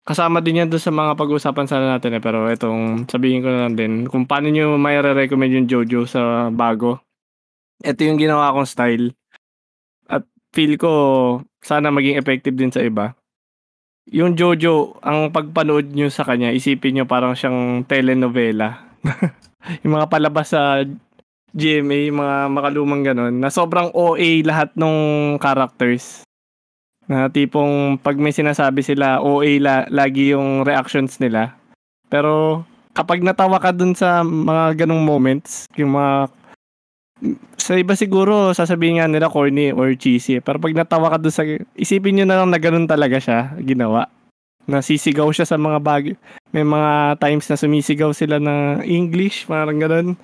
kasama 0.04 0.44
din 0.44 0.60
yan 0.60 0.68
doon 0.68 0.84
sa 0.84 0.92
mga 0.92 1.16
pag-uusapan 1.16 1.68
sana 1.68 1.86
natin 1.96 2.16
eh. 2.16 2.24
Pero 2.24 2.48
itong 2.48 3.08
sabihin 3.08 3.44
ko 3.44 3.52
na 3.52 3.68
lang 3.68 3.76
din 3.76 4.08
kung 4.08 4.28
paano 4.28 4.52
nyo 4.52 4.76
may 4.80 5.00
recommend 5.00 5.52
yung 5.52 5.68
Jojo 5.68 6.08
sa 6.08 6.48
bago. 6.52 7.04
Ito 7.84 8.00
yung 8.08 8.20
ginawa 8.20 8.56
kong 8.56 8.70
style. 8.70 9.06
At 10.08 10.24
feel 10.56 10.80
ko 10.80 10.92
sana 11.64 11.92
maging 11.92 12.20
effective 12.20 12.56
din 12.56 12.72
sa 12.72 12.84
iba. 12.84 13.16
Yung 14.12 14.36
Jojo, 14.36 15.00
ang 15.00 15.32
pagpanood 15.32 15.96
nyo 15.96 16.12
sa 16.12 16.28
kanya, 16.28 16.52
isipin 16.52 17.00
nyo 17.00 17.06
parang 17.08 17.40
siyang 17.40 17.88
telenovela. 17.88 18.92
yung 19.84 19.96
mga 19.96 20.12
palabas 20.12 20.52
sa 20.52 20.84
GMA, 21.54 22.10
mga 22.10 22.38
makalumang 22.50 23.06
ganun, 23.06 23.38
na 23.38 23.54
sobrang 23.54 23.94
OA 23.94 24.42
lahat 24.42 24.74
ng 24.74 24.96
characters. 25.38 26.26
Na 27.06 27.30
tipong 27.30 28.02
pag 28.02 28.18
may 28.18 28.34
sinasabi 28.34 28.82
sila, 28.82 29.22
OA 29.22 29.62
la, 29.62 29.86
lagi 29.94 30.34
yung 30.34 30.66
reactions 30.66 31.22
nila. 31.22 31.54
Pero 32.10 32.66
kapag 32.98 33.22
natawa 33.22 33.62
ka 33.62 33.70
dun 33.70 33.94
sa 33.94 34.26
mga 34.26 34.86
ganong 34.86 35.06
moments, 35.06 35.70
yung 35.78 35.94
mga 35.94 36.30
sa 37.56 37.80
iba 37.80 37.96
siguro 37.96 38.52
sasabihin 38.52 39.00
nga 39.00 39.08
nila 39.08 39.32
corny 39.32 39.72
or 39.72 39.94
cheesy. 39.96 40.42
Pero 40.44 40.60
pag 40.60 40.76
natawa 40.76 41.14
ka 41.14 41.18
dun 41.22 41.32
sa 41.32 41.46
isipin 41.78 42.18
niyo 42.18 42.26
na 42.28 42.42
lang 42.42 42.50
na 42.52 42.60
ganun 42.60 42.90
talaga 42.90 43.22
siya 43.22 43.56
ginawa. 43.62 44.10
Nasisigaw 44.64 45.28
siya 45.32 45.48
sa 45.48 45.60
mga 45.60 45.80
bag. 45.84 46.04
May 46.56 46.64
mga 46.64 47.20
times 47.20 47.46
na 47.52 47.60
sumisigaw 47.60 48.12
sila 48.16 48.40
ng 48.40 48.84
English, 48.88 49.48
parang 49.48 49.80
ganun. 49.80 50.16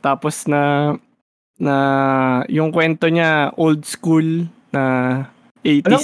Tapos 0.00 0.48
na 0.48 0.96
na 1.60 1.76
yung 2.48 2.72
kwento 2.72 3.04
niya 3.06 3.52
old 3.60 3.84
school 3.84 4.48
na 4.72 4.82
80s 5.60 5.86
ano? 5.86 5.98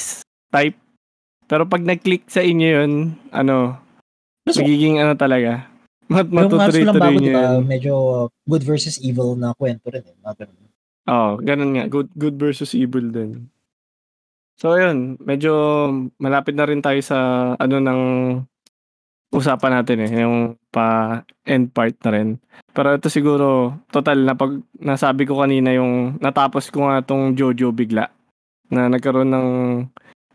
type. 0.52 0.78
Pero 1.48 1.62
pag 1.64 1.81
nag-click 1.81 2.28
sa 2.28 2.44
inyo 2.44 2.68
yun, 2.68 2.93
ano, 3.32 3.81
so, 4.44 4.60
magiging 4.60 5.01
ano 5.01 5.16
talaga. 5.16 5.64
Mat 6.06 6.28
matutuloy-tuloy 6.28 7.18
niyo 7.18 7.35
diba, 7.35 7.62
medyo 7.64 7.94
good 8.47 8.62
versus 8.62 9.01
evil 9.02 9.35
na 9.35 9.56
kwento 9.56 9.90
rin. 9.90 10.05
Eh. 10.05 10.14
Oo, 11.06 11.14
oh, 11.14 11.32
ganun 11.40 11.74
nga. 11.74 11.85
Good, 11.89 12.10
good 12.14 12.36
versus 12.36 12.74
evil 12.74 13.10
din. 13.10 13.51
So, 14.59 14.74
ayun. 14.74 15.18
Medyo 15.23 15.52
malapit 16.18 16.55
na 16.55 16.66
rin 16.66 16.82
tayo 16.82 16.98
sa 17.02 17.52
ano 17.59 17.77
ng 17.78 18.01
usapan 19.35 19.82
natin 19.82 19.98
eh, 20.06 20.10
yung 20.23 20.55
pa 20.76 21.24
end 21.48 21.72
part 21.72 21.96
na 22.04 22.10
rin. 22.12 22.28
Pero 22.76 22.92
ito 22.92 23.08
siguro, 23.08 23.72
total 23.88 24.28
na 24.28 24.36
pag 24.36 24.60
nasabi 24.76 25.24
ko 25.24 25.40
kanina 25.40 25.72
yung 25.72 26.20
natapos 26.20 26.68
ko 26.68 26.84
nga 26.84 27.00
tong 27.00 27.32
Jojo 27.32 27.72
bigla 27.72 28.12
na 28.68 28.92
nagkaroon 28.92 29.32
ng 29.32 29.48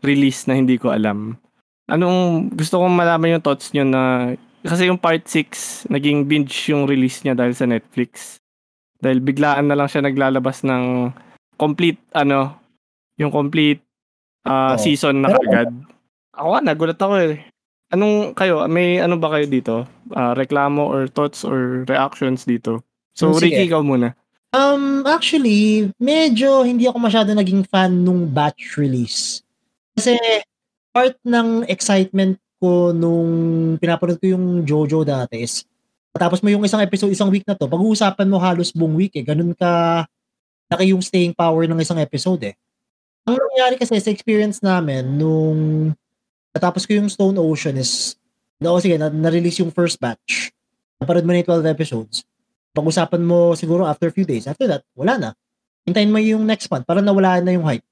release 0.02 0.50
na 0.50 0.58
hindi 0.58 0.74
ko 0.82 0.90
alam. 0.90 1.38
Anong 1.86 2.50
gusto 2.58 2.82
kong 2.82 2.98
malaman 2.98 3.38
yung 3.38 3.44
thoughts 3.44 3.70
nyo 3.70 3.86
na 3.86 4.34
kasi 4.66 4.90
yung 4.90 4.98
part 4.98 5.22
6 5.22 5.90
naging 5.90 6.26
binge 6.26 6.54
yung 6.70 6.90
release 6.90 7.22
niya 7.22 7.38
dahil 7.38 7.54
sa 7.54 7.70
Netflix. 7.70 8.42
Dahil 8.98 9.22
biglaan 9.22 9.70
na 9.70 9.78
lang 9.78 9.86
siya 9.86 10.02
naglalabas 10.02 10.66
ng 10.66 11.14
complete 11.54 12.02
ano, 12.14 12.58
yung 13.18 13.30
complete 13.30 13.82
uh, 14.46 14.74
oh. 14.74 14.80
season 14.82 15.22
na 15.22 15.30
kagad. 15.30 15.70
Ako 16.34 16.48
nga, 16.56 16.62
nagulat 16.64 16.98
ako 16.98 17.14
eh. 17.22 17.51
Anong 17.92 18.32
kayo, 18.32 18.64
may 18.72 18.98
ano 18.98 19.20
ba 19.20 19.28
kayo 19.36 19.46
dito? 19.46 19.74
Uh, 20.10 20.32
reklamo 20.32 20.88
or 20.88 21.04
thoughts 21.06 21.44
or 21.44 21.84
reactions 21.84 22.48
dito? 22.48 22.80
So, 23.12 23.36
Sige. 23.36 23.52
Ricky, 23.52 23.68
ikaw 23.68 23.84
muna. 23.84 24.16
Um, 24.52 25.04
actually, 25.08 25.92
medyo 26.00 26.64
hindi 26.64 26.88
ako 26.88 26.98
masyado 27.00 27.32
naging 27.32 27.68
fan 27.68 28.04
nung 28.04 28.28
batch 28.28 28.80
release. 28.80 29.44
Kasi 29.96 30.16
part 30.92 31.16
ng 31.24 31.68
excitement 31.68 32.36
ko 32.60 32.92
nung 32.96 33.30
pinapanood 33.76 34.20
ko 34.20 34.36
yung 34.36 34.64
Jojo 34.64 35.04
dati 35.04 35.44
is 35.44 35.64
tapos 36.12 36.44
mo 36.44 36.52
yung 36.52 36.60
isang 36.60 36.84
episode, 36.84 37.08
isang 37.08 37.32
week 37.32 37.48
na 37.48 37.56
to, 37.56 37.64
pag-uusapan 37.64 38.28
mo 38.28 38.36
halos 38.36 38.68
buong 38.76 39.00
week 39.00 39.16
eh. 39.16 39.24
Ganun 39.24 39.56
ka 39.56 40.04
laki 40.68 40.92
yung 40.92 41.00
staying 41.00 41.32
power 41.32 41.64
ng 41.64 41.80
isang 41.80 41.96
episode 41.96 42.52
eh. 42.52 42.54
Ang 43.24 43.40
nangyari 43.40 43.80
kasi 43.80 43.96
sa 43.96 44.12
experience 44.12 44.60
namin 44.60 45.16
nung 45.16 45.92
Natapos 46.52 46.84
ko 46.84 46.92
yung 47.00 47.08
Stone 47.08 47.40
Ocean 47.40 47.80
is, 47.80 48.20
no, 48.60 48.76
sige, 48.76 49.00
na, 49.00 49.08
na-release 49.08 49.64
yung 49.64 49.72
first 49.72 49.96
batch. 49.96 50.52
Naparod 51.00 51.24
mo 51.24 51.32
na 51.32 51.40
yung 51.40 51.64
12 51.64 51.72
episodes. 51.72 52.28
Pag-usapan 52.76 53.24
mo 53.24 53.56
siguro 53.56 53.88
after 53.88 54.12
a 54.12 54.14
few 54.14 54.28
days. 54.28 54.44
After 54.44 54.68
that, 54.68 54.84
wala 54.92 55.16
na. 55.16 55.30
Hintayin 55.88 56.12
mo 56.12 56.20
yung 56.20 56.44
next 56.44 56.68
month 56.68 56.84
para 56.84 57.00
nawala 57.00 57.40
na 57.40 57.56
yung 57.56 57.64
hype. 57.64 57.84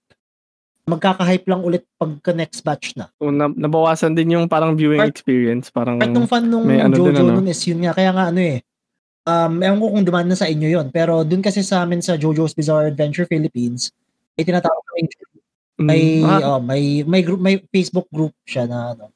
Magkaka-hype 0.86 1.46
lang 1.48 1.64
ulit 1.64 1.84
pagka 1.96 2.36
next 2.36 2.60
batch 2.60 2.96
na. 3.00 3.08
So, 3.16 3.32
na, 3.32 3.48
nabawasan 3.48 4.12
din 4.12 4.36
yung 4.36 4.46
parang 4.46 4.76
viewing 4.76 5.00
part, 5.00 5.12
experience. 5.12 5.72
Parang 5.72 5.96
part 5.96 6.12
ng 6.12 6.28
fan 6.28 6.44
nung 6.48 6.68
ano 6.68 6.94
Jojo 6.96 7.12
din, 7.12 7.16
ano? 7.16 7.40
nun 7.40 7.48
is 7.48 7.60
yun 7.64 7.80
nga. 7.80 7.92
Kaya 7.96 8.12
nga 8.12 8.28
ano 8.28 8.40
eh. 8.40 8.60
Um, 9.28 9.60
ewan 9.60 9.78
ko 9.80 9.86
kung 9.92 10.04
dumaan 10.04 10.28
na 10.32 10.38
sa 10.38 10.48
inyo 10.48 10.68
yon 10.80 10.86
Pero 10.88 11.22
dun 11.24 11.44
kasi 11.44 11.60
sa 11.60 11.84
amin 11.84 12.00
sa 12.00 12.16
Jojo's 12.16 12.56
Bizarre 12.56 12.88
Adventure 12.88 13.28
Philippines, 13.28 13.92
ay 14.40 14.48
tinatawag 14.48 14.80
kaming 14.88 15.08
may 15.80 16.20
mm. 16.20 16.28
ah. 16.28 16.40
oh, 16.56 16.60
may 16.60 17.02
may 17.08 17.24
group 17.24 17.40
may 17.40 17.56
Facebook 17.72 18.06
group 18.12 18.36
siya 18.44 18.68
na 18.68 18.92
ano. 18.92 19.08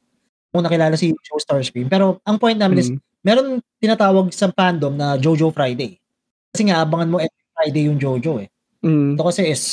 kung 0.55 0.63
nakilala 0.63 0.95
si 0.95 1.11
Joe 1.11 1.43
Starscream. 1.43 1.91
Pero 1.91 2.23
ang 2.23 2.39
point 2.39 2.55
namin 2.55 2.79
mm. 2.79 2.83
is, 2.83 2.89
meron 3.27 3.59
tinatawag 3.83 4.31
sa 4.31 4.55
fandom 4.55 4.95
na 4.95 5.19
Jojo 5.19 5.51
Friday. 5.51 5.99
Kasi 6.55 6.71
nga, 6.71 6.87
abangan 6.87 7.11
mo 7.11 7.19
every 7.19 7.47
Friday 7.59 7.91
yung 7.91 7.99
Jojo 7.99 8.39
eh. 8.39 8.47
Mm. 8.87 9.19
Ito 9.19 9.27
kasi 9.27 9.51
is, 9.51 9.65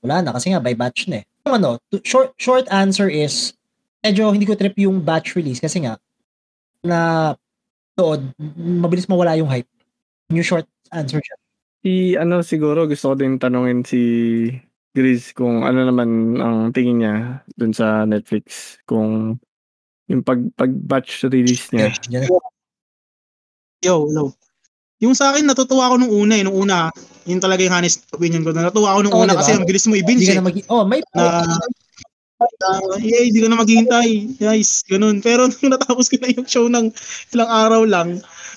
wala 0.00 0.24
na, 0.24 0.32
kasi 0.32 0.48
nga 0.48 0.64
by 0.64 0.72
batch 0.72 1.04
na 1.12 1.20
eh. 1.20 1.24
Yung 1.44 1.60
ano, 1.60 1.76
to, 1.92 2.00
short, 2.00 2.32
short 2.40 2.64
answer 2.72 3.12
is, 3.12 3.52
medyo 4.00 4.32
hindi 4.32 4.48
ko 4.48 4.56
trip 4.56 4.72
yung 4.80 5.04
batch 5.04 5.36
release 5.36 5.60
kasi 5.60 5.84
nga, 5.84 6.00
na 6.80 7.36
doon, 7.92 8.32
mabilis 8.56 9.04
mawala 9.12 9.36
yung 9.36 9.52
hype. 9.52 9.68
Yung 10.32 10.40
short 10.40 10.64
answer 10.88 11.20
siya. 11.20 11.36
Si 11.82 12.14
ano 12.14 12.40
siguro 12.46 12.86
gusto 12.86 13.12
ko 13.12 13.14
din 13.18 13.36
tanungin 13.36 13.82
si 13.82 14.00
Grizz 14.92 15.32
kung 15.32 15.64
ano 15.64 15.88
naman 15.88 16.36
ang 16.36 16.68
tingin 16.76 17.00
niya 17.00 17.16
dun 17.56 17.72
sa 17.72 18.04
Netflix 18.04 18.76
kung 18.84 19.40
yung 20.12 20.20
pag 20.20 20.44
pag 20.52 20.68
batch 20.68 21.24
release 21.32 21.72
niya. 21.72 21.88
Yo, 23.82 24.06
no. 24.12 24.36
Yung 25.02 25.16
sa 25.18 25.34
akin 25.34 25.48
natutuwa 25.48 25.90
ako 25.90 25.94
nung 25.98 26.14
una 26.14 26.38
eh, 26.38 26.44
nung 26.46 26.54
una, 26.54 26.92
yun 27.26 27.42
talaga 27.42 27.64
yung 27.66 27.74
honest 27.74 28.06
opinion 28.14 28.46
ko. 28.46 28.54
Natuwa 28.54 28.94
ako 28.94 29.00
nung 29.02 29.16
oh, 29.16 29.24
una 29.24 29.34
diba? 29.34 29.40
kasi 29.42 29.50
ang 29.56 29.66
bilis 29.66 29.88
mo 29.90 29.98
i-binge. 29.98 30.28
Hindi 30.28 30.30
ka 30.30 30.38
na 30.38 30.46
mag- 30.46 30.70
oh, 30.70 30.84
may 30.86 31.00
na, 31.10 31.42
uh, 32.42 32.98
yeah, 32.98 33.22
hindi 33.22 33.38
ka 33.42 33.48
na 33.50 33.58
maghihintay. 33.58 34.08
Guys, 34.38 34.82
ganun. 34.86 35.18
Pero 35.22 35.46
nung 35.50 35.70
natapos 35.74 36.06
ko 36.06 36.20
na 36.22 36.30
yung 36.30 36.46
show 36.46 36.66
ng 36.70 36.90
ilang 37.34 37.50
araw 37.50 37.82
lang, 37.82 38.08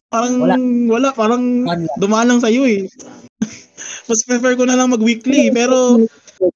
parang 0.10 0.38
wala, 0.42 0.56
wala 0.90 1.08
parang 1.18 1.44
dumaan 1.98 2.30
lang 2.30 2.42
sa'yo 2.42 2.66
eh. 2.66 2.86
Mas 4.10 4.22
prefer 4.26 4.54
ko 4.58 4.64
na 4.66 4.78
lang 4.78 4.94
mag-weekly. 4.94 5.50
Pero 5.50 6.02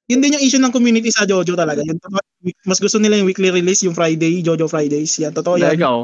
yun 0.10 0.20
din 0.20 0.36
yung 0.36 0.44
issue 0.44 0.62
ng 0.62 0.74
community 0.76 1.10
sa 1.10 1.24
Jojo 1.24 1.56
talaga. 1.56 1.82
Yung, 1.86 2.00
mas 2.68 2.80
gusto 2.80 3.00
nila 3.00 3.20
yung 3.20 3.28
weekly 3.28 3.52
release, 3.52 3.84
yung 3.84 3.96
Friday, 3.96 4.44
Jojo 4.44 4.68
Fridays. 4.68 5.16
Yan, 5.24 5.32
totoo 5.32 5.56
yan. 5.56 5.76
Ikaw, 5.76 5.98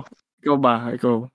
ikaw 0.44 0.56
ba? 0.58 0.90
Ikaw? 0.96 1.28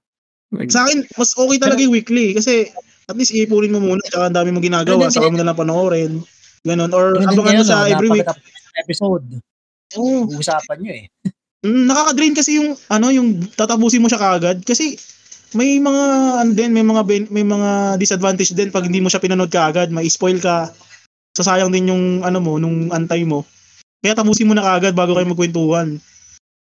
Sa 0.73 0.89
akin, 0.89 1.07
mas 1.15 1.31
okay 1.37 1.59
talaga 1.63 1.81
yung 1.85 1.95
weekly 1.95 2.35
kasi 2.35 2.73
at 3.07 3.15
least 3.15 3.35
iipunin 3.35 3.75
mo 3.75 3.83
muna 3.83 4.03
tsaka 4.07 4.31
ang 4.31 4.37
dami 4.37 4.51
mo 4.51 4.59
ginagawa, 4.63 5.11
saka 5.11 5.31
mo 5.31 5.37
na 5.39 5.47
lang 5.47 5.59
panoorin. 5.59 6.23
Ganun. 6.67 6.91
Or 6.95 7.17
abangan 7.17 7.61
mo 7.61 7.65
sa 7.65 7.87
every 7.87 8.11
week. 8.11 8.29
Episode. 8.87 9.27
Oo. 9.99 10.27
Oh. 10.27 10.39
Usapan 10.39 10.79
nyo 10.81 10.93
eh. 10.95 11.05
Mm, 11.61 11.85
nakaka-drain 11.93 12.33
kasi 12.33 12.57
yung 12.57 12.73
ano 12.89 13.13
yung 13.13 13.45
tatapusin 13.53 14.01
mo 14.01 14.09
siya 14.09 14.23
kaagad 14.23 14.65
kasi 14.65 14.97
may 15.55 15.83
mga 15.83 16.05
ano 16.43 16.51
din, 16.55 16.71
may 16.71 16.85
mga 16.87 17.03
may 17.31 17.45
mga 17.47 17.99
disadvantage 17.99 18.55
din 18.55 18.71
pag 18.71 18.87
hindi 18.87 19.03
mo 19.03 19.11
siya 19.11 19.23
pinanood 19.23 19.51
kaagad, 19.51 19.91
may 19.91 20.07
spoil 20.07 20.39
ka. 20.39 20.71
Sasayang 21.35 21.71
din 21.71 21.91
yung 21.91 22.05
ano 22.27 22.39
mo 22.43 22.59
nung 22.59 22.91
antay 22.91 23.23
mo. 23.23 23.47
Kaya 24.01 24.17
tapusin 24.17 24.49
mo 24.49 24.55
na 24.57 24.65
kaagad 24.65 24.97
bago 24.97 25.15
kayo 25.15 25.29
magkwentuhan. 25.29 26.01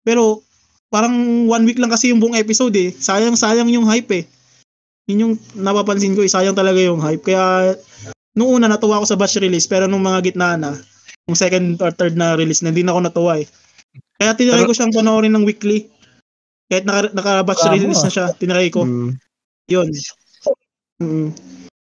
Pero 0.03 0.43
parang 0.89 1.45
one 1.47 1.63
week 1.65 1.79
lang 1.79 1.89
kasi 1.93 2.11
yung 2.11 2.19
buong 2.19 2.37
episode 2.37 2.73
eh. 2.75 2.89
Sayang 2.93 3.37
sayang 3.37 3.69
yung 3.69 3.85
hype 3.87 4.11
eh. 4.13 4.23
Yun 5.09 5.23
yung 5.25 5.33
napapansin 5.57 6.13
ko 6.13 6.21
eh, 6.21 6.29
sayang 6.29 6.53
talaga 6.53 6.77
yung 6.77 7.01
hype. 7.01 7.25
Kaya 7.25 7.73
nung 8.37 8.61
una 8.61 8.69
natuwa 8.69 9.01
ako 9.01 9.05
sa 9.09 9.17
batch 9.17 9.41
release 9.41 9.65
pero 9.65 9.89
nung 9.89 10.05
mga 10.05 10.21
gitna 10.33 10.53
na, 10.53 10.77
yung 11.25 11.37
second 11.37 11.77
or 11.81 11.89
third 11.93 12.13
na 12.13 12.37
release 12.37 12.61
na 12.61 12.69
hindi 12.69 12.85
na 12.85 12.93
ako 12.93 13.01
natuwa 13.09 13.33
eh. 13.41 13.47
Kaya 14.19 14.35
tinry 14.37 14.65
ko 14.65 14.73
siyang 14.75 14.93
panoorin 14.93 15.33
ng 15.33 15.45
weekly. 15.47 15.89
Kahit 16.69 16.85
naka, 16.85 17.09
naka-batch 17.17 17.65
Bravo, 17.65 17.75
release 17.81 18.03
na 18.05 18.13
siya, 18.13 18.25
tinry 18.37 18.69
ko. 18.69 18.85
Mm. 18.85 19.17
Yun. 19.73 19.89
Mm. 21.01 21.29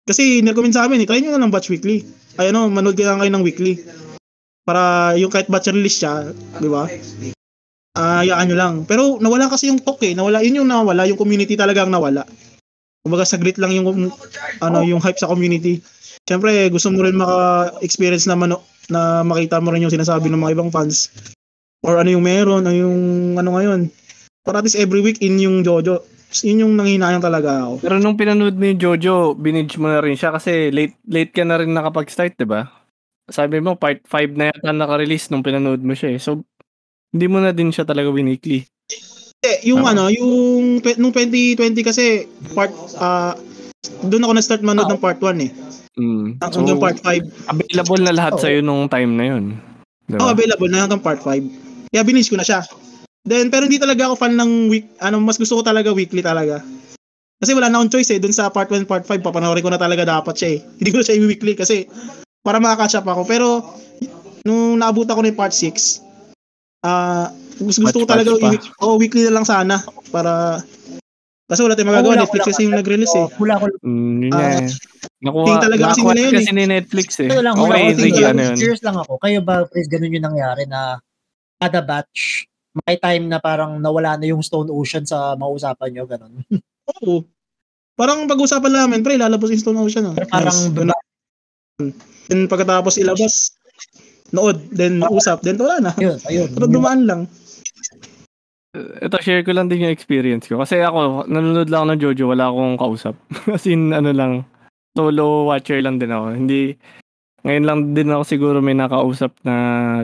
Kasi 0.06 0.38
nirecommend 0.38 0.78
sa 0.78 0.86
amin, 0.86 1.02
eh, 1.02 1.06
try 1.10 1.18
nyo 1.18 1.34
na 1.34 1.42
ng 1.42 1.50
batch 1.50 1.74
weekly. 1.74 2.06
Ay 2.38 2.54
ano, 2.54 2.70
manood 2.70 2.94
ka 2.94 3.18
kayo 3.18 3.32
ng 3.34 3.42
weekly. 3.42 3.82
Para 4.62 5.14
yung 5.18 5.34
kahit 5.34 5.50
batch 5.50 5.74
release 5.74 5.98
siya, 5.98 6.30
di 6.62 6.70
ba? 6.70 6.86
Ah, 7.98 8.20
uh, 8.20 8.22
yaan 8.22 8.46
nyo 8.46 8.56
lang. 8.56 8.74
Pero 8.86 9.18
nawala 9.18 9.50
kasi 9.50 9.66
yung 9.66 9.82
talk 9.82 9.98
eh. 10.06 10.14
Nawala, 10.14 10.44
yun 10.46 10.62
yung 10.62 10.70
nawala. 10.70 11.08
Yung 11.10 11.18
community 11.18 11.58
talaga 11.58 11.82
ang 11.82 11.90
nawala. 11.90 12.22
Kumbaga 13.02 13.26
saglit 13.26 13.58
lang 13.58 13.72
yung 13.74 14.12
ano 14.62 14.78
yung 14.86 15.02
hype 15.02 15.18
sa 15.18 15.30
community. 15.30 15.82
Siyempre, 16.26 16.68
gusto 16.70 16.92
mo 16.92 17.02
rin 17.06 17.16
maka-experience 17.16 18.26
naman 18.26 18.54
na 18.92 19.22
makita 19.22 19.62
mo 19.62 19.70
rin 19.74 19.86
yung 19.86 19.94
sinasabi 19.94 20.28
ng 20.28 20.38
mga 20.38 20.54
ibang 20.58 20.70
fans. 20.70 21.10
Or 21.86 22.02
ano 22.02 22.10
yung 22.10 22.26
meron, 22.26 22.66
ano 22.66 22.74
yung 22.74 22.98
ano 23.38 23.54
ngayon 23.54 23.90
para 24.46 24.62
at 24.62 24.64
least 24.64 24.78
every 24.78 25.02
week 25.02 25.18
in 25.18 25.42
yung 25.42 25.66
Jojo. 25.66 26.06
Yun 26.46 26.62
yung 26.62 26.74
nanghinayang 26.78 27.22
talaga 27.22 27.66
ako. 27.66 27.82
Pero 27.82 27.98
nung 27.98 28.14
pinanood 28.14 28.54
mo 28.54 28.64
yung 28.70 28.78
Jojo, 28.78 29.34
binage 29.34 29.74
mo 29.82 29.90
na 29.90 29.98
rin 29.98 30.14
siya 30.14 30.30
kasi 30.30 30.70
late 30.70 30.94
late 31.10 31.34
ka 31.34 31.42
na 31.42 31.58
rin 31.58 31.74
nakapag-start, 31.74 32.38
'di 32.38 32.46
ba? 32.46 32.70
Sabi 33.26 33.58
mo 33.58 33.74
part 33.74 34.06
5 34.06 34.38
na 34.38 34.54
yata 34.54 34.70
naka-release 34.70 35.34
nung 35.34 35.42
pinanood 35.42 35.82
mo 35.82 35.98
siya 35.98 36.14
eh. 36.14 36.20
So 36.22 36.46
hindi 37.10 37.26
mo 37.26 37.42
na 37.42 37.50
din 37.50 37.74
siya 37.74 37.82
talaga 37.82 38.14
weekly. 38.14 38.62
Eh, 39.42 39.58
yung 39.70 39.86
ano, 39.86 40.10
yung 40.10 40.78
nung 40.98 41.14
2020 41.14 41.58
kasi 41.82 42.26
part 42.54 42.70
uh, 42.98 43.34
doon 44.06 44.26
ako 44.26 44.32
na-start 44.34 44.62
manood 44.62 44.90
oh. 44.90 44.94
ng 44.94 45.02
part 45.02 45.18
1 45.18 45.46
eh. 45.46 45.50
Mm. 45.96 46.36
So, 46.52 46.60
hanggang 46.60 46.82
part 46.82 46.98
5. 47.00 47.48
Available 47.56 48.02
na 48.04 48.12
lahat 48.12 48.32
oh. 48.36 48.40
sa'yo 48.42 48.60
nung 48.60 48.90
time 48.90 49.16
na 49.16 49.24
yun. 49.32 49.44
Diba? 50.06 50.20
Oh, 50.20 50.30
available 50.30 50.68
na 50.68 50.84
hanggang 50.84 51.00
part 51.00 51.22
5. 51.24 51.90
Kaya 51.94 52.02
binis 52.04 52.28
ko 52.28 52.36
na 52.36 52.44
siya. 52.44 52.66
Then, 53.26 53.50
pero 53.50 53.66
hindi 53.66 53.82
talaga 53.82 54.06
ako 54.06 54.14
fan 54.22 54.38
ng 54.38 54.70
week, 54.70 54.86
ano, 55.02 55.18
mas 55.18 55.34
gusto 55.34 55.58
ko 55.58 55.62
talaga 55.66 55.90
weekly 55.90 56.22
talaga. 56.22 56.62
Kasi 57.42 57.52
wala 57.52 57.68
na 57.68 57.82
akong 57.82 57.98
choice 57.98 58.14
eh. 58.14 58.22
Dun 58.22 58.32
sa 58.32 58.48
part 58.48 58.70
1, 58.70 58.86
part 58.86 59.02
5, 59.02 59.20
papanoorin 59.20 59.60
ko 59.66 59.68
na 59.68 59.82
talaga 59.82 60.06
dapat 60.06 60.34
siya 60.38 60.50
eh. 60.56 60.58
Hindi 60.78 60.90
ko 60.94 60.96
na 61.02 61.04
siya 61.04 61.18
i-weekly 61.18 61.54
kasi 61.58 61.90
para 62.40 62.62
makaka-catch 62.62 63.02
up 63.02 63.08
ako. 63.10 63.22
Pero, 63.26 63.46
nung 64.46 64.78
naabot 64.78 65.04
ako 65.04 65.20
ng 65.26 65.34
part 65.34 65.50
6, 65.50 66.06
ah, 66.86 67.26
uh, 67.26 67.26
gusto, 67.58 67.82
gusto 67.82 67.98
ko 68.04 68.06
talaga, 68.06 68.30
i- 68.46 68.62
oh, 68.80 68.94
weekly 68.94 69.26
na 69.26 69.34
lang 69.42 69.44
sana. 69.44 69.82
Para, 70.14 70.62
kasi 71.50 71.60
wala 71.66 71.74
tayong 71.74 71.90
magagawa. 71.90 72.14
Oh, 72.14 72.20
Netflix 72.22 72.42
kasi 72.46 72.62
yung 72.62 72.78
nag-release 72.78 73.16
eh. 73.18 73.26
Wala 73.42 73.54
ko. 73.58 73.66
Mm, 73.82 74.30
uh, 74.30 74.62
Nakuha, 75.22 75.58
talaga 75.58 75.82
kasi 75.90 76.00
nila 76.04 76.20
yun 76.20 76.34
kasi 76.36 76.50
eh. 76.50 76.54
ni 76.54 76.64
Netflix 76.68 77.08
eh. 77.18 77.28
Ito 77.30 77.42
lang, 77.42 77.54
okay, 77.58 77.82
sige, 77.98 78.20
ano 78.22 78.40
yun. 78.54 78.56
Lang 78.82 78.96
ako. 79.02 79.12
Kayo 79.18 79.38
ba, 79.42 79.54
please, 79.66 79.90
ganun 79.90 80.14
yung 80.14 80.26
nangyari 80.26 80.62
na 80.70 81.00
kada 81.58 81.80
batch, 81.80 82.46
may 82.84 83.00
time 83.00 83.32
na 83.32 83.40
parang 83.40 83.80
nawala 83.80 84.20
na 84.20 84.28
yung 84.28 84.44
Stone 84.44 84.68
Ocean 84.68 85.08
sa 85.08 85.32
mausapan 85.38 85.96
nyo, 85.96 86.04
ganun. 86.04 86.44
Oo. 87.00 87.24
Parang 87.96 88.28
pag-usapan 88.28 88.84
namin, 88.84 89.00
pre, 89.00 89.16
lalabas 89.16 89.48
yung 89.48 89.62
Stone 89.64 89.80
Ocean. 89.80 90.12
Oh. 90.12 90.16
parang 90.28 90.52
yes. 90.52 90.74
Dun, 90.76 90.92
then 92.28 92.44
pagkatapos 92.44 93.00
ilabas, 93.00 93.56
nood, 94.36 94.60
then 94.68 95.00
usap, 95.08 95.40
then 95.40 95.56
wala 95.56 95.80
na. 95.80 95.92
Ayun, 95.96 96.20
ayun. 96.28 96.48
Pero 96.52 96.66
dumaan 96.68 97.08
lang. 97.08 97.20
Ito, 98.76 99.16
share 99.24 99.40
ko 99.40 99.56
lang 99.56 99.72
din 99.72 99.88
yung 99.88 99.94
experience 99.96 100.44
ko. 100.44 100.60
Kasi 100.60 100.84
ako, 100.84 101.24
nanonood 101.24 101.72
lang 101.72 101.88
ako 101.88 101.88
ng 101.88 102.00
Jojo, 102.04 102.24
wala 102.28 102.52
akong 102.52 102.76
kausap. 102.76 103.14
As 103.56 103.64
in, 103.64 103.96
ano 103.96 104.12
lang, 104.12 104.44
solo 104.92 105.48
watcher 105.48 105.80
lang 105.80 105.96
din 105.96 106.12
ako. 106.12 106.36
Hindi, 106.36 106.76
ngayon 107.40 107.64
lang 107.64 107.78
din 107.96 108.12
ako 108.12 108.22
siguro 108.28 108.56
may 108.60 108.76
nakausap 108.76 109.32
na 109.48 109.54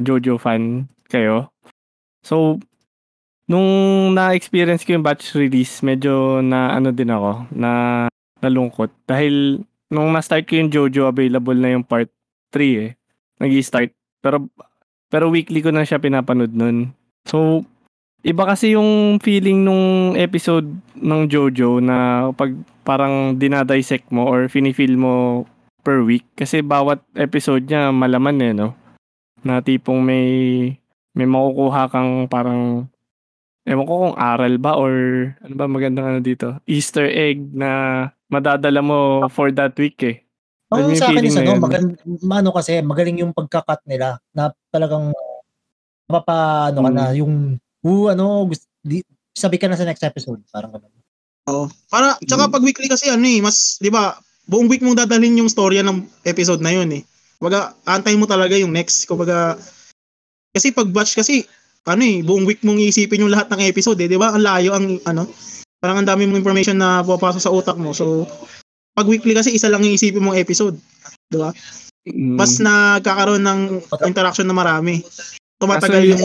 Jojo 0.01 0.41
fan 0.41 0.89
kayo. 1.13 1.52
So, 2.23 2.59
nung 3.51 3.69
na-experience 4.15 4.87
ko 4.87 4.95
yung 4.97 5.07
batch 5.07 5.35
release, 5.35 5.83
medyo 5.83 6.41
na 6.41 6.73
ano 6.73 6.95
din 6.95 7.11
ako, 7.11 7.51
na 7.53 7.71
nalungkot. 8.43 8.91
Dahil 9.07 9.63
nung 9.93 10.11
na-start 10.15 10.47
ko 10.49 10.57
yung 10.57 10.73
Jojo, 10.73 11.11
available 11.11 11.59
na 11.59 11.75
yung 11.77 11.85
part 11.85 12.09
3 12.55 12.87
eh. 12.89 12.91
Nag-start. 13.43 13.93
Pero, 14.23 14.49
pero 15.11 15.29
weekly 15.29 15.61
ko 15.61 15.75
na 15.75 15.85
siya 15.85 16.01
pinapanood 16.01 16.55
nun. 16.55 16.95
So, 17.27 17.67
iba 18.23 18.47
kasi 18.47 18.79
yung 18.79 19.19
feeling 19.19 19.67
nung 19.67 20.15
episode 20.15 20.67
ng 20.95 21.27
Jojo 21.27 21.83
na 21.83 22.31
pag 22.33 22.55
parang 22.83 23.35
dinadissect 23.39 24.11
mo 24.11 24.27
or 24.27 24.47
finifeel 24.47 24.95
mo 24.95 25.45
per 25.83 26.03
week. 26.07 26.27
Kasi 26.39 26.63
bawat 26.63 27.03
episode 27.19 27.67
niya 27.67 27.91
malaman 27.91 28.43
eh, 28.43 28.53
no? 28.55 28.75
Na 29.43 29.59
tipong 29.59 29.99
may 30.03 30.27
may 31.13 31.29
makukuha 31.29 31.93
kang 31.93 32.27
parang 32.29 32.89
ewan 33.63 33.87
ko 33.87 33.95
kung 34.09 34.17
aral 34.19 34.55
ba 34.59 34.75
or 34.75 34.93
ano 35.39 35.55
ba 35.55 35.67
magandang 35.71 36.07
ano 36.09 36.21
dito, 36.21 36.59
Easter 36.67 37.07
egg 37.07 37.53
na 37.55 38.11
madadala 38.33 38.81
mo 38.81 39.29
for 39.29 39.53
that 39.55 39.77
week 39.79 40.01
eh. 40.03 40.25
Oh, 40.73 40.89
sa 40.97 41.13
akin 41.13 41.29
is 41.29 41.37
ano, 41.37 41.61
magand, 41.61 42.01
ano 42.25 42.49
kasi, 42.57 42.81
magaling 42.81 43.21
yung 43.21 43.37
pagkakat 43.37 43.85
nila 43.85 44.17
na 44.33 44.57
talagang 44.73 45.13
mapa, 46.09 46.73
ano 46.73 46.81
hmm. 46.81 46.87
ka 46.89 46.91
na, 46.97 47.05
hmm. 47.13 47.19
yung, 47.21 47.35
uh, 47.85 48.07
ano, 48.09 48.49
gusto, 48.49 48.65
di, 48.81 49.05
sabi 49.37 49.61
ka 49.61 49.69
na 49.69 49.77
sa 49.77 49.85
next 49.85 50.01
episode, 50.01 50.41
parang 50.49 50.73
ganun. 50.73 50.89
Oo. 51.53 51.65
Oh, 51.65 51.67
para, 51.93 52.17
tsaka 52.25 52.49
hmm. 52.49 52.53
pag 52.57 52.65
weekly 52.65 52.89
kasi 52.89 53.13
ano 53.13 53.21
eh, 53.29 53.45
mas, 53.45 53.77
di 53.85 53.93
ba, 53.93 54.17
buong 54.49 54.65
week 54.73 54.81
mong 54.81 54.97
dadalhin 54.97 55.45
yung 55.45 55.53
storya 55.53 55.85
ng 55.85 56.09
episode 56.25 56.65
na 56.65 56.73
yun 56.73 56.89
eh. 56.89 57.05
Kumbaga, 57.37 57.77
antay 57.85 58.17
mo 58.17 58.25
talaga 58.25 58.57
yung 58.57 58.73
next. 58.73 59.05
Kumbaga, 59.05 59.61
kasi 60.53 60.71
pag 60.71 60.89
batch 60.93 61.17
kasi, 61.17 61.49
ano 61.89 62.03
eh, 62.05 62.23
buong 62.23 62.47
week 62.47 62.63
mong 62.63 62.79
iisipin 62.79 63.27
yung 63.27 63.33
lahat 63.33 63.51
ng 63.51 63.65
episode 63.67 63.99
eh, 63.99 64.09
di 64.09 64.21
ba? 64.21 64.31
Ang 64.37 64.45
layo 64.45 64.71
ang, 64.77 65.01
ano, 65.09 65.27
parang 65.83 66.05
ang 66.05 66.09
dami 66.09 66.29
mong 66.29 66.41
information 66.45 66.79
na 66.79 67.03
pupasok 67.03 67.41
sa 67.43 67.51
utak 67.51 67.77
mo. 67.81 67.91
So, 67.91 68.29
pag 68.95 69.09
weekly 69.09 69.35
kasi, 69.35 69.57
isa 69.57 69.73
lang 69.73 69.83
yung 69.83 69.97
isipin 69.97 70.23
mong 70.23 70.39
episode. 70.39 70.77
Di 71.27 71.41
ba? 71.41 71.51
Mm. 72.07 72.39
Mas 72.39 72.63
nagkakaroon 72.63 73.43
ng 73.43 73.61
interaction 74.07 74.47
na 74.47 74.55
marami. 74.55 75.03
Tumatagal 75.59 76.15
yung... 76.15 76.23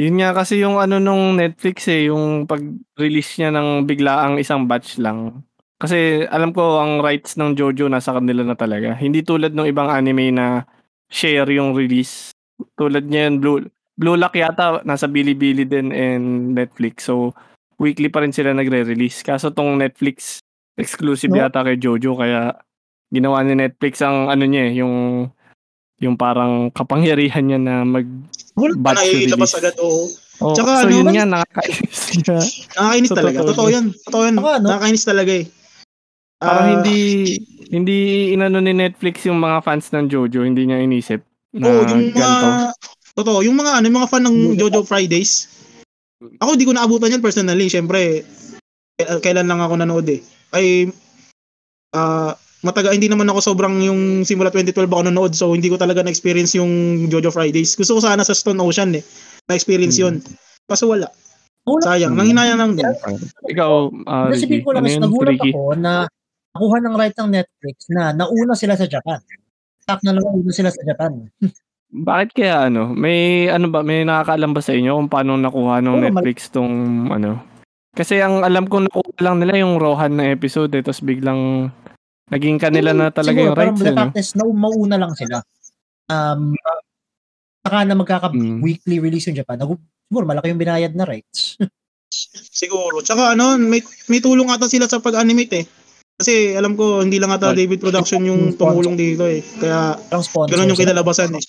Yun 0.00 0.16
nga 0.18 0.32
kasi 0.32 0.56
yung 0.56 0.80
ano 0.80 0.96
nung 0.96 1.36
Netflix 1.36 1.84
eh, 1.92 2.08
yung 2.08 2.48
pag-release 2.48 3.38
niya 3.38 3.52
ng 3.52 3.84
biglaang 3.84 4.40
isang 4.40 4.64
batch 4.64 4.96
lang. 4.96 5.44
Kasi 5.76 6.24
alam 6.32 6.56
ko 6.56 6.80
ang 6.80 7.04
rights 7.04 7.36
ng 7.36 7.52
JoJo 7.52 7.92
nasa 7.92 8.16
kanila 8.16 8.40
na 8.40 8.56
talaga. 8.56 8.96
Hindi 8.96 9.20
tulad 9.20 9.52
ng 9.52 9.68
ibang 9.68 9.92
anime 9.92 10.32
na 10.32 10.64
share 11.12 11.50
yung 11.52 11.76
release. 11.76 12.31
Tulad 12.76 13.06
niyan 13.08 13.40
Blue 13.42 13.64
Blue 13.96 14.16
Lock 14.16 14.36
yata 14.36 14.80
nasa 14.82 15.06
Bilibili 15.06 15.68
din 15.68 15.92
and 15.92 16.56
Netflix. 16.56 17.06
So 17.06 17.36
weekly 17.76 18.08
pa 18.08 18.24
rin 18.24 18.32
sila 18.32 18.56
nagre-release. 18.56 19.22
Kaso 19.26 19.52
tong 19.52 19.76
Netflix 19.76 20.40
exclusive 20.80 21.32
no? 21.32 21.44
yata 21.44 21.60
kay 21.62 21.76
JoJo 21.76 22.16
kaya 22.16 22.56
ginawa 23.12 23.44
ni 23.44 23.52
Netflix 23.52 24.00
ang 24.00 24.32
ano 24.32 24.44
niya 24.48 24.72
eh, 24.72 24.72
yung 24.80 25.28
yung 26.00 26.16
parang 26.16 26.72
kapangyarihan 26.72 27.44
niya 27.44 27.58
na 27.60 27.74
mag 27.84 28.08
batch 28.56 29.06
release. 29.06 29.30
Ilabas 29.30 29.54
agad, 29.54 29.76
oo. 29.78 30.10
Oh, 30.42 30.58
Tsaka, 30.58 30.82
so 30.82 30.90
ano, 30.90 30.98
yun 30.98 31.08
nga, 31.14 31.22
nakakainis 31.22 32.02
niya. 32.18 32.38
Nakakainis 32.74 33.10
so, 33.12 33.14
talaga. 33.14 33.38
Totoo, 33.46 33.68
yan. 33.70 33.86
Totoo 33.94 34.22
yan. 34.26 34.36
Ano? 34.42 34.58
Nakakainis 34.66 35.04
talaga 35.06 35.32
eh. 35.38 35.46
Parang 36.42 36.66
uh, 36.66 36.72
hindi 36.74 36.98
hindi 37.70 37.98
inano 38.34 38.58
ni 38.58 38.74
Netflix 38.74 39.22
yung 39.30 39.38
mga 39.38 39.62
fans 39.62 39.94
ng 39.94 40.10
JoJo, 40.10 40.42
hindi 40.42 40.66
niya 40.66 40.82
inisip 40.82 41.22
na 41.52 41.68
oh, 41.68 41.84
yung 41.84 42.12
ganito. 42.12 42.18
Mga, 42.18 42.60
totoo, 43.16 43.38
yung 43.44 43.56
mga 43.56 43.70
ano, 43.80 43.84
yung 43.88 43.98
mga 44.00 44.10
fan 44.10 44.24
ng 44.24 44.36
JoJo 44.56 44.82
Fridays. 44.88 45.48
Ako 46.40 46.54
hindi 46.54 46.66
ko 46.68 46.72
naabutan 46.72 47.12
yan 47.18 47.24
personally, 47.24 47.66
syempre 47.66 48.22
kailan 49.00 49.48
lang 49.48 49.60
ako 49.60 49.74
nanood 49.80 50.06
eh. 50.08 50.20
Ay 50.54 50.88
uh, 51.96 52.32
mataga 52.62 52.94
hindi 52.94 53.10
naman 53.10 53.26
ako 53.26 53.42
sobrang 53.42 53.82
yung 53.82 54.22
simula 54.22 54.52
2012 54.54 54.86
ako 54.86 55.02
nanood 55.10 55.32
so 55.34 55.50
hindi 55.50 55.66
ko 55.66 55.74
talaga 55.74 56.06
na-experience 56.06 56.54
yung 56.54 57.04
JoJo 57.10 57.34
Fridays. 57.34 57.74
Gusto 57.74 57.98
ko 57.98 58.00
sana 58.00 58.22
sa 58.22 58.36
Stone 58.36 58.62
Ocean 58.62 58.94
eh. 58.94 59.04
Na-experience 59.50 59.98
hmm. 59.98 60.04
'yon. 60.06 60.14
Kaso 60.70 60.86
wala. 60.86 61.10
Sayang, 61.62 62.18
nanghinayang 62.18 62.58
lang 62.58 62.74
din. 62.74 62.90
Ikaw, 63.54 63.70
uh, 64.02 64.26
Ricky, 64.34 64.66
ko 64.66 64.74
lang 64.74 64.82
ano 64.82 65.06
nagulat 65.06 65.38
ako 65.38 65.78
na 65.78 66.10
nakuha 66.58 66.76
ng 66.82 66.94
right 66.98 67.16
ng 67.22 67.30
Netflix 67.30 67.76
na 67.86 68.10
nauna 68.10 68.58
sila 68.58 68.74
sa 68.74 68.90
Japan. 68.90 69.22
Tak 69.86 70.00
na 70.06 70.14
lang 70.14 70.24
sila 70.50 70.70
sa 70.70 70.82
Japan. 70.86 71.26
Bakit 71.92 72.28
kaya 72.32 72.72
ano? 72.72 72.88
May 72.96 73.52
ano 73.52 73.68
ba, 73.68 73.84
may 73.84 74.06
nakakaalam 74.06 74.56
ba 74.56 74.62
sa 74.64 74.72
inyo 74.72 74.96
kung 74.96 75.10
paano 75.12 75.36
nakuha 75.36 75.84
ng 75.84 75.96
oh, 75.98 76.02
Netflix 76.08 76.48
mal- 76.48 76.54
tong 76.56 76.74
ano? 77.12 77.30
Kasi 77.92 78.24
ang 78.24 78.40
alam 78.40 78.64
ko 78.64 78.80
nakuha 78.80 79.20
lang 79.20 79.36
nila 79.44 79.60
yung 79.60 79.76
Rohan 79.76 80.16
na 80.16 80.32
episode 80.32 80.72
eh, 80.72 80.80
tapos 80.80 81.04
biglang 81.04 81.68
naging 82.32 82.56
kanila 82.56 82.96
na 82.96 83.12
talaga 83.12 83.36
Siguro, 83.36 83.48
yung 83.52 83.58
rights. 83.60 83.80
Siguro, 83.84 83.92
parang 83.92 84.12
eh, 84.16 84.24
no? 84.24 84.40
na 84.40 84.44
mauna 84.56 84.96
lang 84.96 85.12
sila. 85.12 85.36
Um, 86.08 86.56
saka 87.60 87.78
na 87.84 87.94
magkaka-weekly 87.94 88.96
mm. 88.96 89.04
release 89.04 89.28
yung 89.28 89.36
Japan. 89.36 89.60
Siguro 89.60 90.24
malaki 90.24 90.48
yung 90.48 90.62
binayad 90.64 90.96
na 90.96 91.04
rights. 91.04 91.60
Siguro. 92.62 93.04
Tsaka 93.04 93.36
ano, 93.36 93.60
may, 93.60 93.84
may 94.08 94.24
tulong 94.24 94.48
ata 94.48 94.68
sila 94.68 94.88
sa 94.88 95.00
pag-animate 95.04 95.54
eh. 95.60 95.64
Kasi 96.22 96.54
alam 96.54 96.78
ko, 96.78 97.02
hindi 97.02 97.18
lang 97.18 97.34
ata 97.34 97.50
David 97.50 97.82
Production 97.82 98.22
yung 98.22 98.54
tumulong 98.54 98.94
dito 98.94 99.26
eh. 99.26 99.42
Kaya, 99.58 99.98
ganun 100.46 100.70
yung 100.70 100.78
kinalabasan 100.78 101.34
eh. 101.34 101.42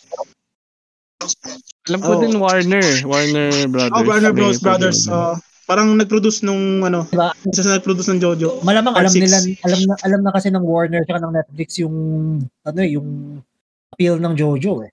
Alam 1.93 1.99
ko 2.01 2.11
oh. 2.17 2.19
din 2.25 2.33
Warner, 2.41 3.05
Warner 3.05 3.53
Brothers. 3.69 3.93
Oh, 3.93 4.03
Warner 4.07 4.33
Bros. 4.33 4.57
Brothers. 4.57 5.05
Uh, 5.05 5.37
parang 5.69 5.93
nag-produce 5.93 6.41
nung 6.41 6.81
ano, 6.81 7.05
diba? 7.11 7.35
isa 7.45 7.61
sa 7.61 7.77
nag-produce 7.77 8.09
ng 8.11 8.19
Jojo. 8.23 8.65
Malamang 8.65 8.97
alam 8.97 9.13
nila, 9.13 9.37
alam 9.61 9.81
na 9.85 9.93
alam 10.01 10.19
na 10.25 10.31
kasi 10.33 10.49
ng 10.49 10.63
Warner 10.65 11.05
at 11.05 11.21
ng 11.21 11.33
Netflix 11.37 11.79
yung 11.79 11.95
ano 12.65 12.79
eh, 12.81 12.89
yung 12.97 13.39
appeal 13.93 14.17
ng 14.17 14.33
Jojo 14.35 14.83
eh. 14.83 14.91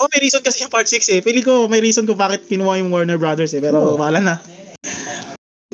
Oh, 0.00 0.08
may 0.10 0.24
reason 0.24 0.40
kasi 0.40 0.64
yung 0.64 0.72
part 0.72 0.88
6 0.88 1.04
eh. 1.12 1.20
Pili 1.20 1.44
ko 1.44 1.68
may 1.68 1.78
reason 1.78 2.08
kung 2.08 2.18
bakit 2.18 2.48
kinuha 2.48 2.80
yung 2.80 2.90
Warner 2.90 3.20
Brothers 3.20 3.52
eh. 3.52 3.60
Pero 3.60 3.94
oh. 3.94 4.00
wala 4.00 4.18
na. 4.18 4.34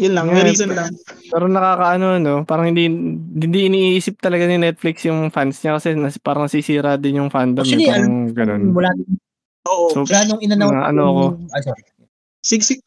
Yun 0.01 0.13
lang, 0.17 0.33
may 0.33 0.43
reason 0.49 0.73
lang. 0.73 0.97
Pero 1.29 1.45
nakakaano 1.45 2.17
no, 2.17 2.43
parang 2.49 2.73
hindi 2.73 2.89
hindi 3.37 3.59
iniisip 3.69 4.17
talaga 4.17 4.49
ni 4.49 4.57
Netflix 4.57 5.05
yung 5.05 5.29
fans 5.29 5.61
niya 5.61 5.77
kasi 5.77 5.93
nas, 5.93 6.17
parang 6.17 6.49
nasisira 6.49 6.97
din 6.97 7.21
yung 7.21 7.29
fandom 7.29 7.63
Actually, 7.63 7.85
eh, 7.87 7.93
parang 7.93 8.33
ganun. 8.33 8.63
Mula 8.73 8.89
Oo. 9.69 9.93
So, 9.93 10.09
mula 10.09 10.25
nung 10.25 10.41
inanaw 10.41 10.69
na, 10.73 10.89
ano 10.89 11.03
ako. 11.05 11.23
Ah, 11.53 11.61
sorry. 11.61 11.83
Sigsig. 12.41 12.81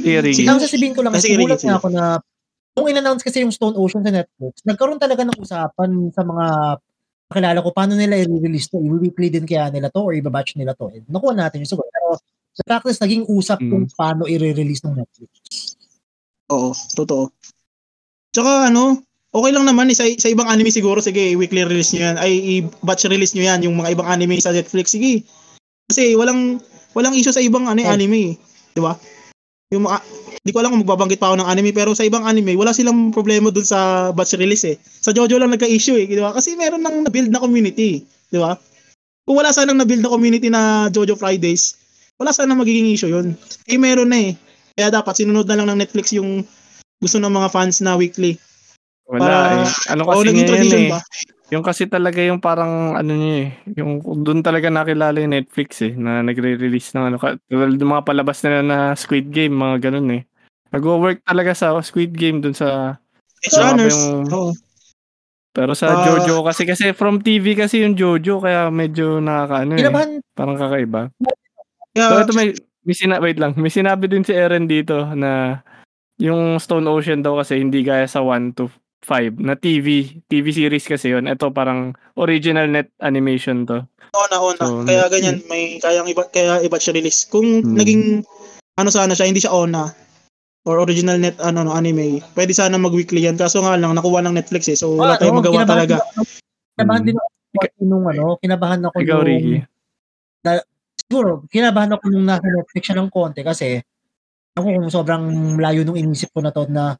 Theory. 0.00 0.32
Sige, 0.32 0.48
sasabihin 0.48 0.96
ko 0.96 1.04
lang, 1.04 1.12
kasi 1.12 1.36
gulat 1.36 1.60
nga 1.60 1.76
ako 1.76 1.88
na 1.92 2.16
nung 2.72 2.88
in-announce 2.88 3.20
kasi 3.20 3.44
yung 3.44 3.52
Stone 3.52 3.76
Ocean 3.76 4.00
sa 4.00 4.08
Netflix, 4.08 4.64
nagkaroon 4.64 4.96
talaga 4.96 5.28
ng 5.28 5.36
usapan 5.36 6.08
sa 6.16 6.24
mga 6.24 6.46
kakilala 7.28 7.60
ko 7.60 7.68
paano 7.76 7.92
nila 7.96 8.16
i-release 8.24 8.72
to. 8.72 8.80
I-weekly 8.80 9.28
din 9.28 9.44
kaya 9.44 9.68
nila 9.68 9.92
to 9.92 10.00
or 10.00 10.16
i-batch 10.16 10.56
nila 10.56 10.72
to. 10.72 10.88
Eh, 10.92 11.04
nakuha 11.04 11.36
natin 11.36 11.60
yung 11.64 11.68
sagot. 11.76 11.88
Pero 11.92 12.16
sa 12.52 12.62
practice, 12.68 13.00
naging 13.00 13.24
usap 13.28 13.64
mm. 13.64 13.70
kung 13.72 13.84
paano 13.96 14.28
i-release 14.28 14.84
ng 14.84 14.96
Netflix. 14.96 15.32
Oo, 16.52 16.76
totoo. 16.76 17.32
Tsaka 18.32 18.68
ano, 18.68 19.00
okay 19.32 19.50
lang 19.52 19.64
naman 19.64 19.88
eh, 19.88 19.96
sa, 19.96 20.04
sa 20.04 20.28
ibang 20.28 20.48
anime 20.48 20.68
siguro, 20.68 21.00
sige, 21.00 21.32
weekly 21.36 21.64
release 21.64 21.96
nyo 21.96 22.12
yan, 22.12 22.16
ay 22.20 22.32
batch 22.84 23.08
release 23.08 23.32
nyo 23.32 23.44
yan, 23.48 23.64
yung 23.64 23.76
mga 23.80 23.96
ibang 23.96 24.08
anime 24.08 24.36
sa 24.36 24.52
Netflix, 24.52 24.92
sige. 24.92 25.24
Kasi 25.88 26.12
walang, 26.12 26.60
walang 26.92 27.16
issue 27.16 27.32
sa 27.32 27.40
ibang 27.40 27.64
ano, 27.64 27.80
yeah. 27.80 27.96
anime, 27.96 28.36
di 28.76 28.80
ba? 28.80 28.96
Yung 29.72 29.88
mga, 29.88 30.04
di 30.44 30.52
ko 30.52 30.60
alam 30.60 30.76
kung 30.76 30.84
magbabanggit 30.84 31.16
pa 31.16 31.32
ako 31.32 31.40
ng 31.40 31.48
anime, 31.48 31.72
pero 31.72 31.96
sa 31.96 32.04
ibang 32.04 32.28
anime, 32.28 32.52
wala 32.52 32.76
silang 32.76 33.08
problema 33.08 33.48
dun 33.48 33.64
sa 33.64 34.12
batch 34.12 34.36
release 34.36 34.68
eh. 34.68 34.76
Sa 34.80 35.16
Jojo 35.16 35.40
lang 35.40 35.56
nagka-issue 35.56 35.96
eh, 35.96 36.04
di 36.04 36.20
ba? 36.20 36.36
Kasi 36.36 36.52
meron 36.52 36.84
nang 36.84 37.00
na-build 37.00 37.32
na 37.32 37.40
community, 37.40 38.04
di 38.28 38.36
ba? 38.36 38.52
Kung 39.24 39.40
wala 39.40 39.54
sanang 39.54 39.80
na-build 39.80 40.04
na 40.04 40.12
community 40.12 40.52
na 40.52 40.92
Jojo 40.92 41.16
Fridays, 41.16 41.80
wala 42.22 42.30
sana 42.30 42.54
magiging 42.54 42.94
issue 42.94 43.10
yun. 43.10 43.34
Eh 43.66 43.74
meron 43.74 44.14
na 44.14 44.30
eh. 44.30 44.32
Kaya 44.78 44.94
dapat 44.94 45.18
sinunod 45.18 45.50
na 45.50 45.58
lang 45.58 45.66
ng 45.74 45.82
Netflix 45.82 46.14
yung 46.14 46.46
gusto 47.02 47.18
ng 47.18 47.34
mga 47.34 47.50
fans 47.50 47.82
na 47.82 47.98
weekly. 47.98 48.38
Wala 49.10 49.18
Para, 49.18 49.36
eh. 49.66 49.90
Ano 49.90 50.06
kasi 50.06 50.16
oh, 50.22 50.26
naging 50.30 50.46
tradition 50.46 50.82
eh. 50.86 50.92
ba? 50.94 51.00
Yung 51.52 51.64
kasi 51.66 51.84
talaga 51.90 52.22
yung 52.22 52.40
parang 52.40 52.96
ano 52.96 53.12
niya 53.12 53.34
eh, 53.44 53.48
yung 53.76 54.00
doon 54.00 54.40
talaga 54.40 54.72
nakilala 54.72 55.20
yung 55.20 55.36
Netflix 55.36 55.84
eh, 55.84 55.92
na 55.92 56.24
nagre-release 56.24 56.96
ng 56.96 57.12
ano, 57.12 57.16
tulad 57.20 57.76
ng 57.76 57.92
mga 57.92 58.06
palabas 58.08 58.40
nila 58.40 58.64
na 58.64 58.78
Squid 58.96 59.28
Game, 59.28 59.52
mga 59.52 59.90
ganun 59.90 60.16
eh. 60.16 60.22
Nag-work 60.72 61.20
talaga 61.28 61.52
sa 61.52 61.76
Squid 61.84 62.16
Game 62.16 62.40
doon 62.40 62.56
sa 62.56 62.96
It's 63.44 63.58
runners. 63.58 63.92
Yung, 63.92 64.32
oh. 64.32 64.56
Pero 65.52 65.76
sa 65.76 65.92
uh, 65.92 66.00
Jojo 66.08 66.40
kasi 66.48 66.64
kasi 66.64 66.96
from 66.96 67.20
TV 67.20 67.52
kasi 67.52 67.84
yung 67.84 67.92
Jojo 67.92 68.40
kaya 68.40 68.72
medyo 68.72 69.20
nakakaano 69.20 69.76
eh. 69.76 69.84
Parang 70.32 70.56
kakaiba. 70.56 71.12
Yeah. 71.92 72.10
So 72.10 72.24
ito 72.24 72.32
may, 72.36 72.48
may 72.84 72.94
sina- 72.96 73.22
wait 73.22 73.38
lang, 73.38 73.52
may 73.56 73.72
sinabi 73.72 74.08
din 74.08 74.24
si 74.24 74.32
Eren 74.32 74.66
dito 74.66 75.08
na 75.12 75.60
yung 76.20 76.60
Stone 76.62 76.88
Ocean 76.88 77.20
daw 77.20 77.40
kasi 77.40 77.58
hindi 77.58 77.82
gaya 77.82 78.06
sa 78.06 78.22
1 78.24 78.56
to 78.56 78.70
5 79.02 79.42
na 79.42 79.58
TV, 79.58 80.22
TV 80.30 80.46
series 80.54 80.86
kasi 80.86 81.10
yon. 81.10 81.26
Ito 81.26 81.50
parang 81.50 81.98
original 82.14 82.70
net 82.70 82.94
animation 83.02 83.66
to. 83.66 83.82
Oo 84.14 84.26
na, 84.30 84.36
oo 84.38 84.52
na. 84.54 84.62
So, 84.62 84.86
kaya 84.86 85.10
ganyan, 85.10 85.42
may 85.50 85.82
kayang 85.82 86.06
iba, 86.06 86.22
kaya 86.30 86.62
iba 86.62 86.78
siya 86.78 86.94
release. 86.94 87.26
Kung 87.26 87.66
hmm. 87.66 87.74
naging 87.74 88.22
ano 88.78 88.88
sana 88.94 89.18
siya, 89.18 89.26
hindi 89.26 89.42
siya 89.42 89.50
ONA 89.50 89.90
or 90.62 90.78
original 90.78 91.18
net 91.18 91.34
ano 91.42 91.66
no 91.66 91.74
anime. 91.74 92.22
Pwede 92.38 92.54
sana 92.54 92.78
mag-weekly 92.78 93.26
yan 93.26 93.34
kaso 93.34 93.58
nga 93.66 93.74
lang 93.74 93.98
nakuha 93.98 94.22
ng 94.22 94.38
Netflix 94.38 94.70
eh. 94.70 94.78
So 94.78 94.94
wala 94.94 95.18
tayong 95.18 95.42
magawa 95.42 95.66
talaga. 95.66 95.98
Kinabahan 96.78 97.02
din 97.02 97.18
ako 97.18 97.28
nung 97.82 98.06
ano, 98.06 98.38
kinabahan 98.38 98.80
ako 98.86 98.96
Ikaw, 99.02 99.18
nung 99.18 99.26
Ricky. 99.26 99.58
Na, 100.46 100.62
siguro, 101.12 101.44
kinabahan 101.52 101.92
ako 101.92 102.08
nung 102.08 102.24
nasa 102.24 102.48
Netflix 102.48 102.82
siya 102.88 102.96
ng 102.96 103.12
konti 103.12 103.44
kasi 103.44 103.76
ako 104.56 104.64
kung 104.64 104.88
sobrang 104.88 105.24
layo 105.60 105.84
nung 105.84 106.00
inisip 106.00 106.32
ko 106.32 106.40
na 106.40 106.48
to 106.48 106.64
na 106.72 106.96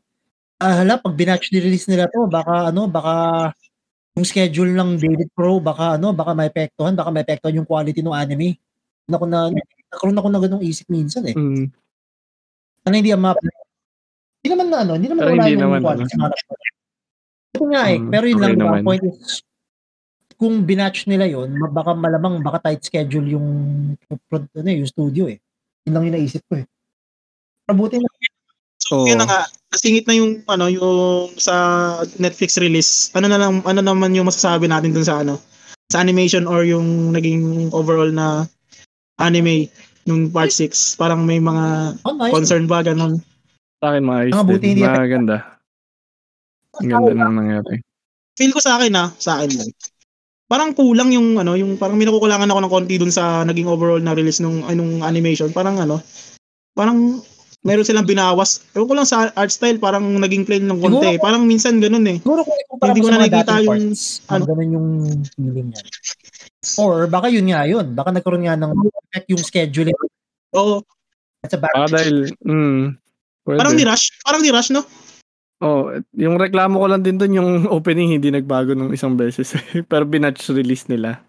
ah, 0.60 0.84
hala, 0.84 1.00
pag 1.00 1.16
binatch 1.16 1.48
release 1.48 1.88
nila 1.88 2.12
to, 2.12 2.28
baka 2.28 2.68
ano, 2.68 2.92
baka 2.92 3.50
yung 4.12 4.28
schedule 4.28 4.76
ng 4.76 5.00
David 5.00 5.32
Pro, 5.32 5.56
baka 5.58 5.96
ano, 5.96 6.12
baka 6.12 6.36
may 6.36 6.52
epektuhan, 6.52 6.92
baka 6.92 7.08
may 7.08 7.24
epektuhan 7.24 7.56
yung 7.56 7.68
quality 7.68 8.04
ng 8.04 8.12
anime. 8.12 8.60
Ako 9.08 9.24
na, 9.24 9.48
nagkaroon 9.48 10.20
ako 10.20 10.28
na 10.28 10.40
ganung 10.44 10.64
isip 10.64 10.86
minsan 10.92 11.24
eh. 11.26 11.34
Mm. 11.34 11.72
Ano 12.84 12.94
hindi 12.94 13.10
ang 13.10 13.24
map? 13.24 13.40
Hindi 13.40 14.48
naman 14.52 14.66
na 14.68 14.78
ano, 14.84 14.92
hindi 15.00 15.08
naman 15.08 15.24
wala 15.32 15.48
yung 15.48 15.82
quality. 15.82 16.14
Ano. 16.20 16.36
Ito 17.52 17.64
nga 17.68 17.82
eh, 17.88 17.98
mm, 18.00 18.08
pero 18.12 18.24
yun 18.28 18.36
okay 18.36 18.44
lang, 18.44 18.60
naman. 18.60 18.80
point 18.84 19.04
is, 19.04 19.44
kung 20.42 20.66
binatch 20.66 21.06
nila 21.06 21.30
yon 21.30 21.54
baka 21.70 21.94
malamang 21.94 22.42
baka 22.42 22.58
tight 22.66 22.82
schedule 22.82 23.38
yung 23.38 23.46
ano, 24.10 24.68
yung 24.74 24.90
studio 24.90 25.30
eh. 25.30 25.38
Yun 25.86 25.94
lang 25.94 26.04
yung 26.10 26.16
naisip 26.18 26.42
ko 26.50 26.58
eh. 26.58 26.66
Mabuti 27.70 28.02
na. 28.02 28.10
So, 28.82 29.02
oh. 29.02 29.06
yun 29.06 29.22
na 29.22 29.30
nga. 29.30 29.46
Nasingit 29.70 30.10
na 30.10 30.18
yung 30.18 30.42
ano 30.50 30.66
yung 30.66 31.30
sa 31.38 31.54
Netflix 32.18 32.58
release. 32.58 33.14
Ano 33.14 33.30
na 33.30 33.38
lang 33.38 33.62
ano 33.62 33.80
naman 33.86 34.18
yung 34.18 34.26
masasabi 34.26 34.66
natin 34.66 34.90
dun 34.90 35.06
sa 35.06 35.22
ano 35.22 35.38
sa 35.94 36.02
animation 36.02 36.50
or 36.50 36.66
yung 36.66 37.14
naging 37.14 37.70
overall 37.70 38.10
na 38.10 38.42
anime 39.22 39.70
nung 40.10 40.26
part 40.26 40.50
6. 40.50 40.98
Parang 40.98 41.22
may 41.22 41.38
mga 41.38 41.94
oh, 42.02 42.18
nice. 42.18 42.34
concern 42.34 42.66
ba 42.66 42.82
ganun? 42.82 43.22
Sa 43.78 43.94
akin 43.94 44.02
maayos 44.02 44.34
ah, 44.34 44.42
din. 44.42 44.82
Maganda. 44.82 45.38
Ang 46.82 46.90
ganda 46.90 47.12
nang 47.14 47.38
nangyari. 47.38 47.78
Feel 48.34 48.50
ko 48.50 48.58
sa 48.58 48.82
akin 48.82 48.90
ah, 48.98 49.14
sa 49.22 49.38
akin 49.38 49.62
lang 49.62 49.70
parang 50.52 50.76
kulang 50.76 51.08
yung 51.08 51.40
ano, 51.40 51.56
yung 51.56 51.80
parang 51.80 51.96
minakukulangan 51.96 52.44
ako 52.52 52.60
ng 52.60 52.72
konti 52.76 53.00
dun 53.00 53.08
sa 53.08 53.40
naging 53.40 53.64
overall 53.64 53.96
na 54.04 54.12
release 54.12 54.44
nung 54.44 54.60
anong 54.68 55.00
animation. 55.00 55.48
Parang 55.48 55.80
ano, 55.80 56.04
parang 56.76 57.24
meron 57.64 57.88
silang 57.88 58.04
binawas. 58.04 58.60
Ewan 58.76 58.84
ko 58.84 58.94
lang 59.00 59.08
sa 59.08 59.32
art 59.32 59.48
style, 59.48 59.80
parang 59.80 60.04
naging 60.20 60.44
plain 60.44 60.68
ng 60.68 60.76
konti. 60.76 61.16
Siguro- 61.16 61.24
parang 61.24 61.48
minsan 61.48 61.80
ganun 61.80 62.04
eh. 62.04 62.20
Siguro 62.20 62.44
kung 62.44 62.58
ikumpara 62.68 62.90
Hindi 62.92 63.00
ko 63.00 63.08
na 63.08 63.18
nakikita 63.24 63.54
yung- 63.64 63.70
parts, 63.96 64.02
ano, 64.28 64.42
ganun 64.44 64.70
yung 64.76 64.88
feeling 65.32 65.66
niya. 65.72 65.82
Or 66.76 67.08
baka 67.08 67.26
yun 67.32 67.48
nga 67.48 67.64
yun. 67.64 67.86
Baka 67.96 68.12
nagkaroon 68.12 68.44
nga 68.44 68.60
ng 68.60 68.70
effect 69.08 69.26
yung 69.32 69.40
scheduling 69.40 69.96
Oo, 70.52 70.84
sa 71.48 71.56
back. 71.56 71.72
Ah, 71.72 71.88
dahil, 71.88 72.28
mm, 72.44 72.82
pwede. 73.48 73.56
parang 73.56 73.72
ni 73.72 73.84
Rush, 73.88 74.20
parang 74.20 74.42
ni 74.44 74.52
Rush, 74.52 74.68
no? 74.68 74.84
Oh, 75.62 75.94
yung 76.18 76.42
reklamo 76.42 76.82
ko 76.82 76.86
lang 76.90 77.06
din 77.06 77.22
doon 77.22 77.38
yung 77.38 77.50
opening 77.76 78.18
hindi 78.18 78.34
nagbago 78.34 78.74
nung 78.74 78.90
isang 78.90 79.14
beses. 79.14 79.54
Pero 79.90 80.02
binatch 80.02 80.50
release 80.50 80.90
nila. 80.90 81.22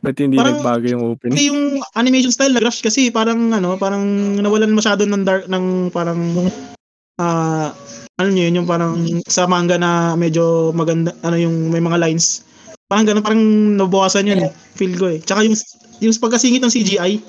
Ba't 0.00 0.16
hindi 0.16 0.40
Parang- 0.40 0.56
nagbago 0.56 0.86
yung 0.88 1.04
opening? 1.04 1.36
Kasi 1.36 1.48
yung 1.52 1.60
animation 1.92 2.32
style 2.32 2.56
nag 2.56 2.64
Rush 2.64 2.80
kasi 2.80 3.12
parang 3.12 3.52
ano, 3.52 3.76
parang 3.76 4.02
nawalan 4.40 4.72
masyado 4.72 5.04
ng 5.04 5.22
dark 5.26 5.44
ng 5.50 5.92
parang 5.92 6.48
ah 7.18 7.74
ano 8.18 8.28
nyo 8.30 8.42
yun, 8.50 8.58
yung 8.62 8.68
parang 8.68 8.94
sa 9.28 9.46
manga 9.46 9.78
na 9.78 10.14
medyo 10.18 10.74
maganda, 10.74 11.14
ano 11.22 11.38
yung 11.38 11.70
may 11.70 11.78
mga 11.82 11.98
lines. 12.02 12.42
Parang 12.88 13.04
ganun, 13.06 13.22
parang 13.22 13.42
nabawasan 13.78 14.26
yun 14.26 14.48
eh. 14.48 14.50
Feel 14.74 14.96
ko 14.98 15.06
eh. 15.12 15.20
Tsaka 15.22 15.44
yung, 15.46 15.54
yung 16.00 16.14
pagkasingit 16.16 16.58
ng 16.58 16.72
CGI, 16.72 17.20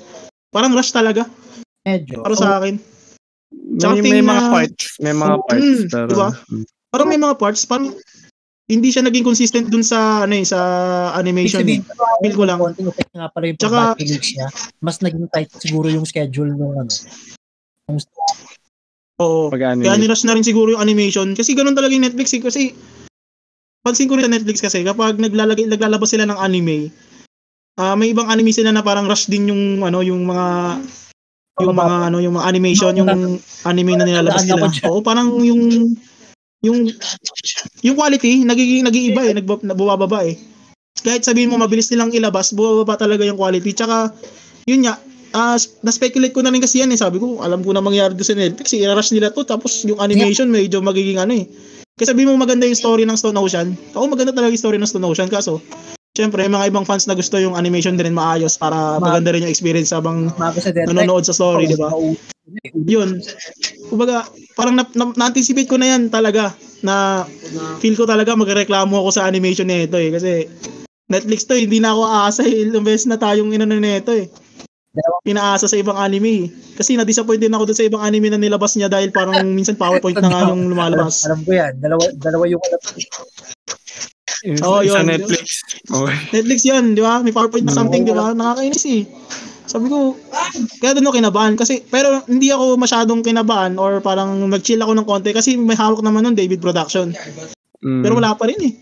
parang 0.50 0.74
rush 0.74 0.90
talaga. 0.90 1.28
Medyo. 1.86 2.26
Para 2.26 2.34
sa 2.34 2.58
akin. 2.58 2.80
Tsaka 3.70 3.94
May, 3.96 4.02
may 4.12 4.24
mga 4.24 4.42
na- 4.42 4.50
parts. 4.50 4.84
May 4.98 5.14
mga 5.14 5.30
Mm, 5.30 5.44
parts. 5.44 5.80
pero, 5.86 6.08
diba? 6.08 6.28
Parang 6.90 7.08
may 7.08 7.20
mga 7.20 7.34
parts, 7.36 7.62
parang 7.64 7.94
hindi 8.66 8.88
siya 8.88 9.02
naging 9.02 9.22
consistent 9.22 9.66
dun 9.66 9.82
sa 9.82 10.22
ano 10.22 10.34
eh, 10.34 10.46
sa 10.46 10.58
animation. 11.14 11.62
Eh. 11.64 11.82
Feel 12.20 12.34
ko 12.34 12.44
lang. 12.44 12.58
konting 12.58 12.86
effect 12.86 13.10
nga 13.10 13.26
pala 13.28 13.44
yung 13.46 13.58
Tsaka- 13.58 13.94
niya. 13.98 14.46
Mas 14.78 14.98
naging 14.98 15.26
tight 15.28 15.50
siguro 15.56 15.86
yung 15.86 16.06
schedule 16.06 16.50
nung 16.50 16.74
ano. 16.76 16.90
Nung 17.86 17.98
Oo. 19.20 19.52
Kaya 19.52 19.76
nirush 19.76 20.24
na 20.24 20.32
rin 20.32 20.46
siguro 20.46 20.72
yung 20.72 20.80
animation. 20.80 21.34
Kasi 21.34 21.52
ganun 21.52 21.76
talaga 21.76 21.92
yung 21.92 22.06
Netflix 22.06 22.32
eh. 22.32 22.40
Kasi, 22.40 22.62
pansin 23.82 24.08
ko 24.08 24.16
rin 24.16 24.24
sa 24.24 24.32
Netflix 24.32 24.60
kasi, 24.60 24.80
kapag 24.80 25.20
naglalagay, 25.20 25.68
naglalabas 25.68 26.08
sila 26.08 26.24
ng 26.24 26.40
anime, 26.40 26.88
ah 27.76 27.92
may 27.94 28.10
ibang 28.10 28.28
anime 28.28 28.48
sila 28.48 28.72
na 28.72 28.80
parang 28.80 29.04
rush 29.04 29.28
din 29.28 29.52
yung, 29.52 29.62
ano, 29.82 30.00
yung 30.00 30.24
mga, 30.24 30.78
yung 31.62 31.76
mga, 31.76 31.96
ano, 32.08 32.16
yung 32.20 32.34
mga 32.40 32.46
animation, 32.48 32.92
yung 32.96 33.10
anime 33.68 33.92
na 33.96 34.04
nilalabas 34.08 34.44
nila. 34.48 34.68
Oo, 34.88 35.04
parang 35.04 35.36
yung, 35.40 35.94
yung, 36.64 36.78
yung 37.84 37.96
quality, 37.96 38.44
nagiging, 38.44 38.84
nag-iiba 38.84 39.20
eh, 39.28 39.32
nagbab, 39.36 39.60
bumababa 39.76 40.24
eh. 40.24 40.36
Kahit 41.00 41.24
sabihin 41.24 41.48
mo 41.48 41.56
mabilis 41.56 41.88
nilang 41.88 42.12
ilabas, 42.12 42.52
bumababa 42.52 42.98
talaga 43.00 43.24
yung 43.24 43.40
quality. 43.40 43.72
Tsaka, 43.72 44.12
yun 44.68 44.84
nga, 44.84 45.00
ah 45.30 45.54
na-speculate 45.86 46.34
ko 46.34 46.42
na 46.42 46.50
rin 46.50 46.60
kasi 46.60 46.82
yan 46.82 46.90
eh. 46.90 46.98
Sabi 46.98 47.22
ko, 47.22 47.38
alam 47.40 47.62
ko 47.62 47.70
na 47.70 47.80
mangyari 47.80 48.12
doon 48.18 48.26
sa 48.26 48.34
Netflix. 48.34 48.74
Eh. 48.74 48.82
I-rush 48.82 49.14
nila 49.14 49.30
to. 49.30 49.46
Tapos 49.46 49.86
yung 49.86 50.02
animation 50.02 50.50
medyo 50.50 50.82
magiging 50.82 51.22
ano 51.22 51.38
eh. 51.38 51.46
Kasi 51.94 52.16
sabi 52.16 52.26
mo 52.26 52.34
maganda 52.34 52.66
yung 52.66 52.78
story 52.78 53.04
ng 53.06 53.16
Stone 53.16 53.38
Ocean. 53.38 53.76
Oo, 53.94 54.10
maganda 54.10 54.34
talaga 54.34 54.50
yung 54.50 54.62
story 54.62 54.78
ng 54.80 54.88
Stone 54.90 55.06
Ocean. 55.06 55.28
Kaso, 55.30 55.62
syempre, 56.20 56.44
may 56.44 56.52
mga 56.52 56.68
ibang 56.68 56.84
fans 56.84 57.08
na 57.08 57.16
gusto 57.16 57.40
yung 57.40 57.56
animation 57.56 57.96
din 57.96 58.12
maayos 58.12 58.60
para 58.60 59.00
Ma- 59.00 59.08
maganda 59.08 59.32
rin 59.32 59.48
yung 59.48 59.52
experience 59.52 59.90
habang 59.90 60.28
sa 60.36 60.70
nanonood 60.70 61.24
sa 61.24 61.32
story, 61.32 61.64
di 61.64 61.80
ba? 61.80 61.88
Yun. 62.76 63.18
Kumbaga, 63.88 64.28
parang 64.54 64.76
na, 64.76 64.84
na, 64.92 65.10
na-anticipate 65.16 65.70
ko 65.70 65.80
na 65.80 65.96
yan 65.96 66.12
talaga 66.12 66.52
na 66.84 67.24
feel 67.78 67.96
ko 67.96 68.04
talaga 68.04 68.36
magreklamo 68.36 68.92
ako 69.00 69.08
sa 69.12 69.24
animation 69.24 69.68
nito 69.68 69.96
eh. 69.96 70.10
Kasi 70.12 70.30
Netflix 71.10 71.42
to, 71.46 71.58
hindi 71.58 71.78
na 71.82 71.94
ako 71.94 72.02
aasa 72.06 72.42
eh. 72.46 72.66
Ilang 72.66 72.86
beses 72.86 73.06
na 73.08 73.18
tayong 73.18 73.50
inano 73.50 73.78
nito 73.78 74.14
eh. 74.14 74.30
Pinaasa 75.22 75.70
sa 75.70 75.78
ibang 75.78 75.94
anime 75.94 76.30
eh. 76.30 76.46
Kasi 76.74 76.98
na-disappoint 76.98 77.38
din 77.38 77.54
ako 77.54 77.70
dun 77.70 77.78
sa 77.78 77.86
ibang 77.86 78.02
anime 78.02 78.30
na 78.30 78.40
nilabas 78.40 78.74
niya 78.74 78.90
dahil 78.90 79.14
parang 79.14 79.46
minsan 79.46 79.78
PowerPoint 79.80 80.18
na 80.18 80.30
nga 80.30 80.50
yung 80.50 80.66
Alam, 80.66 80.70
lumalabas. 80.74 81.22
alam 81.30 81.40
ko 81.46 81.50
yan. 81.54 81.78
Dalawa, 81.78 82.02
dalawa 82.18 82.44
yung 82.50 82.62
Yung 84.46 84.60
Oo, 84.64 84.80
sa 84.84 85.02
yun. 85.02 85.06
Netflix. 85.06 85.62
Okay. 85.86 86.16
Netflix 86.34 86.58
yun, 86.64 86.84
di 86.96 87.02
ba? 87.02 87.20
May 87.20 87.34
PowerPoint 87.34 87.66
na 87.66 87.74
something, 87.74 88.02
di 88.06 88.14
ba? 88.14 88.32
Nakakainis 88.32 88.84
eh. 88.88 89.02
Sabi 89.70 89.86
ko, 89.86 90.18
kaya 90.82 90.98
doon 90.98 91.06
ako 91.06 91.14
kinabahan. 91.22 91.54
Kasi, 91.54 91.86
pero 91.86 92.26
hindi 92.26 92.50
ako 92.50 92.74
masyadong 92.74 93.22
kinabahan 93.22 93.78
or 93.78 94.02
parang 94.02 94.50
nag-chill 94.50 94.82
ako 94.82 94.98
ng 94.98 95.06
konti 95.06 95.30
kasi 95.30 95.54
may 95.54 95.78
hawak 95.78 96.02
naman 96.02 96.26
nun 96.26 96.34
David 96.34 96.58
Production. 96.58 97.14
Mm. 97.78 98.02
Pero 98.02 98.18
wala 98.18 98.34
pa 98.34 98.50
rin 98.50 98.58
eh. 98.66 98.72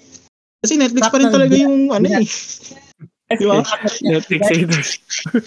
Kasi 0.64 0.80
Netflix 0.80 1.12
pa 1.12 1.20
rin 1.20 1.28
talaga 1.28 1.54
yung 1.54 1.92
ano 1.92 2.08
eh. 2.08 2.26
Di 3.28 3.44
ba? 3.44 3.60
Netflix 4.00 4.40
haters. 4.48 4.90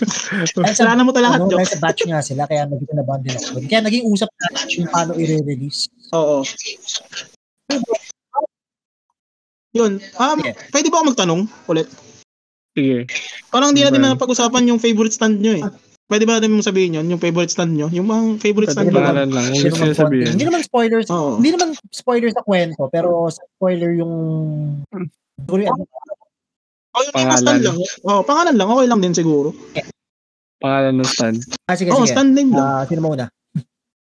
Kasalanan 0.70 1.10
mo 1.10 1.12
ta 1.12 1.26
lahat, 1.26 1.42
ano, 1.42 1.50
Joe. 1.50 1.58
dahil 1.58 1.74
sa 1.74 1.82
batch 1.82 2.06
nga 2.06 2.22
sila, 2.22 2.46
kaya 2.46 2.70
naging 2.70 2.94
nabahan 2.94 3.26
din 3.26 3.34
ako. 3.34 3.58
Kaya 3.66 3.82
naging 3.82 4.06
usap 4.06 4.30
na 4.38 4.62
yung 4.70 4.90
paano 4.94 5.12
i-release. 5.18 5.90
Oo. 6.14 6.46
Yun. 9.72 10.04
Um, 10.16 10.38
Yeah. 10.40 10.56
pwede 10.70 10.88
ba 10.88 11.00
ako 11.00 11.06
magtanong 11.12 11.42
ulit? 11.66 11.88
Sige. 12.72 13.08
Parang 13.48 13.72
hindi 13.72 13.84
natin 13.84 14.00
Well. 14.00 14.16
na 14.16 14.20
pag-usapan 14.20 14.68
yung 14.68 14.80
favorite 14.80 15.12
stand 15.12 15.40
nyo 15.40 15.54
eh. 15.54 15.64
Pwede 16.06 16.28
ba 16.28 16.36
natin 16.36 16.52
mong 16.52 16.68
sabihin 16.68 17.00
yun? 17.00 17.08
Yung 17.08 17.24
favorite 17.24 17.48
stand 17.48 17.72
nyo? 17.72 17.88
Yung 17.88 18.04
mga 18.04 18.40
favorite 18.40 18.72
stand 18.72 18.92
nyo? 18.92 19.00
lang. 19.00 19.48
Gusto 19.50 19.72
naman, 19.72 19.88
niya 19.88 19.96
sabihin. 19.96 20.28
hindi 20.36 20.44
naman 20.44 20.62
spoilers. 20.62 21.08
Oo. 21.08 21.40
Hindi 21.40 21.52
naman 21.56 21.68
spoilers 21.88 22.36
sa 22.36 22.44
kwento, 22.44 22.84
pero 22.92 23.32
spoiler 23.32 23.96
yung 23.96 24.14
siguro 25.40 25.62
yung 25.62 25.80
ano, 25.80 26.14
Oh, 26.92 27.00
yung 27.08 27.16
Pangalan. 27.16 27.40
stand 27.40 27.62
lang. 27.64 27.78
Oh, 28.04 28.20
pangalan 28.20 28.56
lang. 28.60 28.68
Okay 28.68 28.88
lang 28.92 29.00
din 29.00 29.16
siguro. 29.16 29.56
Pangalan 30.60 31.00
ng 31.00 31.08
stand. 31.08 31.40
Ah, 31.64 31.80
sige, 31.80 31.88
Oo, 31.88 32.04
sige. 32.04 32.12
stand 32.12 32.36
name 32.36 32.52
lang. 32.52 32.68
Ah, 32.68 32.84
sino 32.84 33.00
muna? 33.00 33.32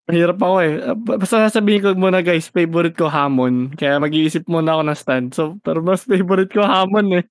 Mahirap 0.05 0.37
ako 0.37 0.55
eh. 0.61 0.71
Ah, 0.81 0.93
ba- 0.93 1.17
Basta 1.17 1.49
sasabihin 1.49 1.81
ko 1.81 1.89
muna 1.97 2.21
guys, 2.21 2.45
favorite 2.47 2.93
ko 2.93 3.09
hamon. 3.09 3.73
Kaya 3.73 3.97
mag-iisip 3.97 4.45
muna 4.45 4.77
ako 4.77 4.81
ng 4.85 4.97
stand. 4.97 5.27
So, 5.33 5.57
pero 5.65 5.81
mas 5.81 6.05
favorite 6.05 6.53
ko 6.53 6.61
hamon 6.61 7.21
eh. 7.21 7.23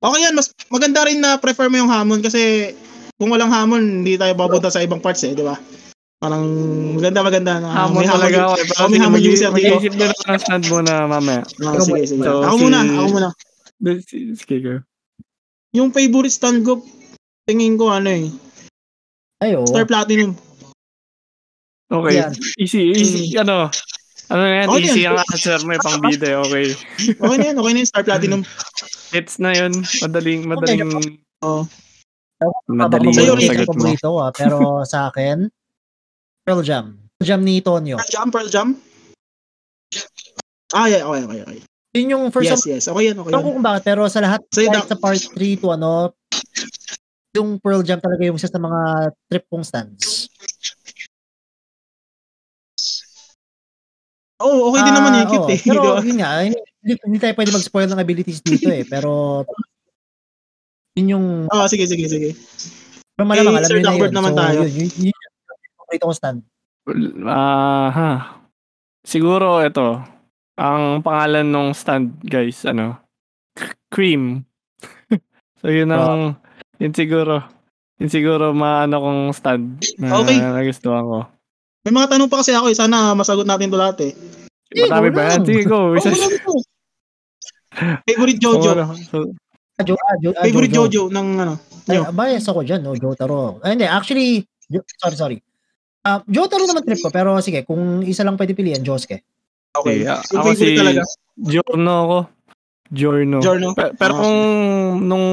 Okay 0.00 0.20
yan, 0.24 0.36
mas 0.36 0.52
maganda 0.68 1.04
rin 1.04 1.20
na 1.20 1.36
prefer 1.36 1.68
mo 1.68 1.76
yung 1.76 1.92
hamon 1.92 2.20
kasi 2.20 2.72
kung 3.16 3.32
walang 3.32 3.48
hamon, 3.48 4.04
hindi 4.04 4.16
tayo 4.16 4.32
bapunta 4.32 4.68
sa 4.68 4.80
ibang 4.80 5.00
parts 5.00 5.24
eh, 5.24 5.32
di 5.32 5.40
ba? 5.40 5.56
Parang 6.16 6.44
maganda 6.96 7.20
maganda 7.20 7.52
na 7.60 7.68
Hamon 7.68 8.00
may 8.00 8.08
talaga 8.08 8.48
ako 8.48 8.54
eh. 8.56 8.66
Oh, 8.80 8.88
may 8.88 9.00
hamon 9.00 9.20
dito. 9.20 9.52
mag-iisip 9.52 9.92
na 9.96 10.08
lang 10.08 10.20
ng 10.32 10.40
stand 10.40 10.64
muna 10.68 10.92
mamaya. 11.04 11.42
Ah, 11.60 11.76
sige, 11.76 12.02
sige. 12.08 12.24
So, 12.24 12.40
ako 12.40 12.56
si- 12.56 12.64
muna, 12.64 12.78
ako 12.80 13.06
muna. 13.12 13.28
Sige 14.32 14.56
go. 14.64 14.74
Yung 15.76 15.92
favorite 15.92 16.32
stand 16.32 16.64
ko, 16.64 16.80
tingin 17.44 17.76
ko 17.76 17.92
ano 17.92 18.08
eh, 18.08 18.32
Ayo. 19.44 19.68
Star 19.68 19.84
Platinum. 19.84 20.32
Okay. 21.86 22.14
Yan. 22.18 22.32
Easy, 22.56 22.82
easy. 22.92 23.24
Ano? 23.36 23.70
Ano 24.26 24.40
na 24.42 24.54
yan? 24.56 24.66
Okay 24.68 24.82
easy 24.82 25.00
yan. 25.02 25.14
ang 25.14 25.22
answer 25.24 25.58
mo 25.62 25.70
eh, 25.70 25.78
pang 25.78 26.02
bida. 26.04 26.26
eh, 26.26 26.38
Okay. 26.40 26.66
Okay 27.14 27.36
na 27.36 27.44
yan, 27.46 27.56
okay 27.56 27.72
na 27.72 27.78
yan, 27.78 27.88
Star 27.88 28.02
Platinum. 28.02 28.42
Hits 29.10 29.38
na 29.38 29.50
yun. 29.52 29.72
Madaling, 30.02 30.40
madaling, 30.44 30.90
Oh. 31.40 31.62
madaling 32.66 33.14
Sa'yo, 33.14 33.32
yung 33.32 33.38
Rick, 33.38 33.48
sagot 33.54 33.66
mo. 33.66 33.72
paborito 33.72 34.10
ah, 34.18 34.30
pero 34.34 34.56
sa 34.90 35.08
akin, 35.08 35.46
Pearl 36.42 36.60
Jam. 36.60 36.98
Pearl 37.16 37.26
Jam 37.28 37.40
ni 37.40 37.62
Tonyo. 37.62 37.96
Pearl 37.96 38.10
Jam, 38.10 38.26
Pearl 38.28 38.50
Jam. 38.50 38.68
Ah, 40.74 40.90
yeah, 40.90 41.06
okay, 41.06 41.22
okay, 41.22 41.40
okay. 41.46 41.58
Yun 41.94 42.12
yung 42.12 42.24
first 42.28 42.50
Yes, 42.50 42.60
time, 42.60 42.76
yes, 42.76 42.84
okay 42.90 43.04
yan, 43.06 43.16
okay 43.16 43.30
Ewan 43.30 43.40
ko 43.40 43.48
yan. 43.48 43.54
kung 43.54 43.64
bakit, 43.64 43.82
pero 43.86 44.02
sa 44.10 44.18
lahat, 44.18 44.42
Sa'yo 44.50 44.68
kahit 44.68 44.90
sa 44.90 44.98
part 44.98 45.16
3 45.16 45.32
to 45.56 45.68
ano, 45.70 46.10
yung 47.32 47.56
Pearl 47.56 47.80
Jam 47.80 48.02
talaga 48.02 48.20
yung 48.20 48.36
isa 48.36 48.50
sa 48.50 48.58
mga 48.58 48.80
trip 49.30 49.44
kong 49.46 49.62
stands. 49.62 50.25
Oo, 54.36 54.48
oh, 54.48 54.60
okay 54.68 54.84
din 54.84 54.92
naman 54.92 55.12
Ah, 55.16 55.20
eh, 55.22 55.26
cute 55.32 55.48
oo. 55.48 55.52
eh. 55.52 55.60
Pero 55.72 55.82
yun 56.04 56.18
nga, 56.20 56.30
hindi, 56.44 56.60
hindi 57.00 57.18
tayo 57.18 57.32
pwede 57.34 57.50
mag-spoil 57.56 57.88
ng 57.88 58.02
abilities 58.02 58.40
dito 58.44 58.68
eh. 58.68 58.84
Pero 58.84 59.42
yun 60.96 61.12
yung 61.16 61.26
Ah, 61.48 61.68
sige, 61.68 61.84
sige, 61.88 62.04
sige. 62.08 62.30
pero 63.16 63.24
malamang 63.28 63.52
Eh, 63.56 63.60
alam 63.64 63.68
Sir 63.68 63.76
nyo 63.80 63.84
na 63.84 63.96
yun. 63.96 64.12
naman 64.12 64.32
so, 64.32 64.36
tayo. 64.36 64.58
Yun, 64.64 64.72
yun, 64.76 64.88
yun, 65.08 65.16
yung 65.16 65.76
paborito 65.80 66.04
kong 66.04 66.18
stand. 66.20 66.38
Ah, 67.24 67.88
ha. 67.92 68.10
Siguro 69.04 69.60
ito. 69.64 70.04
Ang 70.56 71.00
pangalan 71.04 71.48
ng 71.48 71.68
stand, 71.76 72.16
guys, 72.24 72.64
ano? 72.64 72.96
Cream. 73.92 74.44
so 75.60 75.68
yun 75.68 75.88
ang 75.92 76.36
yun 76.76 76.92
siguro. 76.92 77.40
Yun 77.96 78.12
siguro 78.12 78.52
maano 78.52 79.00
kong 79.00 79.20
stand 79.32 79.64
na 79.96 80.20
Okay. 80.20 80.36
nagustuhan 80.36 81.04
ko. 81.08 81.20
May 81.86 81.94
mga 81.94 82.10
tanong 82.10 82.26
pa 82.26 82.42
kasi 82.42 82.50
ako 82.50 82.66
eh, 82.66 82.74
sana 82.74 83.14
masagot 83.14 83.46
natin 83.46 83.70
to 83.70 83.78
lahat 83.78 84.02
eh. 84.02 84.12
Marami 84.84 85.08
ba 85.08 85.30
yan? 85.30 85.46
Sige, 85.46 85.62
Isa, 85.62 86.26
po. 86.42 86.58
Favorite 88.02 88.40
Jojo. 88.42 88.70
Ano, 88.74 88.98
so, 88.98 89.30
Ah, 89.76 89.84
Jo, 89.84 89.92
ah, 89.94 90.16
Jo, 90.18 90.32
ah, 90.32 90.42
Favorite 90.42 90.72
Jojo. 90.72 91.06
Jojo 91.06 91.14
ng 91.14 91.28
ano. 91.38 91.54
Ay, 91.86 91.94
Nyo. 91.94 92.10
bias 92.10 92.42
ako 92.42 92.64
dyan, 92.64 92.80
no? 92.82 92.96
Jotaro. 92.96 93.60
Ay, 93.60 93.76
hindi, 93.76 93.86
actually, 93.86 94.42
Jo- 94.66 94.82
sorry, 94.98 95.14
sorry. 95.14 95.36
Ah, 96.02 96.24
Jotaro 96.26 96.66
naman 96.66 96.82
trip 96.82 96.98
ko, 96.98 97.12
pero 97.12 97.38
sige, 97.38 97.62
kung 97.62 98.02
isa 98.02 98.24
lang 98.24 98.34
pwede 98.34 98.50
piliin, 98.50 98.82
Josuke. 98.82 99.22
Okay. 99.70 100.02
Okay, 100.02 100.08
ah, 100.08 100.24
Yung 100.26 100.42
ako 100.42 100.48
si- 100.56 100.74
talaga. 100.74 101.02
Giorno 101.36 101.92
ako. 102.02 102.18
Giorno. 102.88 103.36
Giorno. 103.38 103.66
Pe- 103.76 103.94
pero 103.94 104.12
Ah, 104.12 104.18
kung 104.18 104.38
nung 105.04 105.26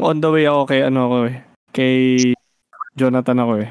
on 0.00 0.16
the 0.16 0.30
way 0.30 0.46
ako 0.46 0.62
kay 0.64 0.80
ano 0.80 1.00
ako 1.04 1.16
eh, 1.26 1.36
kay 1.68 1.96
Jonathan 2.94 3.40
ako 3.40 3.52
eh. 3.58 3.68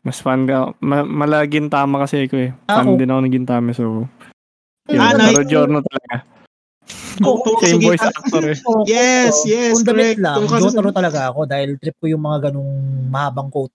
Mas 0.00 0.18
fan 0.18 0.44
ka, 0.44 0.72
ma- 0.78 1.04
malaging 1.04 1.68
tama 1.68 2.00
kasi 2.00 2.24
ako 2.24 2.36
eh. 2.38 2.50
Fan 2.66 2.86
Ako. 2.86 2.96
din 2.96 3.10
ako 3.10 3.20
ng 3.20 3.34
Gintama 3.34 3.70
so. 3.70 4.08
Yun, 4.88 4.96
Ah, 4.96 5.12
pero 5.12 5.38
nice. 5.38 5.46
Giorno 5.46 5.78
talaga. 5.80 6.14
Oo, 7.20 7.36
oo, 7.36 7.60
Same 7.60 7.78
voice 7.78 8.00
actor 8.02 8.42
eh. 8.48 8.56
Oo, 8.64 8.82
Yes, 8.88 9.44
yes, 9.44 9.76
Kung 9.76 9.92
damit 9.92 10.16
correct. 10.16 10.24
lang, 10.24 10.40
Jotaro 10.48 10.90
talaga 10.90 11.28
ako 11.28 11.44
dahil 11.44 11.76
trip 11.76 11.94
ko 11.96 12.08
yung 12.08 12.20
mga 12.20 12.48
ganung 12.48 12.70
mahabang 13.06 13.52
quote 13.52 13.70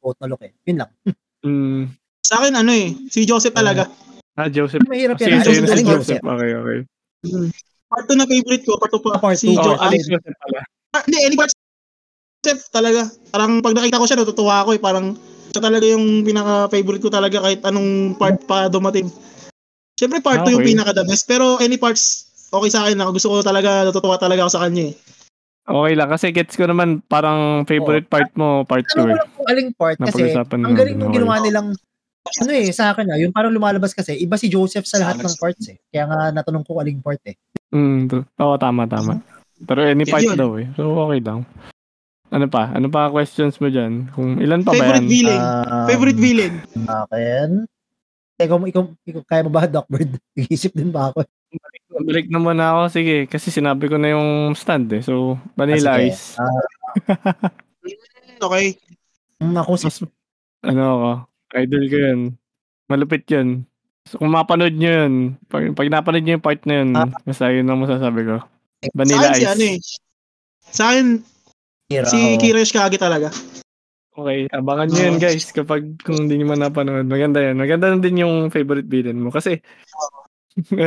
quote 0.00 0.16
na 0.18 0.26
look 0.26 0.40
eh. 0.40 0.52
Yun 0.64 0.80
lang. 0.80 0.90
Mm. 1.40 1.92
Sa 2.20 2.40
akin, 2.40 2.56
ano 2.56 2.72
eh, 2.72 2.96
si 3.06 3.22
Joseph 3.22 3.52
talaga. 3.52 3.84
Ah, 4.34 4.48
Joseph. 4.48 4.80
Mahirap 4.84 5.16
yan. 5.18 5.38
na 5.38 5.44
si 5.44 5.52
Joseph. 5.54 5.84
Joseph. 5.84 6.22
Okay, 6.24 6.50
okay. 6.52 6.78
Part 7.86 8.04
2 8.06 8.16
na 8.16 8.24
favorite 8.24 8.64
ko, 8.64 8.74
part 8.76 8.90
2 8.90 8.98
pa. 8.98 9.10
Part 9.18 9.36
si 9.36 9.50
two. 9.50 9.54
Oh, 9.54 9.64
Joseph. 9.66 9.82
Alex 9.82 10.02
Joseph 10.08 10.36
pala. 10.36 10.60
Ah, 10.90 11.02
Hindi, 11.04 11.18
any 11.20 11.36
part 11.36 11.52
Joseph 12.40 12.64
talaga. 12.68 13.00
Parang 13.28 13.60
pag 13.60 13.76
nakita 13.76 14.00
ko 14.00 14.06
siya, 14.08 14.18
natutuwa 14.18 14.64
ako 14.64 14.70
eh. 14.72 14.80
Parang 14.80 15.06
siya 15.50 15.62
talaga 15.62 15.86
yung 15.86 16.22
pinaka-favorite 16.22 17.02
ko 17.02 17.10
talaga 17.10 17.42
kahit 17.42 17.60
anong 17.66 18.14
part 18.14 18.38
pa 18.46 18.70
dumating. 18.70 19.10
Siyempre 19.98 20.22
part 20.22 20.46
2 20.46 20.54
yung 20.54 20.62
Okay. 20.64 20.72
pinaka-the 20.72 21.04
best. 21.04 21.26
Pero 21.26 21.58
any 21.58 21.76
parts, 21.76 22.24
okay 22.48 22.70
sa 22.70 22.86
akin 22.86 22.96
na. 22.96 23.10
Gusto 23.10 23.28
ko 23.28 23.42
talaga, 23.42 23.84
natutuwa 23.84 24.16
talaga 24.16 24.46
ako 24.46 24.50
sa 24.54 24.62
kanya 24.64 24.94
eh. 24.94 24.94
Okay 25.70 25.92
lang 25.94 26.08
kasi 26.10 26.26
gets 26.34 26.58
ko 26.58 26.66
naman 26.66 26.98
parang 27.06 27.62
favorite 27.62 28.10
part 28.10 28.26
mo 28.34 28.66
part 28.66 28.82
2 28.90 28.96
Ano 28.96 29.02
ko 29.06 29.06
eh. 29.06 29.18
lang 29.20 29.28
kung 29.30 29.46
aling 29.46 29.68
part 29.76 29.96
kasi 30.02 30.22
ang 30.34 30.74
galing 30.74 30.96
nung 30.98 31.14
okay. 31.14 31.22
ginawa 31.22 31.38
nilang 31.38 31.68
ano 32.20 32.50
eh, 32.52 32.68
sa 32.74 32.90
akin 32.90 33.06
ah, 33.10 33.18
yung 33.18 33.30
parang 33.30 33.54
lumalabas 33.54 33.94
kasi, 33.94 34.18
iba 34.18 34.34
si 34.34 34.50
Joseph 34.50 34.84
sa 34.84 34.98
lahat 34.98 35.22
ng 35.22 35.36
parts 35.40 35.66
eh. 35.72 35.78
Kaya 35.88 36.04
nga 36.10 36.18
natanong 36.34 36.62
ko 36.66 36.74
kung 36.74 36.82
aling 36.84 37.00
part 37.02 37.22
eh. 37.26 37.36
Mm, 37.70 38.10
to- 38.10 38.26
oo, 38.38 38.54
tama, 38.58 38.84
tama. 38.90 39.22
Pero 39.62 39.84
any 39.86 40.04
part 40.04 40.24
yun. 40.24 40.36
daw 40.36 40.50
eh. 40.58 40.66
So, 40.74 40.90
okay 41.06 41.20
lang. 41.22 41.46
Ano 42.30 42.46
pa? 42.46 42.70
Ano 42.70 42.86
pa 42.86 43.10
questions 43.10 43.58
mo 43.58 43.66
dyan? 43.66 44.06
Kung 44.10 44.38
ilan 44.38 44.62
pa 44.62 44.70
ba 44.70 44.78
Favorite 44.78 45.02
yan? 45.02 45.10
villain. 45.10 45.42
Um, 45.42 45.86
favorite 45.86 46.20
villain. 46.20 46.54
Akin. 46.86 47.50
Ikaw, 48.38 48.56
ikaw, 48.64 48.82
ikaw, 49.04 49.22
kaya 49.24 49.42
mo 49.42 49.50
ba, 49.50 49.66
Dockbird? 49.68 50.14
Nag-iisip 50.32 50.72
din 50.72 50.88
ba 50.88 51.10
ako? 51.10 51.26
Balik 52.00 52.30
na 52.30 52.38
muna 52.38 52.64
ako. 52.72 52.82
Sige, 52.88 53.26
kasi 53.26 53.50
sinabi 53.50 53.84
ko 53.84 53.98
na 53.98 54.14
yung 54.14 54.54
stand 54.54 54.88
eh. 54.90 55.02
So, 55.02 55.36
Vanilla 55.52 55.98
Ah. 55.98 56.00
Ice. 56.00 56.38
Ah, 56.38 56.48
Okay. 58.40 58.72
mm, 59.36 59.52
ako 59.54 59.70
si 59.76 59.84
Mas, 59.84 59.98
ano 60.64 60.82
ako, 60.86 61.10
idol 61.58 61.84
ko 61.84 61.96
yun. 61.98 62.20
Malupit 62.86 63.28
yun. 63.28 63.68
So, 64.08 64.16
kung 64.16 64.32
mapanood 64.32 64.72
nyo 64.72 64.88
yun, 64.88 65.14
pag, 65.44 65.68
pag 65.74 65.92
napanood 65.92 66.24
nyo 66.24 66.34
yung 66.38 66.46
part 66.46 66.62
na 66.64 66.74
yun, 66.80 66.88
Ah. 66.94 67.10
basta 67.20 67.52
yun 67.52 67.68
ang 67.68 67.82
masasabi 67.82 68.24
ko. 68.24 68.36
Vanilla 68.96 69.36
si 69.36 69.44
Ice. 69.44 69.50
ano 69.50 69.64
eh. 69.66 69.78
Sa 70.62 70.82
akin, 70.88 71.20
Kira. 71.90 72.06
si 72.06 72.16
ako. 72.16 72.38
Kira 72.38 72.58
Yoshikage 72.62 72.96
talaga. 73.02 73.28
Okay, 74.10 74.46
abangan 74.52 74.86
nyo 74.90 75.02
yun 75.10 75.18
guys 75.18 75.50
kapag 75.50 75.96
kung 76.06 76.26
hindi 76.26 76.38
nyo 76.38 76.46
man 76.54 76.62
napanood. 76.62 77.06
Maganda 77.10 77.42
yan. 77.42 77.58
Maganda 77.58 77.90
na 77.90 77.98
din 77.98 78.22
yung 78.22 78.50
favorite 78.54 78.86
villain 78.86 79.18
mo. 79.18 79.34
Kasi, 79.34 79.58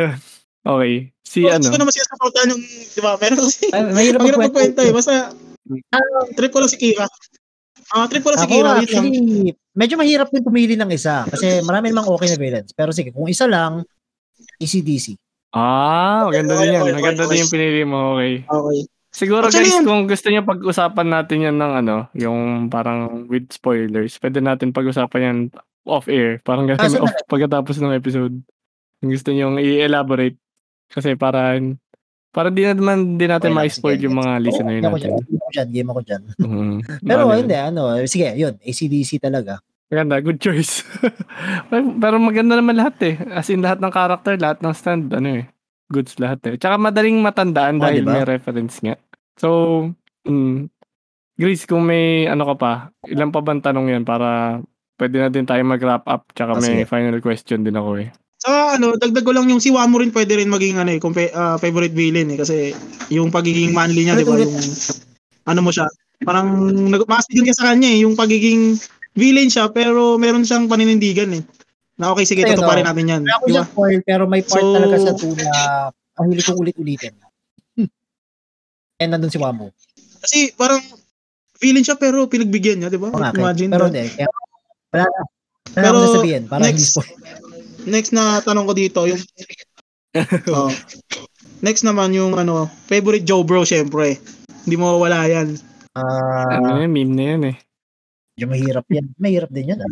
okay. 0.63 0.93
Si 1.23 1.39
Oh, 1.43 1.49
ano, 1.49 1.63
Gusto 1.65 1.73
ko 1.73 1.79
naman 1.81 1.93
siya 1.95 2.05
supportan 2.13 2.51
yung, 2.53 2.63
di 2.63 3.01
ba? 3.01 3.17
Meron 3.17 3.39
kasi, 3.41 3.63
Ay, 3.73 3.81
mahirap 3.89 4.19
magkwento. 4.21 4.79
eh. 4.85 4.93
Basta, 4.93 5.33
trip 6.37 6.51
ko 6.53 6.59
lang 6.61 6.71
si 6.71 6.77
Kira. 6.77 7.07
Ah, 7.91 8.05
trip 8.07 8.21
ko 8.21 8.29
lang 8.31 8.41
si 8.43 8.47
Kira. 8.47 8.69
Actually, 8.77 9.11
medyo 9.73 9.95
mahirap 9.97 10.29
din 10.29 10.43
pumili 10.45 10.75
ng 10.77 10.91
isa. 10.93 11.25
Kasi 11.25 11.63
marami 11.65 11.89
namang 11.89 12.11
okay 12.13 12.29
na 12.29 12.37
villains. 12.37 12.71
Pero 12.75 12.93
sige, 12.93 13.09
kung 13.11 13.25
isa 13.27 13.49
lang, 13.49 13.81
ECDC. 14.61 15.17
ah, 15.57 16.27
maganda 16.29 16.59
din 16.59 16.75
yan. 16.75 16.85
Maganda 16.91 17.23
okay. 17.25 17.31
din 17.33 17.41
yung 17.47 17.53
pinili 17.53 17.81
mo. 17.87 18.19
Okay. 18.19 18.45
Okay. 18.45 18.79
Siguro 19.13 19.45
Actually, 19.45 19.69
guys, 19.69 19.85
kung 19.85 20.09
gusto 20.09 20.27
niyo 20.27 20.41
pag-usapan 20.41 21.07
natin 21.07 21.45
yan 21.45 21.57
ng 21.61 21.73
ano, 21.85 21.95
yung 22.17 22.65
parang 22.67 23.29
with 23.29 23.53
spoilers, 23.53 24.17
pwede 24.17 24.41
natin 24.41 24.73
pag-usapan 24.73 25.21
yan 25.21 25.37
off-air. 25.85 26.41
Parang 26.41 26.65
Ah, 26.65 26.81
ganun, 26.81 26.89
so 26.89 27.05
off, 27.05 27.13
pagkatapos 27.29 27.77
ng 27.77 27.93
episode. 27.93 28.33
Kung 28.97 29.09
gusto 29.13 29.29
niyo 29.29 29.53
i-elaborate. 29.61 30.33
Kasi 30.89 31.13
para 31.13 31.61
para 32.33 32.49
di 32.49 32.65
naman 32.65 33.13
din 33.13 33.29
natin 33.29 33.53
Okay 33.53 33.69
ma-spoil 33.69 34.01
yung 34.01 34.17
mga 34.17 34.33
listener 34.41 34.81
game 34.81 34.89
ako 34.89 34.97
dyan. 34.97 35.13
natin. 35.13 35.21
Game 35.29 35.37
ako 35.37 35.49
dyan. 35.53 35.67
Game 35.69 35.89
ako 35.93 36.01
dyan. 36.01 36.21
Mhm. 36.41 36.73
Pero 37.05 37.21
Ano 37.21 37.37
hindi, 37.37 37.53
ano. 37.55 37.81
Sige, 38.09 38.27
yun. 38.33 38.53
ACDC 38.57 39.21
talaga. 39.21 39.61
Maganda, 39.93 40.17
good 40.25 40.41
choice. 40.41 40.81
Pero 42.01 42.17
maganda 42.17 42.57
naman 42.57 42.73
lahat 42.73 42.97
eh. 43.05 43.15
As 43.29 43.45
in 43.53 43.61
lahat 43.61 43.77
ng 43.77 43.93
character, 43.93 44.33
lahat 44.41 44.65
ng 44.65 44.73
stand, 44.73 45.13
ano 45.13 45.29
eh. 45.37 45.52
Goods 45.93 46.17
lahat 46.17 46.41
eh. 46.49 46.55
Tsaka 46.57 46.81
madaling 46.81 47.21
matandaan 47.21 47.77
Oh, 47.77 47.85
dahil 47.85 48.01
diba? 48.01 48.17
may 48.17 48.25
reference 48.25 48.81
nga. 48.81 48.97
So, 49.37 49.49
mm, 50.25 50.73
Grace, 51.33 51.65
kung 51.65 51.85
may 51.85 52.29
ano 52.29 52.45
ka 52.49 52.55
pa, 52.57 52.71
ilan 53.09 53.33
pa 53.33 53.41
bang 53.41 53.61
tanong 53.61 53.89
yan 53.89 54.03
para 54.05 54.61
pwede 55.01 55.17
na 55.17 55.29
din 55.33 55.49
tayo 55.49 55.65
mag-wrap 55.65 56.05
up 56.05 56.29
tsaka 56.37 56.57
Ah, 56.57 56.61
may 56.61 56.85
final 56.85 57.17
question 57.21 57.65
din 57.65 57.73
ako 57.73 58.05
eh. 58.05 58.09
Sa 58.43 58.77
ano, 58.77 58.93
dagdag 58.99 59.25
ko 59.25 59.31
lang 59.33 59.49
yung 59.49 59.63
si 59.63 59.73
Wamo 59.73 59.97
rin 59.97 60.13
pwede 60.13 60.37
rin 60.37 60.51
maging 60.51 60.77
ano 60.77 60.93
eh, 60.93 60.99
ah, 61.33 61.57
favorite 61.57 61.95
villain 61.95 62.29
eh. 62.33 62.37
Kasi 62.37 62.75
yung 63.09 63.33
pagiging 63.33 63.73
manly 63.73 64.05
niya, 64.05 64.19
di 64.19 64.25
ba? 64.27 64.37
Yung, 64.37 64.53
ano 65.49 65.59
mo 65.63 65.71
siya, 65.73 65.89
parang 66.21 66.69
nag 66.69 67.03
din 67.31 67.47
ka 67.49 67.53
sa 67.55 67.73
kanya 67.73 67.89
eh. 67.89 68.05
Yung 68.05 68.13
pagiging 68.13 68.77
villain 69.17 69.49
siya, 69.49 69.73
pero 69.73 70.21
meron 70.21 70.45
siyang 70.45 70.69
paninindigan 70.69 71.33
eh. 71.33 71.43
Na 71.93 72.09
okay, 72.09 72.25
sige, 72.25 72.41
Ayun, 72.41 72.57
tutuparin 72.57 72.85
oh. 72.85 72.89
natin 72.89 73.05
yan. 73.05 73.21
Ako 73.27 73.45
Di 73.45 73.53
siya 73.53 73.63
ba? 73.63 73.69
spoil, 73.69 73.99
pero 74.01 74.23
may 74.25 74.41
part 74.41 74.65
So- 74.65 74.73
talaga 74.73 74.97
sa 74.97 75.13
2 75.13 75.37
na 75.37 75.51
ang 76.13 76.25
hilig 76.29 76.45
kong 76.45 76.61
ulit-ulitin. 76.61 77.13
Hmm. 77.77 77.89
And 79.01 79.09
nandun 79.13 79.29
si 79.29 79.37
Wamo. 79.37 79.69
Kasi 80.23 80.53
parang 80.53 80.81
villain 81.57 81.85
siya 81.85 81.95
pero 81.95 82.25
pinagbigyan 82.25 82.81
niya, 82.81 82.89
di 82.89 82.97
ba? 82.97 83.13
Kaya- 83.13 83.33
Imagine 83.37 83.69
Pero 83.69 83.85
hindi. 83.89 84.05
Kaya, 84.09 84.29
wala 84.89 85.05
na. 85.05 85.21
Wala 85.63 85.73
Pero, 85.73 85.93
akong 85.93 86.07
sasabihin. 86.09 86.43
Para 86.45 86.61
hindi 86.65 86.81
next. 86.81 86.91
spoil. 86.93 87.13
Next 87.83 88.11
na 88.11 88.23
tanong 88.39 88.65
ko 88.65 88.73
dito, 88.73 88.99
yung... 89.05 89.21
Oh. 90.53 90.69
Next 91.65 91.81
naman 91.81 92.13
yung 92.13 92.37
ano, 92.37 92.69
favorite 92.85 93.25
Joe 93.25 93.41
Bro, 93.41 93.65
syempre. 93.65 94.21
Hindi 94.61 94.75
mo 94.77 95.01
wala 95.01 95.25
yan. 95.25 95.57
Ah, 95.97 96.61
ano 96.61 96.77
yan, 96.77 96.91
meme 96.93 97.13
na 97.13 97.23
yan 97.33 97.41
eh. 97.49 97.55
medyo 98.33 98.45
mahirap 98.45 98.85
yan. 98.93 99.05
Mahirap 99.17 99.49
din 99.49 99.73
yan. 99.73 99.79
ah. 99.81 99.89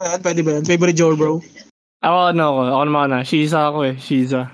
Ayan, 0.00 0.20
pwede 0.24 0.40
ba 0.40 0.50
yan? 0.56 0.64
Favorite 0.64 0.96
Joe 0.96 1.12
Bro? 1.12 1.44
Ako 2.00 2.32
ano 2.32 2.42
ako, 2.48 2.60
ako 2.72 2.82
naman 2.88 3.08
na, 3.12 3.20
Shiza 3.20 3.68
ako 3.68 3.78
eh, 3.84 3.94
Shiza. 4.00 4.48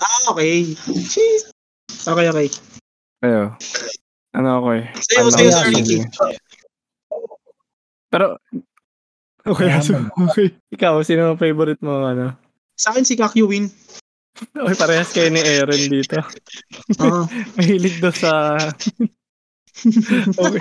Ah, 0.00 0.22
okay. 0.32 0.72
Jeez. 0.88 1.52
Okay, 2.08 2.26
okay. 2.32 2.48
Ayo. 3.20 3.52
Ano 4.32 4.48
ako 4.56 4.68
eh. 4.80 4.84
Sa'yo, 4.96 5.28
fan 5.28 5.32
sa'yo, 5.36 5.50
Sir 5.52 5.66
Ricky. 5.68 5.96
Shiza. 6.00 6.26
Pero, 8.08 8.40
okay, 9.44 9.68
Mayaman. 9.68 9.84
so, 9.84 9.92
okay. 10.32 10.56
Ikaw, 10.72 11.04
sino 11.04 11.28
ang 11.28 11.40
favorite 11.40 11.84
mo 11.84 12.08
ano? 12.08 12.32
Sa 12.80 12.96
akin 12.96 13.04
si 13.04 13.20
Kakyuwin. 13.20 13.68
Okay, 14.38 14.76
parehas 14.78 15.12
kayo 15.12 15.28
ni 15.28 15.44
Aaron 15.44 15.92
dito. 15.92 16.16
Ah, 17.02 17.28
Mahilig 17.60 18.00
daw 18.00 18.14
sa... 18.14 18.56
okay. 20.40 20.60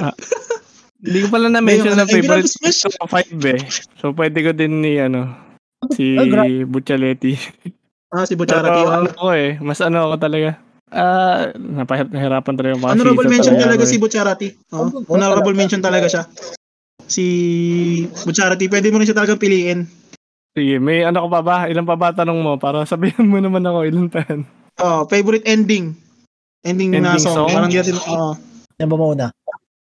Ah. 0.00 0.16
Hindi 1.02 1.18
ko 1.18 1.28
pala 1.28 1.50
na-mention 1.50 1.98
na 1.98 2.06
favorite 2.06 2.46
na- 2.46 2.94
ko 2.94 3.04
5 3.10 3.42
eh. 3.50 3.60
So, 3.98 4.14
pwede 4.14 4.38
ko 4.40 4.50
din 4.54 4.78
ni, 4.78 4.96
ano, 4.96 5.34
si 5.90 6.14
gra- 6.14 6.46
Buccialetti. 6.64 7.34
ah 8.12 8.22
si 8.22 8.36
Pero 8.36 8.62
Bucharati. 8.62 8.80
ano 8.86 9.08
ko 9.10 9.26
eh, 9.32 9.58
mas 9.58 9.80
ano 9.80 10.06
ako 10.06 10.16
talaga. 10.20 10.60
Ah, 10.92 11.48
napahirap 11.56 12.12
nahirapan 12.12 12.54
talaga 12.54 12.72
yung 12.76 12.84
mga 12.84 12.92
Honorable 12.92 13.16
season 13.18 13.32
mention 13.32 13.54
talaga 13.54 13.64
talaga 13.66 13.82
ako 13.82 13.88
si 13.88 13.96
eh. 13.96 14.00
Bucharati. 14.00 14.48
Oh, 14.70 14.78
Oh, 14.78 15.02
honorable 15.10 15.42
talaga. 15.48 15.58
mention 15.58 15.82
talaga 15.82 16.06
siya. 16.06 16.22
Si 17.02 17.24
Bucharati, 18.22 18.68
pwede 18.68 18.92
mo 18.92 19.00
rin 19.00 19.08
siya 19.08 19.16
talagang 19.16 19.40
piliin. 19.40 19.88
Sige, 20.52 20.76
may 20.76 21.00
ano 21.00 21.24
ko 21.24 21.28
pa 21.28 21.40
ba? 21.40 21.56
Ilan 21.64 21.88
pa 21.88 21.96
ba 21.96 22.12
tanong 22.12 22.38
mo? 22.38 22.52
Para 22.60 22.84
sabihin 22.84 23.24
mo 23.24 23.40
naman 23.40 23.64
ako 23.64 23.88
ilan 23.88 24.06
pa 24.06 24.20
yan. 24.22 24.44
Oh, 24.78 25.08
favorite 25.08 25.48
ending. 25.48 25.96
Ending, 26.62 26.92
na 26.92 27.16
Ending 27.16 27.24
song. 27.24 27.48
song? 27.48 27.50
Parang 27.50 27.72
di 27.72 27.80
natin, 27.80 27.96
oh. 28.06 28.36
Yan 28.76 28.86
ba 28.86 28.96
muna? 28.96 29.26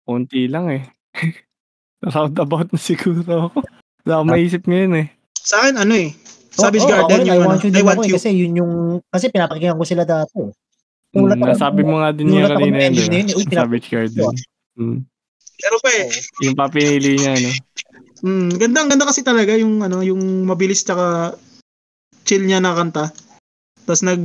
Kunti 0.02 0.48
lang 0.48 0.72
eh. 0.72 0.88
Roundabout 2.14 2.68
na 2.70 2.80
siguro 2.80 3.22
ako. 3.50 3.60
Wala 4.04 4.14
akong 4.18 4.32
maisip 4.34 4.62
ngayon 4.66 4.94
eh. 4.98 5.08
Sa 5.38 5.62
akin, 5.62 5.76
ano 5.78 5.94
eh. 5.94 6.10
Savage 6.52 6.84
oo, 6.84 6.92
Garden, 6.92 7.06
ako 7.08 7.22
rin, 7.22 7.28
yung 7.28 7.32
I 7.32 7.40
ano, 7.40 7.48
want 7.48 7.62
you 7.64 7.72
I 7.72 7.84
want 7.86 8.02
eh, 8.02 8.08
you. 8.10 8.16
Kasi 8.18 8.30
yun 8.34 8.54
yung, 8.58 8.74
kasi 9.08 9.26
pinapakinggan 9.30 9.78
ko 9.80 9.86
sila 9.88 10.04
dati. 10.04 10.36
eh. 10.42 10.52
Mm, 11.12 11.16
Nagulat 11.16 11.38
ako- 11.38 11.52
nasabi 11.54 11.82
mo 11.84 11.94
nga 12.00 12.10
din 12.12 12.26
niya 12.28 12.48
kanina 12.50 12.78
yun, 12.82 12.92
di 12.92 13.04
ba? 13.04 13.42
pinap- 13.46 13.64
Savage 13.68 13.88
Garden. 13.88 14.36
Mm. 14.80 15.00
Pero 15.62 15.76
pa 15.78 15.90
eh. 15.94 16.08
Yung 16.42 16.56
papinili 16.58 17.12
niya, 17.16 17.34
no? 17.38 17.52
Mm, 18.22 18.50
ganda, 18.58 18.80
ganda 18.86 19.06
kasi 19.06 19.22
talaga 19.22 19.54
yung 19.58 19.82
ano, 19.82 20.02
yung 20.02 20.22
mabilis 20.46 20.82
tsaka 20.82 21.38
chill 22.26 22.46
niya 22.46 22.62
na 22.62 22.74
kanta. 22.74 23.10
Tapos 23.86 24.02
nag 24.02 24.20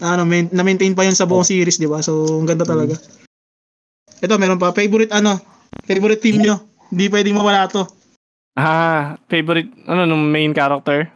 ano, 0.00 0.24
main, 0.24 0.48
na-maintain 0.48 0.96
pa 0.96 1.04
yun 1.04 1.16
sa 1.16 1.28
buong 1.28 1.44
series, 1.44 1.76
di 1.76 1.84
ba? 1.84 2.00
So, 2.00 2.40
ang 2.40 2.48
ganda 2.48 2.64
talaga. 2.64 2.96
Ito, 4.20 4.40
meron 4.40 4.56
pa. 4.56 4.72
Favorite 4.72 5.12
ano? 5.12 5.36
Favorite 5.86 6.22
team 6.22 6.42
nyo? 6.42 6.56
Hindi 6.90 7.06
pwedeng 7.10 7.38
mawala 7.38 7.70
to. 7.70 7.86
Ah, 8.58 9.14
favorite, 9.30 9.70
ano, 9.86 10.04
nung 10.04 10.26
main 10.26 10.50
character? 10.50 11.06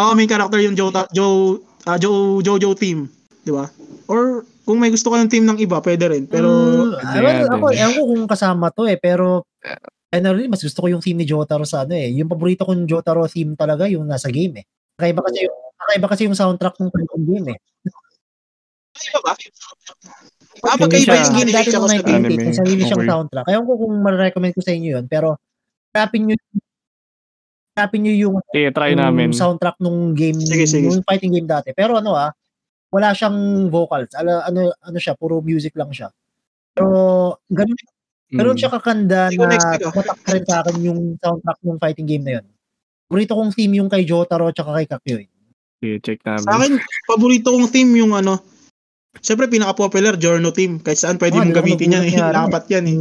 Oh, 0.00 0.16
main 0.16 0.28
character 0.28 0.58
yung 0.58 0.74
Joe, 0.74 0.90
Joe, 1.12 1.60
ah, 1.84 2.00
Joe, 2.00 2.40
Jojo 2.40 2.72
team. 2.74 3.08
di 3.44 3.52
ba? 3.52 3.68
Or 4.08 4.44
kung 4.68 4.80
may 4.80 4.92
gusto 4.92 5.08
ka 5.08 5.16
ng 5.16 5.32
team 5.32 5.48
ng 5.48 5.60
iba, 5.60 5.80
pwede 5.80 6.04
rin. 6.12 6.28
Pero 6.28 6.48
mm, 6.48 7.20
well, 7.24 7.48
ako, 7.48 7.66
ewan 7.72 7.94
ko 7.96 8.02
kung 8.04 8.24
kasama 8.28 8.68
to 8.72 8.84
eh, 8.84 9.00
pero 9.00 9.48
generally, 10.12 10.48
mas 10.48 10.60
gusto 10.60 10.84
ko 10.84 10.88
yung 10.92 11.00
theme 11.00 11.24
ni 11.24 11.26
Jotaro 11.28 11.64
sa 11.64 11.88
ano 11.88 11.96
eh. 11.96 12.12
Yung 12.12 12.28
paborito 12.28 12.68
kong 12.68 12.84
Jotaro 12.84 13.24
theme 13.28 13.56
talaga 13.56 13.88
yung 13.88 14.04
nasa 14.04 14.28
game 14.28 14.60
eh. 14.60 14.66
Kakaiba 14.96 15.24
kasi 15.24 15.38
yung, 15.48 15.56
kakaiba 15.80 16.06
kasi 16.08 16.22
yung 16.28 16.36
soundtrack 16.36 16.76
ng 16.80 16.90
game 17.24 17.46
eh. 17.56 17.58
Kakaiba 18.92 19.20
ba? 19.24 19.32
Ah, 20.64 20.76
magkaiba 20.78 21.14
yung 21.14 21.36
game 21.38 21.52
dati 21.54 21.68
ng 21.70 21.84
1988, 21.86 22.46
may 22.46 22.56
sarili 22.56 22.82
siyang 22.82 23.02
okay. 23.04 23.10
soundtrack. 23.12 23.46
Kaya 23.46 23.58
ko 23.62 23.72
kung 23.78 23.94
ma-recommend 24.02 24.54
ko 24.56 24.62
sa 24.62 24.72
inyo 24.74 24.90
yun, 24.98 25.04
pero 25.06 25.38
hanapin 25.94 26.22
nyo 26.28 26.34
hanapin 27.78 28.00
nyo 28.02 28.14
yung, 28.14 28.34
sige, 28.50 28.70
try 28.74 28.90
yung 28.90 29.02
namin. 29.02 29.30
soundtrack 29.30 29.78
nung 29.78 30.12
game, 30.18 30.38
sige, 30.42 30.66
sige. 30.66 30.90
yung 30.90 31.06
fighting 31.06 31.30
game 31.30 31.46
dati. 31.46 31.70
Pero 31.70 32.02
ano 32.02 32.18
ah, 32.18 32.34
wala 32.90 33.14
siyang 33.14 33.70
vocals. 33.70 34.10
Ano, 34.18 34.42
ano, 34.42 34.74
ano 34.82 34.98
siya, 34.98 35.14
puro 35.14 35.38
music 35.44 35.76
lang 35.78 35.94
siya. 35.94 36.10
Pero, 36.74 37.38
ganun, 37.46 37.78
ganun 38.32 38.56
mm. 38.56 38.60
siya 38.60 38.70
kakanda 38.72 39.30
na 39.30 39.46
matak 39.94 40.18
rin 40.26 40.44
sa 40.46 40.56
akin 40.64 40.76
yung 40.82 41.00
soundtrack 41.22 41.58
ng 41.62 41.78
fighting 41.78 42.08
game 42.08 42.24
na 42.26 42.32
yun. 42.40 42.46
Paborito 43.08 43.32
kong 43.38 43.52
theme 43.56 43.74
yung 43.80 43.88
kay 43.88 44.04
Jotaro 44.04 44.52
at 44.52 44.58
kay 44.58 44.84
Kakyoy. 44.84 45.24
Okay, 45.78 45.96
check 46.02 46.20
namin. 46.26 46.44
Sa 46.44 46.58
akin, 46.58 46.72
paborito 47.06 47.54
kong 47.54 47.70
theme 47.70 47.94
yung 48.02 48.12
ano, 48.12 48.42
Siyempre, 49.18 49.50
pinaka-popular, 49.50 50.20
Jorno 50.20 50.52
Team. 50.52 50.78
Kahit 50.78 51.00
saan 51.00 51.16
pwede 51.16 51.38
oh, 51.38 51.42
mong 51.42 51.56
gamitin 51.56 51.96
yan. 51.96 52.04
Eh. 52.06 52.14
Dapat 52.44 52.64
yan 52.70 52.84
eh. 52.86 52.96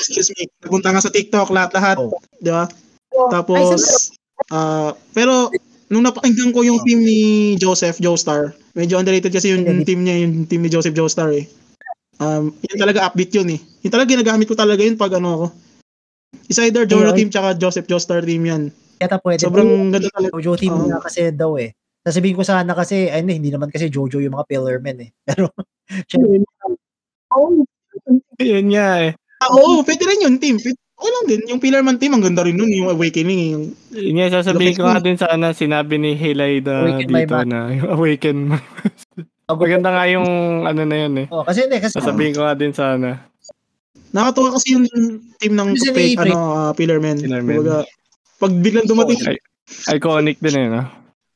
Excuse 0.00 0.32
me. 0.36 0.48
Napunta 0.64 0.94
nga 0.94 1.02
sa 1.04 1.12
TikTok, 1.12 1.52
lahat-lahat. 1.52 1.96
Oh. 2.00 2.14
Di 2.40 2.50
ba? 2.50 2.64
Oh. 3.12 3.28
Tapos, 3.28 4.10
uh, 4.54 4.94
pero, 5.12 5.52
nung 5.90 6.06
napakinggan 6.06 6.54
ko 6.54 6.62
yung 6.62 6.80
team 6.86 7.02
ni 7.02 7.54
Joseph 7.58 7.98
Joestar, 7.98 8.54
medyo 8.78 8.96
underrated 8.96 9.34
kasi 9.34 9.52
yung 9.52 9.84
team 9.84 10.06
niya, 10.06 10.22
yung 10.24 10.46
team 10.46 10.62
ni 10.62 10.70
Joseph 10.70 10.94
Joestar 10.94 11.34
eh. 11.34 11.44
Um, 12.20 12.52
yun 12.62 12.78
talaga 12.78 13.08
upbeat 13.08 13.32
yun 13.32 13.48
eh. 13.56 13.60
Yung 13.82 13.92
talaga 13.92 14.12
ginagamit 14.12 14.46
ko 14.46 14.54
talaga 14.54 14.84
yun 14.84 15.00
pag 15.00 15.16
ano 15.16 15.28
ako. 15.34 15.46
Is 16.50 16.58
either 16.58 16.86
Jorno 16.86 17.14
Team 17.14 17.30
tsaka 17.30 17.58
Joseph 17.58 17.86
Joestar 17.90 18.22
team 18.22 18.42
yan. 18.46 18.62
Kaya 19.00 19.16
pwede. 19.24 19.40
Sobrang 19.40 19.88
ganda 19.88 20.12
talaga. 20.12 20.34
Jojo 20.36 20.60
team 20.60 20.76
uh, 20.76 20.86
na 20.86 21.00
kasi 21.00 21.32
daw 21.32 21.56
eh. 21.56 21.72
Sasabihin 22.00 22.36
ko 22.36 22.44
sana 22.46 22.72
kasi, 22.72 23.12
ay 23.12 23.20
hindi 23.24 23.52
naman 23.52 23.68
kasi 23.68 23.92
Jojo 23.92 24.20
yung 24.24 24.36
mga 24.36 24.48
pillar 24.48 24.76
men 24.80 25.04
eh. 25.04 25.10
Pero, 25.28 25.52
syempre, 26.08 26.40
oh, 27.36 27.64
yun 28.40 28.68
nga 28.72 28.88
eh. 29.04 29.12
Ah, 29.40 29.50
oo, 29.56 29.80
pwede 29.84 30.04
rin 30.04 30.24
yun, 30.24 30.36
team. 30.36 30.60
Okay 31.00 31.12
lang 31.16 31.26
din. 31.32 31.40
Yung 31.48 31.60
Pillar 31.64 31.80
Man 31.80 31.96
team, 31.96 32.12
ang 32.12 32.20
ganda 32.20 32.44
rin 32.44 32.60
nun, 32.60 32.68
yung 32.68 32.92
Awakening. 32.92 33.56
Yung... 33.56 33.64
Yun 33.88 34.16
nga, 34.20 34.44
sasabihin 34.44 34.76
ko 34.76 34.84
nga 34.84 35.00
din 35.00 35.16
sana, 35.16 35.56
sinabi 35.56 35.96
ni 35.96 36.12
Hilay 36.12 36.60
na 36.60 36.84
Awaken 36.84 37.08
dito 37.08 37.36
na, 37.48 37.58
yung 37.72 37.88
Awaken 37.88 38.38
Maganda 39.50 39.88
nga 39.90 40.04
yung 40.06 40.28
ano 40.68 40.82
na 40.84 40.96
yun 41.00 41.14
eh. 41.24 41.26
Oh, 41.32 41.42
kasi 41.42 41.64
hindi, 41.64 41.80
kasi... 41.80 41.96
Sasabihin 41.96 42.36
ko 42.36 42.44
nga 42.44 42.52
din 42.52 42.76
sana. 42.76 43.32
Nakatuwa 44.12 44.54
kasi 44.60 44.76
yung 44.76 44.84
team 45.40 45.56
ng 45.56 45.72
fake, 45.74 46.20
ano, 46.20 46.36
uh, 46.36 46.72
Pillar 46.76 47.00
Man. 47.00 47.16
Pillar 47.16 47.42
Man. 47.42 47.88
Pag 48.36 48.52
biglang 48.60 48.86
dumating... 48.86 49.18
Oh, 49.24 49.96
iconic 49.96 50.36
din 50.38 50.54
eh, 50.54 50.68
no? 50.68 50.84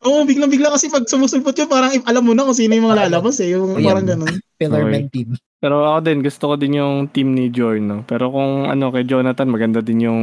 Oo, 0.04 0.20
oh, 0.20 0.28
biglang-bigla 0.28 0.68
kasi 0.68 0.92
pag 0.92 1.08
sumusulpot 1.08 1.56
yun, 1.56 1.68
parang 1.68 1.96
alam 2.04 2.22
mo 2.22 2.36
na 2.36 2.44
kung 2.44 2.56
sino 2.56 2.76
yung 2.76 2.92
mga 2.92 3.08
lalabas 3.08 3.40
eh. 3.40 3.56
Yung 3.56 3.80
Ayan. 3.80 3.88
parang 3.88 4.06
ganun. 4.06 4.34
Pillarman 4.60 5.08
okay. 5.08 5.12
team. 5.12 5.28
Pero 5.64 5.80
ako 5.88 5.98
din, 6.04 6.20
gusto 6.20 6.44
ko 6.44 6.54
din 6.60 6.76
yung 6.76 6.94
team 7.08 7.32
ni 7.32 7.48
Jorn. 7.48 7.82
No? 7.88 7.98
Pero 8.04 8.28
kung 8.28 8.68
ano, 8.68 8.92
kay 8.92 9.08
Jonathan, 9.08 9.48
maganda 9.48 9.80
din 9.80 10.04
yung 10.04 10.22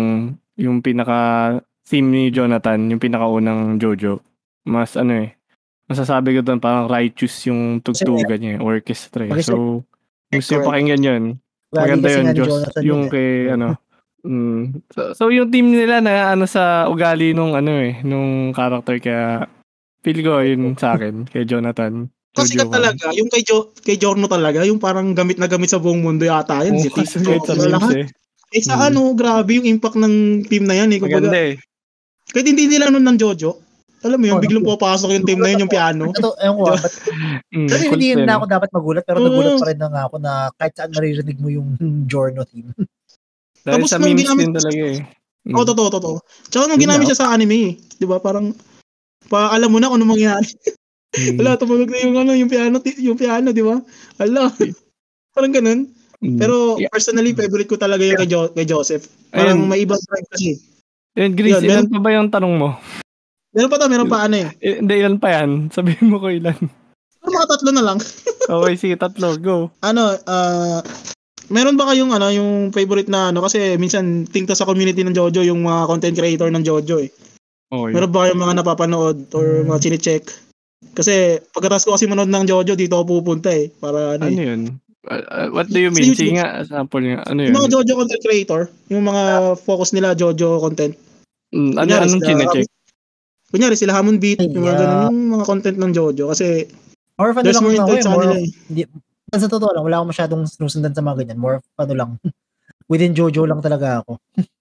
yung 0.54 0.86
pinaka 0.86 1.58
team 1.90 2.14
ni 2.14 2.30
Jonathan, 2.30 2.94
yung 2.94 3.02
pinakaunang 3.02 3.82
Jojo. 3.82 4.22
Mas 4.70 4.94
ano 4.94 5.18
eh, 5.18 5.34
masasabi 5.90 6.38
ko 6.38 6.46
doon 6.46 6.62
parang 6.62 6.86
righteous 6.86 7.34
yung 7.50 7.82
tugtugan 7.82 8.38
niya, 8.38 8.62
orchestra. 8.62 9.26
Eh. 9.26 9.42
So, 9.42 9.82
gusto 10.30 10.50
yung 10.56 10.68
pakinggan 10.70 11.02
yun. 11.02 11.24
Maganda 11.74 12.08
yun, 12.08 12.26
Diyos. 12.38 12.54
Yung 12.86 13.10
eh. 13.10 13.12
kay, 13.12 13.30
ano, 13.58 13.82
Mm. 14.22 14.86
So, 14.94 15.02
so 15.18 15.24
yung 15.34 15.50
team 15.50 15.74
nila 15.74 15.98
na 15.98 16.38
ano 16.38 16.46
sa 16.46 16.86
ugali 16.86 17.34
nung 17.34 17.58
ano 17.58 17.74
eh, 17.82 18.06
nung 18.06 18.54
character 18.54 19.02
kaya 19.02 19.50
Feel 20.02 20.20
ko 20.26 20.42
yun 20.42 20.74
sa 20.78 20.98
akin, 20.98 21.30
kay 21.30 21.46
Jonathan. 21.46 22.10
Kasi 22.38 22.56
ka 22.56 22.64
talaga, 22.64 23.12
yung 23.12 23.28
kay, 23.28 23.44
jo, 23.44 23.76
kay 23.84 24.00
Jorno 24.00 24.26
talaga, 24.32 24.64
yung 24.64 24.80
parang 24.80 25.12
gamit 25.12 25.36
na 25.36 25.52
gamit 25.52 25.68
sa 25.68 25.84
buong 25.84 26.00
mundo 26.00 26.24
yata 26.24 26.64
yun. 26.64 26.80
Oh, 26.80 26.84
si 26.84 26.88
kasi 26.88 27.20
kahit 27.20 27.44
sa 27.44 27.60
memes 27.60 27.92
eh. 27.92 28.08
Eh 28.56 28.64
sa 28.64 28.80
hmm. 28.80 28.88
ano, 28.88 29.02
grabe 29.20 29.60
yung 29.60 29.68
impact 29.68 30.00
ng 30.00 30.48
team 30.48 30.64
na 30.64 30.80
yan 30.80 30.96
eh. 30.96 31.00
Kumbaga, 31.04 31.28
Maganda 31.28 31.40
eh. 31.52 31.56
Kahit 32.32 32.48
hindi 32.48 32.72
nila 32.72 32.88
nun 32.88 33.04
ng 33.04 33.20
Jojo, 33.20 33.60
alam 34.02 34.18
mo 34.18 34.26
yun, 34.32 34.40
oh, 34.40 34.44
biglang 34.44 34.66
pupasok 34.66 35.12
yung 35.12 35.28
team 35.28 35.44
na 35.44 35.52
yun, 35.52 35.68
yung 35.68 35.74
piano. 35.76 36.10
Ito, 36.10 36.40
ewan 36.40 36.56
ko, 36.56 36.64
but, 36.74 36.94
mm, 37.54 37.68
pero 37.68 37.82
hindi 37.92 38.08
yun 38.16 38.24
na 38.24 38.36
ako 38.40 38.46
dapat 38.48 38.70
magulat, 38.72 39.04
pero 39.04 39.18
nagulat 39.22 39.54
pa 39.60 39.68
rin 39.68 39.80
na 39.84 39.90
nga 39.92 40.02
ako 40.08 40.16
na 40.18 40.32
kahit 40.56 40.74
saan 40.74 40.92
maririnig 40.96 41.38
mo 41.38 41.48
yung 41.52 41.68
Jorno 42.12 42.42
team. 42.48 42.72
Dahil 43.62 43.76
Tapos 43.78 43.90
sa 43.92 44.00
memes 44.00 44.26
din 44.26 44.56
talaga 44.56 44.84
eh. 44.88 45.04
Mm. 45.46 45.54
Oo, 45.58 45.62
oh, 45.62 45.68
totoo, 45.68 45.90
totoo. 46.00 46.16
Tsaka 46.48 46.72
nung 46.72 46.80
ginamit 46.82 47.12
siya 47.12 47.28
sa 47.28 47.30
anime 47.34 47.58
eh. 47.60 47.72
Di 48.00 48.06
ba, 48.08 48.24
parang 48.24 48.56
pa 49.32 49.56
alam 49.56 49.72
mo 49.72 49.80
na 49.80 49.88
kung 49.88 50.04
ano 50.04 50.12
mangyayari. 50.12 50.52
Mm. 51.12 51.40
Wala, 51.40 51.60
tumunog 51.60 51.92
na 51.92 52.00
yung 52.04 52.16
ano, 52.20 52.32
yung 52.36 52.52
piano, 52.52 52.80
yung 53.00 53.20
piano, 53.20 53.52
di 53.52 53.64
ba? 53.64 53.80
Ala. 54.20 54.52
Parang 55.36 55.52
ganun. 55.56 55.92
Mm. 56.24 56.38
Pero 56.40 56.80
yeah. 56.80 56.92
personally, 56.92 57.36
favorite 57.36 57.68
ko 57.68 57.76
talaga 57.76 58.04
yung 58.04 58.20
kay, 58.20 58.30
jo- 58.30 58.52
kay 58.52 58.68
Joseph. 58.68 59.08
Parang 59.32 59.64
Ayun. 59.64 59.72
may 59.72 59.84
ibang 59.84 60.00
drive 60.00 60.28
kasi. 60.32 60.60
Yan, 61.20 61.36
Grace, 61.36 61.60
Yun, 61.60 61.68
ilan 61.68 61.88
pa 61.92 62.00
ba 62.00 62.10
yung 62.16 62.32
tanong 62.32 62.56
mo? 62.56 62.70
Meron 63.52 63.68
pa 63.68 63.80
to, 63.84 63.92
meron 63.92 64.08
pa 64.08 64.24
ano 64.24 64.36
eh. 64.40 64.50
eh 64.64 64.80
hindi, 64.80 64.94
ilan 65.04 65.20
pa 65.20 65.28
yan? 65.36 65.68
Sabihin 65.76 66.08
mo 66.08 66.24
ko 66.24 66.32
ilan. 66.32 66.56
Pero 67.20 67.30
mga 67.36 67.50
tatlo 67.52 67.70
na 67.76 67.84
lang. 67.84 67.98
okay, 68.56 68.74
sige, 68.80 68.96
tatlo. 68.96 69.36
Go. 69.36 69.68
Ano, 69.84 70.16
uh, 70.16 70.80
meron 71.52 71.76
ba 71.76 71.92
kayong 71.92 72.16
ano, 72.16 72.32
yung 72.32 72.72
favorite 72.72 73.12
na 73.12 73.36
ano? 73.36 73.44
Kasi 73.44 73.76
minsan, 73.76 74.24
tingta 74.24 74.56
sa 74.56 74.64
community 74.64 75.04
ng 75.04 75.12
Jojo, 75.12 75.44
yung 75.44 75.68
mga 75.68 75.92
content 75.92 76.16
creator 76.16 76.48
ng 76.48 76.64
Jojo 76.64 77.04
eh. 77.04 77.12
Okay. 77.72 77.92
Meron 77.96 78.12
ba 78.12 78.28
kayong 78.28 78.44
mga 78.44 78.56
napapanood 78.60 79.18
or 79.32 79.64
mga 79.64 79.80
chine-check? 79.80 80.28
Kasi 80.92 81.40
pagkatapos 81.56 81.88
ko 81.88 81.96
kasi 81.96 82.04
manood 82.04 82.28
ng 82.28 82.44
Jojo, 82.44 82.76
dito 82.76 83.00
ako 83.00 83.24
pupunta 83.24 83.48
eh. 83.48 83.72
Para 83.72 84.20
ano, 84.20 84.28
ano 84.28 84.42
eh. 84.44 84.50
yun? 84.52 84.62
Uh, 85.08 85.50
what 85.56 85.72
do 85.72 85.80
you 85.80 85.90
mean? 85.90 86.12
Sige 86.12 86.36
nga, 86.36 86.68
sample 86.68 87.08
nga. 87.08 87.24
Ano 87.32 87.48
yun? 87.48 87.56
Yung 87.56 87.60
mga 87.64 87.72
Jojo 87.72 87.94
content 87.96 88.24
creator, 88.28 88.62
yung 88.92 89.04
mga 89.08 89.24
focus 89.64 89.96
nila 89.96 90.12
Jojo 90.20 90.60
content. 90.60 90.94
Mm, 91.56 91.80
ano, 91.80 91.88
kunyari, 91.88 92.04
anong 92.12 92.24
chine-check? 92.28 92.68
Kunyari 93.52 93.76
sila 93.80 93.96
Hamon 93.96 94.20
Beat, 94.20 94.44
yung 94.44 94.68
mga 94.68 94.76
ganun, 94.76 95.00
yung 95.16 95.32
mga 95.40 95.46
content 95.48 95.78
ng 95.80 95.92
Jojo. 95.96 96.28
Kasi 96.36 96.68
More 97.16 97.32
fan 97.38 97.46
lang 97.46 97.56
ako 97.56 97.92
eh. 97.94 98.04
More, 98.10 98.34
eh. 98.34 98.48
Hindi, 98.68 98.82
sa 99.32 99.48
totoo 99.48 99.72
lang, 99.72 99.84
wala 99.86 100.02
akong 100.02 100.12
masyadong 100.12 100.42
sinusundan 100.50 100.92
sa 100.92 101.06
mga 101.06 101.24
ganyan. 101.24 101.40
More 101.40 101.64
ano 101.80 101.94
lang. 101.96 102.12
Within 102.92 103.16
Jojo 103.16 103.48
lang 103.48 103.64
talaga 103.64 104.04
ako. 104.04 104.20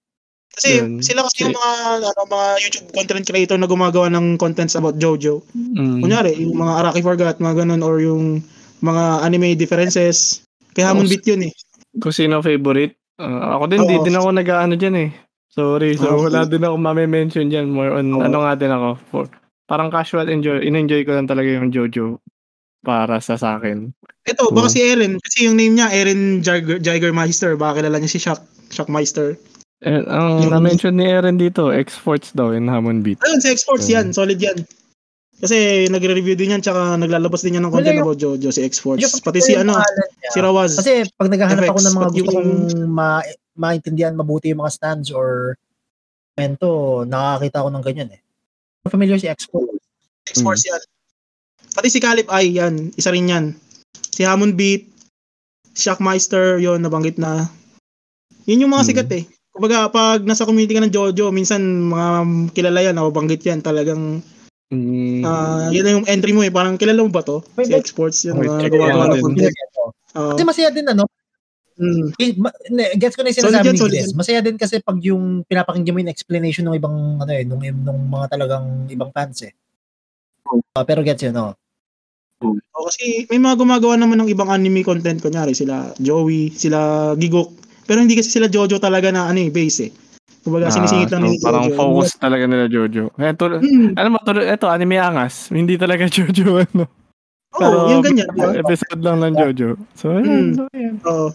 Kasi 0.51 0.83
Yun. 0.83 0.99
sila 0.99 1.23
kasi 1.23 1.47
yung 1.47 1.55
mga 1.55 1.71
ano, 2.03 2.21
mga 2.27 2.47
YouTube 2.59 2.87
content 2.91 3.23
creator 3.23 3.57
na 3.57 3.71
gumagawa 3.71 4.11
ng 4.11 4.35
contents 4.35 4.75
about 4.75 4.99
JoJo. 4.99 5.39
Mm. 5.55 6.03
Kunyari, 6.03 6.35
yung 6.43 6.59
mga 6.59 6.73
Araki 6.83 6.99
Forgot, 6.99 7.39
mga 7.39 7.63
ganun, 7.63 7.81
or 7.81 8.03
yung 8.03 8.43
mga 8.83 9.23
anime 9.23 9.55
differences. 9.55 10.43
Kaya 10.75 10.91
hamon 10.91 11.07
bit 11.07 11.23
yun 11.23 11.47
eh. 11.47 11.53
Kung 11.99 12.11
sino 12.11 12.43
favorite? 12.43 12.99
Uh, 13.15 13.55
ako 13.55 13.63
din, 13.71 13.81
Oo. 13.85 13.89
di 13.89 13.95
din 14.11 14.17
ako 14.17 14.27
nag-ano 14.35 14.73
dyan 14.75 14.95
eh. 15.07 15.09
Sorry, 15.51 15.99
so 15.99 16.07
oh, 16.15 16.31
wala 16.31 16.47
din 16.47 16.63
ako 16.63 16.75
mame-mention 16.79 17.51
dyan. 17.51 17.71
More 17.71 17.99
on, 17.99 18.07
oh. 18.15 18.23
ano 18.23 18.43
nga 18.43 18.55
din 18.55 18.71
ako. 18.71 18.89
For, 19.11 19.23
parang 19.67 19.91
casual 19.91 20.31
enjoy, 20.31 20.63
in-enjoy 20.63 21.03
ko 21.03 21.15
lang 21.15 21.27
talaga 21.27 21.47
yung 21.47 21.71
JoJo 21.71 22.19
para 22.81 23.19
sa 23.19 23.35
sa 23.35 23.59
akin. 23.59 23.91
Ito, 24.25 24.51
baka 24.55 24.71
so, 24.71 24.75
si 24.75 24.79
Eren, 24.83 25.19
kasi 25.19 25.47
yung 25.47 25.59
name 25.59 25.75
niya, 25.77 25.91
Eren 25.91 26.41
Jagermeister, 26.81 27.59
baka 27.59 27.83
kilala 27.83 27.99
niya 27.99 28.11
si 28.11 28.19
Shock, 28.19 28.41
Shockmeister. 28.71 29.37
Eh, 29.81 30.05
ang 30.05 30.45
yung, 30.45 30.53
na-mention 30.53 30.93
ni 30.93 31.09
Eren 31.09 31.41
dito, 31.41 31.73
exports 31.73 32.29
daw 32.37 32.53
in 32.53 32.69
Hamon 32.69 33.01
Beat. 33.01 33.17
Ayun, 33.25 33.41
sa 33.41 33.49
exports 33.49 33.89
so, 33.89 33.97
yan. 33.97 34.13
Solid 34.13 34.37
yan. 34.37 34.61
Kasi 35.41 35.89
nagre-review 35.89 36.37
din 36.37 36.53
yan, 36.53 36.61
tsaka 36.61 37.01
naglalabas 37.01 37.41
din 37.41 37.57
yan 37.57 37.65
ng 37.65 37.73
content 37.73 37.97
about 37.97 38.21
Jojo, 38.21 38.53
si 38.53 38.61
exports. 38.61 39.01
Yung, 39.01 39.09
Pati 39.25 39.41
si 39.41 39.57
ano, 39.57 39.73
si 40.29 40.37
Rawaz. 40.37 40.77
Kasi 40.77 41.09
pag 41.17 41.33
naghahanap 41.33 41.65
ako 41.65 41.81
ng 41.81 41.95
mga 41.97 42.09
gusto 42.13 42.31
kong 42.37 42.51
ma 42.85 43.25
maintindihan 43.57 44.13
mabuti 44.13 44.53
yung 44.53 44.61
mga 44.61 44.77
stands 44.77 45.09
or 45.09 45.57
mento, 46.37 47.01
nakakita 47.09 47.65
ako 47.65 47.69
ng 47.73 47.83
ganyan 47.83 48.09
eh. 48.13 48.21
Familiar 48.85 49.17
si 49.17 49.25
exports. 49.25 49.81
Exports 50.29 50.61
hmm. 50.61 50.77
yan. 50.77 50.81
Pati 51.73 51.87
si 51.89 51.97
Calip 51.97 52.29
ay 52.29 52.61
yan, 52.61 52.93
isa 52.93 53.09
rin 53.09 53.33
yan. 53.33 53.45
Si 54.13 54.21
Hamon 54.21 54.53
Beat, 54.53 54.85
Shockmeister, 55.73 56.61
yon 56.61 56.85
nabanggit 56.85 57.17
na. 57.17 57.49
Yun 58.45 58.69
yung 58.69 58.73
mga 58.77 58.85
hmm. 58.85 58.89
sikat 58.93 59.09
eh. 59.17 59.25
Kumbaga, 59.61 59.93
pag 59.93 60.25
nasa 60.25 60.49
community 60.49 60.73
ka 60.73 60.81
ng 60.81 60.89
Jojo, 60.89 61.29
minsan 61.29 61.61
mga 61.61 62.09
kilala 62.57 62.81
yan, 62.81 62.97
nababanggit 62.97 63.45
yan, 63.45 63.61
talagang 63.61 64.25
Mm. 64.71 65.19
Uh, 65.27 65.67
yun 65.67 65.83
na 65.83 65.91
yung 65.99 66.07
entry 66.07 66.31
mo 66.31 66.47
eh. 66.47 66.49
Parang 66.49 66.79
kilala 66.79 67.03
mo 67.03 67.11
ba 67.11 67.19
to? 67.19 67.43
Wait, 67.59 67.67
si 67.67 67.75
Exports 67.75 68.23
yun. 68.23 68.39
Uh, 68.39 68.55
gawa 68.71 69.19
ko 69.19 69.19
ng 69.19 69.35
uh, 70.15 70.31
Kasi 70.31 70.43
masaya 70.47 70.71
din 70.71 70.87
ano. 70.87 71.03
Mm. 71.75 72.15
Gets 72.95 73.19
ko 73.19 73.21
na 73.21 73.35
yung 73.35 73.39
sinasabi 73.43 73.75
ni 73.75 73.79
Chris. 73.83 74.15
Masaya 74.15 74.39
din 74.39 74.55
kasi 74.55 74.79
pag 74.79 74.95
yung 75.03 75.43
pinapakinggan 75.43 75.91
mo 75.91 75.99
yung 75.99 76.13
explanation 76.15 76.71
ng 76.71 76.79
ibang 76.79 77.19
ano 77.19 77.31
eh, 77.35 77.43
nung, 77.43 77.59
nung 77.59 78.01
mga 78.07 78.31
talagang 78.31 78.87
ibang 78.87 79.11
fans 79.11 79.43
eh. 79.43 79.51
Uh, 80.47 80.87
pero 80.87 81.03
gets 81.03 81.27
yun, 81.27 81.35
no? 81.35 81.51
O 82.41 82.87
kasi 82.89 83.29
may 83.29 83.37
mga 83.37 83.59
gumagawa 83.59 83.93
naman 83.99 84.23
ng 84.23 84.33
ibang 84.33 84.49
anime 84.49 84.81
content 84.81 85.21
kunyari 85.21 85.53
sila 85.53 85.93
Joey, 86.01 86.49
sila 86.49 87.11
Gigok. 87.13 87.60
Pero 87.91 87.99
hindi 87.99 88.15
kasi 88.15 88.31
sila 88.31 88.47
Jojo 88.47 88.79
talaga 88.79 89.11
na 89.11 89.27
ano 89.27 89.35
eh, 89.35 89.51
base 89.51 89.79
eh. 89.83 89.91
Kumbaga 90.41 90.71
Ah, 90.71 90.73
sinisingit 90.73 91.11
lang 91.11 91.27
so, 91.27 91.43
parang 91.43 91.67
Jojo. 91.67 91.75
focus 91.75 92.15
talaga 92.15 92.47
nila 92.47 92.71
Jojo. 92.71 93.11
Kaya 93.11 93.35
to, 93.35 93.59
Hmm. 93.59 93.91
alam 93.99 94.15
mo, 94.15 94.19
to, 94.23 94.31
ito, 94.31 94.65
anime 94.65 94.95
angas. 94.95 95.51
Hindi 95.51 95.75
talaga 95.75 96.07
Jojo, 96.15 96.63
ano. 96.63 96.87
Oo, 97.51 97.91
yung 97.91 97.99
ganyan. 97.99 98.31
episode 98.55 99.03
lang 99.03 99.19
ng 99.19 99.35
Jojo. 99.35 99.75
So, 99.93 100.15
Hmm. 100.15 100.23
ayun. 100.23 100.45
So. 100.55 100.63
Oo. 101.03 101.27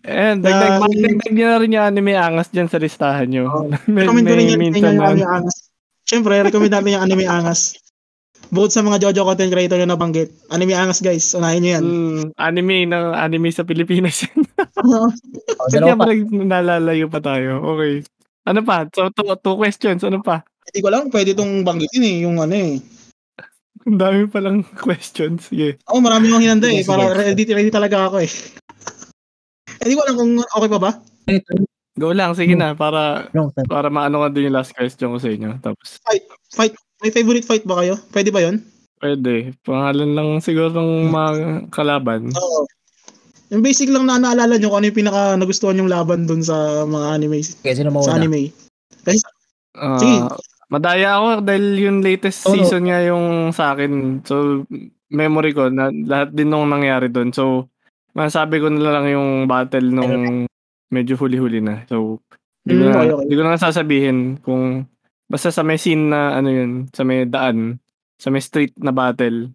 And 0.00 0.40
dagdag, 0.40 0.80
dagdag 0.80 1.32
niyo 1.36 1.46
na 1.46 1.58
rin 1.60 1.74
yung 1.76 1.84
anime 1.84 2.16
angas 2.16 2.48
dyan 2.48 2.72
sa 2.72 2.80
listahan 2.80 3.28
nyo. 3.28 3.44
Oo. 3.46 3.68
may, 3.92 4.08
Recommend 4.08 4.24
ko 4.24 4.32
rin 4.32 4.46
yung 4.48 4.62
anime 4.80 5.28
angas. 5.28 5.56
Siyempre, 6.08 6.40
recommend 6.40 6.72
natin 6.72 6.96
yung 6.96 7.04
anime 7.04 7.24
angas. 7.28 7.76
Bukod 8.48 8.72
sa 8.72 8.80
mga 8.80 8.96
Jojo 9.04 9.28
content 9.28 9.52
creator 9.52 9.76
na 9.76 9.92
nabanggit. 9.92 10.32
Anime 10.48 10.72
angas 10.72 11.04
guys, 11.04 11.36
unahin 11.36 11.60
nyo 11.60 11.70
yan. 11.76 11.84
mm, 11.84 12.22
anime 12.40 12.88
ng 12.88 13.06
anime 13.12 13.48
sa 13.52 13.64
Pilipinas. 13.64 14.24
Oh, 15.58 15.66
Kaya 15.74 15.98
pa. 15.98 16.06
pa 16.06 16.14
nalalayo 16.30 17.10
pa 17.10 17.18
tayo. 17.18 17.58
Okay. 17.74 18.06
Ano 18.46 18.62
pa? 18.62 18.86
So, 18.94 19.10
two, 19.10 19.26
two 19.42 19.58
questions. 19.58 20.06
Ano 20.06 20.22
pa? 20.22 20.46
Hindi 20.70 20.80
ko 20.80 20.88
lang, 20.88 21.10
pwede 21.10 21.34
itong 21.34 21.66
banggitin 21.66 22.06
eh, 22.06 22.16
yung 22.22 22.38
ano 22.38 22.54
eh. 22.54 22.78
Ang 23.84 23.98
dami 23.98 24.30
palang 24.30 24.62
questions. 24.86 25.50
Sige. 25.50 25.82
Ako 25.82 25.98
marami 25.98 26.30
akong 26.30 26.44
hinanda 26.46 26.70
eh, 26.70 26.86
para 26.86 27.10
ready, 27.10 27.42
ready 27.50 27.74
talaga 27.74 28.06
ako 28.06 28.22
eh. 28.22 28.30
Hindi 29.82 29.94
ko 29.98 30.02
alam 30.06 30.14
kung 30.14 30.32
okay 30.46 30.70
pa 30.70 30.78
ba? 30.78 30.90
Go 31.98 32.14
lang. 32.14 32.38
Sige 32.38 32.54
na. 32.54 32.78
Para 32.78 33.26
para 33.66 33.90
maano 33.90 34.22
ka 34.22 34.28
din 34.30 34.46
yung 34.46 34.56
last 34.62 34.78
question 34.78 35.10
ko 35.10 35.18
sa 35.18 35.26
inyo. 35.28 35.58
Tapos, 35.58 35.98
Fight. 36.54 36.78
May 36.98 37.14
favorite 37.14 37.46
fight 37.46 37.62
ba 37.62 37.78
kayo? 37.78 37.94
Pwede 38.10 38.30
ba 38.30 38.42
yon? 38.42 38.58
pwede. 38.98 39.54
Pangalan 39.62 40.10
lang 40.10 40.28
siguro 40.42 40.74
ng 40.74 41.06
mga 41.06 41.30
kalaban. 41.70 42.34
Oo. 42.34 42.66
Yung 43.48 43.62
basic 43.62 43.88
lang 43.88 44.04
na 44.04 44.18
naalala 44.18 44.58
nyo 44.58 44.68
kung 44.68 44.82
ano 44.82 44.90
yung 44.90 44.98
pinaka 44.98 45.38
nagustuhan 45.38 45.78
yung 45.78 45.86
laban 45.86 46.26
dun 46.26 46.42
sa 46.42 46.82
mga 46.82 47.06
anime. 47.14 47.40
Okay, 47.62 47.78
sino 47.78 47.94
Sa 47.94 48.10
mauna? 48.10 48.18
anime. 48.18 48.50
Ah, 49.78 50.02
Sige. 50.02 50.18
madaya 50.66 51.14
ako 51.14 51.46
dahil 51.46 51.66
yung 51.78 51.98
latest 52.02 52.42
Oo. 52.44 52.58
season 52.58 52.90
nga 52.90 52.98
yung 53.06 53.54
sa 53.54 53.72
akin. 53.72 54.18
So, 54.26 54.66
memory 55.08 55.54
ko 55.54 55.70
na 55.70 55.94
lahat 55.94 56.34
din 56.34 56.50
nung 56.50 56.66
nangyari 56.66 57.06
doon. 57.06 57.30
So, 57.30 57.70
masabi 58.12 58.58
ko 58.58 58.66
na 58.68 58.98
lang 58.98 59.06
yung 59.06 59.46
battle 59.46 59.94
nung 59.94 60.44
medyo 60.90 61.14
huli-huli 61.14 61.62
na. 61.62 61.86
So, 61.86 62.18
hindi 62.66 62.82
ko 62.82 62.82
Mm, 62.82 62.90
na, 62.90 62.98
okay, 62.98 63.14
okay. 63.14 63.36
ko 63.38 63.42
na 63.46 63.54
sasabihin 63.56 64.18
kung 64.42 64.90
basta 65.28 65.48
sa 65.48 65.60
may 65.60 65.76
scene 65.76 66.08
na 66.08 66.34
ano 66.34 66.48
yun, 66.48 66.72
sa 66.90 67.04
may 67.04 67.22
daan, 67.22 67.76
sa 68.16 68.28
may 68.28 68.40
street 68.40 68.74
na 68.76 68.90
battle 68.90 69.52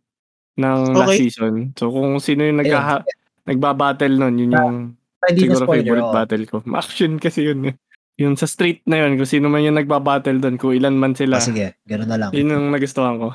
ng 0.53 0.79
last 0.93 1.09
Okay. 1.11 1.27
season. 1.27 1.73
So, 1.73 1.89
kung 1.89 2.17
sino 2.17 2.41
yung 2.41 2.61
naghaha, 2.61 3.01
nagbabattle 3.43 4.15
nun, 4.15 4.37
yun 4.37 4.53
yung 4.53 4.75
Hindi 5.23 5.49
na 5.49 5.55
siguro 5.55 5.65
spoiler. 5.65 5.83
favorite 5.83 6.05
oh. 6.05 6.13
battle 6.13 6.43
ko. 6.45 6.55
Action 6.73 7.11
kasi 7.17 7.39
yun 7.43 7.59
eh. 7.65 7.75
Yung 8.15 8.37
sa 8.37 8.45
street 8.45 8.85
na 8.85 9.01
yun, 9.01 9.17
kung 9.17 9.25
sino 9.25 9.49
man 9.49 9.65
yung 9.65 9.73
nagbabattle 9.73 10.37
doon, 10.37 10.55
kung 10.55 10.71
ilan 10.71 10.93
man 10.93 11.17
sila, 11.17 11.39
Ah, 11.39 11.43
sige, 11.43 11.73
gano'n 11.83 12.05
na 12.05 12.17
lang. 12.17 12.29
yun 12.31 12.47
yung 12.47 12.69
nagustuhan 12.69 13.17
ko. 13.17 13.33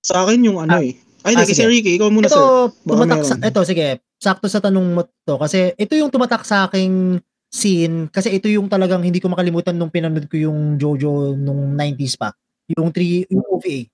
Sa 0.00 0.24
akin 0.24 0.40
yung 0.42 0.58
ano 0.58 0.80
eh. 0.80 0.96
Ay, 1.20 1.34
Ah, 1.34 1.42
sige. 1.42 1.66
Ricky, 1.66 1.98
ikaw 1.98 2.08
muna 2.08 2.24
sir. 2.24 2.38
Ito, 2.38 2.72
tumatak 2.86 3.20
sa, 3.20 3.34
ito, 3.36 3.60
sige, 3.62 3.86
sakto 4.16 4.46
sa 4.46 4.62
tanong 4.62 4.86
mo 4.94 5.02
to. 5.04 5.34
Kasi 5.36 5.74
ito 5.74 5.92
yung 5.92 6.08
tumatak 6.08 6.46
sa 6.46 6.64
aking 6.64 7.18
scene. 7.56 8.12
Kasi 8.12 8.28
ito 8.30 8.46
yung 8.46 8.68
talagang 8.68 9.00
hindi 9.00 9.16
ko 9.16 9.26
makalimutan 9.26 9.72
nung 9.72 9.88
pinanood 9.88 10.28
ko 10.28 10.36
yung 10.36 10.76
Jojo 10.76 11.32
nung 11.32 11.72
90s 11.72 12.14
pa. 12.14 12.36
Yung 12.68 12.92
3, 12.92 13.24
yung 13.26 13.46
OVA. 13.48 13.88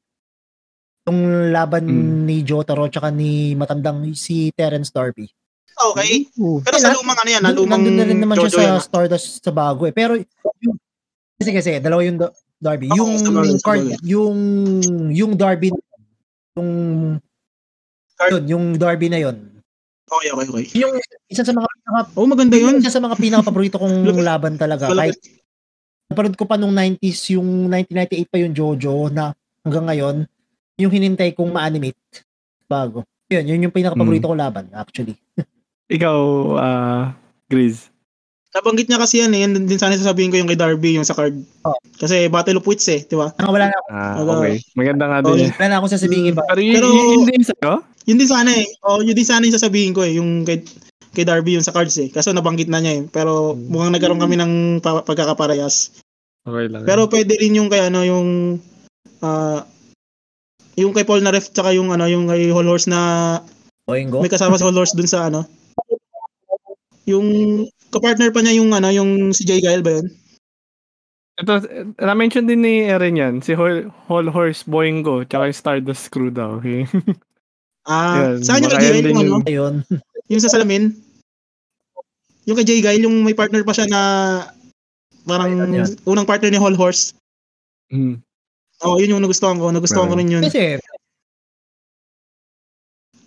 Yung 1.04 1.18
laban 1.50 1.84
Mm. 1.84 2.18
ni 2.26 2.36
Jotaro 2.42 2.86
tsaka 2.86 3.10
ni 3.10 3.54
matandang 3.54 4.10
si 4.12 4.50
Terence 4.50 4.90
Darby. 4.90 5.30
Okay. 5.72 6.26
Pero 6.32 6.62
Kaya 6.68 6.78
sa 6.78 6.90
na- 6.90 6.98
lumang 6.98 7.18
ano 7.18 7.30
yan? 7.30 7.42
Nandun, 7.42 7.58
lumang 7.64 7.80
nandun 7.80 7.96
na 7.96 8.04
rin 8.04 8.18
naman 8.18 8.36
Jojo 8.36 8.48
siya 8.48 8.54
sa 8.56 8.62
yan. 8.64 8.74
ha? 8.74 8.82
Stardust 8.82 9.28
sa 9.38 9.50
bago 9.50 9.82
eh. 9.84 9.92
Pero 9.92 10.14
yung, 10.60 10.76
kasi 11.36 11.50
kasi 11.50 11.70
dalawa 11.78 12.02
yung 12.02 12.18
Da- 12.18 12.34
Darby. 12.56 12.86
Oo, 12.86 12.96
yung 12.96 13.12
sa 13.18 13.30
card, 13.60 13.98
yung 14.06 14.38
yung 15.10 15.32
Darby 15.34 15.74
yung 16.54 16.70
yun, 18.22 18.42
yung 18.46 18.64
Darby 18.76 19.10
na 19.10 19.18
yun. 19.18 19.50
Okay, 20.12 20.28
okay, 20.28 20.46
okay. 20.46 20.64
Yung 20.76 20.92
isa 21.26 21.40
sa 21.40 21.50
mga 21.50 21.64
pinaka, 21.64 22.00
Oh, 22.12 22.28
maganda 22.28 22.52
yun. 22.54 22.76
isa 22.76 22.90
sa 22.90 23.00
mga 23.00 23.16
pinaka 23.16 23.42
paborito 23.42 23.76
kong 23.76 23.96
laban 24.22 24.54
talaga. 24.54 24.86
Kahit 24.86 25.16
napanood 26.06 26.36
ko 26.36 26.44
pa 26.44 26.54
nung 26.54 26.70
90s, 26.70 27.32
yung 27.32 27.72
1998 27.72 28.28
pa 28.28 28.36
yung 28.36 28.52
Jojo 28.52 29.08
na 29.08 29.32
hanggang 29.62 29.86
ngayon, 29.86 30.16
yung 30.76 30.92
hinintay 30.92 31.32
kong 31.32 31.48
ma-animate 31.48 31.96
bago. 32.66 33.04
Yun, 33.26 33.44
yun 33.46 33.64
yung 33.64 33.74
pinaka 33.74 33.96
paborito 33.96 34.28
Hmm. 34.28 34.36
kong 34.36 34.42
laban 34.42 34.64
actually. 34.70 35.16
Ikaw, 35.90 36.18
ah, 36.56 37.04
Grizz. 37.46 37.88
Nabanggit 38.52 38.84
niya 38.84 39.00
kasi 39.00 39.24
yan 39.24 39.32
eh. 39.32 39.40
Yan 39.42 39.64
din 39.64 39.80
sana 39.80 39.96
sasabihin 39.96 40.28
ko 40.28 40.36
yung 40.36 40.44
kay 40.44 40.60
Darby, 40.60 40.92
yung 40.92 41.08
sa 41.08 41.16
card. 41.16 41.32
Oh. 41.64 41.72
Kasi 41.96 42.28
Battle 42.28 42.60
of 42.60 42.68
Wits 42.68 42.84
eh, 42.86 43.00
di 43.00 43.16
ba? 43.16 43.32
Ah, 43.32 43.48
wala 43.48 43.72
na, 43.72 43.76
Ah, 43.88 44.20
okay. 44.20 44.60
Maganda 44.76 45.08
nga 45.08 45.24
Okay. 45.24 45.48
din. 45.48 45.50
wala 45.50 45.66
na 45.66 45.76
akong 45.80 45.88
sasabihin 45.90 46.28
iba. 46.28 46.44
Pero 46.44 46.60
yun, 46.60 46.76
Pero- 46.76 46.92
yun, 46.92 47.08
yun 47.10 47.24
din 47.26 47.42
sa'yo? 47.42 47.80
Yun 48.04 48.18
din 48.18 48.26
sana 48.26 48.50
eh. 48.50 48.66
Oh, 48.82 48.98
yun 48.98 49.14
din 49.14 49.24
sana 49.24 49.46
yung 49.46 49.54
sasabihin 49.54 49.94
ko 49.94 50.02
eh, 50.02 50.18
yung 50.18 50.42
kay, 50.42 50.62
kay 51.12 51.22
Darby 51.22 51.54
yung 51.54 51.62
sa 51.62 51.70
cards 51.70 51.94
eh. 51.96 52.08
Kaso 52.08 52.32
nabanggit 52.32 52.66
na 52.66 52.82
niya 52.82 52.98
eh. 52.98 53.02
Pero 53.06 53.54
Hmm. 53.54 53.70
mukhang 53.70 53.94
nagkaroon 53.94 54.18
kami 54.18 54.36
ng 54.36 54.52
pa- 54.80 55.04
pagkakaparehas. 55.04 55.94
Okay 56.42 56.66
lang. 56.66 56.82
Pero 56.82 57.06
pwede 57.06 57.38
rin 57.38 57.54
yung 57.54 57.70
kay 57.70 57.86
ano, 57.86 58.02
yung 58.02 58.58
ah 59.22 59.62
yung 60.74 60.90
kay 60.90 61.04
Paul 61.04 61.22
na 61.22 61.30
ref 61.30 61.52
tsaka 61.52 61.70
yung 61.70 61.92
ano, 61.92 62.08
yung 62.08 62.26
kay 62.26 62.50
Whole 62.50 62.66
Horse 62.66 62.90
na 62.90 63.38
Oingo. 63.86 64.18
may 64.18 64.32
kasama 64.32 64.58
si 64.58 64.64
Whole 64.66 64.74
Horse 64.74 64.96
dun 64.96 65.06
sa 65.06 65.30
ano. 65.30 65.46
Yung 67.06 67.26
kapartner 67.92 68.34
pa 68.34 68.42
niya 68.42 68.58
yung 68.58 68.70
ano, 68.72 68.90
yung 68.90 69.30
si 69.30 69.44
Jay 69.44 69.62
Gael 69.62 69.82
ba 69.82 70.00
yun? 70.00 70.06
Ito, 71.32 71.64
na-mention 71.96 72.44
din 72.44 72.60
ni 72.60 72.84
Eren 72.84 73.16
yan. 73.16 73.34
Si 73.40 73.54
Whole, 73.54 73.88
Whole 74.06 74.28
Horse 74.28 74.62
Boingo, 74.64 75.22
tsaka 75.24 75.48
yung 75.48 75.56
Stardust 75.56 76.10
Crew 76.10 76.28
daw. 76.28 76.58
Okay? 76.58 76.84
Ah, 77.82 78.38
Yan, 78.38 78.44
saan 78.46 78.62
yung 78.62 78.72
kay 78.72 79.02
yung 79.02 79.18
ano? 79.18 79.36
Ayun. 79.46 79.74
Yung 80.32 80.40
sa 80.40 80.48
salamin? 80.48 80.96
Yung 82.48 82.56
kay 82.56 82.64
Jay 82.64 82.80
yung 82.80 83.20
may 83.20 83.36
partner 83.36 83.60
pa 83.68 83.76
siya 83.76 83.84
na 83.90 84.00
parang 85.28 85.52
Ayun, 85.52 85.76
yan. 85.76 85.88
unang 86.08 86.24
partner 86.24 86.48
ni 86.48 86.56
Whole 86.56 86.78
Horse. 86.78 87.12
Hmm. 87.92 88.22
Oh, 88.80 88.96
yun 88.96 89.14
yung 89.14 89.22
nagustuhan 89.22 89.60
ko. 89.60 89.68
Nagustuhan 89.68 90.08
ko 90.08 90.16
rin 90.16 90.32
yun. 90.32 90.42
Kasi, 90.42 90.80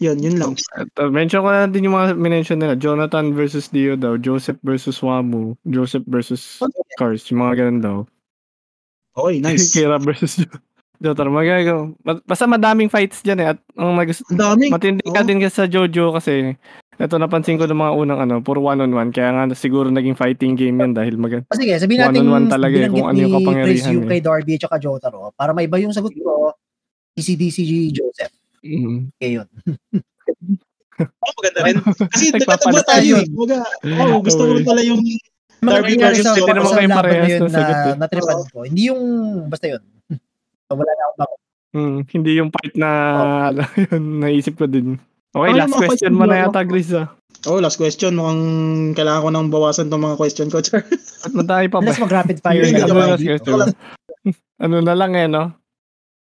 Yun, 0.04 0.20
yun 0.20 0.36
lang. 0.36 0.52
At, 0.76 0.92
uh, 1.00 1.08
mention 1.08 1.40
ko 1.40 1.48
na 1.48 1.72
din 1.72 1.88
yung 1.88 1.96
mga 1.96 2.20
minention 2.20 2.60
nila. 2.60 2.76
Jonathan 2.76 3.32
versus 3.32 3.72
Dio 3.72 3.96
daw. 3.96 4.20
Joseph 4.20 4.60
versus 4.60 5.00
Wamu. 5.00 5.56
Joseph 5.64 6.04
versus 6.12 6.60
Cars. 7.00 7.24
Yung 7.32 7.40
mga 7.40 7.64
ganun 7.64 7.80
daw. 7.80 7.98
Okay, 9.16 9.40
nice. 9.40 9.72
Kira 9.76 9.96
versus 10.04 10.44
Jo- 10.44 10.60
Jotaro. 11.06 11.30
Magagaw. 11.30 11.80
Basta 12.26 12.46
madaming 12.46 12.90
fights 12.90 13.22
dyan 13.22 13.40
eh. 13.40 13.48
At 13.54 13.60
ang 13.74 13.94
nag- 13.94 14.26
Ang 14.28 14.40
dami. 14.42 14.66
matindi 14.68 15.06
ka 15.06 15.22
Oo. 15.22 15.28
din 15.28 15.38
kasi 15.38 15.56
sa 15.56 15.70
Jojo 15.70 16.10
kasi 16.12 16.58
ito 16.96 17.16
napansin 17.16 17.60
ko 17.60 17.68
ng 17.68 17.76
mga 17.76 17.94
unang 17.94 18.20
ano, 18.20 18.36
puro 18.40 18.64
one-on-one. 18.64 19.12
Kaya 19.12 19.30
nga 19.30 19.54
siguro 19.54 19.88
naging 19.88 20.16
fighting 20.16 20.56
game 20.56 20.80
yan 20.80 20.96
dahil 20.96 21.14
mag- 21.16 21.44
ah, 21.44 21.54
sige, 21.54 21.76
sabihin 21.76 22.02
natin 22.02 22.26
One-on-one 22.26 22.48
talaga 22.48 22.74
eh, 22.74 22.88
binanggit 22.88 22.96
kung 22.96 23.08
ano 23.08 23.20
yung 23.20 23.30
ni 23.30 23.36
kapangyarihan 23.38 23.92
Chris 23.94 24.02
eh. 24.02 24.10
kay 24.10 24.20
Darby 24.20 24.54
at 24.56 24.62
saka 24.66 24.78
Jotaro. 24.80 25.20
Para 25.32 25.52
may 25.52 25.68
iba 25.68 25.78
yung 25.78 25.92
sagot 25.92 26.16
ko, 26.16 26.56
DCDCG 27.14 27.72
Joseph. 27.94 28.34
Mm. 28.66 29.14
Okay, 29.14 29.30
yun. 29.38 29.48
Oh, 30.98 31.34
maganda 31.36 31.60
rin. 31.62 31.76
Kasi 31.84 32.26
nagtatagba 32.34 32.82
tayo 32.82 33.14
eh. 33.20 33.28
Baga, 33.28 33.60
oh, 34.02 34.20
gusto 34.24 34.42
ko 34.42 34.52
rin 34.56 34.64
pala 34.64 34.82
yung 34.82 35.04
Darby 35.60 35.98
versus 35.98 36.24
sa, 36.24 36.32
Hindi 36.32 36.52
naman 36.52 36.72
kayo 36.72 36.90
parehas 36.92 37.30
na 37.30 37.40
na 37.42 37.50
sagot 37.52 37.76
eh. 37.76 37.96
natripan 37.98 38.40
ko. 38.48 38.58
Hindi 38.64 38.82
yung, 38.88 39.02
basta 39.50 39.66
yun. 39.68 39.82
Wala 40.74 40.92
na 40.92 41.04
akong 41.06 41.20
bako. 41.22 41.36
Mm, 41.76 41.98
hindi 42.08 42.32
yung 42.40 42.50
part 42.56 42.72
na 42.80 42.90
alam 43.52 43.68
yun, 43.76 44.04
naisip 44.24 44.56
ko 44.56 44.66
din. 44.66 44.96
Okay, 45.36 45.52
Ano 45.52 45.60
last 45.60 45.76
question 45.76 46.14
mo 46.16 46.24
na 46.24 46.48
yata, 46.48 46.64
Gris. 46.64 46.96
Ah. 46.96 47.12
Oh, 47.46 47.60
last 47.60 47.76
question. 47.76 48.16
Mukhang 48.16 48.42
kailangan 48.96 49.22
ko 49.22 49.30
nang 49.30 49.52
bawasan 49.52 49.92
tong 49.92 50.02
mga 50.02 50.16
question 50.16 50.48
ko. 50.48 50.62
Char. 50.66 50.88
At 51.22 51.36
madami 51.36 51.68
pa 51.68 51.84
ba? 51.84 51.86
Unless 51.86 52.02
mag-rapid 52.02 52.38
fire 52.40 52.64
na 52.64 52.88
ano 52.88 52.96
lang. 52.96 53.20
na 53.20 53.60
last 53.60 53.76
ano 54.64 54.76
na 54.82 54.94
lang 54.96 55.12
eh, 55.14 55.28
no? 55.28 55.52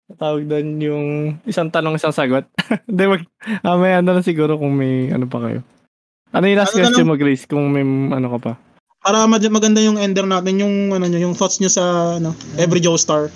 Tawag 0.05 0.45
doon 0.45 0.67
yung 0.77 1.05
isang 1.49 1.71
tanong, 1.73 1.97
isang 1.97 2.13
sagot. 2.13 2.45
Hindi, 2.91 3.03
wag. 3.09 3.21
Ah, 3.65 3.79
may 3.79 3.97
ano 3.97 4.13
na 4.13 4.21
siguro 4.21 4.59
kung 4.59 4.75
may 4.75 5.09
ano 5.09 5.25
pa 5.25 5.41
kayo. 5.41 5.65
Ano 6.35 6.45
yung 6.45 6.59
last 6.59 6.75
Ano 6.75 6.83
question 6.83 7.07
mo, 7.07 7.15
Grace? 7.17 7.47
Kung 7.47 7.71
may 7.71 7.81
ano 8.11 8.27
ka 8.35 8.37
pa. 8.37 8.51
Para 9.01 9.25
maganda 9.25 9.79
yung 9.81 9.97
ender 9.97 10.27
natin, 10.27 10.61
yung 10.61 10.91
ano 10.91 11.07
nyo, 11.07 11.17
yung 11.17 11.33
thoughts 11.33 11.57
nyo 11.63 11.71
sa 11.71 12.17
ano, 12.19 12.35
every 12.59 12.83
Joestar. 12.83 13.31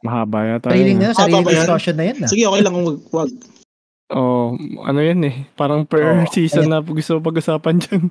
Mahaba 0.00 0.38
yata. 0.48 0.72
Sariling 0.72 0.96
yun. 0.96 1.00
na 1.00 1.06
yun, 1.06 1.14
sariling 1.14 1.44
Haba 1.44 1.44
ba 1.44 1.52
yan? 1.52 1.60
discussion 1.60 1.94
na 1.94 2.04
yun. 2.08 2.16
ah. 2.16 2.28
Sige, 2.28 2.42
okay 2.48 2.60
lang 2.64 2.72
kung 2.72 2.86
wag. 2.88 2.98
wag. 3.12 3.30
Oh, 4.10 4.46
ano 4.82 5.00
yun 5.00 5.20
eh. 5.22 5.36
Parang 5.54 5.86
per 5.86 6.02
Oh, 6.02 6.26
season 6.28 6.66
na 6.66 6.80
gusto 6.80 7.20
pag-usapan 7.20 7.78
dyan. 7.78 8.02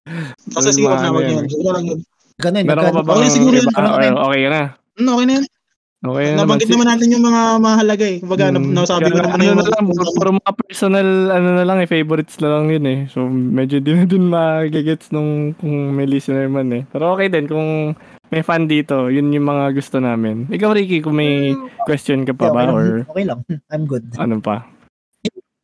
Basta 0.54 0.70
sige, 0.74 0.84
wag 0.84 0.98
na, 0.98 1.08
ano 1.08 1.16
wag 1.16 1.24
yan. 1.24 1.36
yan. 1.38 1.46
Siguro 1.48 1.70
lang 1.72 1.84
yun. 1.86 2.00
Ganun, 2.38 2.64
Meron 2.64 2.82
ka 2.82 2.90
pa 2.90 2.94
nagka- 2.94 3.06
ba? 3.06 3.12
Okay, 3.18 3.30
siguro 3.30 3.54
yun. 3.54 3.64
iba? 3.64 3.72
Okay. 3.72 4.08
Or 4.10 4.22
okay 4.28 4.40
ka 4.40 4.50
na. 4.50 4.62
Hmm, 4.98 5.08
okay 5.08 5.24
na 5.24 5.34
yan. 5.34 5.44
Okay 5.98 6.24
na 6.30 6.46
Nabanggit 6.46 6.70
naman 6.70 6.86
natin 6.86 7.08
yung 7.10 7.24
mga 7.26 7.40
mahalaga 7.58 8.04
eh. 8.06 8.18
Kumbaga, 8.22 8.44
hmm. 8.54 8.70
nasabi 8.70 9.10
ko 9.10 9.18
naman 9.18 9.34
ano 9.34 9.42
yung... 9.42 9.58
Na 9.58 9.66
lang, 9.66 9.84
puro 9.90 10.30
mga 10.38 10.52
personal, 10.54 11.08
ano 11.34 11.48
na 11.58 11.64
lang 11.66 11.78
eh, 11.82 11.88
favorites 11.90 12.38
na 12.38 12.48
lang 12.54 12.70
yun 12.70 12.86
eh. 12.86 12.98
So, 13.10 13.26
medyo 13.26 13.82
din 13.82 13.98
na 13.98 14.06
din 14.06 14.24
magigets 14.30 15.10
nung 15.10 15.58
kung 15.58 15.98
may 15.98 16.06
listener 16.06 16.46
man 16.46 16.70
eh. 16.70 16.82
Pero 16.94 17.18
okay 17.18 17.26
din, 17.26 17.50
kung 17.50 17.98
may 18.28 18.44
fan 18.44 18.68
dito, 18.68 19.08
yun 19.08 19.32
yung 19.32 19.48
mga 19.48 19.72
gusto 19.72 19.96
namin. 20.00 20.48
Ikaw, 20.52 20.70
Ricky, 20.76 21.00
kung 21.00 21.16
may 21.16 21.56
question 21.88 22.28
ka 22.28 22.36
pa 22.36 22.52
ba? 22.52 22.68
Okay, 22.68 22.72
or... 22.72 22.88
okay 23.08 23.24
lang. 23.24 23.40
I'm 23.72 23.88
good. 23.88 24.04
Ano 24.20 24.40
pa? 24.44 24.68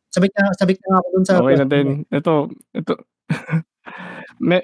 Sabik 0.09 0.31
na, 0.33 0.43
sabik 0.55 0.79
na 0.87 0.97
ako 0.97 1.07
dun 1.11 1.23
sa... 1.27 1.33
Okay 1.43 1.55
na 1.59 1.67
din. 1.67 1.87
Ito, 2.07 2.47
ito. 2.71 2.93
may, 4.47 4.63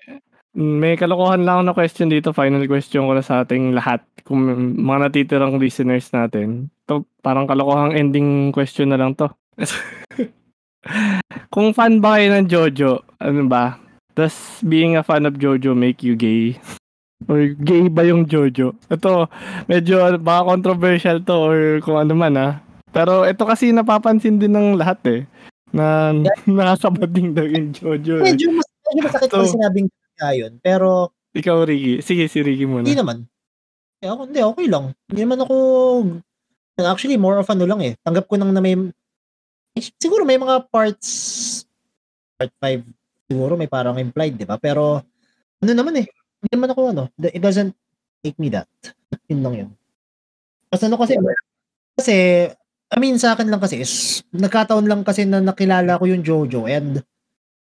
may 0.56 0.96
kalokohan 0.96 1.44
lang 1.44 1.68
na 1.68 1.76
question 1.76 2.08
dito. 2.08 2.32
Final 2.32 2.64
question 2.66 3.06
ko 3.06 3.14
na 3.14 3.22
sa 3.22 3.44
ating 3.44 3.76
lahat. 3.76 4.02
Kung 4.24 4.48
mga 4.80 5.12
natitirang 5.12 5.60
listeners 5.60 6.08
natin. 6.16 6.72
To 6.88 7.04
parang 7.20 7.46
kalokohang 7.52 7.94
ending 7.94 8.56
question 8.56 8.96
na 8.96 8.98
lang 8.98 9.14
to. 9.14 9.28
kung 11.54 11.76
fan 11.76 12.00
ba 12.00 12.18
kayo 12.18 12.32
ng 12.32 12.48
Jojo, 12.48 12.92
ano 13.20 13.46
ba? 13.46 13.76
Does 14.16 14.60
being 14.64 14.96
a 14.96 15.04
fan 15.04 15.28
of 15.28 15.36
Jojo 15.36 15.76
make 15.76 16.00
you 16.00 16.16
gay? 16.16 16.58
Or 17.30 17.40
gay 17.62 17.86
ba 17.92 18.02
yung 18.08 18.26
Jojo? 18.26 18.74
Ito, 18.90 19.30
medyo 19.70 20.02
baka 20.18 20.42
controversial 20.50 21.22
to 21.22 21.36
or 21.38 21.60
kung 21.86 21.98
ano 22.02 22.14
man 22.18 22.34
ah. 22.38 22.54
Pero 22.92 23.24
ito 23.24 23.44
kasi 23.46 23.72
napapansin 23.72 24.42
din 24.42 24.52
ng 24.52 24.76
lahat 24.76 25.00
eh. 25.08 25.22
Na 25.72 26.12
nakakabading 26.48 27.38
daw 27.38 27.46
yung 27.46 27.70
Jojo. 27.72 28.22
Eh. 28.22 28.34
Medyo, 28.34 28.52
mas, 28.52 28.68
medyo 28.90 29.02
masakit 29.06 29.30
so, 29.30 29.46
sinabing 29.48 29.88
nga 30.18 30.32
yun. 30.36 30.58
Pero... 30.60 31.14
Ikaw, 31.32 31.64
Ricky. 31.64 32.04
Sige, 32.04 32.28
si 32.28 32.44
Ricky 32.44 32.68
muna. 32.68 32.84
Hindi 32.84 33.00
naman. 33.00 33.24
Eh, 34.04 34.10
ako, 34.10 34.22
hindi, 34.28 34.42
okay 34.44 34.68
lang. 34.68 34.86
Hindi 35.08 35.22
naman 35.24 35.40
ako... 35.46 35.56
Actually, 36.82 37.16
more 37.16 37.38
of 37.38 37.48
ano 37.48 37.64
lang 37.70 37.80
eh. 37.86 37.94
Tanggap 38.02 38.26
ko 38.28 38.36
nang 38.36 38.52
na 38.52 38.60
may... 38.60 38.76
Siguro 40.02 40.28
may 40.28 40.36
mga 40.36 40.68
parts... 40.68 41.10
Part 42.36 42.52
5, 42.60 42.84
siguro 43.32 43.54
may 43.56 43.70
parang 43.70 43.96
implied, 44.02 44.36
di 44.36 44.44
ba? 44.44 44.58
Pero, 44.58 45.00
ano 45.62 45.72
naman 45.72 46.02
eh. 46.04 46.08
Hindi 46.42 46.50
naman 46.58 46.70
ako 46.74 46.82
ano. 46.90 47.04
It 47.22 47.42
doesn't 47.42 47.78
make 48.26 48.38
me 48.42 48.50
that. 48.50 48.68
Yun 49.30 49.42
lang 49.46 49.54
yun. 49.54 49.70
Kasi 50.74 50.90
ano 50.90 50.98
kasi... 50.98 51.14
Kasi, 51.92 52.16
I 52.92 52.98
mean, 52.98 53.22
sa 53.22 53.38
akin 53.38 53.48
lang 53.52 53.62
kasi 53.62 53.84
is, 53.84 54.26
nagkataon 54.34 54.90
lang 54.90 55.06
kasi 55.06 55.24
na 55.28 55.38
nakilala 55.38 56.02
ko 56.02 56.10
yung 56.10 56.26
Jojo 56.26 56.66
and 56.66 57.04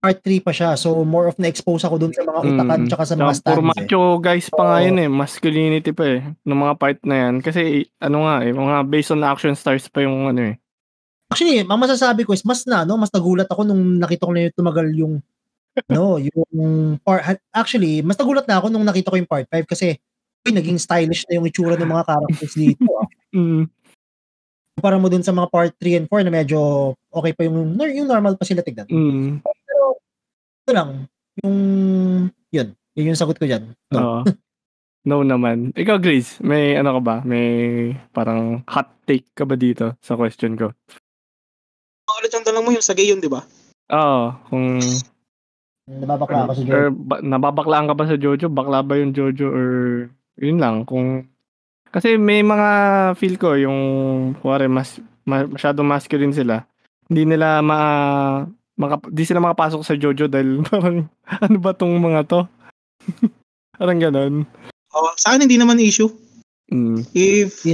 part 0.04 0.20
3 0.20 0.44
pa 0.44 0.52
siya. 0.52 0.76
So, 0.76 1.00
more 1.00 1.32
of 1.32 1.40
na-expose 1.40 1.86
ako 1.88 1.96
dun 1.96 2.12
sa 2.12 2.28
mga 2.28 2.40
utakan 2.44 2.80
mm. 2.84 2.88
tsaka 2.92 3.04
sa 3.08 3.16
mga 3.16 3.32
stands. 3.40 3.56
Puro 3.56 3.64
macho 3.64 4.02
eh. 4.04 4.20
guys 4.20 4.48
pa 4.52 4.62
nga 4.68 4.78
yun 4.84 4.98
eh. 5.00 5.08
Masculinity 5.08 5.92
pa 5.96 6.04
eh. 6.04 6.20
Ng 6.44 6.60
mga 6.60 6.74
part 6.76 6.98
na 7.08 7.16
yan. 7.16 7.34
Kasi, 7.40 7.88
ano 8.04 8.28
nga 8.28 8.44
eh, 8.44 8.52
mga 8.52 8.76
based 8.84 9.12
on 9.16 9.24
action 9.24 9.56
stars 9.56 9.88
pa 9.88 10.04
yung 10.04 10.28
ano 10.28 10.52
eh. 10.52 10.54
Actually, 11.32 11.64
ang 11.64 11.80
masasabi 11.80 12.28
ko 12.28 12.36
is, 12.36 12.44
mas 12.44 12.68
na, 12.68 12.84
no? 12.84 13.00
Mas 13.00 13.08
nagulat 13.08 13.48
ako 13.48 13.64
nung 13.64 13.96
nakita 13.96 14.28
ko 14.28 14.32
na 14.36 14.44
yung 14.44 14.56
tumagal 14.60 14.86
yung, 14.92 15.14
no, 15.90 16.18
yung 16.22 16.98
part, 17.02 17.40
actually, 17.50 18.00
mas 18.00 18.18
nagulat 18.18 18.46
na 18.46 18.62
ako 18.62 18.70
nung 18.70 18.86
nakita 18.86 19.10
ko 19.10 19.16
yung 19.18 19.30
part 19.30 19.46
5 19.50 19.66
kasi, 19.66 19.98
uy, 20.44 20.52
naging 20.52 20.78
stylish 20.78 21.26
na 21.26 21.40
yung 21.40 21.48
itsura 21.48 21.74
ng 21.74 21.90
mga 21.90 22.06
characters 22.06 22.54
dito. 22.60 22.86
Ah. 22.94 23.08
mm. 23.34 23.64
Para 24.78 24.98
mo 24.98 25.06
dun 25.06 25.22
sa 25.22 25.30
mga 25.30 25.48
part 25.50 25.72
3 25.78 26.02
and 26.02 26.08
4 26.10 26.26
na 26.26 26.32
medyo 26.34 26.58
okay 27.14 27.30
pa 27.30 27.46
yung, 27.46 27.78
yung 27.78 28.10
normal 28.10 28.34
pa 28.34 28.44
sila 28.46 28.62
tignan. 28.62 28.90
Mm 28.90 29.42
ito 30.64 30.72
lang, 30.72 31.04
yung, 31.44 31.56
yun, 32.48 32.68
yun 32.96 33.08
yung 33.12 33.20
sagot 33.20 33.36
ko 33.36 33.44
dyan. 33.44 33.76
No. 33.92 34.24
no 35.04 35.20
naman. 35.20 35.76
Ikaw, 35.76 36.00
Grace, 36.00 36.40
may 36.40 36.72
ano 36.80 36.96
ka 36.96 37.00
ba? 37.04 37.16
May 37.20 37.92
parang 38.16 38.64
hot 38.64 38.88
take 39.04 39.28
ka 39.36 39.44
ba 39.44 39.60
dito 39.60 39.92
sa 40.00 40.16
question 40.16 40.56
ko? 40.56 40.72
Ulit 42.16 42.32
ang 42.32 42.48
tanong 42.48 42.64
mo 42.64 42.72
yung 42.72 42.80
sa 42.80 42.96
gay 42.96 43.12
yun, 43.12 43.20
di 43.20 43.28
ba? 43.28 43.44
Oo, 43.92 44.32
kung... 44.48 44.80
Nababakla 45.84 46.48
ka 46.48 46.52
sa 46.56 46.62
Jojo. 46.64 46.72
Or 46.72 46.86
ba, 46.90 47.16
nababaklaan 47.20 47.86
ka 47.88 47.94
ba 47.94 48.04
sa 48.08 48.16
Jojo? 48.16 48.46
Bakla 48.48 48.80
ba 48.80 48.96
yung 48.96 49.12
Jojo? 49.12 49.48
Or 49.52 49.68
yun 50.40 50.58
lang, 50.58 50.88
kung... 50.88 51.28
Kasi 51.94 52.18
may 52.18 52.42
mga 52.42 52.70
feel 53.14 53.36
ko 53.38 53.54
yung, 53.54 53.80
kuwari, 54.42 54.66
mas, 54.66 54.98
masyadong 55.28 55.86
masculine 55.86 56.34
sila. 56.34 56.66
Hindi 57.06 57.36
nila 57.36 57.60
ma 57.60 57.80
maka, 58.74 58.98
di 59.06 59.22
sila 59.22 59.38
makapasok 59.38 59.82
sa 59.86 59.94
Jojo 59.94 60.26
dahil 60.26 60.62
parang 60.68 61.06
ano 61.26 61.56
ba 61.62 61.70
tong 61.74 61.94
mga 61.94 62.26
to? 62.26 62.40
parang 63.78 63.98
ganon. 64.02 64.34
Oh, 64.94 65.10
sa 65.18 65.34
akin 65.34 65.46
hindi 65.46 65.58
naman 65.58 65.82
issue. 65.82 66.10
Mm. 66.70 67.06
If 67.14 67.66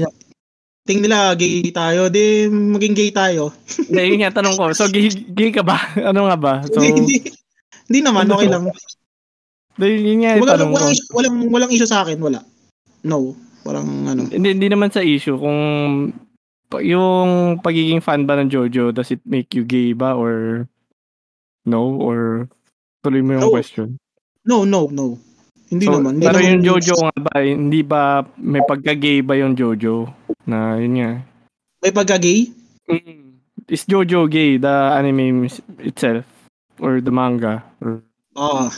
ting 0.89 1.05
nila 1.05 1.37
gay 1.37 1.69
tayo, 1.70 2.09
di 2.09 2.49
maging 2.49 2.97
gay 2.97 3.11
tayo. 3.12 3.53
Hindi, 3.69 4.01
yun 4.16 4.20
nga 4.24 4.41
tanong 4.41 4.57
ko. 4.57 4.65
So, 4.73 4.89
gay, 4.89 5.12
gay 5.12 5.53
ka 5.53 5.62
ba? 5.62 5.78
Ano 6.11 6.27
nga 6.27 6.37
ba? 6.37 6.53
So, 6.66 6.81
hindi, 6.81 6.97
hindi, 6.97 7.16
naman, 7.99 8.31
ano 8.31 8.39
okay 8.39 8.47
lang. 8.47 8.62
Hindi, 9.75 9.87
yun 10.07 10.19
nga 10.23 10.39
Walang, 10.39 10.55
tanong 10.55 10.71
walang, 10.71 10.87
ko. 10.87 10.95
Issue, 10.95 11.11
walang, 11.11 11.37
walang 11.51 11.71
issue 11.75 11.91
sa 11.91 12.07
akin, 12.07 12.19
wala. 12.23 12.41
No, 13.03 13.35
parang 13.67 14.07
ano. 14.07 14.31
Hindi, 14.31 14.55
hindi 14.55 14.69
naman 14.71 14.95
sa 14.95 15.03
issue 15.03 15.35
kung 15.35 15.61
yung 16.79 17.59
pagiging 17.59 17.99
fan 17.99 18.31
ba 18.31 18.39
ng 18.39 18.47
Jojo, 18.47 18.95
does 18.95 19.11
it 19.11 19.19
make 19.27 19.51
you 19.59 19.67
gay 19.67 19.91
ba 19.91 20.15
or 20.15 20.65
No? 21.67 21.97
Or 22.01 22.49
tuloy 23.05 23.21
mo 23.21 23.37
yung 23.37 23.45
no. 23.49 23.53
question? 23.53 23.89
No, 24.45 24.65
no, 24.65 24.89
no. 24.89 25.21
Hindi 25.71 25.87
so, 25.87 26.01
naman. 26.01 26.19
Hindi 26.19 26.27
pero 26.27 26.39
naman 26.41 26.51
yung 26.51 26.65
Jojo 26.67 26.95
nga 26.99 27.17
ba, 27.21 27.33
hindi 27.45 27.81
ba 27.85 28.03
may 28.41 28.62
pagka-gay 28.65 29.23
ba 29.23 29.39
yung 29.39 29.55
Jojo? 29.55 30.11
Na 30.49 30.81
yun 30.81 30.99
nga. 30.99 31.11
May 31.85 31.93
pagka-gay? 31.95 32.51
Mm. 32.91 33.39
Is 33.71 33.87
Jojo 33.87 34.27
gay, 34.27 34.59
the 34.59 34.75
anime 34.99 35.47
itself? 35.79 36.27
Or 36.81 37.01
the 37.01 37.12
manga? 37.12 37.62
Or... 37.85 38.01
Oh. 38.35 38.73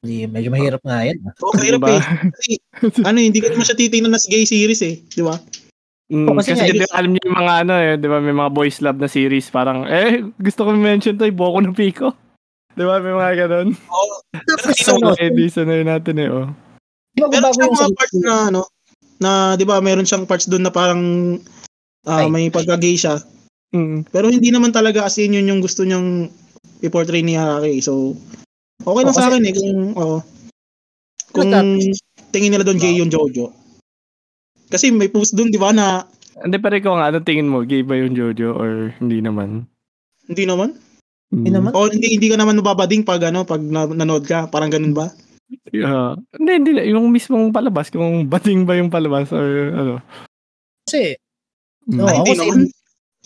Hindi, 0.00 0.24
medyo 0.28 0.48
mahirap 0.48 0.80
nga 0.84 1.04
yan. 1.04 1.20
Oo, 1.44 1.52
oh, 1.52 1.52
mahirap 1.56 1.80
diba? 1.80 1.96
eh. 1.96 2.04
ano, 3.08 3.16
hindi 3.20 3.40
ko 3.40 3.52
naman 3.52 3.68
siya 3.68 3.76
titingnan 3.76 4.12
na 4.16 4.20
gay 4.20 4.48
series 4.48 4.80
eh. 4.80 5.00
Di 5.08 5.20
ba? 5.20 5.36
Mm, 6.10 6.26
oh, 6.26 6.34
kasi, 6.34 6.58
kasi 6.58 6.74
nga, 6.74 6.90
alam 6.98 7.14
niyo 7.14 7.22
yung 7.22 7.38
mga 7.38 7.54
ano 7.62 7.74
eh, 7.78 7.94
'di 7.94 8.08
ba, 8.10 8.18
may 8.18 8.34
mga 8.34 8.50
boys 8.50 8.82
love 8.82 8.98
na 8.98 9.06
series 9.06 9.46
parang 9.46 9.86
eh 9.86 10.26
gusto 10.42 10.66
ko 10.66 10.74
mention 10.74 11.14
'to, 11.14 11.30
Boku 11.30 11.62
no 11.62 11.70
Pico. 11.70 12.10
'Di 12.74 12.82
ba, 12.82 12.98
may 12.98 13.14
mga 13.14 13.46
ganun. 13.46 13.78
Oo. 13.78 14.14
Oh, 14.18 14.74
so, 14.74 14.98
eh, 15.14 15.30
di 15.30 15.46
sanay 15.46 15.86
natin 15.86 16.18
eh, 16.18 16.26
oh. 16.26 16.50
Di 17.14 17.22
ba 17.22 17.30
yung 17.30 17.78
mga 17.78 17.94
parts 17.94 18.18
na 18.18 18.50
ano, 18.50 18.62
na 19.22 19.30
'di 19.54 19.62
ba, 19.62 19.78
meron 19.78 20.02
siyang 20.02 20.26
parts 20.26 20.50
doon 20.50 20.66
na 20.66 20.74
parang 20.74 21.02
uh, 22.10 22.26
may 22.26 22.50
pagka-gay 22.50 22.98
siya. 22.98 23.22
Mm. 23.70 24.10
Pero 24.10 24.34
hindi 24.34 24.50
naman 24.50 24.74
talaga 24.74 25.06
as 25.06 25.14
in 25.22 25.38
yun 25.38 25.46
yung 25.46 25.62
gusto 25.62 25.86
niyang 25.86 26.26
i-portray 26.80 27.22
ni 27.24 27.36
Haraki. 27.36 27.80
So, 27.84 28.16
okay 28.84 29.02
lang 29.04 29.14
oh, 29.14 29.18
sa 29.18 29.28
akin 29.28 29.48
eh 29.48 29.54
kung 29.54 29.72
oh, 29.96 30.20
kung 31.30 31.50
tingin 32.34 32.50
nila 32.54 32.66
doon 32.66 32.80
gay 32.80 32.98
yung 32.98 33.10
Jojo. 33.12 33.54
Kasi 34.70 34.94
may 34.94 35.10
post 35.10 35.34
doon, 35.34 35.50
di 35.50 35.58
ba, 35.58 35.74
na... 35.74 36.06
Hindi, 36.40 36.56
pero 36.62 36.78
ikaw 36.78 36.94
nga, 36.98 37.08
ano 37.10 37.18
tingin 37.22 37.50
mo? 37.50 37.66
Gay 37.66 37.82
ba 37.82 37.98
yung 37.98 38.14
Jojo 38.14 38.54
or 38.54 38.94
hindi 39.02 39.18
naman? 39.18 39.66
Hindi 40.30 40.46
naman? 40.46 40.78
Hmm. 41.30 41.42
Hindi 41.42 41.50
naman? 41.58 41.70
O 41.74 41.90
hindi, 41.90 42.08
hindi 42.14 42.28
ka 42.30 42.38
naman 42.38 42.58
mababading 42.62 43.02
pag 43.02 43.22
ano, 43.26 43.42
pag 43.42 43.62
nanood 43.62 44.26
ka? 44.26 44.46
Parang 44.46 44.70
ganun 44.70 44.94
ba? 44.94 45.10
Yeah. 45.74 46.14
Hindi, 46.38 46.52
hindi. 46.62 46.70
Yung 46.94 47.10
mismong 47.10 47.50
palabas, 47.50 47.90
kung 47.90 48.24
bading 48.32 48.62
ba 48.62 48.78
yung 48.78 48.90
palabas 48.94 49.30
or 49.34 49.46
ano. 49.74 49.94
Kasi, 50.86 51.18
hmm. 51.90 51.98
no, 51.98 52.06
Ay, 52.06 52.16
hindi 52.22 52.34
naman. 52.38 52.58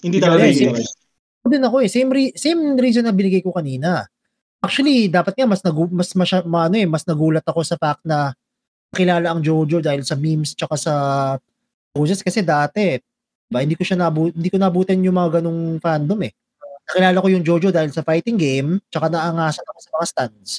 Hindi 0.04 0.18
talaga. 0.20 0.44
Same 0.48 1.03
din 1.52 1.64
ako 1.64 1.76
eh. 1.84 1.88
Same, 1.88 2.10
re- 2.10 2.36
same 2.36 2.76
reason 2.80 3.04
na 3.04 3.12
binigay 3.12 3.44
ko 3.44 3.52
kanina. 3.52 4.08
Actually, 4.64 5.12
dapat 5.12 5.36
nga 5.36 5.44
mas 5.44 5.60
nagu 5.60 5.84
mas 5.92 6.08
mas 6.16 6.30
ma, 6.48 6.72
ano 6.72 6.76
eh, 6.80 6.88
mas 6.88 7.04
nagulat 7.04 7.44
ako 7.44 7.60
sa 7.60 7.76
fact 7.76 8.00
na 8.08 8.32
kilala 8.96 9.28
ang 9.34 9.44
Jojo 9.44 9.84
dahil 9.84 10.06
sa 10.06 10.16
memes 10.16 10.56
tsaka 10.56 10.80
sa 10.80 10.94
poses 11.92 12.24
kasi 12.24 12.40
dati, 12.40 12.96
ba 13.52 13.60
hindi 13.60 13.76
ko 13.76 13.84
siya 13.84 14.00
nabu 14.00 14.32
hindi 14.32 14.48
ko 14.48 14.56
nabutan 14.56 15.04
yung 15.04 15.20
mga 15.20 15.40
ganung 15.40 15.76
fandom 15.84 16.20
eh. 16.24 16.32
Nakilala 16.88 17.20
ko 17.20 17.28
yung 17.28 17.44
Jojo 17.44 17.68
dahil 17.72 17.92
sa 17.92 18.04
fighting 18.04 18.36
game, 18.40 18.80
tsaka 18.88 19.12
naangasan 19.12 19.64
ako 19.68 19.78
sa 19.80 19.90
mga 19.92 20.06
stands. 20.08 20.50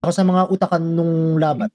Ako 0.00 0.12
sa 0.12 0.24
mga 0.24 0.42
utakan 0.48 0.82
nung 0.96 1.36
laban. 1.36 1.68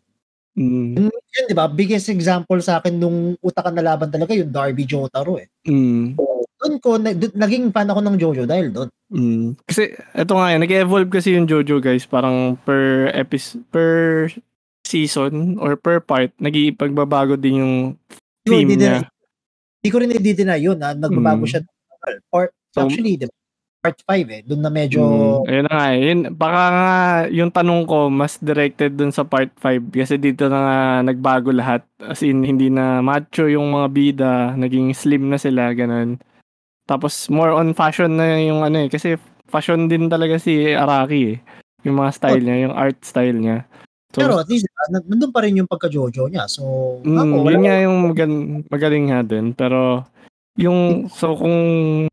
Mm. 0.55 1.11
Yun, 1.11 1.45
di 1.51 1.55
ba? 1.57 1.67
Biggest 1.67 2.07
example 2.09 2.57
sa 2.63 2.79
akin 2.79 2.95
nung 2.95 3.35
utakan 3.43 3.75
na 3.75 3.83
laban 3.93 4.09
talaga 4.09 4.31
yung 4.31 4.49
Darby 4.49 4.87
Jotaro 4.87 5.37
eh. 5.41 5.49
Mm. 5.67 6.15
So, 6.15 6.23
doon 6.65 6.81
ko, 6.81 6.97
naging 7.37 7.69
fan 7.69 7.85
ako 7.85 8.01
ng 8.01 8.17
Jojo 8.17 8.43
dahil 8.49 8.73
doon. 8.73 8.89
Mm. 9.13 9.53
Kasi, 9.69 9.93
eto 10.17 10.33
nga 10.33 10.49
yan, 10.49 10.65
nag-evolve 10.65 11.13
kasi 11.13 11.37
yung 11.37 11.45
Jojo 11.45 11.77
guys, 11.77 12.09
parang 12.09 12.57
per 12.65 13.13
episode, 13.13 13.61
per 13.69 14.33
season 14.81 15.61
or 15.61 15.77
per 15.77 16.01
part, 16.01 16.33
nag-iipagbabago 16.41 17.37
din 17.37 17.61
yung 17.61 17.75
theme 18.41 18.65
hindi 18.65 18.81
niya. 18.81 19.05
Hindi 19.79 19.89
ko 19.93 19.97
rin 20.01 20.11
i-deny 20.17 20.59
yun, 20.59 20.81
na 20.81 20.97
nagbabago 20.97 21.45
mm. 21.45 21.51
siya. 21.53 21.61
Or, 22.33 22.49
so, 22.73 22.89
actually, 22.89 23.21
diba? 23.21 23.33
part 23.85 24.01
5 24.01 24.33
eh. 24.33 24.41
Doon 24.41 24.61
na 24.65 24.71
medyo... 24.73 25.01
Mm, 25.05 25.45
ayun 25.45 25.65
na 25.69 25.73
nga 25.77 25.87
eh. 25.93 25.99
Yun, 26.01 26.19
baka 26.33 26.61
nga 26.73 26.89
yung 27.29 27.51
tanong 27.53 27.81
ko 27.85 28.09
mas 28.09 28.41
directed 28.41 28.97
dun 28.97 29.13
sa 29.13 29.21
part 29.21 29.53
5 29.61 29.93
kasi 29.93 30.17
dito 30.17 30.49
na 30.49 30.59
nga 30.65 30.77
nagbago 31.05 31.53
lahat. 31.53 31.85
As 32.01 32.25
in, 32.25 32.41
hindi 32.41 32.73
na 32.73 33.05
macho 33.05 33.45
yung 33.45 33.69
mga 33.69 33.87
bida, 33.93 34.33
naging 34.57 34.89
slim 34.97 35.29
na 35.29 35.37
sila, 35.37 35.69
ganun. 35.77 36.17
Tapos 36.85 37.29
more 37.33 37.53
on 37.53 37.73
fashion 37.73 38.17
na 38.17 38.37
yung 38.41 38.61
ano 38.61 38.85
eh. 38.85 38.89
Kasi 38.89 39.17
fashion 39.49 39.89
din 39.89 40.09
talaga 40.09 40.37
si 40.37 40.73
Araki 40.73 41.37
eh. 41.37 41.37
Yung 41.85 42.01
mga 42.01 42.11
style 42.13 42.41
oh. 42.41 42.45
niya, 42.45 42.57
yung 42.69 42.75
art 42.77 42.97
style 43.05 43.37
niya. 43.37 43.65
So, 44.15 44.23
Pero 44.23 44.39
at 44.39 44.47
least, 44.47 44.65
uh, 44.69 44.89
nandun 44.95 45.33
pa 45.35 45.43
rin 45.43 45.59
yung 45.59 45.67
pagka-jojo 45.67 46.31
niya. 46.31 46.47
So, 46.47 46.63
mm, 47.03 47.19
ako, 47.19 47.35
wala 47.43 47.51
yun 47.51 47.63
nga 47.67 47.77
yung 47.83 47.97
magan- 48.09 48.63
magaling 48.71 49.05
nga 49.11 49.19
din. 49.27 49.51
Pero, 49.51 50.07
yung, 50.55 51.11
so 51.11 51.35
kung 51.35 51.59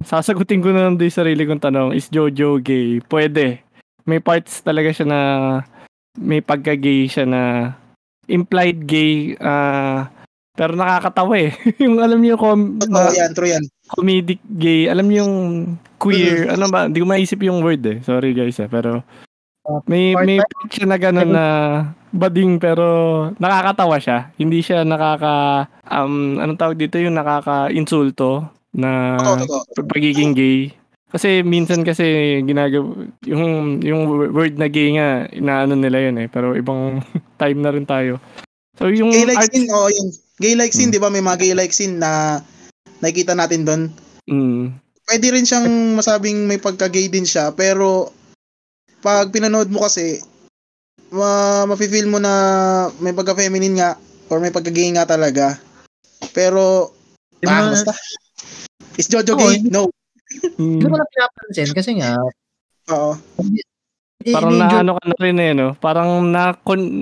sasagutin 0.03 0.59
ko 0.59 0.75
na 0.75 0.91
lang 0.91 0.99
din 0.99 1.15
sarili 1.15 1.47
kong 1.47 1.63
tanong, 1.63 1.95
is 1.95 2.11
Jojo 2.11 2.59
gay? 2.59 2.99
Pwede. 3.07 3.63
May 4.03 4.19
parts 4.19 4.67
talaga 4.67 4.91
siya 4.91 5.07
na, 5.07 5.21
may 6.19 6.43
pagka-gay 6.43 7.07
siya 7.07 7.23
na, 7.23 7.43
implied 8.27 8.83
gay, 8.83 9.39
uh, 9.39 10.11
pero 10.53 10.77
nakakatawa 10.77 11.35
eh. 11.41 11.53
yung 11.83 12.01
alam 12.01 12.21
niyo 12.21 12.37
com- 12.37 12.77
Totoo 12.77 13.13
yan, 13.13 13.31
true 13.33 13.51
yan. 13.51 13.65
Comedic 13.89 14.41
gay, 14.57 14.89
alam 14.89 15.09
niyo 15.09 15.25
yung 15.25 15.37
queer, 15.97 16.53
ano 16.53 16.69
ba, 16.69 16.89
hindi 16.89 17.01
ko 17.01 17.07
maisip 17.09 17.41
yung 17.45 17.65
word 17.65 17.85
eh. 17.89 17.99
Sorry 18.05 18.37
guys 18.37 18.61
eh, 18.61 18.69
pero 18.69 19.05
may 19.87 20.19
may 20.19 20.43
part 20.43 20.71
siya 20.75 20.87
na 20.91 20.99
gano'n 20.99 21.31
na 21.31 21.47
bading 22.11 22.59
pero 22.59 22.87
nakakatawa 23.39 23.97
siya. 24.03 24.35
Hindi 24.35 24.59
siya 24.59 24.83
nakaka 24.83 25.71
um 25.87 26.43
anong 26.43 26.59
tawag 26.59 26.79
dito 26.83 26.99
yung 26.99 27.15
nakaka-insulto 27.15 28.51
na 28.75 29.17
pagiging 29.87 30.35
gay. 30.35 30.75
Kasi 31.13 31.45
minsan 31.45 31.85
kasi 31.85 32.41
ginagawa 32.43 33.07
yung 33.29 33.79
yung 33.85 34.09
word 34.33 34.59
na 34.59 34.67
gay 34.67 34.97
nga 34.99 35.29
inaano 35.31 35.79
nila 35.79 36.11
yun 36.11 36.19
eh 36.25 36.29
pero 36.29 36.59
ibang 36.59 36.99
time 37.41 37.59
na 37.63 37.71
rin 37.71 37.87
tayo. 37.87 38.19
So 38.75 38.91
yung 38.91 39.15
gay 39.15 39.31
like 39.31 39.47
art... 39.47 39.53
scene 39.53 39.71
oh 39.71 39.87
yung 39.87 40.11
gay 40.41 40.55
like 40.57 40.73
scene 40.73 40.89
hmm. 40.89 40.97
'di 40.97 41.03
ba 41.03 41.13
may 41.13 41.25
mga 41.25 41.39
gay 41.41 41.53
like 41.53 41.75
scene 41.75 42.01
na 42.01 42.41
nakikita 43.03 43.35
natin 43.35 43.67
doon. 43.67 43.83
Mm. 44.31 44.79
Pwede 45.03 45.27
rin 45.35 45.43
siyang 45.43 45.99
masabing 45.99 46.47
may 46.47 46.63
pagka-gay 46.63 47.11
din 47.11 47.27
siya 47.27 47.51
pero 47.51 48.15
pag 49.03 49.35
pinanood 49.35 49.67
mo 49.67 49.83
kasi, 49.83 50.23
ma 51.11 51.67
mafe-feel 51.67 52.07
mo 52.07 52.23
na 52.23 52.33
may 53.03 53.11
pagka-feminine 53.11 53.83
nga 53.83 53.91
or 54.31 54.39
may 54.39 54.55
pagka-gay 54.55 54.95
nga 54.95 55.03
talaga. 55.03 55.59
Pero, 56.31 56.95
ah, 57.43 57.75
basta. 57.75 57.91
Is 58.95 59.11
Jojo 59.11 59.35
gay? 59.35 59.59
No. 59.67 59.91
Hindi 60.57 60.87
ko 60.87 60.97
lang 60.97 61.11
pinapansin 61.11 61.71
kasi 61.75 61.91
nga, 61.99 62.15
Oo. 62.91 63.13
Parang 64.31 64.55
na 64.55 64.67
ano 64.71 64.93
ka 65.01 65.05
na 65.11 65.17
rin 65.19 65.37
eh, 65.43 65.53
no? 65.57 65.75
Parang 65.75 66.11
na 66.31 66.55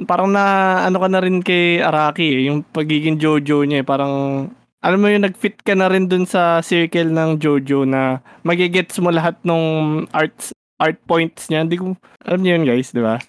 parang 0.09 0.29
na 0.33 0.45
ano 0.89 0.97
ka 0.97 1.09
na 1.13 1.21
rin 1.21 1.45
kay 1.45 1.85
Araki 1.85 2.27
eh, 2.41 2.41
yung 2.49 2.65
pagiging 2.65 3.21
Jojo 3.21 3.69
niya 3.69 3.83
eh, 3.83 3.87
parang 3.87 4.13
alam 4.81 4.97
mo 4.97 5.13
yung 5.13 5.29
nag-fit 5.29 5.61
ka 5.61 5.77
na 5.77 5.93
rin 5.93 6.09
dun 6.09 6.25
sa 6.25 6.65
circle 6.65 7.13
ng 7.13 7.37
Jojo 7.37 7.85
na 7.85 8.25
magigets 8.41 8.97
mo 8.97 9.13
lahat 9.13 9.37
ng 9.45 9.61
arts 10.17 10.57
art 10.81 10.97
points 11.05 11.53
niya. 11.53 11.69
Hindi 11.69 11.77
ko, 11.77 11.93
alam 12.25 12.41
niyo 12.41 12.57
yun 12.57 12.65
guys, 12.65 12.97
di 12.97 13.05
ba? 13.05 13.21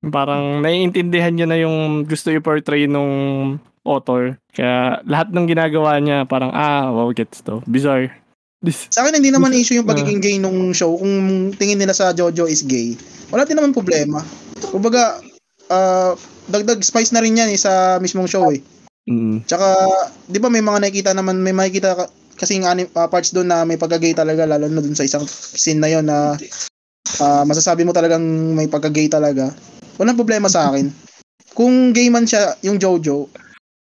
Parang 0.00 0.62
naiintindihan 0.62 1.34
niya 1.34 1.46
na 1.50 1.58
yung 1.58 2.06
gusto 2.06 2.30
i-portray 2.30 2.86
nung 2.86 3.58
author. 3.82 4.38
Kaya 4.54 5.02
lahat 5.02 5.34
ng 5.34 5.50
ginagawa 5.50 5.98
niya 5.98 6.24
parang, 6.30 6.54
ah, 6.54 6.88
wow, 6.94 7.10
gets 7.10 7.42
to. 7.42 7.58
Bizarre. 7.66 8.14
This, 8.60 8.92
sa 8.92 9.02
akin 9.02 9.16
hindi 9.18 9.32
naman 9.32 9.56
issue 9.56 9.80
yung 9.80 9.88
pagiging 9.88 10.20
gay 10.20 10.36
nung 10.36 10.76
show. 10.76 10.92
Kung 10.94 11.48
tingin 11.56 11.80
nila 11.80 11.96
sa 11.96 12.12
Jojo 12.12 12.44
is 12.44 12.60
gay, 12.62 12.92
wala 13.30 13.46
din 13.46 13.56
naman 13.56 13.74
problema. 13.74 14.20
Kumbaga, 14.70 15.22
uh, 15.70 16.12
dagdag 16.50 16.82
spice 16.82 17.14
na 17.14 17.22
rin 17.22 17.38
yan 17.38 17.50
eh, 17.50 17.58
sa 17.58 17.96
mismong 18.02 18.28
show 18.28 18.50
eh. 18.50 18.60
Mm. 19.10 19.46
Tsaka, 19.46 19.66
di 20.28 20.38
ba 20.38 20.52
may 20.52 20.62
mga 20.62 20.82
nakikita 20.82 21.10
naman, 21.16 21.40
may 21.40 21.54
makikita 21.54 21.96
kasi 22.36 22.60
anim, 22.60 22.88
uh, 22.96 23.08
parts 23.08 23.36
doon 23.36 23.48
na 23.48 23.68
may 23.68 23.76
pagka-gay 23.76 24.16
talaga, 24.16 24.48
lalo 24.48 24.66
na 24.66 24.80
doon 24.80 24.96
sa 24.96 25.04
isang 25.04 25.24
scene 25.28 25.76
na 25.76 25.92
yon 25.92 26.08
na 26.08 26.36
uh, 27.20 27.44
masasabi 27.44 27.84
mo 27.84 27.92
talagang 27.92 28.22
may 28.56 28.64
pagka-gay 28.64 29.12
talaga, 29.12 29.52
walang 30.00 30.16
problema 30.16 30.48
sa 30.48 30.72
akin. 30.72 30.88
Kung 31.52 31.92
gay 31.92 32.08
man 32.08 32.24
siya, 32.24 32.56
yung 32.64 32.80
Jojo, 32.80 33.28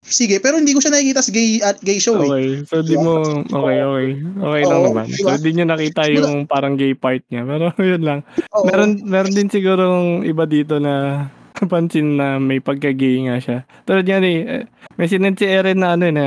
sige, 0.10 0.41
pero 0.41 0.57
hindi 0.57 0.73
ko 0.76 0.81
siya 0.84 0.94
nakikita 0.94 1.22
sa 1.22 1.31
gay 1.31 1.49
at 1.64 1.77
gay 1.80 1.98
show 2.02 2.18
eh. 2.19 2.30
Okay, 2.30 2.48
so 2.65 2.81
di 2.84 2.95
mo, 2.98 3.22
okay, 3.45 3.80
okay. 3.81 4.07
Okay 4.19 4.64
lang 4.65 4.81
naman. 4.90 5.06
Diba? 5.07 5.38
So 5.38 5.41
di 5.41 5.52
nyo 5.56 5.65
nakita 5.69 6.02
yung 6.11 6.49
parang 6.49 6.76
gay 6.76 6.94
part 6.98 7.22
niya, 7.30 7.45
pero 7.45 7.72
yun 7.95 8.03
lang. 8.03 8.19
Oo. 8.53 8.65
Meron, 8.68 8.99
meron 9.06 9.34
din 9.34 9.49
siguro 9.49 9.86
iba 10.26 10.44
dito 10.49 10.81
na 10.81 11.26
napansin 11.60 12.18
na 12.18 12.40
may 12.40 12.60
pagka-gay 12.64 13.30
nga 13.30 13.38
siya. 13.40 13.57
Tulad 13.84 14.07
yan 14.07 14.23
eh, 14.26 14.65
may 14.95 15.07
sinend 15.07 15.40
si 15.40 15.45
Eren 15.48 15.84
na 15.84 15.95
ano 15.95 16.07
eh, 16.07 16.14
na 16.15 16.26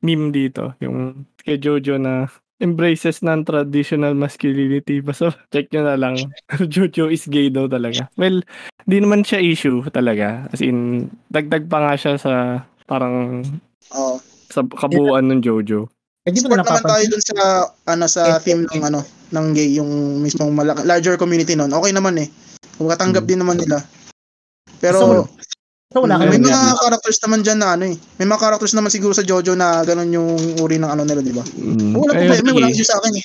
meme 0.00 0.32
dito, 0.32 0.74
yung 0.80 1.28
kay 1.40 1.60
Jojo 1.60 1.96
na 1.96 2.28
embraces 2.60 3.24
non-traditional 3.24 4.12
masculinity. 4.12 5.00
Basta 5.06 5.32
check 5.48 5.72
nyo 5.72 5.82
na 5.88 5.96
lang. 5.96 6.14
Jojo 6.68 7.08
is 7.08 7.24
gay 7.26 7.48
daw 7.48 7.66
talaga. 7.66 8.06
Well, 8.20 8.44
di 8.84 9.00
naman 9.00 9.24
siya 9.24 9.40
issue 9.40 9.80
talaga. 9.90 10.46
As 10.52 10.60
in, 10.60 11.08
dagdag 11.32 11.66
pa 11.72 11.88
nga 11.88 11.94
siya 11.96 12.14
sa 12.20 12.32
parang 12.90 13.46
oh. 13.94 14.18
sa 14.50 14.66
kabuuan 14.66 15.30
ng 15.30 15.38
Jojo. 15.46 15.86
Eh, 16.26 16.34
di 16.34 16.42
ba 16.42 16.58
naman 16.58 16.82
tayo 16.82 17.04
dun 17.06 17.22
sa 17.22 17.70
ano 17.86 18.04
sa 18.10 18.36
eh, 18.36 18.42
theme 18.42 18.66
ng 18.66 18.82
ano 18.82 19.00
ng 19.30 19.46
gay 19.54 19.78
yung 19.78 20.18
mismong 20.18 20.50
malaki, 20.50 20.82
larger 20.82 21.14
community 21.14 21.54
noon. 21.54 21.70
Okay 21.70 21.94
naman 21.94 22.18
eh. 22.18 22.28
Kung 22.74 22.90
katanggap 22.90 23.24
hmm. 23.24 23.30
din 23.30 23.40
naman 23.40 23.56
nila. 23.62 23.78
Pero 24.82 24.98
so, 24.98 25.30
So, 25.90 26.06
wala 26.06 26.22
may 26.22 26.38
mga 26.38 26.54
yan. 26.54 26.78
characters 26.78 27.18
naman 27.18 27.42
dyan 27.42 27.58
na 27.58 27.74
ano 27.74 27.90
eh. 27.90 27.98
May 28.22 28.26
mga 28.30 28.38
characters 28.38 28.78
naman 28.78 28.94
siguro 28.94 29.10
sa 29.10 29.26
Jojo 29.26 29.58
na 29.58 29.82
ganun 29.82 30.14
yung 30.14 30.30
uri 30.62 30.78
ng 30.78 30.86
ano 30.86 31.02
nila, 31.02 31.18
di 31.18 31.34
ba? 31.34 31.42
Mm. 31.42 31.98
Wala 31.98 32.14
Ay, 32.14 32.30
problema, 32.30 32.62
wala 32.62 32.70
kasi 32.70 32.86
sa 32.86 33.02
akin 33.02 33.18
eh. 33.18 33.24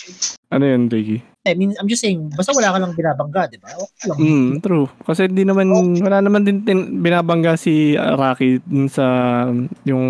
Ano 0.50 0.66
yun, 0.66 0.90
Ricky? 0.90 1.22
I 1.46 1.54
mean, 1.54 1.78
I'm 1.78 1.86
just 1.86 2.02
saying, 2.02 2.34
basta 2.34 2.58
wala 2.58 2.74
ka 2.74 2.82
lang 2.82 2.98
binabangga, 2.98 3.54
di 3.54 3.62
ba? 3.62 3.70
Okay 3.70 4.10
lang. 4.10 4.18
Mm, 4.18 4.50
true. 4.66 4.90
Kasi 5.06 5.30
hindi 5.30 5.46
naman, 5.46 5.70
oh. 5.70 5.86
wala 5.94 6.18
naman 6.26 6.42
din 6.42 6.66
tin, 6.66 7.06
binabangga 7.06 7.54
si 7.54 7.94
Rocky 8.02 8.58
sa 8.90 9.06
yung 9.86 10.06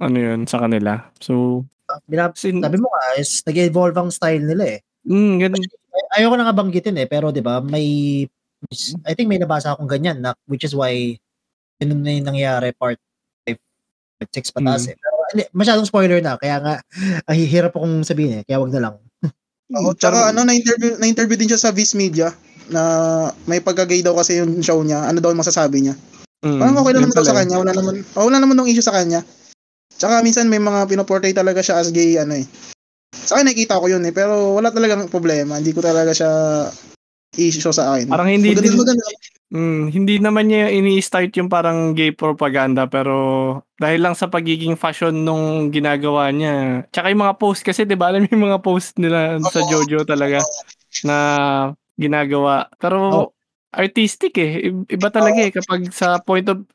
ano 0.00 0.16
yun, 0.16 0.48
sa 0.48 0.64
kanila. 0.64 1.04
So, 1.20 1.68
Binab- 2.08 2.40
sin- 2.40 2.64
sabi 2.64 2.80
mo 2.80 2.88
nga, 2.88 3.20
is 3.20 3.44
nag-evolve 3.44 4.00
ang 4.00 4.08
style 4.08 4.40
nila 4.40 4.80
eh. 4.80 4.80
Mm, 5.04 5.36
ganun. 5.36 5.60
Ayoko 6.16 6.34
na 6.40 6.48
nga 6.48 6.56
banggitin 6.56 6.96
eh, 6.96 7.04
pero 7.04 7.28
di 7.28 7.44
ba, 7.44 7.60
may, 7.60 8.24
I 9.04 9.12
think 9.12 9.28
may 9.28 9.36
nabasa 9.36 9.76
akong 9.76 9.84
ganyan 9.92 10.24
na, 10.24 10.32
which 10.48 10.64
is 10.64 10.72
why 10.72 11.20
Ganun 11.82 12.00
na 12.02 12.12
yung 12.14 12.28
nangyari 12.28 12.70
part 12.74 13.00
5, 13.46 13.58
part 14.20 14.30
6 14.30 14.56
pataas 14.56 14.82
mm. 14.86 14.90
eh. 14.92 14.96
Pero, 14.98 15.16
masyadong 15.50 15.88
spoiler 15.88 16.20
na, 16.22 16.38
kaya 16.38 16.56
nga, 16.62 16.74
ang 17.26 17.36
hirap 17.36 17.74
akong 17.74 18.06
sabihin 18.06 18.40
eh, 18.40 18.42
kaya 18.46 18.62
wag 18.62 18.72
na 18.74 18.82
lang. 18.90 18.94
Oo, 19.74 19.90
oh, 19.90 19.94
tsaka 19.96 20.30
ano, 20.30 20.46
na-interview, 20.46 21.00
na-interview 21.00 21.36
din 21.40 21.50
siya 21.50 21.60
sa 21.60 21.74
Viz 21.74 21.96
Media 21.96 22.30
na 22.70 22.82
may 23.44 23.60
pagkagay 23.60 24.00
daw 24.00 24.16
kasi 24.16 24.40
yung 24.40 24.62
show 24.62 24.80
niya. 24.80 25.04
Ano 25.04 25.18
daw 25.20 25.34
ang 25.34 25.40
masasabi 25.40 25.84
niya? 25.84 25.94
Mm, 26.44 26.60
Parang 26.60 26.76
okay 26.80 26.92
lang 26.92 27.02
naman 27.08 27.16
daw 27.16 27.26
sa 27.26 27.36
kanya. 27.36 27.56
Wala 27.60 27.72
naman, 27.72 27.94
oh, 28.16 28.24
wala 28.28 28.38
naman 28.38 28.54
nung 28.56 28.68
issue 28.68 28.84
sa 28.84 28.94
kanya. 28.94 29.24
Tsaka 29.94 30.20
minsan 30.20 30.48
may 30.52 30.60
mga 30.60 30.90
pinoportray 30.90 31.32
talaga 31.32 31.64
siya 31.64 31.80
as 31.80 31.88
gay, 31.88 32.20
ano 32.20 32.36
eh. 32.36 32.46
Sa 33.14 33.40
akin 33.40 33.48
nakikita 33.48 33.80
ko 33.80 33.88
yun 33.88 34.04
eh, 34.04 34.12
pero 34.12 34.52
wala 34.52 34.68
talagang 34.68 35.08
problema. 35.08 35.56
Hindi 35.56 35.72
ko 35.72 35.80
talaga 35.80 36.12
siya 36.12 36.30
issue 37.36 37.72
sa 37.72 37.94
akin. 37.94 38.08
Parang 38.10 38.30
hindi 38.30 38.52
maganda, 38.52 38.68
din, 38.68 38.74
maganda. 38.78 39.04
Mm, 39.54 39.82
hindi 39.94 40.14
naman 40.18 40.50
niya 40.50 40.66
ini-start 40.72 41.30
yung 41.38 41.46
parang 41.46 41.94
gay 41.94 42.10
propaganda 42.10 42.90
pero 42.90 43.62
dahil 43.78 44.02
lang 44.02 44.18
sa 44.18 44.26
pagiging 44.26 44.74
fashion 44.74 45.22
nung 45.22 45.70
ginagawa 45.70 46.34
niya. 46.34 46.82
Tsaka 46.90 47.14
yung 47.14 47.22
mga 47.22 47.38
post 47.38 47.62
kasi 47.62 47.86
'di 47.86 47.94
ba 47.94 48.10
alam 48.10 48.26
yung 48.26 48.50
mga 48.50 48.58
post 48.58 48.98
nila 48.98 49.38
sa 49.46 49.62
Jojo 49.70 50.02
talaga 50.02 50.42
na 51.06 51.16
ginagawa. 51.94 52.66
Pero 52.82 52.98
oh. 53.14 53.28
artistic 53.70 54.34
eh. 54.42 54.74
Iba 54.90 55.14
talaga 55.14 55.38
eh 55.38 55.54
kapag 55.54 55.86
sa 55.94 56.18
point 56.18 56.50
of 56.50 56.66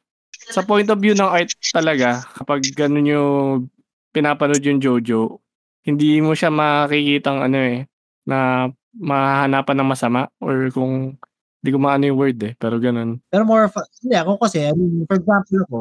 sa 0.48 0.64
point 0.64 0.88
of 0.88 1.04
view 1.04 1.18
ng 1.18 1.28
art 1.28 1.52
talaga 1.76 2.24
kapag 2.32 2.64
ganun 2.80 3.12
yung 3.12 3.68
pinapanood 4.16 4.64
yung 4.64 4.80
Jojo, 4.80 5.44
hindi 5.84 6.24
mo 6.24 6.32
siya 6.32 6.48
makikitang 6.48 7.44
ano 7.44 7.60
eh 7.60 7.80
na 8.24 8.70
mahanapan 8.98 9.76
ng 9.80 9.90
masama 9.90 10.22
or 10.42 10.70
kung 10.74 11.18
hindi 11.60 11.70
ko 11.76 11.80
maano 11.80 12.04
yung 12.08 12.20
word 12.20 12.40
eh, 12.42 12.54
pero 12.56 12.80
ganun. 12.80 13.20
Pero 13.28 13.44
more 13.44 13.68
of, 13.68 13.76
hindi 14.00 14.16
ako 14.16 14.40
kasi, 14.40 14.64
I 14.64 14.74
mean, 14.74 15.04
for 15.04 15.20
example 15.20 15.60
ako, 15.68 15.80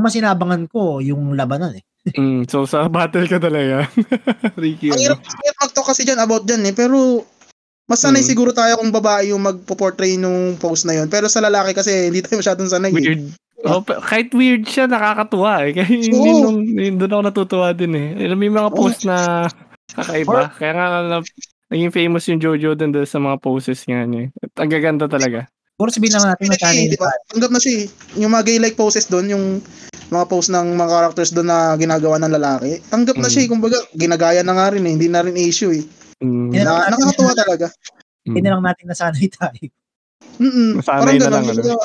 mas 0.00 0.16
sinabangan 0.16 0.64
ko 0.72 1.04
yung 1.04 1.36
labanan 1.36 1.76
eh. 1.76 1.84
mm, 2.16 2.48
so 2.48 2.64
sa 2.64 2.88
battle 2.92 3.28
ka 3.28 3.36
talaga. 3.36 3.84
Ricky. 4.62 4.88
Ang 4.88 5.02
hirap, 5.04 5.20
hirap 5.20 5.58
mag-talk 5.60 5.86
kasi 5.92 6.08
dyan 6.08 6.24
about 6.24 6.48
dyan 6.48 6.64
eh, 6.64 6.74
pero 6.74 7.22
mas 7.90 8.00
sanay 8.00 8.22
mm. 8.24 8.30
siguro 8.32 8.54
tayo 8.54 8.78
kung 8.80 8.94
babae 8.94 9.34
yung 9.34 9.42
magpo-portray 9.44 10.16
nung 10.16 10.56
post 10.56 10.86
na 10.86 10.94
yun. 10.94 11.10
Pero 11.10 11.26
sa 11.28 11.42
lalaki 11.42 11.74
kasi 11.74 12.08
hindi 12.08 12.22
tayo 12.22 12.40
masyadong 12.40 12.70
sanay. 12.70 12.90
Eh. 12.90 12.96
Weird. 12.96 13.24
Eh. 13.60 13.68
Oh, 13.68 13.84
kahit 13.84 14.32
weird 14.32 14.64
siya, 14.64 14.88
nakakatuwa 14.88 15.68
eh. 15.68 15.70
Kaya 15.76 15.90
so, 15.90 15.92
hindi 15.92 16.30
nung, 16.32 16.58
doon 16.96 17.12
ako 17.12 17.22
natutuwa 17.28 17.68
din 17.76 17.92
eh. 17.92 18.08
May 18.32 18.48
mga 18.48 18.70
post 18.72 19.04
na 19.04 19.44
kakaiba. 19.92 20.48
Kaya 20.56 20.72
nga 20.72 20.88
naging 21.70 21.94
famous 21.94 22.26
yung 22.26 22.42
Jojo 22.42 22.74
din 22.74 22.90
dahil 22.90 23.06
sa 23.06 23.22
mga 23.22 23.38
poses 23.38 23.86
nga 23.86 24.02
niya. 24.04 24.28
At 24.42 24.52
ang 24.58 24.70
gaganda 24.70 25.06
talaga. 25.06 25.46
Puro 25.78 25.88
sabihin 25.88 26.12
naman 26.12 26.36
natin 26.36 26.52
magkano 26.52 26.80
di 26.84 26.98
ba? 27.00 27.08
Tanggap 27.32 27.50
na 27.56 27.60
siya 27.62 27.72
eh. 27.80 27.84
Yung 28.20 28.30
mga 28.36 28.44
gay-like 28.44 28.76
poses 28.76 29.08
doon, 29.08 29.26
yung 29.32 29.44
mga 30.12 30.24
pose 30.28 30.52
ng 30.52 30.76
mga 30.76 30.90
characters 30.92 31.30
doon 31.32 31.48
na 31.48 31.72
ginagawa 31.80 32.20
ng 32.20 32.34
lalaki, 32.36 32.84
tanggap 32.92 33.16
na 33.16 33.30
Mm. 33.30 33.32
siya 33.32 33.40
eh. 33.40 33.48
Kumbaga, 33.48 33.78
ginagaya 33.96 34.40
na 34.44 34.52
nga 34.52 34.66
rin 34.76 34.84
eh. 34.84 34.92
Hindi 34.92 35.08
na 35.08 35.24
rin 35.24 35.38
issue 35.40 35.72
eh. 35.72 35.84
Mm. 36.20 36.52
Na, 36.52 36.90
nakakatuwa 36.92 37.32
talaga. 37.32 37.66
Hindi 38.28 38.40
na 38.44 38.50
lang 38.52 38.62
natin 38.66 38.84
nasanay 38.92 39.26
tayo. 39.32 39.64
Mm-mm. 40.36 40.84
Masanay 40.84 41.16
na 41.16 41.32
ganun. 41.32 41.32
lang, 41.32 41.44
ano? 41.64 41.76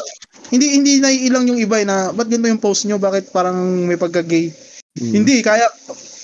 Hindi 0.51 0.65
hindi 0.75 0.91
naiilang 0.99 1.45
yung 1.47 1.59
iba 1.59 1.79
eh, 1.79 1.87
na 1.87 2.11
ba't 2.11 2.27
ganito 2.27 2.51
yung 2.51 2.59
post 2.59 2.83
nyo? 2.83 2.99
Bakit 2.99 3.31
parang 3.31 3.55
may 3.87 3.95
pagka-gay? 3.95 4.51
Mm. 4.99 5.11
Hindi 5.23 5.35
kaya 5.39 5.67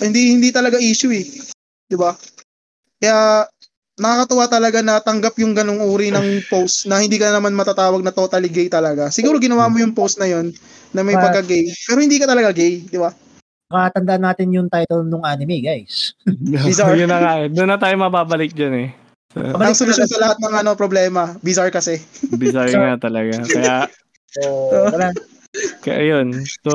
hindi 0.04 0.36
hindi 0.36 0.52
talaga 0.52 0.76
issue 0.80 1.12
eh. 1.12 1.24
'Di 1.88 1.96
ba? 1.96 2.16
Kaya 3.02 3.50
nakakatuwa 3.98 4.46
talaga 4.48 4.80
na 4.86 5.02
tanggap 5.02 5.34
yung 5.42 5.58
ganung 5.58 5.82
uri 5.82 6.14
ng 6.14 6.28
post 6.54 6.86
na 6.86 7.02
hindi 7.02 7.18
ka 7.18 7.34
naman 7.34 7.58
matatawag 7.58 8.06
na 8.06 8.14
totally 8.14 8.48
gay 8.48 8.70
talaga. 8.70 9.10
Siguro 9.10 9.42
ginawa 9.42 9.68
mo 9.68 9.82
yung 9.82 9.98
post 9.98 10.22
na 10.22 10.30
yon 10.30 10.54
na 10.94 11.02
may 11.02 11.18
pagka-gay, 11.18 11.66
pero 11.90 11.98
hindi 12.00 12.22
ka 12.22 12.30
talaga 12.30 12.54
gay, 12.54 12.86
'di 12.86 13.00
ba? 13.02 13.10
Makatandaan 13.72 14.24
natin 14.28 14.52
yung 14.52 14.68
title 14.68 15.08
ng 15.08 15.24
anime, 15.24 15.64
guys. 15.64 16.12
Bizarre. 16.68 17.00
Yun 17.00 17.08
na 17.08 17.20
nga. 17.24 17.34
eh. 17.40 17.48
Doon 17.48 17.70
na 17.72 17.80
tayo 17.80 17.96
mababalik 17.96 18.52
dyan 18.52 18.76
eh. 18.76 18.90
So, 19.32 19.40
Ang 19.40 19.72
solusyon 19.72 20.12
sa 20.12 20.20
lahat 20.20 20.38
ng 20.44 20.54
ano 20.60 20.76
problema, 20.76 21.40
bizarre 21.40 21.72
kasi. 21.72 22.04
bizarre 22.36 22.76
nga 22.76 23.00
talaga. 23.00 23.48
Kaya, 23.48 23.88
So, 24.32 24.42
wala. 24.96 25.12
kaya 25.84 26.02
yun. 26.04 26.28
So, 26.64 26.72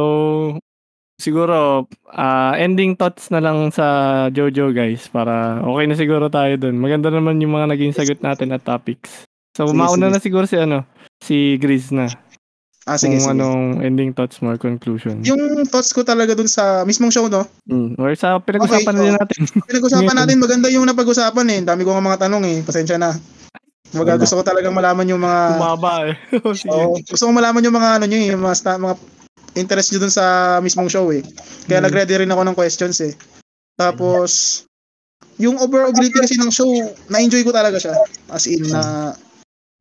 siguro, 1.16 1.88
ah, 2.08 2.54
ending 2.56 2.94
thoughts 2.94 3.28
na 3.28 3.40
lang 3.40 3.68
sa 3.70 3.86
Jojo 4.28 4.70
guys 4.70 5.08
para 5.08 5.60
okay 5.60 5.84
na 5.84 5.96
siguro 5.96 6.28
tayo 6.28 6.54
dun. 6.56 6.76
Maganda 6.76 7.08
naman 7.08 7.40
yung 7.40 7.56
mga 7.56 7.72
naging 7.72 7.92
sagot 7.92 8.20
natin 8.20 8.52
at 8.52 8.62
topics. 8.62 9.24
So, 9.56 9.66
Sige, 9.66 9.76
mauna 9.76 10.08
sige. 10.08 10.14
na 10.14 10.20
siguro 10.20 10.44
si 10.44 10.56
ano, 10.56 10.84
si 11.18 11.56
Grizz 11.56 11.88
na. 11.90 12.06
Ah, 12.86 12.94
sige, 12.94 13.18
kung 13.18 13.26
sige. 13.26 13.34
anong 13.34 13.82
ending 13.82 14.14
thoughts 14.14 14.38
mo 14.38 14.54
or 14.54 14.60
conclusion. 14.60 15.18
Yung 15.26 15.66
thoughts 15.66 15.90
ko 15.90 16.06
talaga 16.06 16.38
dun 16.38 16.46
sa 16.46 16.86
mismong 16.86 17.10
show, 17.10 17.26
no? 17.26 17.42
Mm. 17.66 17.98
Or 17.98 18.14
sa 18.14 18.38
pinag-usapan 18.38 18.94
Okay, 18.94 19.10
so- 19.10 19.16
natin. 19.18 19.40
Pinag-usapan 19.72 20.14
natin, 20.14 20.36
maganda 20.38 20.68
yung 20.70 20.86
napag-usapan 20.86 21.46
eh. 21.50 21.60
Dami 21.66 21.82
ko 21.82 21.96
nga 21.96 22.04
mga 22.04 22.20
tanong 22.28 22.44
eh. 22.46 22.58
Pasensya 22.62 22.94
na. 22.94 23.10
Kumbaga 23.90 24.18
gusto 24.18 24.38
ko 24.38 24.42
talagang 24.42 24.74
malaman 24.74 25.08
yung 25.08 25.18
mga 25.18 25.40
Umaba 25.56 26.10
eh. 26.10 26.14
Oo, 26.70 27.00
gusto 27.00 27.22
ko 27.26 27.32
malaman 27.32 27.64
yung 27.64 27.74
mga 27.74 27.90
ano 27.98 28.04
nyo 28.06 28.18
eh, 28.18 28.28
yung 28.34 28.42
mga, 28.44 28.54
sta- 28.54 28.78
mga 28.78 28.94
interest 29.56 29.90
nyo 29.90 30.04
dun 30.04 30.12
sa 30.12 30.56
mismong 30.60 30.92
show 30.92 31.08
eh. 31.10 31.24
Kaya 31.66 31.80
Mm. 31.80 31.86
nag-ready 31.88 32.14
rin 32.22 32.32
ako 32.32 32.42
ng 32.44 32.56
questions 32.56 33.00
eh. 33.00 33.16
Tapos, 33.76 34.62
yung 35.36 35.56
overability 35.56 36.16
kasi 36.16 36.36
ng 36.36 36.52
show, 36.52 36.68
na-enjoy 37.08 37.42
ko 37.42 37.52
talaga 37.52 37.80
siya. 37.80 37.96
As 38.28 38.44
in, 38.46 38.64
na... 38.68 39.12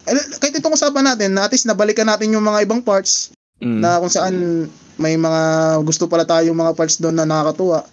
Eh, 0.06 0.16
kahit 0.40 0.56
itong 0.56 0.76
usapan 0.76 1.12
natin, 1.12 1.36
na 1.36 1.48
at 1.48 1.52
least 1.52 1.68
nabalikan 1.68 2.08
natin 2.08 2.32
yung 2.32 2.44
mga 2.44 2.64
ibang 2.66 2.80
parts 2.80 3.32
Mm. 3.56 3.80
na 3.80 4.00
kung 4.04 4.12
saan 4.12 4.68
may 5.00 5.16
mga 5.16 5.42
gusto 5.84 6.12
pala 6.12 6.28
tayong 6.28 6.56
mga 6.56 6.76
parts 6.76 7.00
doon 7.00 7.16
na 7.16 7.24
nakakatuwa. 7.24 7.88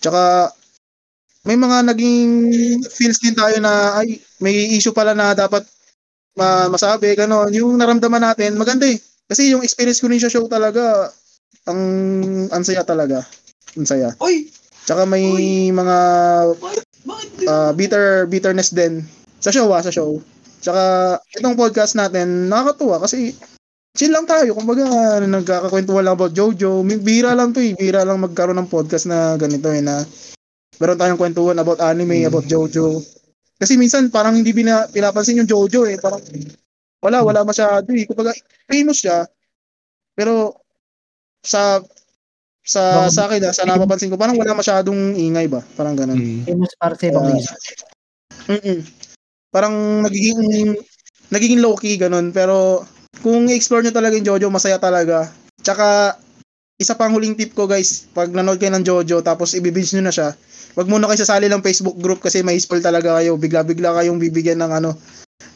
Tsaka, 0.00 0.52
may 1.48 1.56
mga 1.56 1.80
naging 1.92 2.30
feels 2.84 3.16
din 3.22 3.32
tayo 3.32 3.56
na 3.56 3.96
ay 3.96 4.20
may 4.36 4.76
issue 4.76 4.92
pala 4.92 5.16
na 5.16 5.32
dapat 5.32 5.64
ma- 6.36 6.68
masabi 6.68 7.16
gano'n 7.16 7.48
yung 7.56 7.78
naramdaman 7.80 8.20
natin 8.20 8.58
maganda 8.60 8.84
eh 8.84 8.98
kasi 9.26 9.50
yung 9.50 9.62
experience 9.62 9.98
ko 9.98 10.06
rin 10.06 10.22
sa 10.22 10.30
show 10.30 10.46
talaga 10.46 11.10
ang 11.66 11.80
ang 12.48 12.62
saya 12.62 12.82
talaga. 12.82 13.26
Ang 13.74 13.86
saya. 13.86 14.14
Oy! 14.22 14.46
tsaka 14.86 15.02
may 15.02 15.26
mga 15.74 15.96
Bakit? 17.02 17.50
ah, 17.50 17.74
bitter 17.74 18.30
bitterness 18.30 18.70
din. 18.70 19.02
Sa 19.42 19.50
show 19.50 19.66
ah, 19.74 19.82
sa 19.82 19.90
show. 19.90 20.22
Tsaka 20.62 20.82
itong 21.34 21.58
podcast 21.58 21.98
natin 21.98 22.46
nakakatuwa 22.46 23.02
kasi 23.02 23.34
chill 23.98 24.14
lang 24.14 24.30
tayo. 24.30 24.54
Kumbaga 24.54 24.86
nagkakakwentuhan 25.22 26.06
lang 26.06 26.14
about 26.14 26.34
Jojo. 26.34 26.86
May- 26.86 27.02
bihira 27.02 27.34
lang 27.34 27.50
to 27.50 27.58
eh. 27.58 27.74
Bihira 27.74 28.06
lang 28.06 28.22
magkaroon 28.22 28.58
ng 28.62 28.70
podcast 28.70 29.10
na 29.10 29.34
ganito 29.34 29.70
eh 29.70 29.82
na 29.82 30.06
meron 30.78 30.98
tayong 30.98 31.18
kwentuhan 31.18 31.58
about 31.58 31.82
anime 31.82 32.22
Mm. 32.22 32.30
about 32.30 32.46
Jojo. 32.46 33.02
Kasi 33.56 33.74
minsan 33.80 34.12
parang 34.12 34.36
hindi 34.36 34.52
bina, 34.52 34.86
pinapansin 34.86 35.40
yung 35.40 35.48
Jojo 35.50 35.82
eh. 35.88 35.96
Parang 35.98 36.20
wala 37.06 37.22
wala 37.22 37.46
masyado 37.46 37.86
eh 37.94 38.02
kumbaga 38.02 38.34
famous 38.66 38.98
siya 38.98 39.22
pero 40.12 40.58
sa 41.40 41.78
sa 42.66 43.06
sa 43.06 43.30
akin 43.30 43.46
ah, 43.46 43.54
sa 43.54 43.62
napapansin 43.62 44.10
ko 44.10 44.18
parang 44.18 44.34
wala 44.34 44.50
masyadong 44.50 45.14
ingay 45.14 45.46
ba 45.46 45.62
parang 45.78 45.94
ganun 45.94 46.18
Mm. 46.18 46.42
Famous 46.42 46.74
para 46.74 46.98
sa 46.98 47.06
ibang 47.06 47.30
Ah. 47.30 47.32
reason. 47.32 47.56
Mm-mm. 48.50 48.78
Parang 49.54 49.74
nagiging 50.02 50.74
nagiging 51.30 51.62
low 51.62 51.78
key 51.78 51.94
ganun 51.94 52.34
pero 52.34 52.82
kung 53.22 53.46
i-explore 53.46 53.86
nyo 53.86 53.94
talaga 53.94 54.18
yung 54.18 54.26
Jojo 54.26 54.50
masaya 54.50 54.76
talaga. 54.76 55.30
Tsaka 55.62 56.18
isa 56.76 56.92
pang 56.94 57.14
huling 57.14 57.32
tip 57.34 57.56
ko 57.56 57.64
guys, 57.64 58.04
pag 58.12 58.28
nanood 58.28 58.60
kayo 58.60 58.74
ng 58.74 58.84
Jojo 58.84 59.22
tapos 59.24 59.56
ibibinge 59.56 59.96
nyo 59.96 60.04
na 60.06 60.14
siya, 60.14 60.34
wag 60.76 60.86
muna 60.90 61.08
kayo 61.08 61.22
sasali 61.22 61.48
ng 61.48 61.64
Facebook 61.64 61.96
group 61.96 62.20
kasi 62.20 62.44
may 62.44 62.58
spoil 62.60 62.84
talaga 62.84 63.16
kayo. 63.16 63.38
Bigla-bigla 63.40 63.96
kayong 63.96 64.20
bibigyan 64.20 64.60
ng 64.60 64.72
ano 64.74 64.90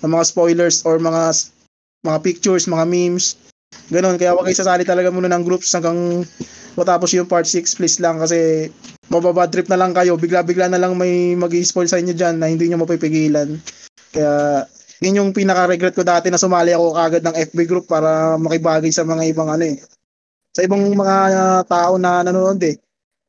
ng 0.05 0.11
mga 0.11 0.25
spoilers 0.29 0.83
or 0.89 0.97
mga 0.97 1.53
mga 2.01 2.19
pictures, 2.25 2.65
mga 2.65 2.87
memes. 2.89 3.37
Ganun, 3.93 4.17
kaya 4.17 4.33
wag 4.33 4.49
kayo 4.49 4.57
sasali 4.57 4.83
talaga 4.83 5.13
muna 5.13 5.29
ng 5.31 5.45
groups 5.45 5.71
hanggang 5.77 6.25
matapos 6.75 7.13
yung 7.13 7.29
part 7.29 7.45
6 7.45 7.77
please 7.77 8.01
lang 8.01 8.17
kasi 8.23 8.71
mababad 9.13 9.51
trip 9.53 9.69
na 9.69 9.79
lang 9.79 9.93
kayo. 9.93 10.17
Bigla-bigla 10.17 10.71
na 10.73 10.81
lang 10.81 10.97
may 10.97 11.37
mag 11.37 11.53
spoil 11.53 11.91
sa 11.91 12.01
inyo 12.01 12.17
dyan 12.17 12.41
na 12.41 12.49
hindi 12.49 12.67
nyo 12.71 12.83
mapipigilan. 12.83 13.59
Kaya 14.11 14.65
yun 15.01 15.19
yung 15.21 15.31
pinaka-regret 15.37 15.97
ko 15.97 16.05
dati 16.05 16.29
na 16.29 16.41
sumali 16.41 16.73
ako 16.73 16.87
kagad 16.97 17.23
ng 17.25 17.37
FB 17.53 17.59
group 17.69 17.87
para 17.89 18.37
makibagay 18.37 18.93
sa 18.93 19.05
mga 19.05 19.33
ibang 19.33 19.49
ano 19.49 19.65
eh. 19.65 19.77
Sa 20.51 20.67
ibang 20.67 20.83
mga 20.83 21.17
uh, 21.31 21.63
tao 21.67 21.95
na 22.01 22.27
nanonood 22.27 22.61
eh. 22.67 22.77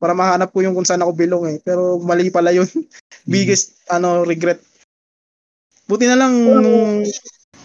Para 0.02 0.12
mahanap 0.18 0.50
ko 0.50 0.66
yung 0.66 0.74
kung 0.74 0.86
saan 0.86 1.02
ako 1.02 1.12
belong 1.14 1.44
eh. 1.54 1.58
Pero 1.62 2.02
mali 2.02 2.28
pala 2.28 2.50
yun. 2.50 2.66
Biggest 3.30 3.78
ano 3.86 4.26
regret. 4.26 4.71
Buti 5.86 6.04
na 6.08 6.16
lang 6.16 6.32
nung 6.34 7.02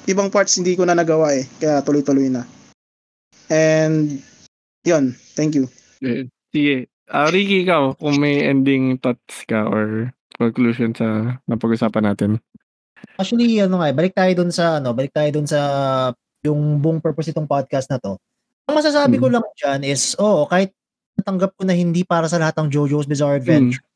ibang 0.07 0.31
parts 0.31 0.57
hindi 0.57 0.73
ko 0.75 0.83
na 0.83 0.97
nagawa 0.97 1.35
eh. 1.37 1.45
Kaya 1.59 1.83
tuloy-tuloy 1.83 2.31
na. 2.31 2.43
And 3.47 4.19
yun, 4.83 5.15
thank 5.35 5.55
you. 5.55 5.71
Eh, 6.03 6.27
Sige. 6.51 6.87
Ah, 7.07 7.31
Ricky, 7.31 7.63
ikaw, 7.63 7.95
kung 7.95 8.19
may 8.19 8.43
ending 8.43 8.99
thoughts 8.99 9.47
ka 9.47 9.63
or 9.63 10.11
conclusion 10.35 10.91
sa 10.91 11.39
napag-usapan 11.47 12.03
natin. 12.03 12.31
Actually, 13.15 13.63
ano 13.63 13.79
nga, 13.79 13.87
eh, 13.87 13.95
balik 13.95 14.11
tayo 14.11 14.31
dun 14.43 14.51
sa, 14.51 14.83
ano, 14.83 14.91
balik 14.91 15.15
tayo 15.15 15.29
dun 15.31 15.47
sa 15.47 15.59
yung 16.43 16.83
buong 16.83 16.99
purpose 16.99 17.31
itong 17.31 17.47
podcast 17.47 17.87
na 17.87 17.99
to. 17.99 18.19
Ang 18.67 18.75
masasabi 18.75 19.15
ko 19.15 19.31
Hmm. 19.31 19.39
lang 19.39 19.47
dyan 19.55 19.81
is, 19.87 20.19
oo, 20.19 20.43
kahit 20.51 20.75
natanggap 21.15 21.55
ko 21.55 21.63
na 21.63 21.71
hindi 21.71 22.03
para 22.03 22.27
sa 22.27 22.35
lahat 22.37 22.59
ng 22.59 22.67
JoJo's 22.75 23.07
Bizarre 23.07 23.39
Adventure, 23.39 23.86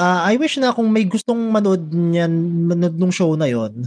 ah 0.00 0.26
I 0.28 0.36
wish 0.40 0.58
na 0.60 0.74
kung 0.74 0.90
may 0.90 1.06
gustong 1.06 1.50
manood 1.52 1.90
niyan, 1.94 2.32
manood 2.70 2.96
nung 2.98 3.14
show 3.14 3.34
na 3.38 3.46
yon 3.50 3.86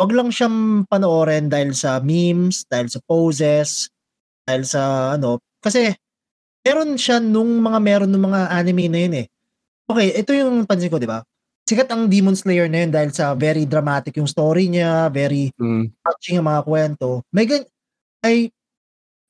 wag 0.00 0.12
lang 0.12 0.28
siyang 0.34 0.84
panoorin 0.90 1.48
dahil 1.48 1.72
sa 1.72 2.02
memes, 2.02 2.66
dahil 2.68 2.90
sa 2.90 3.00
poses, 3.06 3.88
dahil 4.46 4.64
sa 4.68 5.14
ano, 5.16 5.38
kasi 5.62 5.94
meron 6.66 6.96
siya 7.00 7.18
nung 7.22 7.60
mga 7.62 7.78
meron 7.82 8.10
nung 8.12 8.26
mga 8.30 8.50
anime 8.54 8.86
na 8.92 9.00
yun 9.04 9.14
eh. 9.24 9.26
Okay, 9.90 10.08
ito 10.18 10.32
yung 10.36 10.64
pansin 10.68 10.88
ko, 10.92 10.98
di 11.02 11.06
ba? 11.10 11.22
Sikat 11.68 11.88
ang 11.92 12.08
Demon 12.10 12.34
Slayer 12.38 12.66
na 12.70 12.84
yun 12.86 12.92
dahil 12.94 13.10
sa 13.14 13.34
very 13.38 13.64
dramatic 13.68 14.16
yung 14.18 14.28
story 14.30 14.68
niya, 14.72 15.08
very 15.12 15.50
Mm. 15.60 15.90
touching 16.04 16.36
ang 16.42 16.48
mga 16.50 16.62
kwento. 16.66 17.08
May 17.34 17.46
gan 17.50 17.62
ay 18.26 18.50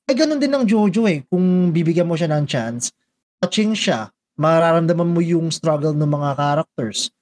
ay 0.09 0.15
ganun 0.17 0.39
din 0.41 0.51
ng 0.53 0.65
Jojo 0.67 1.07
eh. 1.09 1.23
Kung 1.31 1.71
bibigyan 1.75 2.07
mo 2.09 2.15
siya 2.19 2.29
ng 2.33 2.45
chance, 2.49 2.91
touching 3.43 3.73
siya, 3.77 4.09
mararamdaman 4.37 5.13
mo 5.13 5.21
yung 5.21 5.53
struggle 5.53 5.93
ng 5.93 6.09
mga 6.09 6.29
characters. 6.37 7.13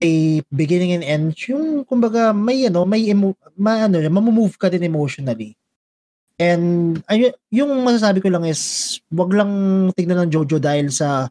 A 0.00 0.40
beginning 0.48 0.96
and 0.96 1.04
end, 1.04 1.36
yung 1.44 1.84
kumbaga 1.84 2.32
may 2.32 2.64
ano, 2.64 2.88
may 2.88 3.04
emo, 3.12 3.36
ma, 3.56 3.84
ano, 3.84 4.00
mamumove 4.00 4.56
ka 4.56 4.72
din 4.72 4.84
emotionally. 4.84 5.56
And 6.40 6.96
ay, 7.04 7.36
yung 7.52 7.84
masasabi 7.84 8.24
ko 8.24 8.32
lang 8.32 8.48
is, 8.48 8.96
wag 9.12 9.28
lang 9.36 9.52
tignan 9.92 10.24
ng 10.24 10.32
Jojo 10.32 10.56
dahil 10.56 10.88
sa 10.88 11.28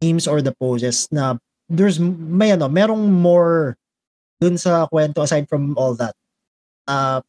memes 0.00 0.24
or 0.24 0.40
the 0.40 0.56
poses 0.56 1.04
na 1.12 1.36
there's 1.68 2.00
may 2.00 2.56
ano, 2.56 2.64
merong 2.72 3.12
more 3.12 3.76
dun 4.40 4.56
sa 4.56 4.88
kwento 4.88 5.20
aside 5.20 5.44
from 5.44 5.76
all 5.76 5.92
that. 5.92 6.16
Uh, 6.88 7.20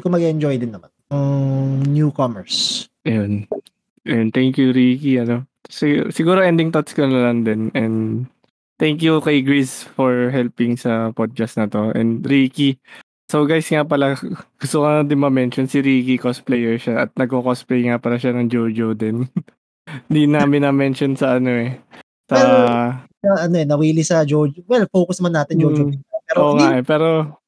ko 0.00 0.08
mag-enjoy 0.08 0.56
din 0.56 0.72
naman. 0.72 0.88
Um, 1.12 1.84
newcomers. 1.92 2.88
Ayun. 3.04 3.48
And 4.06 4.32
thank 4.32 4.56
you, 4.56 4.72
Ricky. 4.72 5.18
Ano. 5.20 5.44
Si- 5.70 6.06
siguro 6.14 6.42
ending 6.42 6.70
thoughts 6.70 6.94
ko 6.94 7.06
na 7.06 7.30
lang 7.30 7.42
din. 7.42 7.70
And 7.74 8.26
thank 8.78 9.02
you 9.02 9.18
kay 9.22 9.42
Grizz 9.42 9.86
for 9.96 10.30
helping 10.30 10.78
sa 10.78 11.10
podcast 11.12 11.58
na 11.58 11.66
to. 11.70 11.92
And 11.94 12.22
Ricky. 12.22 12.78
So 13.26 13.42
guys 13.42 13.66
nga 13.66 13.82
pala, 13.82 14.14
gusto 14.62 14.82
ko 14.82 14.86
na 14.86 15.02
din 15.02 15.18
ma-mention 15.18 15.66
si 15.66 15.82
Ricky 15.82 16.16
cosplayer 16.16 16.78
siya 16.78 17.06
at 17.06 17.10
nagko-cosplay 17.18 17.90
nga 17.90 17.98
pala 17.98 18.18
siya 18.18 18.34
ng 18.34 18.46
Jojo 18.46 18.94
din. 18.94 19.26
Hindi 20.10 20.30
namin 20.30 20.66
na-mention 20.66 21.14
sa 21.18 21.38
ano 21.38 21.50
eh. 21.50 21.78
Sa 22.26 22.38
ano 23.22 23.54
eh, 23.58 23.66
nawili 23.66 24.02
sa 24.06 24.22
Jojo. 24.22 24.62
Well, 24.66 24.86
focus 24.90 25.18
man 25.22 25.34
natin 25.34 25.58
Jojo. 25.58 25.90
Mm. 25.90 26.02
Pero 26.26 26.38
Oo 26.42 26.54
nga 26.58 26.74
eh, 26.74 26.82
pero 26.82 27.38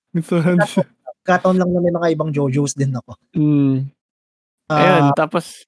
kataon 1.26 1.58
lang 1.60 1.70
na 1.74 1.82
may 1.82 1.94
mga 1.94 2.08
ibang 2.14 2.30
Jojos 2.30 2.78
din 2.78 2.94
ako. 2.94 3.18
Mm. 3.34 3.90
Uh, 4.68 4.74
Ayun, 4.74 5.06
tapos 5.18 5.66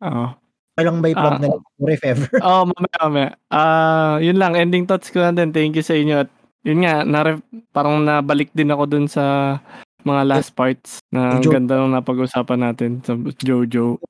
Oo. 0.00 0.32
Walang 0.80 1.04
may 1.04 1.12
plug 1.12 1.36
uh, 1.36 1.40
na 1.44 1.92
if 1.92 2.00
ever. 2.00 2.28
Oo, 2.40 2.48
oh, 2.48 2.64
mamaya, 2.72 2.98
mamaya. 3.04 3.30
Ah, 3.52 3.60
uh, 3.60 4.14
yun 4.24 4.40
lang, 4.40 4.56
ending 4.56 4.88
thoughts 4.88 5.12
ko 5.12 5.20
na 5.20 5.36
din. 5.36 5.52
Thank 5.52 5.76
you 5.76 5.84
sa 5.84 5.92
inyo. 5.92 6.24
At 6.24 6.30
yun 6.64 6.80
nga, 6.80 7.04
na 7.04 7.36
parang 7.76 8.00
nabalik 8.00 8.48
din 8.56 8.72
ako 8.72 8.84
dun 8.88 9.06
sa 9.08 9.56
mga 10.00 10.22
last 10.24 10.56
parts 10.56 11.04
na 11.12 11.36
ang 11.36 11.44
ganda 11.44 11.76
nung 11.76 11.92
napag-usapan 11.92 12.60
natin 12.72 13.04
sa 13.04 13.12
Jojo. 13.44 14.00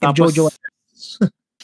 Tapos, 0.00 0.32
Jojo. 0.32 0.48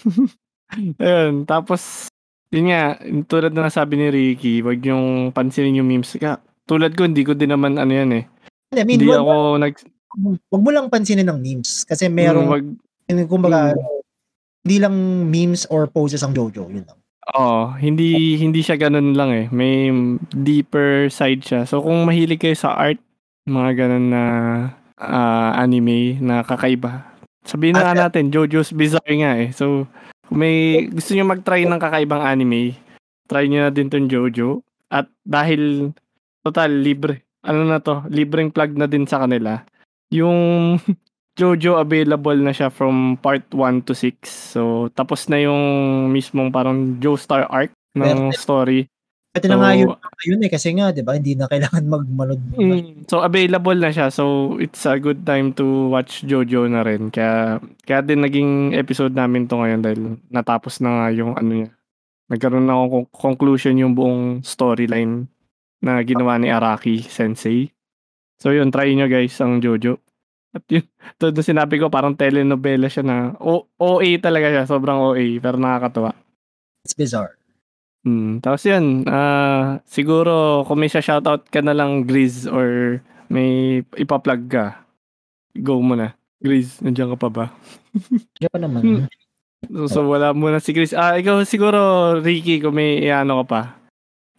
ayun, 1.01 1.49
tapos, 1.49 2.12
yun 2.53 2.69
nga, 2.69 3.01
tulad 3.29 3.53
na 3.57 3.73
nasabi 3.73 3.97
ni 3.97 4.09
Ricky, 4.12 4.61
wag 4.61 4.85
yung 4.85 5.33
pansinin 5.33 5.81
yung 5.81 5.89
memes. 5.89 6.12
Ka, 6.20 6.41
tulad 6.69 6.93
ko, 6.93 7.09
hindi 7.09 7.24
ko 7.24 7.33
din 7.33 7.53
naman 7.53 7.81
ano 7.81 7.93
yan 7.93 8.12
eh. 8.12 8.24
I 8.77 8.85
mean, 8.85 9.01
hindi 9.01 9.09
wag, 9.09 9.24
ako 9.24 9.35
nag... 9.57 9.74
Wag 10.53 10.62
mo 10.65 10.70
lang 10.73 10.93
pansinin 10.93 11.29
ng 11.29 11.41
memes 11.41 11.89
kasi 11.89 12.12
merong, 12.12 12.49
hmm, 12.49 12.53
wag, 12.53 12.65
kumbaga, 13.29 13.73
hmm. 13.73 14.02
Hindi 14.62 14.76
lang 14.78 14.94
memes 15.26 15.66
or 15.68 15.90
poses 15.90 16.22
ang 16.22 16.34
Jojo, 16.34 16.70
yun 16.70 16.86
lang. 16.86 16.98
Oo, 17.39 17.70
hindi 17.78 18.34
hindi 18.34 18.66
siya 18.66 18.74
gano'n 18.74 19.14
lang 19.14 19.30
eh. 19.30 19.47
May 19.55 19.94
deeper 20.34 21.06
side 21.06 21.43
siya. 21.47 21.60
So 21.70 21.78
kung 21.78 22.02
mahilig 22.02 22.43
kayo 22.43 22.59
sa 22.59 22.74
art, 22.74 22.98
mga 23.47 23.78
gano'n 23.78 24.06
na 24.10 24.24
uh, 24.98 25.51
anime 25.55 26.18
na 26.18 26.43
kakaiba. 26.43 27.06
Sabihin 27.47 27.78
na 27.78 27.90
nga 27.90 28.06
natin, 28.06 28.30
JoJo's 28.30 28.74
Bizarre 28.74 29.14
nga 29.22 29.39
eh. 29.39 29.55
So 29.55 29.86
kung 30.26 30.39
may 30.43 30.86
gusto 30.90 31.14
niyo 31.14 31.26
mag-try 31.26 31.62
ng 31.62 31.78
kakaibang 31.78 32.22
anime, 32.22 32.74
try 33.30 33.47
niyo 33.47 33.66
na 33.66 33.72
din 33.74 33.90
tong 33.90 34.10
JoJo. 34.10 34.62
At 34.90 35.06
dahil 35.22 35.94
total 36.43 36.70
libre, 36.82 37.22
ano 37.47 37.66
na 37.66 37.78
to, 37.78 38.02
libreng 38.10 38.51
plug 38.51 38.74
na 38.74 38.90
din 38.90 39.06
sa 39.06 39.22
kanila. 39.22 39.62
Yung 40.10 40.74
Jojo 41.32 41.80
available 41.80 42.36
na 42.36 42.52
siya 42.52 42.68
from 42.68 43.16
part 43.16 43.48
1 43.48 43.88
to 43.88 43.96
6. 43.96 44.28
So, 44.28 44.92
tapos 44.92 45.32
na 45.32 45.40
yung 45.40 45.62
mismong 46.12 46.52
parang 46.52 47.00
Joestar 47.00 47.48
arc 47.48 47.72
ng 47.96 48.32
Pero, 48.32 48.36
story. 48.36 48.84
Pwede 49.32 49.48
so, 49.48 49.56
na 49.56 49.64
nga 49.64 49.72
yun, 49.72 49.96
yun 50.28 50.44
eh, 50.44 50.52
kasi 50.52 50.76
nga, 50.76 50.92
di 50.92 51.00
ba, 51.00 51.16
hindi 51.16 51.32
na 51.32 51.48
kailangan 51.48 51.88
magmanood. 51.88 52.42
Mm, 52.52 53.09
so, 53.09 53.24
available 53.24 53.80
na 53.80 53.88
siya. 53.88 54.12
So, 54.12 54.56
it's 54.60 54.84
a 54.84 55.00
good 55.00 55.24
time 55.24 55.56
to 55.56 55.88
watch 55.88 56.20
Jojo 56.28 56.68
na 56.68 56.84
rin. 56.84 57.09
Kaya, 57.09 57.56
kaya 57.88 58.04
din 58.04 58.20
naging 58.20 58.76
episode 58.76 59.16
namin 59.16 59.48
to 59.48 59.56
ngayon 59.56 59.80
dahil 59.80 60.20
natapos 60.28 60.84
na 60.84 61.00
nga 61.00 61.06
yung 61.16 61.32
ano 61.32 61.64
niya. 61.64 61.70
Nagkaroon 62.28 62.68
na 62.68 62.76
akong 62.76 63.09
conclusion 63.09 63.80
yung 63.80 63.96
buong 63.96 64.44
storyline 64.44 65.24
na 65.80 66.04
ginawa 66.04 66.36
ni 66.36 66.52
Araki 66.52 67.00
Sensei. 67.00 67.72
So, 68.36 68.52
yun, 68.52 68.68
try 68.68 68.92
nyo 68.92 69.09
guys 69.09 69.40
ang 69.40 69.64
Jojo. 69.64 69.96
At 70.53 70.65
yun, 70.69 70.85
to 71.19 71.33
doon 71.33 71.45
sinabi 71.45 71.81
ko, 71.81 71.89
parang 71.89 72.15
telenovela 72.15 72.87
siya 72.87 73.05
na, 73.05 73.16
o, 73.41 73.66
OA 73.81 74.20
talaga 74.20 74.53
siya, 74.53 74.69
sobrang 74.69 75.01
OA, 75.01 75.41
pero 75.41 75.57
nakakatuwa. 75.57 76.12
It's 76.85 76.95
bizarre. 76.95 77.41
Hmm, 78.03 78.43
tapos 78.43 78.66
yun, 78.66 79.07
uh, 79.07 79.79
siguro 79.87 80.66
kung 80.66 80.83
may 80.83 80.91
shoutout 80.91 81.47
ka 81.49 81.62
na 81.62 81.73
lang, 81.73 82.05
Grizz, 82.05 82.51
or 82.51 82.99
may 83.31 83.81
ipa-plug 83.97 84.51
ka, 84.51 84.83
go 85.57 85.81
mo 85.81 85.97
na. 85.97 86.12
Grizz, 86.43 86.83
nandiyan 86.83 87.15
ka 87.15 87.19
pa 87.19 87.31
ba? 87.31 87.45
Diyan 88.43 88.53
pa 88.53 88.59
naman. 88.61 88.83
Hmm. 88.83 89.07
so, 89.70 89.87
so, 89.87 89.99
wala 90.11 90.35
muna 90.35 90.59
si 90.59 90.74
Grizz. 90.74 90.99
Ah, 90.99 91.15
ikaw 91.15 91.47
siguro, 91.47 92.19
Ricky, 92.19 92.59
kung 92.59 92.74
may 92.74 92.99
iano 93.07 93.41
ka 93.41 93.47
pa, 93.47 93.62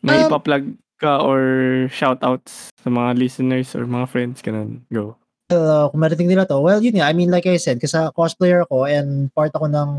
may 0.03 0.19
um, 0.19 0.27
ipa-plug 0.27 0.75
ka 0.99 1.23
or 1.23 1.41
shoutouts 1.87 2.75
sa 2.75 2.91
mga 2.91 3.15
listeners 3.15 3.71
or 3.79 3.87
mga 3.87 4.11
friends, 4.11 4.43
ganun, 4.43 4.83
go 4.91 5.15
uh, 5.51 5.89
kung 5.91 5.99
marating 5.99 6.29
nila 6.29 6.47
to, 6.47 6.61
well, 6.61 6.79
yun 6.79 6.95
nga, 6.95 7.09
I 7.09 7.13
mean, 7.13 7.33
like 7.33 7.47
I 7.49 7.57
said, 7.57 7.81
kasi 7.81 7.97
cosplayer 8.15 8.63
ako 8.63 8.87
and 8.87 9.33
part 9.33 9.51
ako 9.51 9.67
ng 9.67 9.89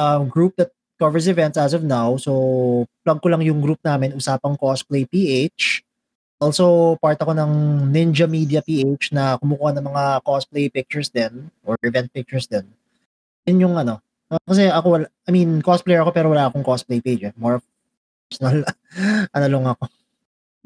uh, 0.00 0.20
group 0.26 0.56
that 0.56 0.72
covers 0.98 1.28
events 1.28 1.60
as 1.60 1.76
of 1.76 1.84
now. 1.84 2.16
So, 2.16 2.88
plug 3.04 3.20
ko 3.20 3.28
lang 3.28 3.44
yung 3.44 3.60
group 3.60 3.78
namin, 3.84 4.16
Usapang 4.16 4.56
Cosplay 4.56 5.04
PH. 5.04 5.84
Also, 6.40 6.96
part 7.00 7.20
ako 7.20 7.32
ng 7.32 7.52
Ninja 7.92 8.28
Media 8.28 8.60
PH 8.60 9.12
na 9.12 9.36
kumukuha 9.40 9.72
ng 9.76 9.86
mga 9.88 10.04
cosplay 10.20 10.68
pictures 10.68 11.08
din 11.08 11.48
or 11.64 11.80
event 11.80 12.12
pictures 12.12 12.44
din. 12.44 12.64
Yun 13.48 13.68
yung 13.68 13.74
ano. 13.76 14.04
Uh, 14.28 14.40
kasi 14.44 14.68
ako, 14.68 15.06
I 15.06 15.30
mean, 15.32 15.64
cosplayer 15.64 16.04
ako 16.04 16.12
pero 16.12 16.28
wala 16.28 16.48
akong 16.48 16.64
cosplay 16.66 17.00
page. 17.00 17.24
Eh. 17.24 17.32
More 17.40 17.64
personal, 18.28 18.68
ano 19.36 19.46
lang 19.48 19.64
ako 19.64 19.88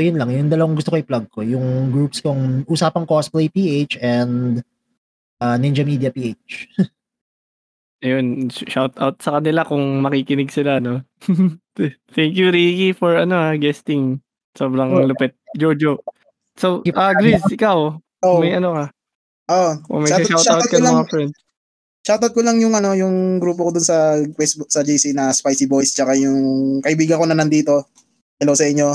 yun 0.02 0.16
lang, 0.16 0.32
yung 0.32 0.51
dalawang 0.51 0.77
gusto 0.77 0.93
ko 0.93 0.97
i-plug 1.01 1.27
ko. 1.31 1.40
Yung 1.44 1.93
groups 1.93 2.24
kong 2.24 2.64
Usapang 2.66 3.06
Cosplay 3.06 3.52
PH 3.52 4.01
and 4.01 4.64
uh, 5.40 5.56
Ninja 5.56 5.85
Media 5.85 6.09
PH. 6.09 6.81
Ayun, 8.05 8.48
shout 8.48 8.97
out 8.97 9.20
sa 9.20 9.36
kanila 9.36 9.60
kung 9.60 10.01
makikinig 10.01 10.48
sila, 10.48 10.81
no? 10.81 11.05
Thank 12.16 12.32
you, 12.32 12.48
Ricky, 12.48 12.97
for 12.97 13.20
ano, 13.20 13.36
ah, 13.36 13.55
guesting. 13.60 14.24
Sobrang 14.56 14.89
oh. 14.97 15.05
lupit. 15.05 15.36
Jojo. 15.52 16.01
So, 16.56 16.81
ah, 16.97 17.12
uh, 17.12 17.14
Grizz, 17.16 17.44
ikaw, 17.52 18.01
oh. 18.01 18.39
may 18.40 18.56
ano 18.56 18.72
ka? 18.72 18.85
Oh, 19.52 19.72
kung 19.85 20.01
may 20.06 20.12
shout, 20.12 20.40
shout 20.40 20.64
out 20.64 20.70
ka 20.70 20.81
ng 20.81 20.97
mga 20.97 21.09
friends. 21.12 21.36
Shoutout 22.01 22.32
ko 22.32 22.40
lang 22.40 22.56
yung 22.56 22.72
ano, 22.72 22.97
yung 22.97 23.36
grupo 23.36 23.68
ko 23.68 23.70
dun 23.77 23.85
sa 23.85 24.16
Facebook 24.32 24.72
sa 24.72 24.81
JC 24.81 25.12
na 25.12 25.36
Spicy 25.36 25.68
Boys 25.68 25.93
tsaka 25.93 26.16
yung 26.16 26.81
kaibigan 26.81 27.20
ko 27.20 27.28
na 27.28 27.36
nandito. 27.36 27.93
Hello 28.40 28.56
sa 28.56 28.64
inyo. 28.64 28.89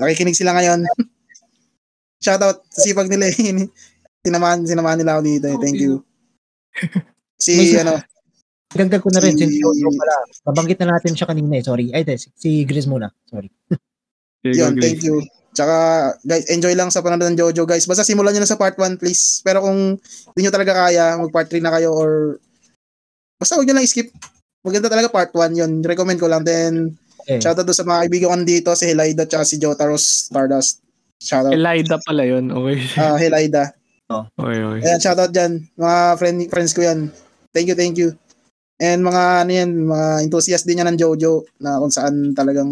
Nakikinig 0.00 0.36
sila 0.36 0.56
ngayon. 0.56 0.80
Shoutout 2.24 2.64
sa 2.72 2.80
sipag 2.80 3.12
nila. 3.12 3.28
Eh. 3.28 3.68
sinamahan, 4.24 4.64
sinamahan 4.64 4.98
nila 5.00 5.20
ako 5.20 5.22
dito. 5.24 5.46
Eh. 5.48 5.58
Thank 5.60 5.80
you. 5.80 6.00
Si, 7.40 7.72
ano, 7.72 7.96
Dagdag 8.70 9.02
ko 9.02 9.10
na 9.10 9.24
rin, 9.24 9.34
si, 9.34 9.48
since 9.48 9.58
Jojo 9.58 9.90
pala. 9.96 10.14
Nabanggit 10.46 10.78
na 10.84 10.94
natin 10.94 11.16
siya 11.16 11.24
kanina 11.24 11.58
eh. 11.58 11.64
Sorry. 11.64 11.90
Ay, 11.90 12.06
si, 12.20 12.28
si 12.36 12.50
Grizz 12.62 12.86
muna. 12.86 13.10
Sorry. 13.26 13.50
Yun, 14.46 14.78
thank 14.78 15.02
you. 15.02 15.24
Tsaka, 15.50 15.76
guys, 16.22 16.46
enjoy 16.46 16.78
lang 16.78 16.94
sa 16.94 17.02
panonood 17.02 17.34
ng 17.34 17.40
Jojo, 17.40 17.66
guys. 17.66 17.90
Basta 17.90 18.06
simulan 18.06 18.30
nyo 18.30 18.46
na 18.46 18.50
sa 18.50 18.60
part 18.60 18.78
1, 18.78 19.02
please. 19.02 19.42
Pero 19.42 19.66
kung 19.66 19.98
hindi 19.98 20.40
nyo 20.46 20.52
talaga 20.54 20.86
kaya, 20.86 21.18
mag 21.18 21.34
part 21.34 21.50
3 21.50 21.58
na 21.58 21.74
kayo 21.74 21.90
or 21.90 22.38
basta 23.34 23.58
huwag 23.58 23.66
nyo 23.66 23.74
lang 23.74 23.90
skip. 23.90 24.14
Maganda 24.62 24.86
talaga 24.86 25.10
part 25.10 25.34
1 25.34 25.58
yun. 25.58 25.82
Recommend 25.82 26.22
ko 26.22 26.30
lang. 26.30 26.46
Then, 26.46 26.94
Okay. 27.30 27.38
Shoutout 27.38 27.62
doon 27.62 27.78
sa 27.78 27.86
mga 27.86 28.00
kaibigan 28.02 28.28
ko 28.34 28.36
dito, 28.42 28.70
si 28.74 28.90
Helida 28.90 29.22
at 29.22 29.46
si 29.46 29.54
Jotaro 29.62 29.94
Stardust. 29.94 30.82
Shoutout. 31.22 31.54
Helida 31.54 32.02
pala 32.02 32.26
yun, 32.26 32.50
okay. 32.50 32.78
Ah, 32.98 33.14
uh, 33.14 33.16
Helida. 33.22 33.70
Oh. 34.10 34.26
Okay, 34.34 34.58
okay. 34.66 34.80
Ayan, 34.82 34.98
shoutout 34.98 35.30
dyan. 35.30 35.62
Mga 35.78 35.98
friend, 36.18 36.38
friends 36.50 36.74
ko 36.74 36.82
yan. 36.82 37.14
Thank 37.54 37.70
you, 37.70 37.78
thank 37.78 37.94
you. 37.94 38.18
And 38.82 39.06
mga 39.06 39.46
ano 39.46 39.50
yan, 39.54 39.70
mga 39.86 40.06
enthusiast 40.26 40.66
din 40.66 40.82
yan 40.82 40.90
ng 40.90 40.98
Jojo 40.98 41.46
na 41.62 41.78
kung 41.78 41.94
saan 41.94 42.34
talagang 42.34 42.66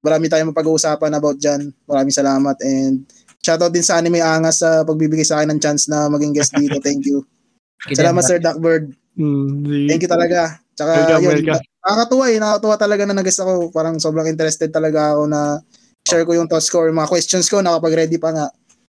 marami 0.00 0.32
tayong 0.32 0.56
mapag-uusapan 0.56 1.12
about 1.12 1.36
dyan. 1.36 1.68
Maraming 1.84 2.14
salamat 2.14 2.56
and 2.64 3.04
shoutout 3.44 3.74
din 3.74 3.84
sa 3.84 4.00
Anime 4.00 4.24
Angas 4.24 4.64
sa 4.64 4.86
pagbibigay 4.88 5.26
sa 5.28 5.42
akin 5.42 5.52
ng 5.52 5.60
chance 5.60 5.92
na 5.92 6.08
maging 6.08 6.32
guest 6.32 6.56
dito. 6.56 6.80
Thank 6.80 7.04
you. 7.04 7.20
Salamat 7.98 8.24
Sir 8.24 8.40
Duckbird. 8.40 8.96
Mm, 9.20 9.90
Thank 9.90 10.08
you 10.08 10.10
talaga. 10.10 10.64
Tsaka 10.76 10.92
welcome, 10.92 11.24
yun, 11.24 11.32
welcome 11.40 11.64
nakakatuwa 11.86 12.24
eh, 12.34 12.38
nakakatuwa 12.42 12.74
talaga 12.74 13.02
na 13.06 13.14
nag-guest 13.14 13.40
ako. 13.46 13.70
Parang 13.70 13.96
sobrang 14.02 14.26
interested 14.26 14.74
talaga 14.74 15.14
ako 15.14 15.30
na 15.30 15.62
share 16.02 16.26
ko 16.26 16.34
yung 16.34 16.50
thoughts 16.50 16.66
ko 16.66 16.82
or 16.82 16.90
mga 16.90 17.06
questions 17.06 17.46
ko, 17.46 17.62
nakapag-ready 17.62 18.18
pa 18.18 18.34
nga. 18.34 18.46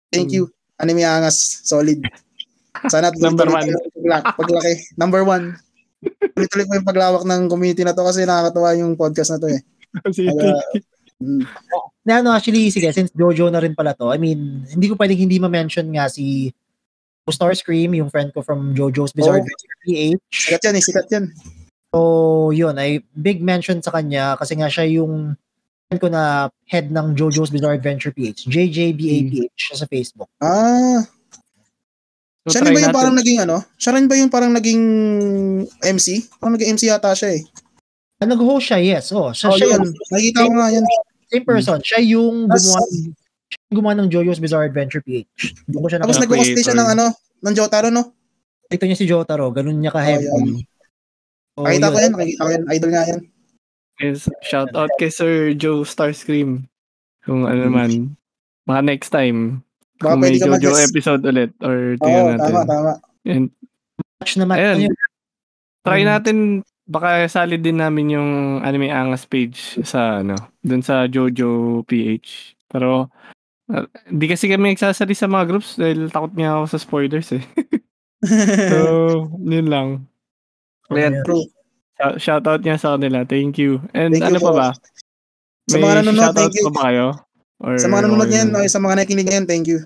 Thank 0.10 0.34
you. 0.34 0.50
Anime 0.82 1.06
Angas, 1.06 1.62
solid. 1.70 2.02
Sana 2.90 3.14
number 3.14 3.46
one. 3.46 3.70
Paglaki. 4.34 4.74
Number 4.98 5.22
one. 5.22 5.54
Tuloy-tuloy 6.34 6.66
ko 6.66 6.74
yung 6.82 6.90
paglawak 6.90 7.24
ng 7.30 7.42
community 7.46 7.86
na 7.86 7.94
to 7.94 8.02
kasi 8.02 8.26
nakakatuwa 8.26 8.74
yung 8.74 8.98
podcast 8.98 9.38
na 9.38 9.42
to 9.42 9.48
eh. 9.54 9.62
Kaya, 10.40 10.58
mm. 11.22 11.44
Na 12.08 12.24
ano, 12.24 12.34
actually, 12.34 12.74
sige, 12.74 12.90
since 12.90 13.14
Jojo 13.14 13.52
na 13.54 13.62
rin 13.62 13.78
pala 13.78 13.94
to, 13.94 14.10
I 14.10 14.18
mean, 14.18 14.66
hindi 14.66 14.90
ko 14.90 14.98
pwedeng 14.98 15.20
hindi 15.20 15.38
ma-mention 15.38 15.94
nga 15.94 16.10
si 16.10 16.50
Star 17.30 17.54
Scream, 17.54 17.94
yung 17.94 18.10
friend 18.10 18.34
ko 18.34 18.42
from 18.42 18.74
Jojo's 18.74 19.14
Bizarre 19.14 19.38
oh, 19.38 19.46
Adventure 19.46 19.78
PH. 19.86 20.22
Sikat 20.34 20.62
yan 20.66 20.76
eh, 20.80 20.82
sikat 20.82 21.08
yan. 21.14 21.26
So, 21.90 22.54
yun, 22.54 22.78
ay 22.78 23.02
big 23.18 23.42
mention 23.42 23.82
sa 23.82 23.90
kanya 23.90 24.38
kasi 24.38 24.54
nga 24.54 24.70
siya 24.70 24.86
yung 25.02 25.34
ko 25.98 26.06
na 26.06 26.54
head 26.70 26.94
ng 26.94 27.18
JoJo's 27.18 27.50
Bizarre 27.50 27.82
Adventure 27.82 28.14
PH. 28.14 28.46
JJBAPH 28.46 29.58
siya 29.58 29.74
sa 29.74 29.90
Facebook. 29.90 30.30
Ah. 30.38 31.02
So, 32.46 32.54
siya 32.54 32.70
rin 32.70 32.78
ba 32.78 32.82
yung 32.86 32.94
natin. 32.94 33.00
parang 33.02 33.16
naging 33.18 33.40
ano? 33.42 33.58
Siya 33.82 33.92
rin 33.98 34.06
ba 34.06 34.14
yung 34.14 34.30
parang 34.30 34.54
naging 34.54 34.84
MC? 35.82 36.30
Parang 36.38 36.54
naging 36.54 36.78
MC 36.78 36.94
yata 36.94 37.18
siya 37.18 37.42
eh. 37.42 37.44
Ah, 38.22 38.30
nag-host 38.30 38.70
siya, 38.70 38.80
yes. 38.86 39.10
Oh, 39.10 39.34
siya, 39.34 39.50
oh, 39.50 39.58
siya 39.58 39.82
yun. 39.82 39.90
Nakikita 40.14 40.46
ko 40.46 40.52
nga 40.62 40.70
yan. 40.70 40.86
Same 41.26 41.46
person. 41.48 41.80
Siya 41.82 42.00
yung 42.06 42.46
gumawa, 42.46 42.82
siya 43.50 43.60
yung 43.66 43.76
gumawa 43.82 43.94
ng 43.98 44.10
JoJo's 44.14 44.42
Bizarre 44.44 44.70
Adventure 44.70 45.02
PH. 45.02 45.26
Doon 45.66 45.82
ko 45.82 45.90
siya 45.90 46.00
Tapos 46.06 46.22
nag-host 46.22 46.54
siya 46.54 46.78
ng 46.78 46.90
ano, 46.94 47.06
ng 47.18 47.54
Jotaro, 47.58 47.90
no? 47.90 48.14
Ito 48.70 48.86
niya 48.86 49.00
si 49.00 49.10
Jotaro, 49.10 49.50
ganun 49.50 49.82
niya 49.82 49.90
ka-heavy. 49.90 50.30
Oh, 50.30 50.46
Oh, 51.60 51.68
Nakita 51.68 51.92
ko 51.92 51.98
yan, 52.00 52.14
nakikita 52.16 52.42
ko 52.42 52.52
yan. 52.56 52.64
Idol 52.72 52.92
nga 52.96 53.04
yan. 53.12 53.22
Yes, 54.00 54.32
shout 54.48 54.72
out 54.72 54.88
kay 54.96 55.12
Sir 55.12 55.52
Joe 55.52 55.84
Starscream. 55.84 56.72
Kung 57.28 57.44
ano 57.44 57.68
naman. 57.68 58.16
Mga 58.64 58.82
next 58.88 59.12
time. 59.12 59.60
Baka 60.00 60.16
Kung 60.16 60.24
may 60.24 60.40
Jojo 60.40 60.56
mag-guest. 60.56 60.88
episode 60.88 61.22
ulit 61.28 61.52
or 61.60 62.00
tingnan 62.00 62.40
natin. 62.40 62.54
tama, 62.56 62.64
tama. 62.64 62.94
And 63.28 63.52
Watch 64.24 64.40
naman. 64.40 64.56
Ayun. 64.56 64.78
Ayun. 64.88 64.96
try 65.80 66.02
Mm. 66.04 66.08
natin 66.08 66.38
baka 66.88 67.28
salid 67.28 67.60
din 67.60 67.80
namin 67.80 68.16
yung 68.16 68.30
anime 68.64 68.88
angas 68.92 69.28
page 69.28 69.80
sa 69.84 70.24
ano, 70.24 70.36
dun 70.64 70.80
sa 70.80 71.08
Jojo 71.12 71.84
PH. 71.84 72.56
Pero 72.72 73.12
uh, 73.68 73.86
di 74.08 74.26
kasi 74.28 74.48
kami 74.48 74.72
nagsasali 74.76 75.12
sa 75.12 75.28
mga 75.28 75.46
groups 75.48 75.76
dahil 75.76 76.08
takot 76.08 76.32
nga 76.36 76.56
ako 76.56 76.66
sa 76.72 76.80
spoilers 76.80 77.30
eh. 77.36 77.44
so, 78.72 78.78
yun 79.40 79.68
lang. 79.72 79.88
Ayan, 80.92 81.22
True. 81.22 81.46
Shout- 81.96 82.18
Shoutout 82.18 82.62
niya 82.62 82.78
sa 82.78 82.96
kanila. 82.96 83.24
Thank 83.24 83.58
you. 83.58 83.84
And 83.92 84.12
Thank 84.12 84.24
you 84.24 84.30
ano 84.32 84.40
pa 84.40 84.50
po. 84.50 84.58
ba? 84.58 84.70
Sa 85.68 85.78
mga 85.78 85.96
nanonood, 86.02 86.34
thank 86.34 86.56
you. 86.56 86.66
pa 86.66 86.72
ba 86.72 86.84
kayo? 86.90 87.08
Or 87.60 87.76
Sa 87.76 87.88
mga 87.88 88.02
nanonood 88.08 88.32
lang? 88.32 88.50
okay, 88.56 88.68
sa 88.68 88.80
mga 88.80 88.94
nakikinig 88.96 89.28
ngayon, 89.28 89.46
thank 89.46 89.68
you. 89.68 89.80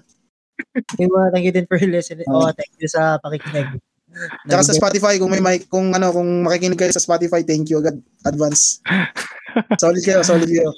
Thank 0.94 1.10
you, 1.10 1.18
thank 1.34 1.46
you 1.46 1.52
din 1.52 1.66
for 1.66 1.82
listening. 1.82 2.30
Oh, 2.30 2.46
thank 2.54 2.70
you 2.78 2.86
sa 2.86 3.18
pakikinig. 3.18 3.74
Tsaka 4.46 4.62
sa 4.62 4.78
Spotify, 4.78 5.18
kung 5.18 5.34
may 5.34 5.42
mic, 5.42 5.66
kung 5.66 5.90
ano, 5.90 6.14
kung 6.14 6.46
makikinig 6.46 6.78
kayo 6.78 6.94
sa 6.94 7.02
Spotify, 7.02 7.42
thank 7.42 7.66
you 7.68 7.82
agad, 7.82 7.98
advance. 8.22 8.78
solid 9.82 10.06
kayo, 10.06 10.22
solid 10.22 10.46
kayo. 10.46 10.70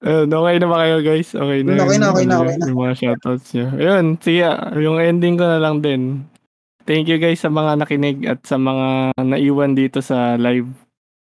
Ayun, 0.00 0.32
okay 0.32 0.56
na 0.56 0.66
ba 0.66 0.80
kayo 0.80 0.96
guys? 1.02 1.28
Okay 1.28 1.60
na. 1.60 1.76
Okay 1.76 1.98
na, 2.00 2.08
yung- 2.08 2.14
okay 2.16 2.24
na, 2.24 2.36
okay 2.40 2.56
na. 2.56 2.64
Yung 2.64 2.80
mga 2.80 2.96
shoutouts 2.96 3.48
nyo. 3.52 3.66
Ayun, 3.76 4.04
sige, 4.16 4.46
yung 4.78 4.96
ending 4.96 5.36
ko 5.36 5.44
na 5.44 5.60
lang 5.60 5.84
din. 5.84 6.24
Thank 6.88 7.12
you 7.12 7.20
guys 7.20 7.44
sa 7.44 7.52
mga 7.52 7.84
nakinig 7.84 8.24
at 8.24 8.40
sa 8.48 8.56
mga 8.56 9.12
naiwan 9.20 9.76
dito 9.76 10.00
sa 10.00 10.40
live. 10.40 10.72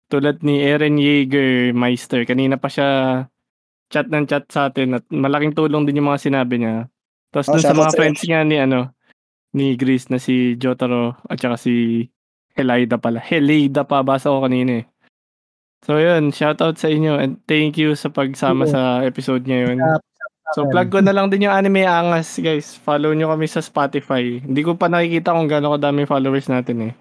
Tulad 0.07 0.39
ni 0.47 0.63
Eren 0.63 0.95
Yeager 0.95 1.75
Meister. 1.75 2.23
Kanina 2.23 2.55
pa 2.55 2.71
siya 2.71 2.89
chat 3.91 4.07
ng 4.07 4.31
chat 4.31 4.47
sa 4.47 4.71
atin 4.71 5.03
at 5.03 5.05
malaking 5.11 5.59
tulong 5.59 5.83
din 5.83 5.99
yung 5.99 6.15
mga 6.15 6.23
sinabi 6.23 6.63
niya. 6.63 6.87
Tapos 7.35 7.51
Oh, 7.51 7.59
dun 7.59 7.67
sa 7.67 7.75
mga 7.75 7.99
friends 7.99 8.23
niya 8.23 8.47
ni 8.47 8.63
ano, 8.63 8.95
ni 9.59 9.75
Gris 9.75 10.07
na 10.07 10.23
si 10.23 10.55
Jotaro 10.55 11.19
at 11.27 11.43
saka 11.43 11.59
si 11.59 12.07
Helida 12.55 13.03
pala. 13.03 13.19
Helida 13.19 13.83
pa, 13.83 14.07
basa 14.07 14.31
ko 14.31 14.47
kanina 14.47 14.81
eh. 14.81 14.87
So 15.83 15.99
yun, 15.99 16.31
shoutout 16.31 16.79
sa 16.79 16.87
inyo 16.87 17.19
and 17.19 17.43
thank 17.51 17.75
you 17.75 17.99
sa 17.99 18.07
pagsama 18.15 18.67
Oo. 18.67 18.71
sa 18.71 19.03
episode 19.03 19.43
ngayon. 19.43 19.83
Uh, 19.83 19.99
So 20.55 20.71
plug 20.71 20.95
ko 20.95 21.03
na 21.03 21.11
lang 21.11 21.27
din 21.27 21.49
yung 21.49 21.57
Anime 21.57 21.83
Angas 21.83 22.39
guys. 22.39 22.79
Follow 22.79 23.11
nyo 23.11 23.35
kami 23.35 23.51
sa 23.51 23.59
Spotify. 23.59 24.39
Hindi 24.39 24.63
ko 24.63 24.79
pa 24.79 24.87
nakikita 24.87 25.35
kung 25.35 25.51
gaano 25.51 25.75
kadami 25.75 26.07
followers 26.07 26.47
natin 26.47 26.91
eh. 26.91 26.93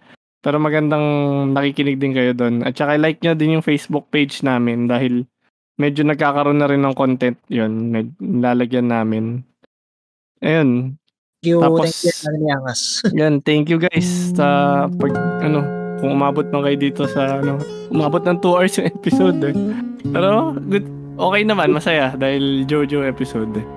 Pero 0.41 0.57
magandang 0.57 1.05
nakikinig 1.53 2.01
din 2.01 2.13
kayo 2.13 2.33
doon. 2.33 2.65
At 2.65 2.73
saka 2.73 2.97
like 2.97 3.21
nyo 3.21 3.37
din 3.37 3.57
yung 3.57 3.65
Facebook 3.65 4.09
page 4.09 4.41
namin 4.41 4.89
dahil 4.89 5.29
medyo 5.77 6.01
nagkakaroon 6.01 6.57
na 6.57 6.69
rin 6.69 6.81
ng 6.81 6.97
content 6.97 7.37
yun. 7.45 7.93
Med- 7.93 8.17
lalagyan 8.17 8.89
namin. 8.89 9.45
Ayun. 10.41 10.97
thank 11.41 11.49
you, 11.53 11.61
Tapos- 11.61 12.01
thank 12.01 12.41
you, 12.41 12.49
Angas. 12.49 12.81
Yan, 13.21 13.33
thank 13.45 13.69
you 13.69 13.77
guys 13.77 14.33
sa 14.33 14.45
pag 14.89 15.13
ano, 15.45 15.61
kung 16.01 16.17
umabot 16.17 16.45
man 16.49 16.65
kayo 16.65 16.77
dito 16.77 17.05
sa 17.05 17.41
ano, 17.41 17.61
umabot 17.93 18.21
ng 18.25 18.41
2 18.41 18.49
hours 18.57 18.73
yung 18.81 18.89
episode 18.89 19.37
eh. 19.45 19.55
Pero 20.09 20.57
good, 20.69 20.85
okay 21.15 21.41
naman, 21.47 21.71
masaya 21.71 22.13
dahil 22.15 22.67
Jojo 22.67 23.03
episode 23.03 23.51
eh. 23.57 23.67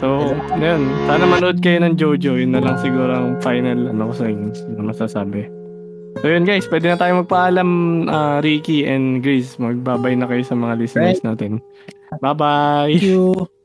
So, 0.00 0.32
yun. 0.56 0.88
Sana 1.04 1.28
manood 1.28 1.60
kayo 1.60 1.84
ng 1.84 2.00
Jojo. 2.00 2.40
Yun 2.40 2.56
na 2.56 2.64
lang 2.64 2.80
siguro 2.80 3.12
ang 3.12 3.36
final 3.44 3.92
ano 3.92 4.08
ko 4.08 4.14
sa 4.16 4.26
inyo 4.32 4.48
na 4.80 4.82
masasabi. 4.88 5.44
So 6.18 6.26
yun 6.26 6.48
guys, 6.48 6.66
pwede 6.66 6.88
na 6.90 6.98
tayo 6.98 7.22
magpaalam 7.22 7.68
ah, 8.08 8.40
Ricky 8.40 8.88
and 8.88 9.20
Grace. 9.22 9.60
Magbabay 9.60 10.16
na 10.16 10.26
kayo 10.26 10.42
sa 10.42 10.56
mga 10.56 10.74
listeners 10.80 11.20
natin. 11.22 11.60
Bye-bye! 12.24 12.96
thank 12.96 13.04
you. 13.04 13.57